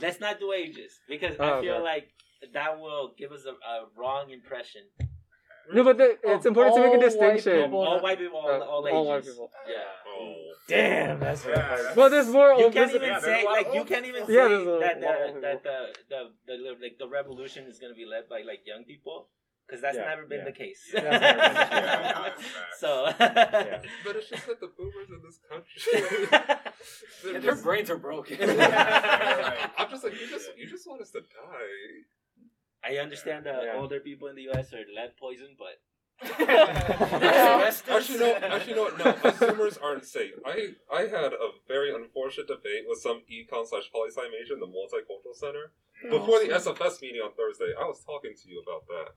Let's 0.00 0.18
not 0.20 0.38
do 0.40 0.52
ages 0.52 0.98
because 1.08 1.36
Oh, 1.38 1.58
I 1.58 1.60
feel 1.60 1.74
okay. 1.74 1.82
like 1.82 2.08
that 2.52 2.80
will 2.80 3.14
give 3.18 3.32
us 3.32 3.44
a, 3.46 3.50
a 3.52 3.86
wrong 3.96 4.30
impression. 4.30 4.82
No, 5.74 5.84
but 5.84 5.98
the, 5.98 6.18
it's 6.24 6.46
important 6.46 6.74
to 6.76 6.80
make 6.82 6.90
all 6.90 6.94
a 6.96 6.98
white 6.98 7.04
distinction. 7.10 7.62
people- 7.64 7.80
all 7.80 8.00
white 8.00 8.18
people, 8.18 8.38
all, 8.38 8.62
all 8.62 8.86
ages. 8.86 8.94
all 8.96 9.06
white 9.06 9.24
people. 9.24 9.50
Yeah. 9.68 9.74
oh. 10.08 10.34
Damn, 10.68 11.20
that's 11.20 11.42
very 11.42 11.56
Yeah. 11.58 11.94
Well, 11.96 12.10
there's 12.10 12.28
more. 12.28 12.52
You 12.54 12.64
old- 12.64 12.72
can't 12.72 12.90
even 12.94 13.08
yeah, 13.08 13.18
say 13.20 13.44
like 13.44 13.66
of 13.68 13.74
you 13.74 13.84
can't 13.84 14.06
even 14.06 14.22
Yeah, 14.22 14.26
say 14.26 14.48
there's 14.48 14.66
a 14.66 14.78
that 14.80 15.00
the, 15.00 15.40
that 15.40 15.62
the, 15.62 15.76
the 16.08 16.30
the 16.46 16.76
like 16.80 16.96
the 16.98 17.08
revolution 17.08 17.64
is 17.66 17.78
going 17.78 17.92
to 17.92 17.96
be 17.96 18.04
led 18.06 18.28
by 18.28 18.42
like 18.42 18.60
young 18.66 18.84
people 18.84 19.28
because 19.66 19.82
that's 19.82 19.96
Yeah, 19.96 20.04
never 20.04 20.26
been 20.26 20.38
yeah. 20.40 20.44
the 20.44 20.52
case. 20.52 20.80
That's 20.92 21.04
never 21.20 21.42
been 21.42 21.54
the 21.54 21.70
case. 21.70 22.00
Yeah, 22.00 22.12
no, 22.18 22.24
it's 22.26 22.42
facts. 22.54 22.80
so 22.80 22.90
Yeah. 23.20 23.82
But 24.04 24.16
it's 24.16 24.28
just 24.30 24.46
that 24.46 24.60
the 24.60 24.70
boomers 24.76 25.08
in 25.10 25.20
this 25.26 25.38
country. 25.48 26.58
Yeah, 27.22 27.38
their 27.40 27.54
brains 27.56 27.90
are 27.90 27.98
broken. 27.98 28.38
I'm 28.40 29.90
just 29.90 30.02
like, 30.02 30.14
you 30.18 30.26
just, 30.30 30.48
you 30.56 30.66
just 30.66 30.88
want 30.88 31.02
us 31.02 31.10
to 31.10 31.20
die. 31.20 32.04
I 32.84 32.96
understand 32.96 33.46
that 33.46 33.62
Yeah. 33.62 33.76
older 33.76 34.00
people 34.00 34.28
in 34.28 34.36
the 34.36 34.42
U.S. 34.52 34.72
are 34.72 34.84
lead 34.94 35.16
poisoned, 35.16 35.56
but 35.58 35.80
Actually, 36.20 38.20
no. 38.20 38.36
Actually, 38.44 38.76
no. 38.76 38.92
No, 38.92 39.12
consumers 39.14 39.78
aren't 39.80 40.04
safe. 40.04 40.36
I 40.44 40.76
I 40.92 41.08
had 41.08 41.32
a 41.32 41.48
very 41.66 41.94
unfortunate 41.94 42.46
debate 42.46 42.84
with 42.84 43.00
some 43.00 43.24
econ 43.24 43.64
slash 43.64 43.88
poli 43.88 44.12
sci 44.12 44.20
major 44.28 44.52
in 44.52 44.60
the 44.60 44.68
multicultural 44.68 45.32
center 45.32 45.72
before 46.12 46.44
the 46.44 46.52
oh. 46.52 46.60
SFS 46.60 47.00
meeting 47.00 47.24
on 47.24 47.32
Thursday. 47.32 47.72
I 47.72 47.88
was 47.88 48.04
talking 48.04 48.36
to 48.36 48.44
you 48.48 48.60
about 48.60 48.84
that. 48.92 49.08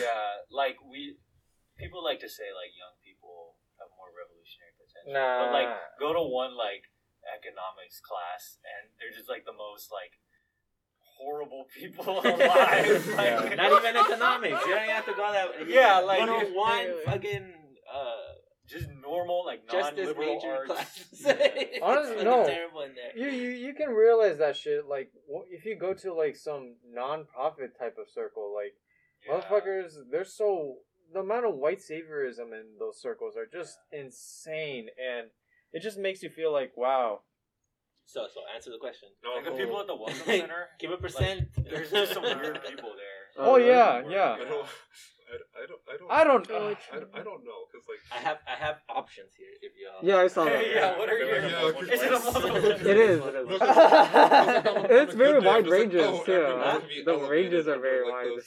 yeah, 0.00 0.40
like 0.48 0.80
we 0.88 1.20
people 1.76 2.00
like 2.00 2.20
to 2.24 2.28
say 2.28 2.48
like 2.56 2.72
young 2.72 2.96
people 3.04 3.60
have 3.76 3.92
more 4.00 4.08
revolutionary 4.16 4.72
potential. 4.80 5.20
Nah. 5.20 5.44
But 5.44 5.52
like 5.52 5.72
go 6.00 6.16
to 6.16 6.24
one 6.24 6.56
like 6.56 6.88
economics 7.28 8.00
class 8.00 8.56
and 8.64 8.96
they're 8.96 9.12
just 9.12 9.28
like 9.28 9.44
the 9.44 9.52
most 9.52 9.92
like 9.92 10.16
horrible 11.20 11.66
people 11.76 12.20
alive. 12.24 13.08
like, 13.16 13.56
not 13.56 13.72
even 13.72 13.96
economics. 13.96 14.60
You 14.66 14.74
don't 14.74 14.88
have 14.88 15.04
to 15.06 15.12
go 15.12 15.32
that. 15.32 15.68
Yeah, 15.68 15.98
like- 16.00 16.26
go 16.26 16.40
to 16.40 16.46
one 16.54 16.86
fucking 17.04 17.52
uh, 17.92 18.32
just 18.68 18.88
normal 19.02 19.44
like 19.44 19.68
justice 19.70 19.96
non-liberal 19.96 20.34
major 20.36 20.54
arts. 20.56 20.70
classes. 20.70 21.22
Yeah. 21.24 21.32
It's 21.40 21.78
Honestly, 21.82 22.24
no. 22.24 22.44
terrible 22.46 22.82
in 22.82 22.92
there. 22.94 23.12
You, 23.16 23.28
you 23.36 23.50
you 23.50 23.74
can 23.74 23.90
realize 23.90 24.38
that 24.38 24.56
shit 24.56 24.86
like 24.88 25.10
if 25.50 25.64
you 25.64 25.76
go 25.76 25.92
to 25.94 26.14
like 26.14 26.36
some 26.36 26.76
non-profit 26.92 27.78
type 27.78 27.96
of 28.00 28.08
circle 28.08 28.54
like 28.54 28.74
motherfuckers 29.28 29.94
they're 30.10 30.24
so 30.24 30.76
the 31.12 31.20
amount 31.20 31.44
of 31.46 31.54
white 31.56 31.80
saviorism 31.80 32.52
in 32.52 32.64
those 32.78 33.00
circles 33.00 33.34
are 33.36 33.46
just 33.46 33.78
insane 33.92 34.86
and 34.98 35.28
it 35.72 35.82
just 35.82 35.98
makes 35.98 36.22
you 36.22 36.30
feel 36.30 36.52
like 36.52 36.72
wow 36.76 37.20
So, 38.12 38.26
so 38.34 38.40
answer 38.52 38.70
the 38.70 38.78
question. 38.78 39.08
Like 39.22 39.44
the 39.44 39.52
people 39.52 39.78
at 39.80 39.86
the 39.86 39.94
Welcome 39.94 40.16
Center. 40.26 40.66
Give 40.80 40.90
a 40.90 40.96
percent. 40.96 41.46
Like, 41.56 41.66
there's 41.70 41.90
just 41.92 42.12
some 42.14 42.22
weird 42.24 42.58
people 42.66 42.90
there. 42.98 43.22
oh 43.38 43.56
yeah 43.56 44.02
yeah 44.10 44.34
I 44.34 44.44
don't. 44.50 44.66
I, 45.30 45.62
I 45.62 45.66
don't. 45.68 46.10
I 46.10 46.24
don't. 46.24 46.50
I 46.50 46.50
don't- 46.50 46.50
Uh, 46.50 46.74
I, 46.92 46.98
don't- 46.98 47.14
I 47.14 47.22
don't 47.22 47.44
know 47.44 47.60
because 47.70 47.86
like 47.86 48.02
I 48.10 48.18
have 48.20 48.38
I 48.48 48.56
have 48.58 48.76
options 48.88 49.30
here 49.38 49.46
if 49.62 49.72
y'all. 49.80 50.02
Yeah, 50.02 50.16
I 50.24 50.26
saw 50.26 50.44
that. 50.44 50.66
Yeah, 50.66 50.98
what 50.98 51.08
are 51.08 51.16
your? 51.18 51.38
Yeah, 51.48 51.62
okay. 51.70 51.92
Is 51.94 52.02
it 52.02 52.10
a? 52.10 52.90
It 52.90 52.96
is. 52.96 53.20
No, 53.20 53.28
It 53.28 53.46
'cause- 53.46 53.52
is. 53.52 53.58
'cause 53.60 54.86
it's 54.90 55.14
very 55.14 55.32
good 55.34 55.40
day, 55.42 55.46
wide 55.46 55.64
just 55.64 55.70
like, 55.70 55.80
ranges 55.80 56.02
oh, 56.04 56.24
too. 56.24 56.44
huh? 56.58 56.80
The 57.04 57.16
ranges 57.28 57.68
are 57.68 57.78
very 57.78 58.04
like, 58.10 58.26
wide. 58.26 58.42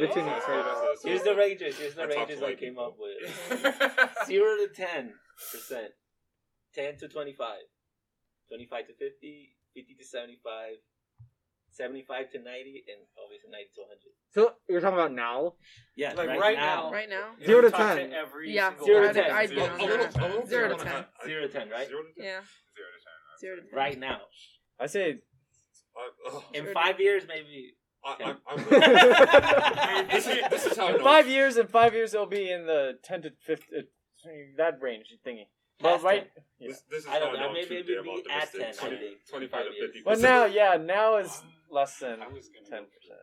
Between 0.00 0.24
the 0.26 0.40
trade. 0.44 0.64
Here's 1.04 1.22
the 1.22 1.36
ranges. 1.36 1.78
Here's 1.78 1.94
the 1.94 2.02
I 2.02 2.06
ranges 2.06 2.42
I 2.42 2.54
came 2.56 2.78
up 2.80 2.96
with. 2.98 4.26
Zero 4.26 4.56
to 4.56 4.68
ten 4.74 5.14
percent. 5.52 5.92
Ten 6.74 6.98
to 6.98 7.06
twenty-five. 7.06 7.62
Twenty-five 8.48 8.86
to 8.88 8.94
50, 8.94 9.56
50 9.74 9.94
to 9.94 10.04
75, 10.04 10.74
75 11.70 12.30
to 12.32 12.38
ninety, 12.38 12.82
and 12.88 12.98
obviously 13.22 13.50
ninety 13.50 13.70
to 13.76 13.82
hundred. 13.86 14.12
So 14.30 14.52
you're 14.68 14.80
talking 14.80 14.98
about 14.98 15.12
now? 15.12 15.54
Yeah, 15.96 16.14
Like 16.14 16.28
right, 16.28 16.40
right 16.40 16.56
now. 16.56 16.84
now. 16.86 16.92
Right 16.92 17.08
now? 17.08 17.26
Zero 17.44 17.62
to 17.62 17.70
Talk 17.70 17.96
ten. 17.96 18.12
every 18.12 18.52
Yeah, 18.54 18.70
single 18.70 18.86
Zero 18.86 19.04
one. 19.06 19.14
to 19.14 19.22
ten. 19.22 19.30
I'd 19.30 19.50
be 19.50 19.56
Zero 19.56 19.66
on 19.68 19.74
A 19.74 19.78
to 19.78 19.84
little, 19.86 20.06
that. 20.06 20.16
a 20.16 20.26
little 20.28 20.46
Zero 20.46 20.68
to 20.76 20.84
ten. 20.84 21.04
Zero 21.26 21.42
to 21.42 21.48
ten, 21.48 21.68
right? 21.70 21.88
Zero 21.88 22.02
to 22.02 22.12
ten. 22.16 22.24
Yeah. 22.24 22.40
Zero 22.76 22.88
to 22.94 23.00
ten. 23.04 23.38
Zero 23.40 23.56
to 23.56 23.62
ten. 23.62 23.76
Right 23.76 23.98
now. 23.98 24.20
I 24.80 24.86
say 24.86 25.18
I, 25.96 26.34
ugh. 26.34 26.42
In 26.54 26.66
five 26.72 26.98
years, 27.00 27.24
maybe. 27.28 27.74
I. 28.04 28.16
I'm, 28.24 28.36
I'm 28.48 30.08
this, 30.08 30.26
is, 30.26 30.38
this 30.50 30.66
is 30.66 30.76
how 30.76 30.94
in 30.94 31.02
five 31.02 31.28
years. 31.28 31.56
In 31.58 31.66
five 31.66 31.92
years, 31.94 32.14
it'll 32.14 32.26
be 32.26 32.50
in 32.50 32.66
the 32.66 32.98
ten 33.04 33.22
to 33.22 33.30
fifty, 33.44 33.76
uh, 33.76 33.80
that 34.56 34.78
range 34.80 35.06
thingy. 35.26 35.46
But 35.80 35.92
Past 35.92 36.04
right, 36.04 36.30
yeah. 36.58 36.68
This, 36.68 36.82
this 36.90 37.00
is 37.04 37.06
I 37.08 37.18
don't 37.20 37.34
know, 37.34 37.40
know 37.40 37.48
I'm 37.48 37.54
maybe 37.54 37.76
it'd 37.76 37.86
be 37.86 37.94
at 37.94 38.42
optimistic. 38.42 38.60
10, 38.60 38.86
I 38.86 38.88
20, 38.88 38.96
think. 38.96 39.16
25 39.30 39.64
to 39.64 39.86
50 39.86 40.02
but 40.04 40.18
now, 40.18 40.44
yeah, 40.46 40.76
now 40.76 41.16
is 41.18 41.42
less 41.70 41.98
than 41.98 42.20
I 42.22 42.26
was 42.28 42.48
gonna 42.48 42.66
ten 42.68 42.82
go 42.82 42.90
percent. 42.98 43.20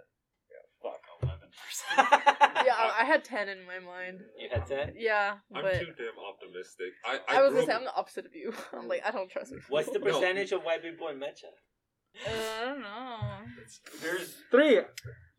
Eleven 1.23 1.49
percent. 1.65 2.07
Yeah, 2.65 2.73
I 2.77 3.01
I 3.01 3.05
had 3.05 3.23
10 3.23 3.49
in 3.49 3.65
my 3.65 3.79
mind. 3.79 4.21
You 4.39 4.49
had 4.51 4.65
ten. 4.65 4.93
Yeah, 4.97 5.35
but 5.51 5.65
I'm 5.65 5.79
too 5.79 5.93
damn 5.97 6.17
optimistic. 6.31 6.93
I, 7.05 7.19
I, 7.27 7.37
I 7.39 7.41
was 7.41 7.51
grew 7.51 7.61
gonna 7.61 7.71
say 7.71 7.77
I'm 7.77 7.83
the 7.85 7.95
opposite 7.95 8.25
of 8.25 8.35
you. 8.35 8.53
I'm 8.73 8.87
like 8.87 9.01
I 9.05 9.11
don't 9.11 9.29
trust 9.29 9.51
it. 9.51 9.59
What's 9.69 9.89
the 9.91 9.99
No. 10.03 10.05
percentage 10.05 10.51
of 10.51 10.61
white 10.63 10.81
people 10.83 11.07
in 11.09 11.17
Mecha? 11.19 11.51
Uh, 12.25 12.29
I 12.61 12.65
don't 12.65 12.81
know. 12.81 13.19
There's 14.01 14.35
Three. 14.51 14.79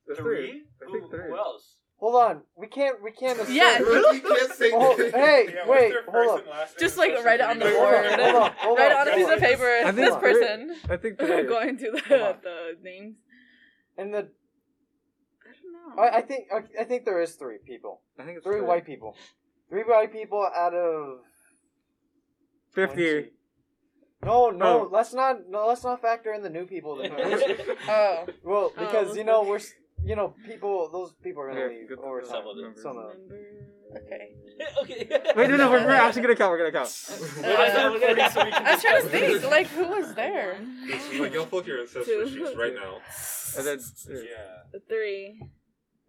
There's 0.06 0.18
three. 0.18 0.64
I 0.86 0.90
think 0.90 1.04
Who, 1.04 1.10
three. 1.10 1.28
who 1.30 1.36
else? 1.36 1.75
Hold 2.06 2.22
on, 2.22 2.42
we 2.56 2.68
can't, 2.68 3.02
we 3.02 3.10
can't. 3.10 3.40
Assume. 3.40 3.56
Yeah. 3.56 3.78
You 3.80 4.20
can't 4.22 4.52
say 4.52 4.70
Oh, 4.72 4.96
hey, 4.96 5.50
Yeah, 5.52 5.66
wait, 5.68 5.92
hold 5.92 6.12
first 6.14 6.30
up. 6.30 6.38
and 6.42 6.48
last 6.50 6.68
name, 6.70 6.78
Just 6.78 6.96
like 6.98 7.24
write 7.24 7.40
it 7.40 7.46
on 7.46 7.58
the 7.58 7.64
know- 7.64 7.80
Hold 7.80 7.94
on, 7.94 8.02
board. 8.04 8.20
hold 8.20 8.34
on, 8.44 8.52
hold 8.58 8.78
Write 8.78 8.92
it 8.92 8.96
on. 8.96 9.08
on 9.08 9.08
a 9.08 9.16
piece 9.16 9.28
of 9.28 9.40
paper. 9.40 9.64
I 9.84 9.84
think 9.90 9.96
This 9.96 10.16
person. 10.16 10.76
I 10.88 10.96
think 10.98 11.18
three. 11.18 11.42
Going 11.42 11.76
to 11.78 11.90
the 11.90 12.28
on. 12.28 12.36
the 12.44 12.76
names. 12.80 13.16
And 13.98 14.14
the, 14.14 14.18
I 14.18 14.20
don't 14.22 15.96
know. 15.96 16.02
I, 16.02 16.18
I 16.18 16.20
think, 16.22 16.44
I, 16.54 16.82
I 16.82 16.84
think 16.84 17.04
there 17.04 17.20
is 17.20 17.34
three 17.34 17.58
people. 17.66 18.02
I 18.20 18.22
think 18.22 18.36
it's 18.36 18.46
Three 18.46 18.60
white 18.60 18.86
people. 18.86 19.16
Three 19.68 19.82
white 19.82 20.12
people 20.12 20.48
out 20.56 20.74
of 20.74 21.18
Fifty. 22.72 23.10
20. 23.10 23.30
No, 24.24 24.50
no, 24.50 24.66
Oh. 24.66 24.88
let's 24.92 25.12
not. 25.12 25.48
No, 25.48 25.66
let's 25.66 25.82
not 25.82 26.00
factor 26.00 26.32
in 26.32 26.42
the 26.42 26.50
new 26.50 26.66
people. 26.66 26.96
That 26.98 27.10
Oh. 27.88 28.26
well, 28.44 28.72
Oh, 28.76 28.78
because 28.78 29.06
let's 29.08 29.18
you 29.18 29.24
know 29.24 29.42
we're, 29.42 29.56
s- 29.56 29.72
you 30.06 30.16
know, 30.16 30.34
people. 30.46 30.88
Those 30.92 31.12
people 31.22 31.42
are 31.42 31.48
gonna 31.48 31.60
Yeah, 31.60 31.66
leave 31.66 31.88
good- 31.88 31.98
over 31.98 32.20
good 32.20 32.30
time. 32.30 32.42
Some 32.42 32.46
of 32.48 32.56
them. 32.56 32.74
Some 32.76 32.96
of 32.98 33.04
them. 33.12 33.20
Okay. 33.96 34.24
okay. 34.82 35.32
Wait, 35.36 35.50
no, 35.50 35.56
no, 35.56 35.70
we're, 35.70 35.84
we're 35.84 35.90
actually 35.94 36.22
gonna 36.22 36.36
count. 36.36 36.50
We're 36.52 36.58
gonna 36.58 36.72
count. 36.72 36.88
Uh, 37.38 37.90
We're 37.92 38.00
gonna- 38.14 38.30
so 38.30 38.44
we 38.44 38.50
can 38.50 38.66
I 38.66 38.72
was 38.74 38.82
trying 38.82 39.02
to 39.02 39.08
think, 39.08 39.50
like, 39.50 39.66
who 39.68 39.84
was 39.88 40.14
there? 40.14 40.58
This 40.86 41.12
is 41.12 41.20
like, 41.20 41.32
y'all 41.34 41.46
plug 41.46 41.66
your 41.66 41.80
ancestry 41.80 42.04
Two. 42.14 42.28
sheets 42.28 42.56
right 42.56 42.74
now. 42.74 42.98
And 43.58 43.66
then 43.66 43.78
Yeah. 44.08 44.80
Three. 44.88 45.40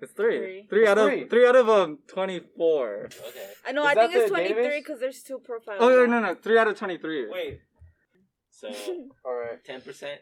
it's 0.02 0.12
three. 0.14 0.38
Three. 0.38 0.68
Three 0.70 0.88
out 0.88 0.98
of 0.98 1.10
Three. 1.10 1.28
three 1.28 1.48
out 1.48 1.56
of 1.56 1.70
um 1.70 2.00
twenty 2.08 2.40
four. 2.58 3.06
Okay. 3.06 3.48
I 3.68 3.72
know. 3.72 3.84
Is 3.84 3.88
I 3.90 3.94
think 3.96 4.14
it's 4.16 4.30
23 4.30 4.80
because 4.80 5.00
there's 5.00 5.22
two 5.24 5.40
profiles. 5.40 5.80
Oh 5.82 5.90
no, 5.90 6.06
no, 6.06 6.20
no, 6.20 6.36
three 6.36 6.58
out 6.58 6.68
of 6.68 6.78
twenty 6.78 6.98
three. 6.98 7.28
Wait. 7.30 7.60
So 8.50 8.70
All 9.26 9.36
right, 9.36 9.64
ten 9.64 9.82
percent, 9.82 10.20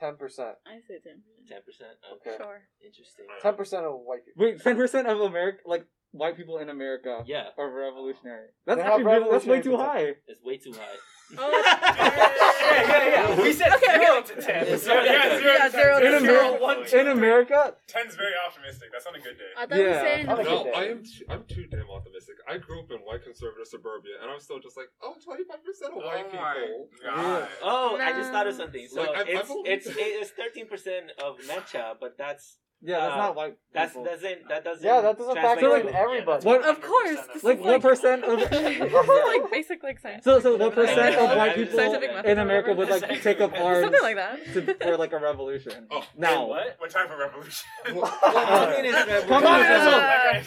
ten 0.00 0.16
percent. 0.16 0.56
I 0.66 0.76
say 0.88 0.98
10. 1.04 1.22
Ten 1.48 1.62
percent. 1.62 1.90
Okay. 2.12 2.30
Okay. 2.30 2.36
Sure. 2.38 2.60
Interesting. 2.84 3.26
Ten 3.42 3.54
percent 3.54 3.86
of 3.86 3.92
white 4.04 4.24
people. 4.24 4.44
Wait, 4.44 4.60
ten 4.62 4.76
percent 4.76 5.08
of 5.08 5.20
America, 5.20 5.58
like 5.66 5.86
white 6.14 6.36
people 6.36 6.58
in 6.58 6.68
America, 6.70 7.22
Yeah, 7.26 7.48
are 7.58 7.70
revolutionary. 7.70 8.48
That's 8.66 8.78
They 8.78 8.82
have 8.84 8.92
actually 9.00 9.04
really, 9.12 9.30
that's 9.30 9.46
way 9.46 9.60
too 9.60 9.76
high. 9.76 10.14
it's 10.28 10.42
way 10.42 10.56
too 10.56 10.72
high. 10.72 10.96
Oh, 11.36 11.50
yeah, 12.04 12.82
yeah, 12.86 13.34
yeah. 13.34 13.42
We 13.42 13.52
said 13.52 13.72
Okay, 13.72 13.96
zero 13.96 14.18
okay. 14.18 14.34
to 14.34 14.42
ten. 14.42 14.66
Yeah, 14.68 14.76
zero 14.76 15.00
to 15.00 15.06
yeah, 15.06 15.18
ten. 15.28 15.40
zero 15.40 15.52
Yeah, 15.54 15.64
to 15.64 15.70
ten. 15.70 15.80
zero 15.80 15.98
to 16.00 16.20
Zero, 16.20 16.20
zero. 16.20 16.60
one, 16.62 16.86
two, 16.86 16.98
In 16.98 17.08
America, 17.08 17.74
Ten's 17.88 18.14
very 18.14 18.34
optimistic. 18.46 18.88
That's 18.92 19.06
on 19.06 19.14
a 19.16 19.18
good 19.20 19.38
day. 19.38 19.50
I 19.56 19.66
thought 19.66 19.76
you 19.78 19.82
were 19.84 19.88
Yeah. 19.88 20.02
saying. 20.02 20.28
On 20.28 20.38
a 20.38 20.42
good 20.44 20.50
No, 20.50 20.64
day. 20.64 20.72
I 20.76 20.84
am. 20.92 21.02
Too, 21.02 21.24
I'm 21.30 21.44
too 21.48 21.64
damn 21.66 21.90
optimistic. 21.90 22.36
I 22.46 22.58
grew 22.58 22.80
up 22.80 22.90
in 22.90 22.98
white 22.98 23.24
conservative 23.24 23.66
suburbia, 23.66 24.12
and 24.22 24.30
I'm 24.30 24.38
still 24.38 24.60
just 24.60 24.76
like, 24.76 24.88
oh, 25.02 25.14
25 25.24 25.64
percent 25.64 25.92
of 25.96 26.04
white 26.04 26.26
Oh 26.28 26.36
my 26.36 26.54
people. 26.54 26.88
God. 27.02 27.48
Oh, 27.62 27.96
I 27.96 28.12
just 28.12 28.30
thought 28.30 28.46
of 28.46 28.54
something. 28.54 28.86
So 28.86 29.00
Like, 29.00 29.10
I- 29.16 29.20
I 29.20 29.24
it's 29.40 29.48
believe 29.48 29.66
it's 29.66 29.86
it's 29.90 30.30
thirteen 30.30 30.68
percent 30.68 31.10
of 31.24 31.38
Mecha, 31.48 31.96
but 31.98 32.16
that's 32.18 32.58
yeah, 32.84 33.00
that's 33.00 33.14
Uh, 33.14 33.16
not 33.16 33.34
white. 33.36 33.56
that's 33.72 33.92
people. 33.92 34.04
doesn't 34.04 34.48
that 34.48 34.64
doesn't 34.64 34.84
Yeah, 34.84 35.00
that 35.00 35.16
doesn't 35.18 35.34
translate 35.34 35.72
factor 35.72 35.88
in 35.88 35.94
everybody. 35.94 36.44
What- 36.46 36.62
Of 36.64 36.80
course. 36.82 37.18
This 37.32 37.42
like 37.44 37.58
is 37.58 37.64
what 37.64 37.80
percent 37.82 38.24
of 38.24 38.38
like 39.32 39.50
basic 39.50 39.82
like 39.82 39.98
science. 39.98 40.24
so 40.24 40.38
so 40.40 40.56
what 40.56 40.74
percent 40.74 41.16
of 41.16 41.36
white 41.36 41.54
people 41.56 41.80
in 42.24 42.38
America 42.38 42.72
would 42.74 42.88
like 42.90 43.22
take 43.22 43.40
up 43.40 43.52
arms 43.58 43.84
Something 43.84 44.02
like 44.02 44.16
that. 44.16 44.44
to, 44.52 44.74
for 44.74 44.96
like 44.96 45.12
a 45.12 45.18
revolution? 45.18 45.86
Oh, 45.90 46.04
now. 46.16 46.46
What? 46.46 46.76
What 46.78 46.90
type 46.90 47.10
of 47.10 47.18
revolution? 47.18 47.66
Communist 47.86 49.06
revolution. 49.08 49.28
Communism. 49.28 49.94
Okay, 49.94 50.42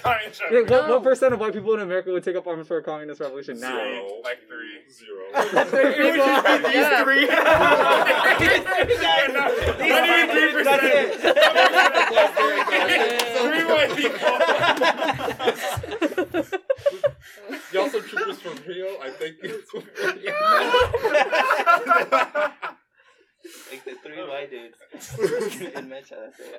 Yeah, 0.52 0.62
what, 0.80 0.90
what 0.90 1.04
percent 1.04 1.34
of 1.34 1.40
white 1.40 1.54
people 1.54 1.74
in 1.74 1.80
America 1.82 2.12
would 2.12 2.24
take 2.24 2.36
up 2.36 2.46
arms 2.48 2.68
for 2.68 2.78
a 2.78 2.84
communist 2.84 3.20
revolution 3.20 3.60
now? 3.60 3.76
Zero. 3.76 4.08
Like 4.24 4.40
three. 4.48 4.82
Zero. 4.92 5.26
Yeah. 5.34 7.04
three. 7.04 7.26
Yeah, 7.28 7.44
no, 9.34 9.44
these 9.78 9.90
Not 9.90 10.08
even 10.08 10.30
three- 10.30 10.54
three 12.36 13.66
white 13.66 13.94
people. 13.96 14.28
Y'all 17.74 17.90
some 17.90 18.02
troopers 18.04 18.40
from 18.40 18.56
Rio? 18.68 19.00
I 19.02 19.10
think 19.12 19.36
it's. 19.44 19.72
Like 23.72 23.86
the 23.86 23.96
three 24.04 24.28
white 24.28 24.50
dudes 24.52 24.78
in 25.76 25.88
Mecha. 25.90 26.18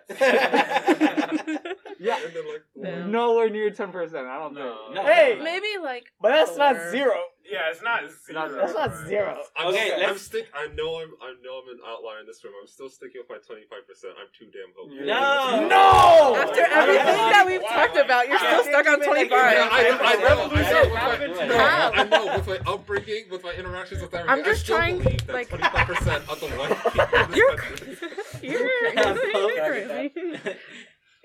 That's 0.08 0.20
it. 0.20 1.76
Yeah, 1.98 2.16
And 2.16 2.34
like, 2.34 2.64
Damn. 2.82 3.10
nowhere 3.10 3.50
near 3.50 3.70
ten 3.70 3.92
percent. 3.92 4.26
I 4.26 4.38
don't 4.38 4.54
No. 4.54 4.76
think. 4.86 4.94
No. 4.94 5.02
Hey, 5.04 5.38
Maybe 5.42 5.66
like. 5.82 6.06
but 6.20 6.30
that's 6.30 6.56
not 6.56 6.76
zero. 6.90 7.14
Yeah, 7.44 7.70
it's 7.72 7.82
not 7.82 8.02
zero. 8.26 8.48
That's 8.60 8.74
not 8.74 8.90
but- 8.90 9.06
zero. 9.08 9.38
I'm, 9.56 9.68
Okay, 9.68 9.92
I'm 9.94 10.00
let's- 10.00 10.22
stick. 10.22 10.48
I 10.54 10.66
know 10.74 11.00
I'm. 11.00 11.12
I 11.22 11.32
know 11.42 11.62
I'm 11.64 11.68
an 11.70 11.80
outlier 11.86 12.20
in 12.20 12.26
this 12.26 12.44
room. 12.44 12.52
I'm 12.60 12.66
still 12.68 12.90
sticking 12.90 13.22
with 13.22 13.30
my 13.30 13.38
25. 13.38 13.86
percent 13.88 14.12
I'm 14.20 14.28
too 14.38 14.46
damn 14.52 14.68
hopeful. 14.76 14.96
No. 15.06 15.66
No! 15.66 16.36
After 16.36 16.60
everything 16.60 17.16
that 17.32 17.44
we've 17.46 17.62
Why? 17.62 17.86
talked 17.86 17.96
about, 17.96 18.28
you're 18.28 18.38
still 18.38 18.64
stuck 18.64 18.86
on 18.86 19.00
25. 19.00 19.30
like- 19.30 19.30
Yeah, 19.30 19.68
I, 19.72 19.82
know, 19.82 19.98
I 19.98 19.98
know. 19.98 20.00
I 20.00 20.14
know. 20.16 20.28
Revolution. 20.28 20.90
With 21.38 21.48
my, 21.48 21.92
I 21.94 22.04
know. 22.04 22.36
With 22.36 22.46
my 22.48 22.72
upbringing, 22.72 23.24
with 23.30 23.42
my 23.42 23.52
interactions 23.52 24.02
with 24.02 24.12
everything, 24.14 24.38
I'm 24.38 24.44
just 24.44 24.60
I 24.60 24.64
still 24.64 24.76
trying, 24.76 24.98
believe 24.98 25.26
that 25.26 25.32
like- 25.32 25.48
25 25.48 25.86
percent 25.86 26.28
of 26.28 26.40
the 26.40 26.46
white 26.48 26.76
people. 26.84 27.18
in 27.18 27.30
this 27.30 27.36
You're 27.38 27.56
country- 27.56 27.96
You're 28.42 28.92
Yeah, 28.92 29.14
crazy. 29.14 29.30
You're 29.32 30.08
crazy. 30.12 30.58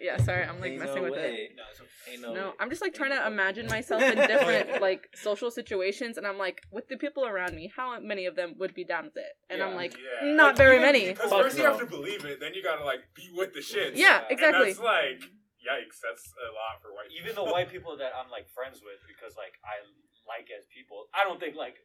Yeah, 0.03 0.17
sorry, 0.17 0.43
I'm 0.43 0.59
like 0.59 0.71
Ain't 0.71 0.79
messing 0.81 0.95
no 1.03 1.09
with 1.09 1.17
it. 1.19 1.51
No, 1.55 1.63
it's. 1.71 1.81
Ain't 2.11 2.21
no, 2.21 2.33
No, 2.33 2.47
way. 2.49 2.53
I'm 2.59 2.69
just 2.69 2.81
like 2.81 2.93
trying 2.93 3.11
to 3.11 3.25
imagine 3.25 3.67
myself 3.67 4.01
in 4.03 4.17
different 4.17 4.81
like 4.87 5.07
social 5.15 5.49
situations, 5.49 6.17
and 6.17 6.27
I'm 6.27 6.37
like, 6.37 6.59
with 6.71 6.89
the 6.89 6.97
people 6.97 7.25
around 7.25 7.55
me, 7.55 7.71
how 7.73 7.97
many 8.01 8.25
of 8.25 8.35
them 8.35 8.55
would 8.59 8.73
be 8.75 8.83
down 8.83 9.05
with 9.05 9.15
it? 9.17 9.31
And 9.49 9.63
I'm 9.63 9.75
like, 9.75 9.95
Yeah. 9.95 10.33
not 10.35 10.47
Like, 10.47 10.57
very 10.57 10.75
even- 10.75 10.85
many. 10.91 11.07
Because 11.15 11.29
Fuck 11.31 11.41
first 11.43 11.57
you 11.57 11.63
have 11.63 11.79
to 11.79 11.85
believe 11.85 12.25
it, 12.25 12.41
then 12.41 12.53
you 12.53 12.61
gotta 12.61 12.83
like 12.83 12.99
be 13.15 13.29
with 13.33 13.53
the 13.53 13.61
shit. 13.61 13.95
Yeah, 13.95 14.23
exactly. 14.29 14.75
And 14.75 14.77
that's 14.77 14.79
like, 14.83 15.21
yikes, 15.63 15.97
that's 16.03 16.27
a 16.35 16.51
lot 16.51 16.81
for 16.83 16.91
white 16.93 17.07
Even 17.17 17.35
the 17.35 17.45
white 17.45 17.71
people 17.75 17.95
that 17.97 18.11
I'm 18.19 18.29
like 18.29 18.49
friends 18.53 18.81
with 18.83 18.99
because 19.07 19.37
like 19.37 19.55
I 19.63 19.79
like 20.27 20.47
as 20.51 20.65
people, 20.75 21.05
I 21.15 21.23
don't 21.23 21.39
think 21.39 21.55
like 21.55 21.75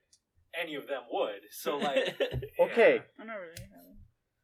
any 0.58 0.74
of 0.74 0.88
them 0.88 1.02
would. 1.12 1.46
So 1.52 1.76
like, 1.76 2.18
Okay, 2.58 3.00
I'm 3.20 3.26
not 3.28 3.36
really. 3.38 3.62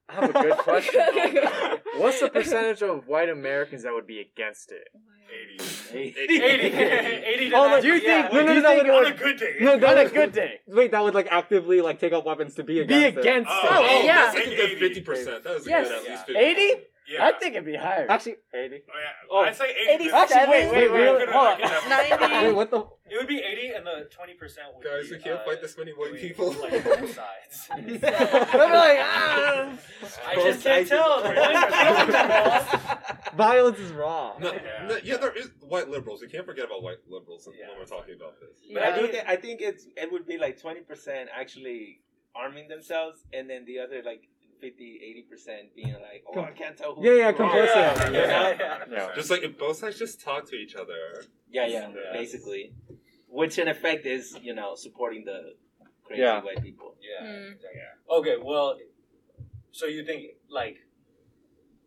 I 0.08 0.12
have 0.14 0.30
a 0.30 0.32
good 0.32 0.58
question. 0.58 1.00
What's 1.96 2.20
the 2.20 2.28
percentage 2.28 2.82
of 2.82 3.06
white 3.06 3.28
Americans 3.28 3.82
that 3.84 3.92
would 3.92 4.06
be 4.06 4.20
against 4.20 4.70
it? 4.72 4.88
80. 5.90 5.98
80, 5.98 6.36
80 6.36 7.50
to 7.50 7.56
Oh, 7.56 7.62
no, 7.64 7.68
90, 7.70 7.82
do 7.82 7.94
you 7.94 8.00
yeah. 8.02 8.22
think- 8.22 8.34
No, 8.34 8.40
no, 8.42 8.54
no, 8.54 8.60
no, 8.60 8.82
no, 8.82 8.96
On 8.98 9.02
no. 9.04 9.08
a 9.08 9.12
good 9.12 9.36
day. 9.38 9.56
No, 9.60 9.72
On 9.72 9.80
that 9.80 9.98
a 9.98 10.02
would- 10.04 10.12
good 10.12 10.32
day. 10.32 10.60
Wait, 10.66 10.90
that 10.90 11.02
would 11.02 11.14
like 11.14 11.28
actively 11.30 11.80
like 11.80 11.98
take 11.98 12.12
up 12.12 12.24
weapons 12.26 12.54
to 12.56 12.62
be 12.62 12.80
against 12.80 13.14
Be 13.14 13.20
it. 13.20 13.24
against 13.24 13.50
Oh, 13.50 13.62
it. 13.84 13.90
Oh, 13.90 14.02
yeah. 14.04 14.26
I 14.28 14.32
think 14.32 14.46
a 14.52 14.56
good 14.56 14.78
50 14.78 15.00
percent. 15.00 15.44
That 15.44 15.56
is 15.56 15.66
a 15.66 15.70
Yes. 15.70 15.88
good 15.88 15.96
at 15.96 16.10
least 16.10 16.26
50. 16.26 16.36
80? 16.40 16.82
Yeah. 17.06 17.26
I 17.26 17.32
think 17.32 17.54
it'd 17.54 17.66
be 17.66 17.76
higher. 17.76 18.06
Actually, 18.08 18.36
eighty. 18.54 18.82
Oh, 18.88 18.98
yeah. 18.98 19.30
Oh. 19.30 19.38
I'd 19.40 19.56
say 19.56 19.70
80. 19.70 20.04
87. 20.04 20.14
Actually, 20.14 20.48
wait, 20.48 20.48
wait, 20.48 20.72
Wait, 20.72 20.90
wait. 20.90 20.98
really? 21.00 21.26
Hold 21.32 21.60
on. 21.60 21.88
90. 21.90 22.46
Wait, 22.46 22.54
what 22.54 22.70
the? 22.70 22.78
It 23.10 23.18
would 23.18 23.28
be 23.28 23.38
80 23.38 23.68
and 23.76 23.86
the 23.86 24.08
20% 24.10 24.40
would 24.74 24.84
Guys, 24.84 25.08
be, 25.10 25.16
we 25.16 25.22
can't 25.22 25.40
uh, 25.40 25.44
fight 25.44 25.60
this 25.60 25.76
many 25.76 25.92
white 25.92 26.14
people. 26.16 26.52
Like 26.60 26.82
both 26.84 27.14
sides. 27.14 27.68
I'd 27.70 27.86
be 27.86 27.92
like, 27.98 28.98
ah. 29.02 29.72
I 30.26 30.34
just 30.36 30.62
can't 30.64 30.88
tell. 30.88 31.22
They're 31.22 31.34
going 31.34 31.54
to 31.54 31.70
kill 31.70 32.06
them 32.06 32.30
all. 32.30 33.36
Violence 33.36 33.78
is 33.78 33.92
wrong. 33.92 34.40
No, 34.40 34.52
no, 34.88 34.96
yeah, 35.04 35.16
there 35.18 35.36
is 35.36 35.50
white 35.60 35.88
liberals. 35.90 36.22
You 36.22 36.28
can't 36.28 36.46
forget 36.46 36.64
about 36.66 36.82
white 36.82 36.98
liberals 37.08 37.46
Yeah. 37.58 37.68
when 37.68 37.78
we're 37.80 37.84
talking 37.84 38.14
about 38.14 38.40
this. 38.40 38.60
But 38.72 38.82
I 38.82 38.98
do 38.98 39.08
think 39.08 39.24
I 39.28 39.36
think 39.36 39.60
it's 39.60 39.86
it 39.96 40.10
would 40.10 40.26
be 40.26 40.38
like 40.38 40.60
twenty 40.60 40.80
percent 40.80 41.28
actually 41.38 42.00
arming 42.34 42.68
themselves, 42.68 43.24
and 43.32 43.48
then 43.50 43.64
the 43.64 43.78
other 43.80 44.02
like 44.04 44.28
50 44.60 45.00
80 45.02 45.22
percent 45.30 45.74
being 45.76 45.92
like, 45.94 46.24
oh, 46.34 46.40
I 46.40 46.50
can't 46.52 46.76
tell 46.76 46.94
who. 46.94 47.04
Yeah, 47.04 47.12
yeah, 47.14 47.30
who's 47.32 47.40
wrong. 47.40 47.50
complicit. 47.50 48.06
You 48.06 48.12
know? 48.12 48.96
Yeah. 48.96 49.14
Just 49.14 49.30
like 49.30 49.42
if 49.42 49.58
both 49.58 49.76
sides 49.78 49.98
just 49.98 50.20
talk 50.22 50.48
to 50.50 50.56
each 50.56 50.74
other. 50.74 51.24
Yeah, 51.50 51.66
yeah, 51.66 51.88
Yeah. 51.88 52.12
basically. 52.12 52.72
Which 53.28 53.58
in 53.58 53.68
effect 53.68 54.06
is, 54.06 54.36
you 54.42 54.54
know, 54.54 54.74
supporting 54.76 55.24
the 55.24 55.54
crazy 56.04 56.22
Yeah. 56.22 56.42
white 56.42 56.62
people. 56.62 56.96
Yeah. 57.00 57.26
Mm. 57.26 57.52
exactly. 57.52 57.80
Okay, 58.10 58.36
well, 58.42 58.78
so 59.72 59.86
you 59.86 60.04
think 60.04 60.32
like 60.48 60.76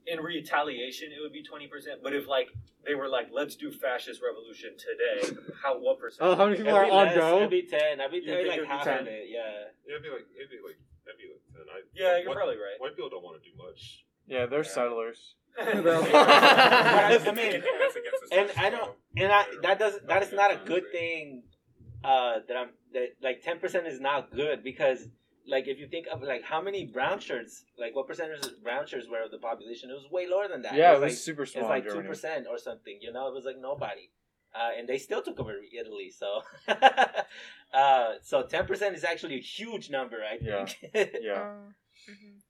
in 0.06 0.20
retaliation 0.22 1.10
it 1.12 1.22
would 1.22 1.34
be 1.34 1.44
twenty 1.44 1.68
percent, 1.68 2.02
but 2.04 2.14
if 2.14 2.28
like 2.28 2.48
they 2.86 2.96
were 2.96 3.10
like, 3.10 3.28
let's 3.34 3.56
do 3.58 3.70
fascist 3.72 4.22
revolution 4.22 4.72
today, 4.78 5.38
how 5.62 5.78
what 5.80 6.00
percent? 6.00 6.22
Oh, 6.30 6.36
how 6.36 6.46
many 6.46 6.58
people 6.58 6.74
It'd 6.76 6.90
are 6.90 6.92
on 6.92 7.08
less, 7.08 7.16
go? 7.16 7.38
It'd 7.38 7.50
be 7.50 7.64
ten. 7.64 8.00
I'd 8.00 8.12
be 8.12 8.18
You 8.18 8.24
maybe 8.28 8.36
think 8.44 8.48
like 8.48 8.58
it'd 8.60 8.64
be 8.70 8.74
half 8.74 8.84
10? 8.86 9.00
of 9.00 9.08
it. 9.08 9.26
Yeah. 9.28 9.64
It'd 9.90 10.04
be 10.04 10.10
like 10.10 10.26
it'd 10.36 10.50
be 10.50 10.60
like 10.66 10.80
it'd 11.08 11.18
be 11.18 11.28
like 11.32 11.44
ten. 11.52 11.66
I, 11.72 11.82
Yeah, 11.94 12.18
you're 12.20 12.30
white, 12.30 12.36
probably 12.36 12.56
right. 12.56 12.80
White 12.80 12.96
people 12.96 13.10
don't 13.10 13.24
want 13.24 13.42
to 13.42 13.50
do 13.50 13.56
much. 13.58 14.06
Yeah, 14.28 14.46
they're 14.46 14.64
settlers. 14.64 15.36
I 15.60 15.74
mean, 15.74 15.88
Anything 15.88 17.62
that's 17.80 17.96
against 17.96 18.30
the 18.30 18.40
and 18.40 18.52
I 18.58 18.70
don't, 18.70 18.92
and 19.16 19.32
I 19.32 19.46
that 19.64 19.80
doesn't 19.80 20.08
that 20.08 20.22
is 20.24 20.32
not 20.32 20.52
a 20.52 20.60
good 20.66 20.84
thing. 20.92 21.44
Uh, 22.04 22.40
that 22.48 22.56
I'm 22.56 22.70
that 22.94 23.16
like 23.24 23.42
ten 23.42 23.60
percent 23.60 23.88
is 23.88 24.00
not 24.00 24.32
good 24.32 24.64
because 24.64 25.08
like 25.48 25.68
if 25.68 25.80
you 25.80 25.88
think 25.88 26.08
of 26.12 26.22
like 26.22 26.44
how 26.44 26.62
many 26.62 26.86
brown 26.86 27.20
shirts, 27.20 27.64
like 27.80 27.96
what 27.96 28.08
percentage 28.08 28.46
of 28.46 28.64
brown 28.64 28.86
shirts 28.86 29.08
were 29.10 29.24
of 29.24 29.32
the 29.32 29.40
population, 29.40 29.90
it 29.90 29.94
was 29.94 30.06
way 30.12 30.28
lower 30.30 30.48
than 30.48 30.62
that. 30.62 30.76
Yeah, 30.76 30.92
it 30.92 31.00
was 31.00 31.02
was 31.02 31.14
like, 31.14 31.18
super 31.18 31.44
it's 31.44 31.54
small 31.54 31.64
in 31.64 31.70
like 31.70 31.88
two 31.88 32.02
percent 32.02 32.46
or 32.50 32.58
something. 32.58 33.00
You 33.02 33.12
know, 33.12 33.28
it 33.28 33.34
was 33.34 33.46
like 33.46 33.58
nobody. 33.60 34.12
Uh, 34.56 34.72
and 34.78 34.88
they 34.88 34.98
still 34.98 35.22
took 35.22 35.40
over 35.40 35.54
Italy, 35.78 36.10
so 36.12 36.42
uh, 37.74 38.14
so 38.24 38.44
ten 38.44 38.66
percent 38.66 38.96
is 38.96 39.04
actually 39.04 39.36
a 39.36 39.42
huge 39.42 39.90
number, 39.90 40.18
I 40.24 40.38
Yeah. 40.42 40.66
think. 40.66 40.94
Yeah. 41.22 41.52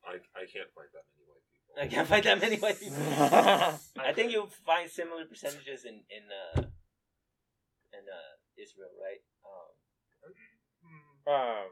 I, 0.06 0.16
I 0.36 0.46
can't 0.54 0.72
find 0.76 0.90
that 0.94 1.06
many 1.12 1.26
white 1.28 1.46
people. 1.52 1.74
I 1.84 1.88
can't 1.88 2.08
find 2.08 2.24
that 2.24 2.40
many 2.40 2.58
white 2.58 2.80
people. 2.80 2.98
I 4.10 4.14
think 4.14 4.32
you'll 4.32 4.52
find 4.66 4.90
similar 4.90 5.26
percentages 5.26 5.84
in 5.86 5.96
in 6.18 6.24
uh, 6.32 6.62
in 7.98 8.04
uh, 8.08 8.34
Israel, 8.64 8.94
right? 9.06 9.22
Um, 9.46 9.74
Um, 11.28 11.68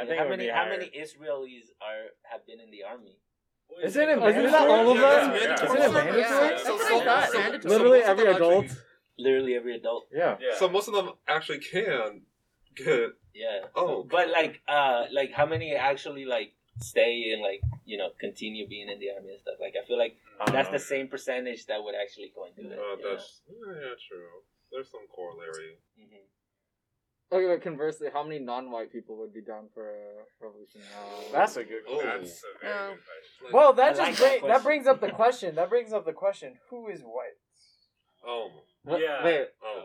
I 0.00 0.04
think 0.06 0.18
how 0.20 0.28
many 0.28 0.48
how 0.48 0.66
many 0.68 0.86
Israelis 1.04 1.66
are 1.82 2.02
have 2.30 2.46
been 2.46 2.60
in 2.60 2.70
the 2.70 2.82
army? 2.84 3.16
Isn't 3.82 4.08
it 4.08 4.18
Isn't 4.30 4.50
that 4.52 4.68
all 4.68 4.90
of 4.92 4.98
them? 4.98 5.34
yeah, 5.34 5.54
Isn't 5.64 5.76
it 5.76 5.92
mandatory? 5.92 6.20
Yeah. 6.20 6.28
So, 6.28 6.76
That's 6.76 6.88
so, 6.88 6.94
what 6.96 7.08
I 7.08 7.20
thought. 7.20 7.28
so- 7.32 7.38
Mandatory. 7.38 7.62
so 7.62 7.68
Literally 7.68 7.98
most 8.00 8.08
of 8.08 8.18
every 8.18 8.24
them 8.26 8.36
adult. 8.36 8.66
Actually- 9.20 9.32
Literally 9.32 9.54
every 9.54 9.76
adult. 9.76 10.06
Yeah. 10.12 10.36
Yeah. 10.40 10.56
so 10.58 10.68
most 10.68 10.88
of 10.88 10.94
them 10.94 11.12
actually 11.28 11.58
can 11.60 12.22
get. 12.76 13.10
Yeah. 13.34 13.66
Oh, 13.76 14.02
But 14.10 14.30
like 14.30 14.60
uh 14.68 15.04
like 15.12 15.32
how 15.32 15.46
many 15.46 15.74
actually 15.74 16.24
like 16.24 16.52
stay 16.80 17.30
and 17.32 17.42
like 17.42 17.60
you 17.84 17.98
know 17.98 18.10
continue 18.18 18.66
being 18.68 18.88
in 18.88 18.98
the 18.98 19.10
army 19.14 19.30
and 19.32 19.40
stuff? 19.40 19.54
Like 19.60 19.74
I 19.80 19.86
feel 19.86 19.98
like 19.98 20.16
I 20.40 20.50
that's 20.50 20.68
know. 20.68 20.72
the 20.78 20.84
same 20.84 21.08
percentage 21.08 21.66
that 21.66 21.82
would 21.84 21.94
actually 21.94 22.32
go 22.34 22.46
into 22.46 22.62
it. 22.72 22.78
uh, 22.78 22.82
you 22.96 23.02
know? 23.04 23.10
that's 23.10 23.42
yeah, 23.48 23.74
yeah, 23.74 23.94
true. 24.08 24.28
There's 24.72 24.90
some 24.90 25.06
corollary. 25.14 25.78
Mhm. 25.98 26.24
Okay, 27.32 27.46
but 27.46 27.62
conversely, 27.62 28.08
how 28.12 28.24
many 28.24 28.40
non-white 28.40 28.90
people 28.90 29.16
would 29.18 29.32
be 29.32 29.40
down 29.40 29.68
for 29.72 29.86
a 29.88 30.24
revolution? 30.44 30.80
Uh, 30.82 31.30
That's 31.32 31.56
a 31.56 31.62
good 31.62 31.84
Oh. 31.86 32.00
question. 32.00 32.20
That's 32.22 32.42
a 32.42 32.58
very 32.60 32.72
Oh. 32.74 32.88
good 32.94 33.04
question. 33.06 33.44
Like, 33.44 33.52
Well, 33.54 33.72
that 33.74 33.84
I 33.84 33.88
just 33.90 34.00
like 34.00 34.16
that 34.16 34.18
bring, 34.18 34.32
that 34.32 34.40
question. 34.40 34.62
brings 34.64 34.86
up 34.88 35.00
the 35.00 35.10
question. 35.12 35.54
That 35.54 35.68
brings 35.68 35.92
up 35.92 36.04
the 36.06 36.12
question: 36.12 36.58
Who 36.70 36.88
is 36.88 37.02
white? 37.02 37.38
oh, 38.26 38.50
what- 38.82 39.00
Yeah. 39.00 39.24
Wait, 39.24 39.48
oh, 39.62 39.84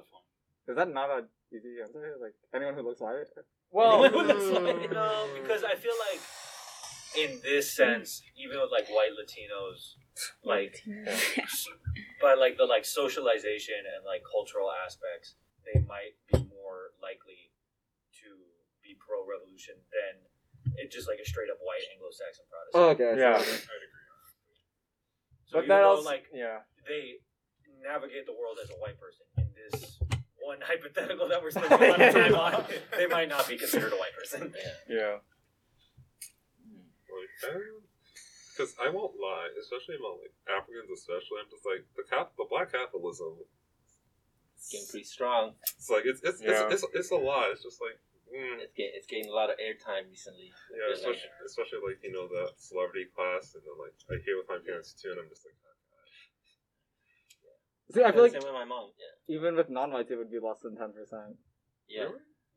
is 0.67 0.75
that 0.75 0.89
not 0.89 1.09
a 1.09 1.25
easy 1.53 1.81
answer? 1.81 2.15
Like 2.21 2.33
anyone 2.53 2.75
who 2.75 2.81
looks 2.81 3.01
white? 3.01 3.27
Well, 3.71 4.01
no, 4.09 4.09
mm. 4.11 5.41
because 5.41 5.63
I 5.63 5.75
feel 5.75 5.93
like 6.11 6.21
in 7.17 7.39
this 7.43 7.71
sense, 7.71 8.21
even 8.37 8.59
with 8.59 8.71
like 8.71 8.87
white 8.89 9.11
Latinos, 9.15 9.95
like 10.43 10.83
by 12.21 12.33
like 12.33 12.57
the 12.57 12.65
like 12.65 12.85
socialization 12.85 13.75
and 13.95 14.05
like 14.05 14.23
cultural 14.23 14.71
aspects, 14.71 15.35
they 15.65 15.79
might 15.87 16.15
be 16.31 16.39
more 16.51 16.91
likely 17.01 17.51
to 18.23 18.27
be 18.83 18.95
pro 18.99 19.23
revolution 19.25 19.75
than 19.91 20.23
it 20.77 20.91
just 20.91 21.07
like 21.07 21.19
a 21.21 21.25
straight 21.25 21.49
up 21.49 21.57
white 21.61 21.83
Anglo-Saxon 21.93 22.45
Protestant. 22.49 22.75
Oh, 22.75 22.89
okay. 22.95 23.09
I 23.11 23.15
see 23.15 23.21
Yeah. 23.21 23.31
what. 23.37 23.41
I'd 23.41 23.83
agree. 23.85 24.05
so 25.45 25.53
but 25.59 25.67
that 25.67 25.79
though 25.81 25.89
also, 25.89 26.03
like 26.03 26.25
yeah, 26.33 26.59
they 26.87 27.21
navigate 27.85 28.25
the 28.25 28.33
world 28.33 28.57
as 28.61 28.69
a 28.69 28.77
white 28.81 28.99
person 28.99 29.25
in 29.37 29.47
this 29.55 29.99
one 30.41 30.59
hypothetical 30.65 31.29
that 31.29 31.41
we're 31.41 31.51
spending 31.51 31.71
a 31.73 31.89
lot 31.89 32.01
of 32.01 32.13
time 32.13 32.35
on, 32.35 32.63
they 32.97 33.07
might 33.07 33.29
not 33.29 33.47
be 33.47 33.57
considered 33.57 33.93
a 33.93 33.97
white 33.97 34.13
person. 34.17 34.53
yeah. 34.89 35.17
like 37.09 37.61
because 38.55 38.71
I 38.79 38.87
won't 38.87 39.19
lie, 39.19 39.51
especially 39.59 39.99
among 39.99 40.23
like 40.23 40.31
Africans, 40.47 40.87
especially. 40.87 41.43
I'm 41.43 41.51
just 41.51 41.67
like 41.67 41.83
the 41.99 42.07
cap, 42.07 42.31
the 42.39 42.47
black 42.47 42.71
capitalism. 42.71 43.35
It's 44.55 44.71
getting 44.71 44.87
pretty 44.87 45.03
strong. 45.03 45.59
It's 45.75 45.91
like 45.91 46.07
it's 46.07 46.23
it's 46.23 46.39
Yeah. 46.39 46.71
it's, 46.71 46.79
it's, 46.87 46.95
it's 46.95 47.11
a 47.11 47.19
lot. 47.19 47.51
It's 47.51 47.63
just 47.67 47.83
like. 47.83 47.99
Mm. 48.31 48.63
It's 48.63 48.73
getting 48.73 48.95
it's 48.95 49.07
getting 49.07 49.29
a 49.29 49.35
lot 49.35 49.51
of 49.51 49.59
airtime 49.59 50.07
recently. 50.09 50.49
Yeah, 50.71 50.91
especially, 50.95 51.29
especially 51.45 51.83
like 51.83 51.99
you 52.01 52.11
know 52.15 52.25
the 52.31 52.49
celebrity 52.57 53.11
class, 53.11 53.53
and 53.53 53.61
then 53.67 53.75
like 53.77 53.93
I 54.07 54.17
hear 54.23 54.39
with 54.39 54.49
my 54.49 54.57
parents 54.63 54.95
too, 54.97 55.13
and 55.13 55.19
I'm 55.19 55.29
just 55.29 55.45
like, 55.45 55.55
See, 57.95 58.03
I 58.03 58.11
feel 58.11 58.23
like 58.23 58.31
same 58.33 58.43
with 58.43 58.53
my 58.53 58.65
mom. 58.65 58.89
Yeah. 58.99 59.35
even 59.35 59.55
with 59.55 59.69
non-whites, 59.69 60.11
it 60.11 60.17
would 60.17 60.29
be 60.31 60.39
less 60.39 60.59
than 60.61 60.75
ten 60.75 60.91
percent. 60.93 61.37
Yeah. 61.87 62.09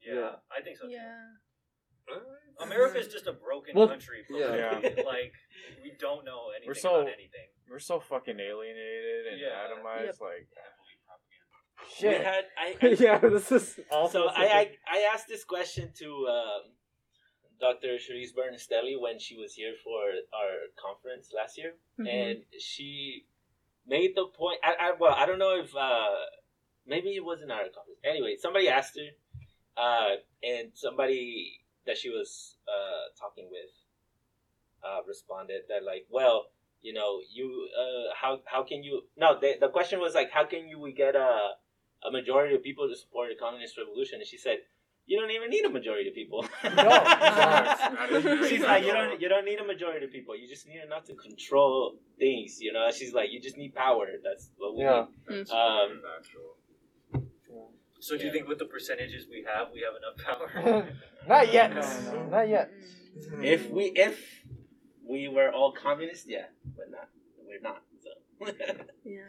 Yeah, 0.05 0.37
I 0.51 0.63
think 0.63 0.77
so. 0.79 0.87
Too. 0.87 0.93
Yeah. 0.93 2.11
"Alright." 2.11 2.61
America's 2.61 3.09
just 3.09 3.27
a 3.27 3.33
broken 3.33 3.75
Well, 3.77 3.89
country. 3.89 4.25
yeah. 4.31 4.71
politically. 4.75 5.05
like 5.15 5.33
we 5.83 5.93
don't 5.99 6.25
know 6.25 6.51
anything 6.55 6.69
We're 6.69 6.75
so- 6.75 7.01
about 7.03 7.13
anything. 7.19 7.49
We're 7.71 7.79
so 7.81 8.01
fucking 8.01 8.39
alienated 8.41 9.27
and 9.31 9.41
Yeah. 9.41 9.69
atomized. 9.69 10.21
Like, 10.21 10.49
We 11.81 12.09
shit. 12.11 12.25
had 12.25 12.45
I, 12.59 12.75
I 12.83 12.87
yeah, 12.99 13.19
this 13.19 13.53
is 13.53 13.79
also. 13.91 14.27
so 14.27 14.29
I, 14.35 14.45
I 14.45 14.71
I 14.91 14.99
asked 15.13 15.29
this 15.29 15.45
question 15.45 15.93
to 15.99 16.09
um, 16.27 16.63
Dr. 17.61 17.99
Charisse 17.99 18.35
Burden-Stelly 18.35 18.99
when 19.01 19.19
she 19.19 19.37
was 19.37 19.53
here 19.55 19.75
for 19.85 20.01
our 20.33 20.55
conference 20.81 21.31
last 21.35 21.59
year, 21.59 21.75
and 21.99 22.39
she 22.59 23.27
made 23.89 24.15
the 24.15 24.27
point. 24.27 24.61
I, 24.63 24.75
I 24.89 24.93
well, 24.99 25.15
I 25.17 25.27
don't 25.27 25.39
know 25.39 25.59
if 25.59 25.75
uh, 25.75 26.07
maybe 26.87 27.11
it 27.11 27.25
wasn't 27.25 27.51
our. 27.51 27.63
Anyway, 28.05 28.37
somebody 28.39 28.69
asked 28.69 28.99
her, 28.99 29.83
uh, 29.83 30.17
and 30.43 30.71
somebody 30.75 31.61
that 31.87 31.97
she 31.97 32.11
was 32.11 32.57
uh, 32.69 33.19
talking 33.19 33.49
with 33.51 33.71
uh, 34.85 35.01
responded 35.07 35.63
that 35.69 35.85
like, 35.85 36.07
well, 36.11 36.47
you 36.83 36.93
know, 36.93 37.21
you 37.33 37.69
uh, 37.77 38.15
how 38.15 38.41
how 38.45 38.63
can 38.63 38.83
you? 38.83 39.03
No, 39.17 39.39
the 39.41 39.57
the 39.61 39.69
question 39.69 40.01
was 40.01 40.15
like, 40.15 40.31
how 40.31 40.45
can 40.45 40.69
you 40.69 40.79
we 40.79 40.93
get 40.93 41.17
a 41.17 41.55
a 42.05 42.11
majority 42.11 42.55
of 42.55 42.63
people 42.63 42.89
to 42.89 42.97
support 42.97 43.31
a 43.33 43.35
communist 43.35 43.77
revolution? 43.77 44.21
And 44.21 44.29
she 44.29 44.39
said, 44.39 44.59
you 45.09 45.19
don't 45.21 45.31
even 45.31 45.49
need 45.51 45.65
a 45.65 45.71
majority 45.71 46.09
of 46.11 46.15
people. 46.15 46.41
No, 48.11 48.47
she's 48.49 48.63
like, 48.63 48.85
you 48.85 48.93
don't 48.93 49.21
you 49.23 49.29
don't 49.29 49.45
need 49.51 49.59
a 49.59 49.65
majority 49.75 50.05
of 50.07 50.13
people. 50.13 50.37
You 50.37 50.47
just 50.49 50.67
need 50.67 50.81
enough 50.89 51.05
to 51.11 51.15
control 51.15 51.97
things. 52.19 52.61
You 52.61 52.73
know, 52.73 52.85
she's 52.99 53.13
like, 53.19 53.29
you 53.33 53.41
just 53.41 53.57
need 53.57 53.75
power. 53.75 54.07
That's 54.23 54.51
what 54.59 54.77
we 54.77 54.83
Yeah. 54.85 55.07
need. 55.29 55.51
Um, 55.51 56.03
So 58.01 58.17
do 58.17 58.25
you 58.27 58.33
think 58.33 58.47
with 58.53 58.59
the 58.65 58.71
percentages 58.77 59.27
we 59.29 59.41
have, 59.53 59.67
we 59.77 59.81
have 59.87 59.97
enough 60.01 60.17
power? 60.29 60.49
Not 61.33 61.53
yet. 61.59 61.69
No, 61.75 61.81
no. 62.13 62.29
Not 62.37 62.47
yet. 62.57 62.71
if 63.55 63.63
we 63.77 63.85
if 64.09 64.17
we 65.13 65.21
were 65.37 65.51
all 65.57 65.73
communists, 65.73 66.27
yeah, 66.29 66.47
but 66.77 66.87
not. 66.97 67.09
We're 67.47 67.61
not. 67.71 67.83
So. 68.05 68.11
Yeah. 69.05 69.23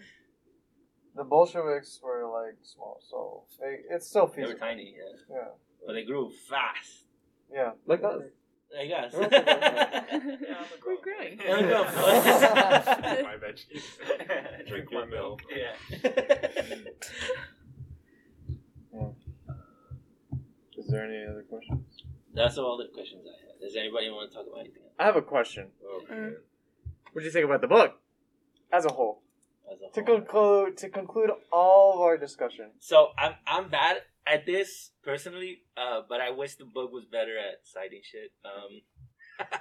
The 1.15 1.23
Bolsheviks 1.23 1.99
were 2.03 2.23
like 2.39 2.57
small, 2.61 2.95
so 3.09 3.43
they, 3.59 3.73
it's 3.93 4.07
still 4.07 4.27
they 4.35 4.45
were 4.45 4.53
tiny, 4.53 4.93
yeah, 4.95 5.35
Yeah. 5.37 5.49
But 5.85 5.93
they 5.93 6.03
grew 6.03 6.29
fast. 6.49 7.05
Yeah. 7.51 7.71
like 7.85 8.01
that. 8.01 8.31
I 8.77 8.85
guess. 8.85 9.13
yeah, 9.13 9.27
I'm 10.11 10.21
a 10.21 10.77
We're 10.85 11.01
growing. 11.01 11.39
Yeah, 11.43 11.55
I'm 11.55 11.65
grown. 11.65 11.85
My 13.23 13.35
veggies. 13.37 14.67
Drink 14.67 14.91
my 14.91 15.05
milk. 15.05 15.41
Yeah. 15.49 15.73
Is 20.77 20.87
there 20.87 21.03
any 21.03 21.25
other 21.29 21.43
questions? 21.49 22.03
That's 22.33 22.57
all 22.57 22.77
the 22.77 22.87
questions 22.93 23.25
I 23.25 23.47
had. 23.47 23.59
Does 23.59 23.75
anybody 23.75 24.09
want 24.09 24.29
to 24.29 24.37
talk 24.37 24.45
about 24.47 24.59
anything 24.61 24.83
else 24.83 24.93
I 24.99 25.05
have 25.05 25.15
a 25.15 25.21
question. 25.21 25.67
Oh, 25.83 26.01
man. 26.09 26.17
Mm. 26.17 26.33
What 27.11 27.21
do 27.21 27.25
you 27.25 27.31
think 27.31 27.45
about 27.45 27.61
the 27.61 27.67
book 27.67 27.99
as 28.71 28.85
a 28.85 28.89
whole? 28.89 29.21
as 29.71 29.77
a 29.79 29.83
whole. 29.83 29.91
To 29.91 30.03
conclude, 30.03 30.77
to 30.77 30.89
conclude 30.89 31.31
all 31.51 31.95
of 31.95 32.01
our 32.01 32.17
discussion. 32.17 32.71
So 32.79 33.09
I'm 33.17 33.33
I'm 33.47 33.69
bad 33.69 33.97
at 34.27 34.45
this 34.45 34.91
personally, 35.03 35.59
uh, 35.77 36.01
but 36.07 36.21
I 36.21 36.31
wish 36.31 36.55
the 36.55 36.65
book 36.65 36.91
was 36.91 37.05
better 37.05 37.37
at 37.37 37.65
citing 37.65 38.01
shit. 38.03 38.31
Um, 38.45 38.81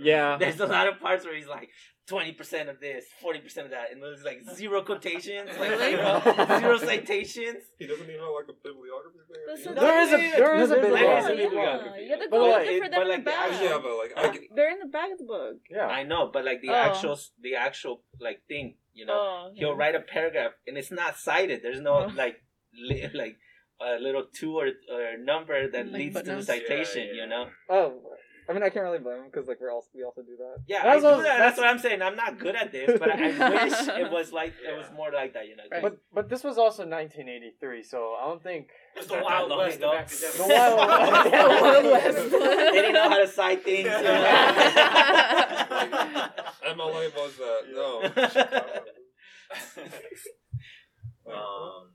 Yeah. 0.00 0.36
there's 0.40 0.58
a 0.60 0.66
lot 0.66 0.88
of 0.88 1.00
parts 1.00 1.24
where 1.26 1.36
he's 1.36 1.46
like, 1.46 1.68
twenty 2.08 2.32
percent 2.32 2.70
of 2.70 2.80
this, 2.80 3.04
forty 3.20 3.40
percent 3.40 3.66
of 3.66 3.72
that, 3.72 3.92
and 3.92 4.02
there's 4.02 4.22
like 4.24 4.40
zero 4.56 4.80
quotations, 4.82 5.50
like 5.60 5.70
Really? 5.70 5.90
zero, 5.96 6.22
zero 6.60 6.78
citations. 6.78 7.58
He 7.78 7.86
doesn't 7.86 8.08
even 8.08 8.18
have 8.20 8.32
like 8.34 8.48
a 8.48 8.56
bibliography 8.64 9.18
thing. 9.28 9.42
But 9.46 9.52
or 9.52 9.56
some- 9.62 9.76
anything? 9.78 9.84
There 9.84 10.00
is 10.00 10.12
a 10.12 10.38
there 10.40 10.56
is 10.56 10.70
a 10.70 10.74
bibliography. 10.76 11.18
is 11.18 11.26
a 11.26 11.42
yeah. 11.42 11.48
bibliography. 11.50 12.02
You 12.04 12.10
have 12.10 12.20
to 12.20 12.28
But 12.30 12.38
go 12.38 12.46
like- 12.46 12.66
for 12.66 12.72
it- 12.72 12.80
them 12.80 12.90
but 12.94 13.06
like 13.06 13.18
the 13.18 13.30
the 13.30 13.30
back. 13.36 13.50
actual- 13.52 13.66
Yeah, 13.66 13.78
but 13.82 13.98
like 13.98 14.12
I 14.16 14.28
can, 14.32 14.42
They're 14.56 14.70
in 14.70 14.78
the 14.78 14.86
back 14.86 15.12
of 15.12 15.18
the 15.18 15.24
book. 15.24 15.56
Yeah. 15.70 15.86
I 15.86 16.02
know, 16.04 16.30
but 16.32 16.44
like 16.46 16.62
the 16.62 16.70
Oh. 16.70 16.74
actual, 16.88 17.18
the 17.42 17.54
actual 17.56 18.02
like 18.18 18.40
thing, 18.48 18.76
you 18.94 19.04
know, 19.04 19.12
Oh, 19.14 19.50
he'll 19.54 19.68
yeah. 19.68 19.74
write 19.76 19.94
a 19.94 20.00
paragraph 20.00 20.52
and 20.66 20.78
it's 20.78 20.90
not 20.90 21.18
cited. 21.18 21.60
There's 21.62 21.82
no 21.82 21.94
Oh. 22.08 22.12
like 22.16 22.36
li- 22.72 23.10
like 23.12 23.36
a 23.84 23.98
little 24.00 24.24
two 24.32 24.56
or, 24.58 24.66
or 24.66 25.16
number 25.18 25.68
that 25.70 25.86
Like 25.86 25.94
leads 25.98 26.16
to 26.16 26.22
the 26.22 26.42
citation. 26.42 27.06
Yeah, 27.08 27.12
yeah. 27.14 27.22
You 27.22 27.26
know. 27.28 27.46
Oh, 27.68 28.00
I 28.48 28.52
mean, 28.54 28.62
I 28.64 28.70
can't 28.70 28.84
really 28.84 28.98
blame 28.98 29.18
him 29.18 29.26
because 29.30 29.46
like 29.46 29.60
we're 29.60 29.70
also 29.70 29.88
we 29.94 30.02
also 30.02 30.22
do 30.22 30.36
that. 30.36 30.56
Yeah, 30.66 30.82
That's 30.82 31.04
I 31.04 31.10
do 31.10 31.14
what- 31.16 31.22
that. 31.24 31.38
That's 31.38 31.56
what 31.58 31.66
I'm 31.68 31.78
saying. 31.78 32.02
I'm 32.02 32.16
not 32.16 32.38
good 32.38 32.56
at 32.56 32.72
this, 32.72 32.98
but 32.98 33.08
I, 33.10 33.14
I 33.14 33.16
wish 33.64 33.88
it 33.88 34.10
was 34.10 34.32
like 34.32 34.52
it 34.68 34.76
was 34.76 34.86
more 34.96 35.12
like 35.12 35.32
that. 35.34 35.46
You 35.48 35.54
know. 35.56 35.62
Right. 35.70 35.80
But 35.82 35.98
but 36.12 36.28
this 36.28 36.42
was 36.42 36.58
also 36.58 36.82
1983, 36.86 37.82
so 37.84 38.16
I 38.20 38.24
don't 38.26 38.42
think 38.42 38.68
It's 38.96 39.06
the 39.06 39.20
Wild 39.22 39.48
West 39.56 39.76
ago. 39.78 39.92
of 39.92 39.98
academics. 39.98 40.36
The 40.38 40.46
Wild 40.48 40.76
West. 40.78 41.30
The 41.30 41.36
Wild 41.62 41.84
West. 41.92 42.16
they 42.74 42.80
didn't 42.82 42.94
know 42.94 43.08
how 43.08 43.18
to 43.18 43.28
cite 43.28 43.62
things. 43.64 43.86
you 43.86 44.02
know? 44.02 44.02
MLA 46.72 47.04
was 47.14 47.36
that 47.36 47.62
no. 47.72 48.02
um, 51.26 51.90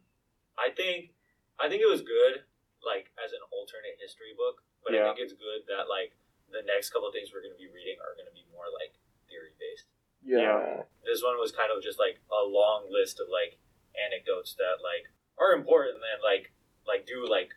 I 0.58 0.70
think 0.76 1.12
I 1.60 1.68
think 1.70 1.82
it 1.82 1.90
was 1.90 2.02
good, 2.06 2.46
like 2.86 3.10
as 3.18 3.34
an 3.34 3.42
alternate 3.52 3.98
history 4.00 4.34
book. 4.38 4.62
But 4.84 4.94
Yeah. 4.94 5.12
I 5.12 5.16
think 5.18 5.20
it's 5.26 5.34
good 5.36 5.66
that 5.68 5.90
like 5.90 6.14
the 6.54 6.64
next 6.64 6.92
couple 6.96 7.08
of 7.10 7.14
things 7.14 7.30
we're 7.34 7.44
going 7.44 7.54
to 7.56 7.60
be 7.60 7.68
reading 7.68 7.98
are 8.00 8.16
going 8.16 8.30
to 8.30 8.36
be 8.36 8.46
more 8.54 8.70
like 8.72 8.96
theory 9.28 9.52
based. 9.60 9.90
Yeah. 10.24 10.84
This 11.04 11.20
one 11.24 11.36
was 11.42 11.52
kind 11.52 11.72
of 11.76 11.84
just 11.84 12.00
like 12.00 12.20
a 12.32 12.44
long 12.46 12.88
list 12.92 13.20
of 13.20 13.28
like 13.28 13.60
anecdotes 13.98 14.56
that 14.56 14.80
like 14.86 15.10
are 15.42 15.54
important 15.54 15.98
and 16.00 16.20
like 16.24 16.54
like 16.88 17.06
do 17.06 17.26
like 17.28 17.52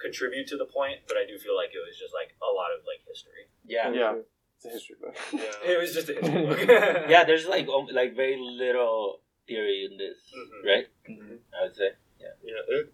contribute 0.00 0.48
to 0.50 0.56
the 0.56 0.66
point. 0.66 1.04
But 1.06 1.16
I 1.16 1.24
do 1.28 1.38
feel 1.38 1.54
like 1.54 1.70
it 1.70 1.82
was 1.84 1.94
just 1.98 2.14
like 2.14 2.34
a 2.42 2.50
lot 2.50 2.72
of 2.74 2.82
like 2.88 3.04
history. 3.06 3.46
yeah. 3.68 3.92
Yeah. 3.92 4.22
It's 4.56 4.64
a 4.66 4.70
history 4.70 4.96
book. 5.00 5.14
It 5.66 5.78
was 5.78 5.92
just 5.94 6.08
a 6.08 6.14
history 6.14 6.46
book. 6.50 6.58
Yeah, 7.12 7.24
there's 7.24 7.46
like 7.46 7.68
um, 7.68 7.86
like 7.92 8.14
very 8.16 8.38
little 8.38 9.20
theory 9.46 9.86
in 9.90 9.98
this, 9.98 10.18
Mhm. 10.34 10.66
right? 10.66 10.86
Mhm. 11.10 11.38
I 11.54 11.62
would 11.66 11.74
say. 11.76 11.90
Yeah. 12.20 12.34
Yeah, 12.42 12.62
it 12.68 12.92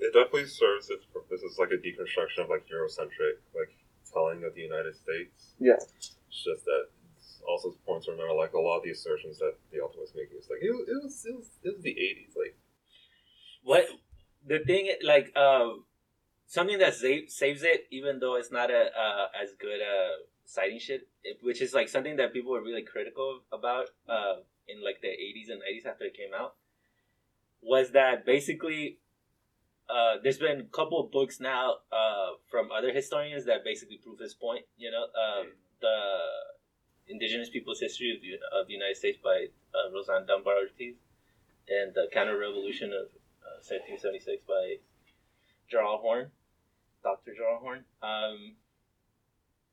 it 0.00 0.12
definitely 0.14 0.46
serves 0.46 0.90
its 0.90 1.04
purpose 1.12 1.42
as 1.44 1.58
like 1.58 1.70
a 1.70 1.80
deconstruction 1.80 2.44
of 2.44 2.48
like 2.50 2.66
Eurocentric 2.68 3.38
like 3.54 3.72
telling 4.12 4.44
of 4.44 4.54
the 4.54 4.62
United 4.62 4.94
States. 4.96 5.54
Yeah. 5.58 5.74
It's 5.96 6.44
just 6.44 6.64
that 6.64 6.88
it's 7.16 7.40
also 7.46 7.74
points 7.86 8.06
to 8.06 8.12
remember 8.12 8.34
like 8.34 8.52
a 8.52 8.58
lot 8.60 8.78
of 8.78 8.84
the 8.84 8.90
assertions 8.90 9.38
that 9.38 9.54
the 9.72 9.78
author 9.80 10.00
was 10.00 10.12
making. 10.14 10.38
is 10.38 10.48
like 10.50 10.60
it, 10.62 10.70
was- 10.70 10.88
it 10.88 10.98
was 11.02 11.24
it 11.26 11.34
was 11.36 11.48
it 11.62 11.72
was 11.74 11.82
the 11.82 11.90
eighties. 11.92 12.34
Like 12.36 12.56
What 13.62 13.84
the 14.46 14.58
thing 14.60 14.90
like 15.02 15.36
um 15.36 15.84
something 16.46 16.78
that 16.78 16.94
sa- 16.94 17.26
saves 17.28 17.62
it, 17.62 17.86
even 17.90 18.18
though 18.20 18.36
it's 18.36 18.52
not 18.52 18.70
a 18.70 18.90
uh, 18.96 19.26
as 19.42 19.50
good 19.58 19.80
uh 19.82 20.14
citing 20.46 20.78
shit, 20.78 21.08
which 21.42 21.60
is 21.60 21.74
like 21.74 21.88
something 21.88 22.16
that 22.16 22.32
people 22.32 22.52
were 22.52 22.62
really 22.62 22.82
critical 22.82 23.40
about 23.52 23.86
uh 24.08 24.36
in 24.68 24.82
like 24.84 25.00
the 25.02 25.08
80s 25.08 25.50
and 25.50 25.60
90s 25.60 25.86
after 25.86 26.04
it 26.04 26.14
came 26.14 26.32
out, 26.34 26.54
was 27.62 27.90
that 27.92 28.24
basically. 28.24 28.98
Uh, 29.88 30.16
there's 30.22 30.38
been 30.38 30.60
a 30.60 30.64
couple 30.64 31.00
of 31.00 31.10
books 31.10 31.40
now 31.40 31.76
uh, 31.90 32.30
from 32.50 32.70
other 32.70 32.92
historians 32.92 33.46
that 33.46 33.64
basically 33.64 33.96
prove 33.96 34.18
his 34.18 34.34
point. 34.34 34.64
You 34.76 34.90
know, 34.90 35.04
um, 35.04 35.52
the 35.80 36.18
Indigenous 37.08 37.48
Peoples' 37.48 37.80
History 37.80 38.14
of 38.14 38.20
the, 38.20 38.34
of 38.58 38.66
the 38.66 38.74
United 38.74 38.96
States 38.96 39.18
by 39.22 39.46
uh, 39.74 39.94
Roxanne 39.94 40.26
Dunbar 40.26 40.56
Ortiz, 40.56 40.96
and 41.68 41.94
the 41.94 42.08
Counter 42.12 42.38
Revolution 42.38 42.88
of 42.92 43.08
uh, 43.40 43.64
1776 43.64 44.42
by 44.46 44.76
Gerald 45.70 46.00
Horne, 46.00 46.30
Dr. 47.02 47.34
Gerald 47.34 47.62
Horne. 47.62 47.84
Um, 48.02 48.56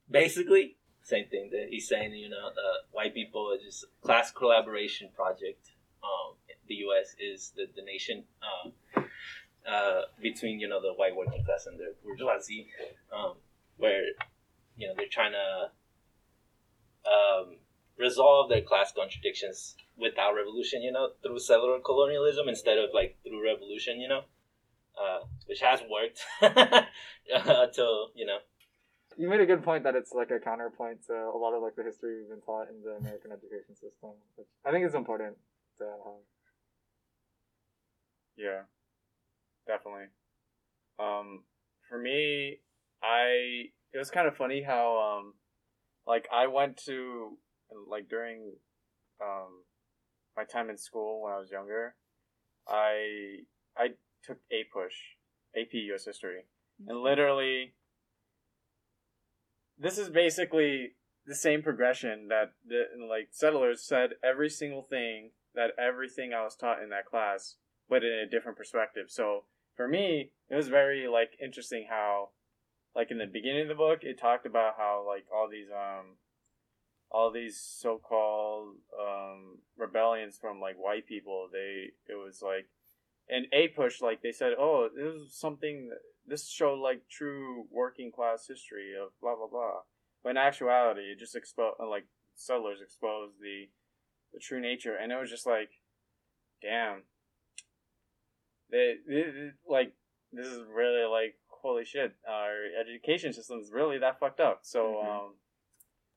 basically, 0.09 0.77
same 1.03 1.27
thing 1.27 1.49
that 1.51 1.67
he's 1.69 1.87
saying, 1.89 2.13
you 2.13 2.29
know, 2.29 2.47
uh, 2.47 2.87
white 2.91 3.13
people 3.13 3.51
is 3.51 3.63
just 3.63 3.85
class 4.01 4.31
collaboration 4.31 5.09
project. 5.13 5.71
Um, 6.03 6.35
the 6.67 6.75
U.S. 6.75 7.15
is 7.19 7.53
the, 7.55 7.67
the 7.75 7.81
nation 7.81 8.23
uh, 9.69 10.01
between, 10.21 10.59
you 10.59 10.67
know, 10.67 10.81
the 10.81 10.93
white 10.93 11.15
working 11.15 11.43
class 11.43 11.65
and 11.65 11.79
the 11.79 11.95
bourgeoisie, 12.03 12.67
um, 13.15 13.33
where, 13.77 14.03
you 14.77 14.87
know, 14.87 14.93
they're 14.95 15.07
trying 15.11 15.31
to 15.31 15.69
um, 17.09 17.57
resolve 17.97 18.49
their 18.49 18.61
class 18.61 18.91
contradictions 18.95 19.75
without 19.97 20.33
revolution, 20.33 20.81
you 20.81 20.91
know, 20.91 21.09
through 21.23 21.39
settler 21.39 21.79
colonialism 21.79 22.47
instead 22.47 22.77
of 22.77 22.89
like 22.93 23.17
through 23.23 23.43
revolution, 23.43 23.99
you 23.99 24.07
know, 24.07 24.21
uh, 24.99 25.19
which 25.47 25.61
has 25.61 25.81
worked 25.89 26.21
until 26.41 28.11
you 28.15 28.25
know. 28.25 28.37
You 29.17 29.29
made 29.29 29.39
a 29.39 29.45
good 29.45 29.63
point 29.63 29.83
that 29.85 29.95
it's 29.95 30.11
like 30.11 30.29
a 30.31 30.39
counterpoint 30.39 31.05
to 31.07 31.13
a 31.13 31.37
lot 31.37 31.53
of 31.53 31.63
like 31.63 31.75
the 31.77 31.83
history 31.83 32.17
we've 32.17 32.29
been 32.29 32.41
taught 32.41 32.67
in 32.67 32.83
the 32.83 32.97
American 32.99 33.31
education 33.31 33.73
system, 33.73 34.11
which 34.35 34.47
I 34.65 34.71
think 34.71 34.85
is 34.85 34.93
important 34.93 35.37
to 35.77 35.85
have. 35.85 36.23
Yeah, 38.35 38.61
definitely. 39.67 40.05
Um, 40.99 41.43
for 41.89 41.97
me, 41.97 42.59
I 43.03 43.65
it 43.93 43.97
was 43.97 44.09
kind 44.09 44.27
of 44.27 44.35
funny 44.35 44.61
how 44.61 45.17
um, 45.19 45.33
like 46.07 46.27
I 46.33 46.47
went 46.47 46.77
to 46.85 47.37
like 47.89 48.09
during 48.09 48.53
um 49.21 49.63
my 50.35 50.43
time 50.43 50.69
in 50.69 50.77
school 50.77 51.21
when 51.23 51.33
I 51.33 51.39
was 51.39 51.51
younger, 51.51 51.95
I 52.67 53.39
I 53.77 53.87
took 54.23 54.37
APUSH, 54.51 55.17
AP 55.55 55.73
US 55.93 56.05
History, 56.05 56.45
and 56.87 56.99
literally, 57.01 57.73
this 59.77 59.97
is 59.97 60.09
basically 60.09 60.93
the 61.25 61.35
same 61.35 61.63
progression 61.63 62.27
that 62.27 62.53
the 62.67 62.83
like 63.09 63.29
settlers 63.31 63.83
said 63.83 64.11
every 64.23 64.49
single 64.49 64.83
thing 64.83 65.31
that 65.55 65.71
everything 65.79 66.33
I 66.33 66.43
was 66.43 66.55
taught 66.55 66.83
in 66.83 66.89
that 66.89 67.05
class, 67.05 67.55
but 67.89 68.03
in 68.03 68.11
a 68.11 68.29
different 68.29 68.57
perspective. 68.57 69.05
So 69.09 69.45
for 69.75 69.87
me, 69.87 70.31
it 70.49 70.55
was 70.55 70.67
very 70.67 71.07
like 71.07 71.31
interesting 71.41 71.87
how, 71.89 72.29
like 72.95 73.11
in 73.11 73.17
the 73.17 73.25
beginning 73.25 73.63
of 73.63 73.67
the 73.67 73.75
book, 73.75 73.99
it 74.03 74.19
talked 74.19 74.45
about 74.45 74.75
how 74.77 75.03
like 75.07 75.25
all 75.33 75.49
these 75.49 75.67
um, 75.71 76.17
all 77.11 77.31
these 77.31 77.59
so-called 77.59 78.75
um 78.99 79.59
rebellions 79.77 80.37
from 80.39 80.59
like 80.59 80.75
white 80.77 81.07
people. 81.07 81.49
They 81.51 81.91
it 82.07 82.15
was 82.15 82.41
like, 82.41 82.67
and 83.29 83.47
APUSH 83.53 84.01
like 84.01 84.21
they 84.21 84.31
said, 84.31 84.53
oh, 84.57 84.89
this 84.95 85.13
was 85.13 85.33
something. 85.33 85.91
This 86.27 86.49
showed 86.49 86.79
like 86.79 87.07
true 87.09 87.65
working 87.71 88.11
class 88.11 88.47
history 88.47 88.93
of 88.99 89.09
blah 89.21 89.35
blah 89.35 89.47
blah. 89.47 89.81
But 90.23 90.31
in 90.31 90.37
actuality, 90.37 91.11
it 91.11 91.19
just 91.19 91.35
exposed 91.35 91.75
like 91.79 92.05
settlers 92.35 92.81
exposed 92.81 93.35
the 93.41 93.69
the 94.33 94.39
true 94.39 94.59
nature, 94.61 94.95
and 94.95 95.11
it 95.11 95.19
was 95.19 95.29
just 95.29 95.45
like, 95.45 95.69
damn. 96.61 97.03
They, 98.75 98.95
they- 99.07 99.51
like 99.67 99.93
this 100.33 100.47
is 100.47 100.61
really 100.67 101.05
like 101.05 101.35
holy 101.47 101.85
shit. 101.85 102.11
Our 102.27 102.65
education 102.81 103.31
system 103.31 103.59
is 103.59 103.71
really 103.71 103.99
that 103.99 104.19
fucked 104.19 104.41
up. 104.41 104.59
So 104.63 104.79
Mhm. 104.95 105.07
um, 105.09 105.35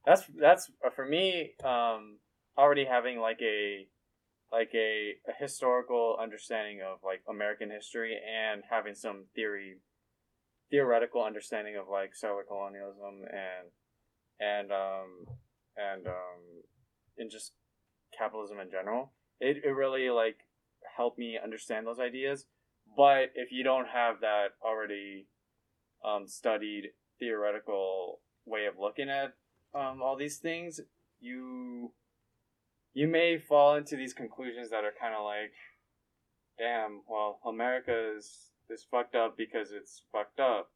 that's 0.05 0.27
that's 0.27 0.71
uh, 0.85 0.91
for 0.91 1.07
me. 1.07 1.55
Um, 1.63 2.19
already 2.57 2.85
having 2.85 3.21
like 3.21 3.41
a 3.43 3.87
like 4.51 4.71
a, 4.75 5.15
a 5.29 5.33
historical 5.39 6.17
understanding 6.21 6.81
of 6.83 6.99
like 7.05 7.23
American 7.29 7.71
history 7.71 8.19
and 8.19 8.65
having 8.69 8.95
some 8.95 9.27
theory 9.35 9.77
theoretical 10.71 11.23
understanding 11.23 11.77
of 11.77 11.89
like 11.89 12.15
settler 12.15 12.45
colonialism 12.45 13.25
and 13.31 13.69
and 14.41 14.73
um 14.73 15.27
and 15.77 16.07
um 16.07 16.41
and 17.19 17.31
just 17.31 17.53
capitalism 18.17 18.59
in 18.61 18.71
general 18.71 19.13
it, 19.41 19.59
it 19.65 19.71
really 19.71 20.11
like 20.11 20.39
helped 20.97 21.19
me 21.19 21.39
understand 21.43 21.87
those 21.87 22.01
ideas 22.01 22.47
but 22.97 23.31
if 23.35 23.53
you 23.53 23.63
don't 23.63 23.89
have 23.89 24.21
that 24.21 24.49
already 24.65 25.27
um, 26.05 26.27
studied 26.27 26.91
theoretical 27.19 28.21
way 28.47 28.67
of 28.67 28.75
looking 28.81 29.11
at 29.11 29.35
um, 29.75 30.01
all 30.03 30.17
these 30.17 30.39
things 30.39 30.81
you 31.21 31.93
you 32.95 33.07
may 33.07 33.39
fall 33.39 33.77
into 33.77 33.97
these 33.97 34.15
conclusions 34.15 34.71
that 34.71 34.85
are 34.85 34.95
kind 35.01 35.15
of 35.15 35.25
like 35.25 35.53
damn 36.59 37.03
well 37.09 37.39
america 37.45 38.15
is 38.17 38.49
is 38.71 38.87
fucked 38.91 39.15
up 39.15 39.37
because 39.37 39.71
it's 39.73 40.03
fucked 40.13 40.41
up. 40.41 40.71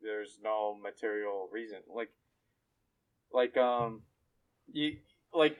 There's 0.00 0.38
no 0.42 0.76
material 0.80 1.48
reason. 1.52 1.78
Like 1.92 2.10
like 3.32 3.56
um 3.56 4.02
you 4.72 4.98
like 5.32 5.58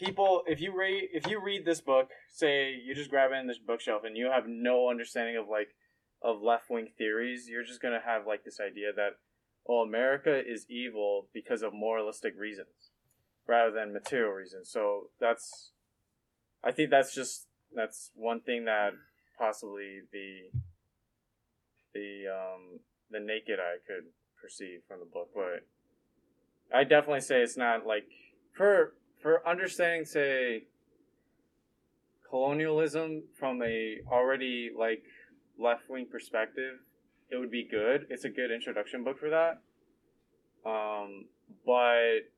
people 0.00 0.42
if 0.46 0.60
you 0.60 0.76
read 0.76 1.08
if 1.12 1.26
you 1.26 1.40
read 1.40 1.64
this 1.64 1.80
book 1.80 2.08
say 2.28 2.72
you 2.72 2.94
just 2.94 3.10
grab 3.10 3.30
it 3.32 3.36
in 3.36 3.46
this 3.46 3.58
bookshelf 3.58 4.02
and 4.04 4.16
you 4.16 4.30
have 4.30 4.44
no 4.46 4.88
understanding 4.88 5.36
of 5.36 5.48
like 5.48 5.68
of 6.22 6.42
left-wing 6.42 6.88
theories 6.98 7.48
you're 7.48 7.64
just 7.64 7.82
gonna 7.82 8.00
have 8.04 8.26
like 8.26 8.44
this 8.44 8.58
idea 8.60 8.92
that 8.94 9.10
oh 9.68 9.80
america 9.80 10.40
is 10.44 10.66
evil 10.68 11.26
because 11.32 11.62
of 11.62 11.72
moralistic 11.72 12.34
reasons 12.38 12.90
rather 13.50 13.72
than 13.72 13.92
material 13.92 14.32
reasons. 14.32 14.70
So 14.70 15.10
that's, 15.20 15.72
I 16.62 16.70
think 16.70 16.90
that's 16.90 17.12
just 17.12 17.48
that's 17.74 18.10
one 18.14 18.40
thing 18.40 18.64
that 18.64 18.92
possibly 19.38 20.00
the 20.12 20.50
the 21.94 22.24
um 22.28 22.80
the 23.10 23.20
naked 23.20 23.58
eye 23.58 23.78
could 23.86 24.06
perceive 24.40 24.80
from 24.86 25.00
the 25.00 25.06
book, 25.06 25.30
but 25.34 25.66
I 26.72 26.84
definitely 26.84 27.20
say 27.20 27.42
it's 27.42 27.56
not 27.56 27.86
like 27.86 28.06
for 28.56 28.94
for 29.22 29.46
understanding 29.48 30.04
say 30.04 30.64
colonialism 32.28 33.24
from 33.38 33.62
a 33.62 33.98
already 34.10 34.70
like 34.76 35.02
left 35.58 35.88
wing 35.88 36.06
perspective, 36.10 36.78
it 37.30 37.36
would 37.36 37.50
be 37.50 37.66
good. 37.68 38.06
It's 38.08 38.24
a 38.24 38.30
good 38.30 38.50
introduction 38.50 39.04
book 39.04 39.18
for 39.18 39.30
that. 39.30 39.60
Um, 40.64 41.26
but 41.66 42.28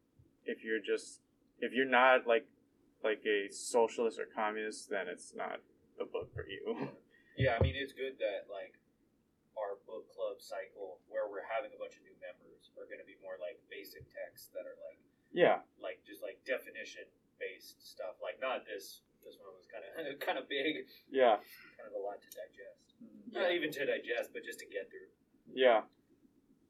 if 0.44 0.64
you're 0.64 0.80
just 0.80 1.20
if 1.60 1.72
you're 1.72 1.88
not 1.88 2.26
like 2.26 2.46
like 3.04 3.22
a 3.26 3.52
socialist 3.52 4.18
or 4.18 4.26
communist, 4.34 4.90
then 4.90 5.06
it's 5.09 5.34
not 5.34 5.60
the 5.98 6.04
book 6.04 6.32
for 6.34 6.46
you. 6.46 6.88
Yeah, 7.32 7.56
I 7.56 7.64
mean 7.64 7.72
it's 7.72 7.96
good 7.96 8.20
that 8.20 8.52
like 8.52 8.76
our 9.56 9.80
book 9.88 10.04
club 10.12 10.36
cycle 10.36 11.00
where 11.09 11.24
we're 11.24 11.48
having 11.48 11.72
a 11.72 11.80
bunch 11.80 11.96
of 11.96 12.04
new 12.04 12.12
members 12.20 12.68
are 12.76 12.84
going 12.84 13.00
to 13.00 13.09
be 13.09 13.16
more 13.24 13.40
like 13.40 13.56
basic 13.72 14.04
texts 14.12 14.52
that 14.52 14.68
are 14.68 14.76
like 14.84 15.00
yeah, 15.32 15.64
like 15.82 16.00
just 16.06 16.22
like 16.22 16.40
definition 16.44 17.09
based 17.40 17.80
stuff. 17.82 18.20
Like 18.22 18.38
not 18.40 18.64
this 18.64 19.02
this 19.24 19.36
one 19.40 19.52
was 19.56 19.66
kind 19.66 19.84
of 19.84 19.92
kind 20.26 20.38
of 20.38 20.48
big, 20.48 20.86
yeah, 21.10 21.40
kind 21.76 21.88
of 21.88 21.96
a 21.96 22.02
lot 22.02 22.20
to 22.22 22.30
digest. 22.30 22.96
Mm-hmm. 23.00 23.34
Not 23.34 23.50
even 23.52 23.72
to 23.72 23.82
digest, 23.84 24.30
but 24.32 24.44
just 24.44 24.60
to 24.60 24.66
get 24.66 24.88
through. 24.92 25.10
yeah. 25.52 25.88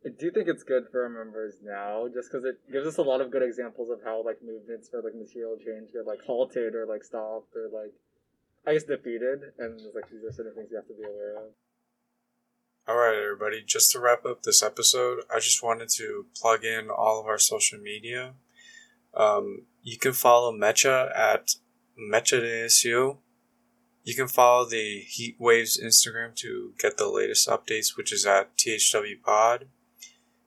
I 0.04 0.10
do 0.10 0.32
think 0.32 0.48
it's 0.48 0.64
good 0.64 0.90
for 0.90 1.04
our 1.04 1.08
members 1.08 1.62
now, 1.62 2.08
just 2.12 2.26
because 2.26 2.44
it 2.44 2.58
gives 2.72 2.88
us 2.88 2.98
a 2.98 3.02
lot 3.02 3.20
of 3.20 3.30
good 3.30 3.42
examples 3.42 3.88
of 3.88 4.02
how 4.02 4.24
like 4.24 4.42
movements 4.42 4.88
for 4.88 5.00
like 5.00 5.14
material 5.14 5.54
change 5.54 5.92
get 5.92 6.06
like 6.06 6.20
halted 6.26 6.74
or 6.74 6.86
like 6.86 7.04
stopped 7.04 7.54
or 7.54 7.70
like 7.70 7.94
I 8.66 8.74
guess 8.74 8.82
defeated, 8.84 9.54
and 9.58 9.78
it's 9.78 9.94
like 9.94 10.10
these 10.10 10.24
are 10.24 10.32
certain 10.32 10.54
things 10.54 10.68
you 10.70 10.76
have 10.76 10.86
to 10.88 10.94
be 10.94 11.04
aware 11.06 11.36
of. 11.36 11.52
All 12.88 12.96
right, 12.96 13.14
everybody. 13.14 13.62
Just 13.64 13.92
to 13.92 14.00
wrap 14.00 14.26
up 14.26 14.42
this 14.42 14.62
episode, 14.62 15.20
I 15.32 15.38
just 15.38 15.62
wanted 15.62 15.88
to 15.98 16.26
plug 16.34 16.64
in 16.64 16.90
all 16.90 17.20
of 17.20 17.26
our 17.26 17.38
social 17.38 17.78
media. 17.78 18.34
Um, 19.14 19.62
you 19.82 19.98
can 19.98 20.12
follow 20.12 20.52
Mecha 20.52 21.16
at 21.16 21.56
MechaDSU. 21.98 23.16
You 24.04 24.14
can 24.14 24.28
follow 24.28 24.68
the 24.68 25.04
Heatwave's 25.08 25.80
Instagram 25.80 26.34
to 26.36 26.72
get 26.78 26.96
the 26.96 27.08
latest 27.08 27.48
updates, 27.48 27.96
which 27.96 28.12
is 28.12 28.26
at 28.26 28.56
THW 28.56 29.22
Pod. 29.22 29.66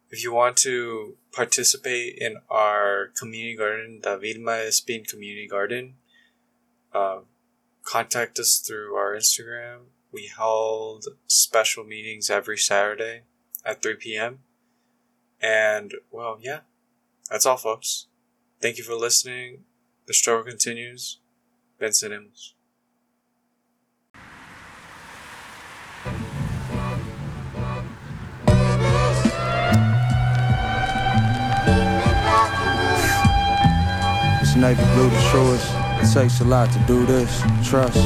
If 0.09 0.23
you 0.23 0.33
want 0.33 0.57
to 0.57 1.15
participate 1.31 2.17
in 2.17 2.37
our 2.49 3.11
community 3.17 3.55
garden, 3.55 3.99
the 4.03 4.17
Vilma 4.17 4.51
Espin 4.51 5.07
Community 5.07 5.47
Garden, 5.47 5.95
uh, 6.93 7.19
contact 7.83 8.39
us 8.39 8.57
through 8.57 8.95
our 8.95 9.15
Instagram. 9.15 9.87
We 10.11 10.27
hold 10.37 11.05
special 11.27 11.83
meetings 11.83 12.29
every 12.29 12.57
Saturday 12.57 13.21
at 13.65 13.81
3 13.81 13.95
p.m. 13.95 14.39
And, 15.41 15.93
well, 16.11 16.37
yeah, 16.41 16.61
that's 17.29 17.45
all, 17.45 17.57
folks. 17.57 18.07
Thank 18.61 18.77
you 18.77 18.83
for 18.83 18.95
listening. 18.95 19.63
The 20.07 20.13
struggle 20.13 20.43
continues. 20.43 21.19
Venceremos. 21.79 22.53
It's 34.41 34.55
navy 34.55 34.83
blue 34.93 35.09
the 35.09 35.27
truest. 35.31 35.71
It 36.01 36.13
takes 36.13 36.39
a 36.41 36.45
lot 36.45 36.71
to 36.71 36.79
do 36.87 37.05
this. 37.05 37.41
Trust, 37.67 38.01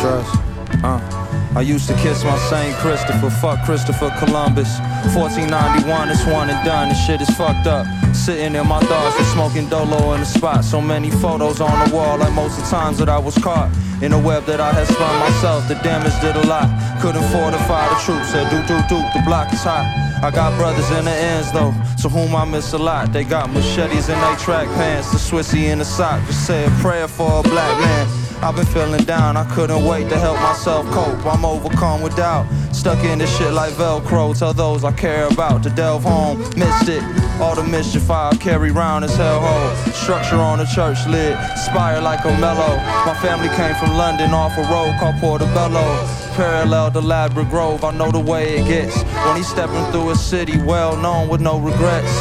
trust. 0.00 0.40
Uh. 0.82 1.25
I 1.56 1.62
used 1.62 1.88
to 1.88 1.94
kiss 1.94 2.22
my 2.22 2.36
Saint 2.50 2.76
Christopher, 2.76 3.30
fuck 3.30 3.64
Christopher 3.64 4.12
Columbus. 4.18 4.68
1491, 5.16 6.10
it's 6.10 6.26
one 6.26 6.50
and 6.50 6.62
done. 6.66 6.90
This 6.90 7.06
shit 7.06 7.22
is 7.22 7.30
fucked 7.30 7.66
up. 7.66 7.86
Sitting 8.14 8.54
in 8.54 8.66
my 8.68 8.78
thoughts 8.80 9.16
and 9.16 9.26
smoking 9.28 9.66
dolo 9.70 10.12
in 10.12 10.20
the 10.20 10.26
spot. 10.26 10.66
So 10.66 10.82
many 10.82 11.10
photos 11.10 11.62
on 11.62 11.88
the 11.88 11.96
wall, 11.96 12.18
like 12.18 12.34
most 12.34 12.58
of 12.58 12.64
the 12.64 12.70
times 12.70 12.98
that 12.98 13.08
I 13.08 13.16
was 13.16 13.38
caught 13.38 13.72
in 14.02 14.12
a 14.12 14.18
web 14.18 14.44
that 14.44 14.60
I 14.60 14.70
had 14.70 14.86
spun 14.86 15.18
myself. 15.18 15.66
The 15.66 15.76
damage 15.76 16.12
did 16.20 16.36
a 16.36 16.46
lot. 16.46 16.68
Couldn't 17.00 17.24
fortify 17.32 17.88
the 17.88 17.96
troops. 18.04 18.32
Said 18.32 18.50
do 18.50 18.60
do 18.68 18.76
do, 18.92 19.00
the 19.16 19.22
block 19.24 19.50
is 19.50 19.62
hot. 19.62 19.88
I 20.22 20.30
got 20.30 20.54
brothers 20.58 20.90
in 20.90 21.06
the 21.06 21.10
ends 21.10 21.50
though, 21.52 21.72
to 22.02 22.10
whom 22.10 22.36
I 22.36 22.44
miss 22.44 22.74
a 22.74 22.78
lot. 22.78 23.14
They 23.14 23.24
got 23.24 23.48
machetes 23.48 24.10
in 24.10 24.20
their 24.20 24.36
track 24.36 24.68
pants, 24.76 25.10
the 25.10 25.16
Swissy 25.16 25.72
in 25.72 25.78
the 25.78 25.86
sock. 25.86 26.20
Just 26.26 26.46
say 26.46 26.66
a 26.66 26.70
prayer 26.82 27.08
for 27.08 27.40
a 27.40 27.42
black 27.42 27.80
man. 27.80 28.25
I've 28.42 28.54
been 28.54 28.66
feeling 28.66 29.04
down, 29.04 29.36
I 29.36 29.44
couldn't 29.54 29.84
wait 29.84 30.08
to 30.10 30.18
help 30.18 30.38
myself 30.40 30.86
cope. 30.90 31.24
I'm 31.26 31.44
overcome 31.44 32.02
with 32.02 32.16
doubt, 32.16 32.46
stuck 32.72 33.02
in 33.04 33.18
this 33.18 33.36
shit 33.36 33.52
like 33.52 33.72
Velcro. 33.72 34.38
Tell 34.38 34.52
those 34.52 34.84
I 34.84 34.92
care 34.92 35.26
about 35.26 35.62
to 35.64 35.70
delve 35.70 36.04
home. 36.04 36.38
Missed 36.56 36.88
it, 36.88 37.02
all 37.40 37.54
the 37.54 37.64
mischief 37.64 38.10
I 38.10 38.36
carry 38.36 38.70
round 38.70 39.04
is 39.04 39.12
hellhole. 39.12 39.92
Structure 39.92 40.36
on 40.36 40.60
a 40.60 40.66
church 40.66 41.06
lid, 41.06 41.36
spire 41.56 42.00
like 42.00 42.24
a 42.24 42.38
mellow. 42.38 42.76
My 43.06 43.18
family 43.20 43.48
came 43.56 43.74
from 43.76 43.96
London 43.96 44.32
off 44.32 44.56
a 44.58 44.62
road 44.62 44.94
called 45.00 45.16
Portobello. 45.16 46.25
Parallel 46.36 46.90
to 46.90 47.00
Ladbroke 47.00 47.48
Grove, 47.48 47.82
I 47.82 47.92
know 47.92 48.10
the 48.10 48.20
way 48.20 48.58
it 48.58 48.68
gets. 48.68 49.02
When 49.24 49.36
he's 49.36 49.48
stepping 49.48 49.90
through 49.90 50.10
a 50.10 50.14
city 50.14 50.58
well 50.58 50.94
known 50.94 51.28
with 51.30 51.40
no 51.40 51.58
regrets. 51.58 52.12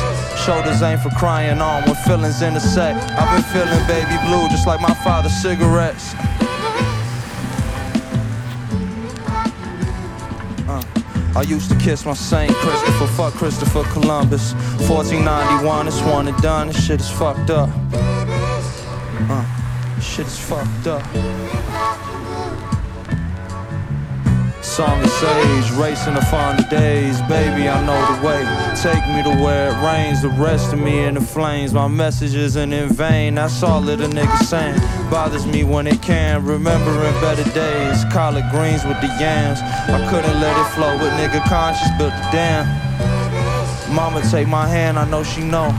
Shoulders 0.45 0.81
ain't 0.81 1.01
for 1.01 1.09
crying 1.09 1.59
on 1.59 1.83
when 1.83 1.95
feelings 1.95 2.41
intersect. 2.41 2.97
I've 3.11 3.35
been 3.35 3.43
feeling 3.51 3.85
baby 3.87 4.15
blue 4.25 4.47
just 4.47 4.65
like 4.67 4.79
my 4.79 4.93
father's 5.03 5.35
cigarettes. 5.41 6.13
Uh, 10.65 10.81
I 11.35 11.43
used 11.45 11.69
to 11.71 11.75
kiss 11.77 12.05
my 12.05 12.13
Saint 12.13 12.53
Christopher, 12.53 13.07
fuck 13.07 13.33
Christopher 13.33 13.83
Columbus. 13.91 14.53
1491, 14.87 15.87
it's 15.89 16.01
one 16.03 16.29
and 16.29 16.37
done. 16.37 16.67
This 16.67 16.85
shit 16.85 17.01
is 17.01 17.09
fucked 17.09 17.49
up. 17.49 17.69
Uh, 19.29 19.99
shit 19.99 20.25
is 20.25 20.39
fucked 20.39 20.87
up. 20.87 21.03
Song 24.76 25.02
of 25.02 25.10
sage, 25.10 25.72
racing 25.80 26.15
to 26.15 26.22
find 26.23 26.60
the 26.60 26.64
days. 26.64 27.22
Baby, 27.30 27.69
I 27.69 27.80
know 27.85 27.95
the 28.11 28.27
way. 28.27 28.43
Take 28.76 29.07
me 29.07 29.23
to 29.23 29.41
where 29.41 29.72
it 29.72 29.81
rains. 29.81 30.22
The 30.22 30.27
rest 30.27 30.73
of 30.73 30.80
me 30.80 31.06
in 31.06 31.14
the 31.14 31.22
flames. 31.22 31.73
My 31.73 31.88
message 31.88 32.35
isn't 32.35 32.73
in 32.73 32.89
vain. 32.89 33.35
That's 33.35 33.64
all 33.64 33.80
that 33.84 34.02
a 34.02 34.07
nigga 34.10 34.38
saying. 34.43 34.77
Bothers 35.10 35.45
me 35.45 35.64
when 35.64 35.88
it 35.88 36.02
can. 36.02 36.45
Remembering 36.45 37.14
better 37.22 37.49
days. 37.52 38.03
Collard 38.11 38.52
greens 38.52 38.84
with 38.84 38.99
the 38.99 39.07
yams. 39.18 39.61
I 39.61 40.06
couldn't 40.10 40.41
let 40.41 40.60
it 40.60 40.69
flow, 40.73 40.97
but 40.97 41.10
nigga 41.11 41.41
conscious 41.47 41.88
built 41.97 42.11
the 42.11 42.30
dam. 42.34 42.65
Mama 43.95 44.22
take 44.30 44.49
my 44.49 44.68
hand, 44.68 44.99
I 44.99 45.10
know 45.10 45.23
she 45.23 45.39
know. 45.39 45.73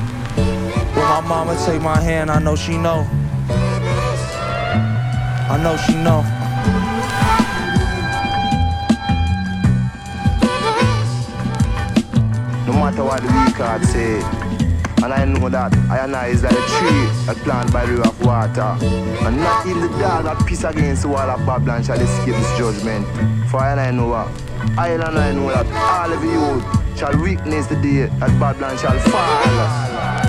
Well, 0.96 1.20
my 1.20 1.28
mama 1.28 1.62
take 1.66 1.82
my 1.82 2.00
hand, 2.00 2.30
I 2.30 2.38
know 2.38 2.56
she 2.56 2.78
know. 2.78 3.06
I 5.50 5.60
know 5.62 5.76
she 5.86 5.94
know. 5.96 6.24
Matter 12.86 13.04
what 13.04 13.20
the 13.20 13.28
record 13.28 13.84
say. 13.84 14.20
And 15.02 15.12
I 15.12 15.24
know 15.24 15.48
that 15.48 15.74
I 15.90 15.98
and 16.04 16.14
I 16.14 16.28
is 16.28 16.44
like 16.44 16.52
a 16.52 16.66
tree 16.78 17.04
that 17.26 17.36
planted 17.42 17.72
by 17.72 17.84
the 17.84 17.92
river 17.92 18.08
of 18.08 18.24
water. 18.24 18.76
And 19.26 19.38
not 19.38 19.66
even 19.66 19.82
the 19.82 19.88
dog 19.98 20.24
that 20.24 20.46
piss 20.46 20.62
against 20.62 21.02
the 21.02 21.08
wall 21.08 21.28
of 21.28 21.44
Babylon 21.44 21.82
shall 21.82 22.00
escape 22.00 22.34
this 22.34 22.58
judgment. 22.58 23.04
For 23.50 23.58
I 23.58 23.72
and 23.72 23.80
I 23.80 23.90
know 23.90 24.10
that 24.10 24.78
I 24.78 24.88
and 24.90 25.02
I 25.02 25.32
know 25.32 25.48
that 25.48 25.66
all 25.66 26.12
of 26.12 26.22
you 26.22 26.96
shall 26.96 27.20
witness 27.20 27.66
the 27.66 27.76
day 27.76 28.06
that 28.06 28.38
Babylon 28.38 28.78
shall 28.78 28.98
fall. 29.10 30.25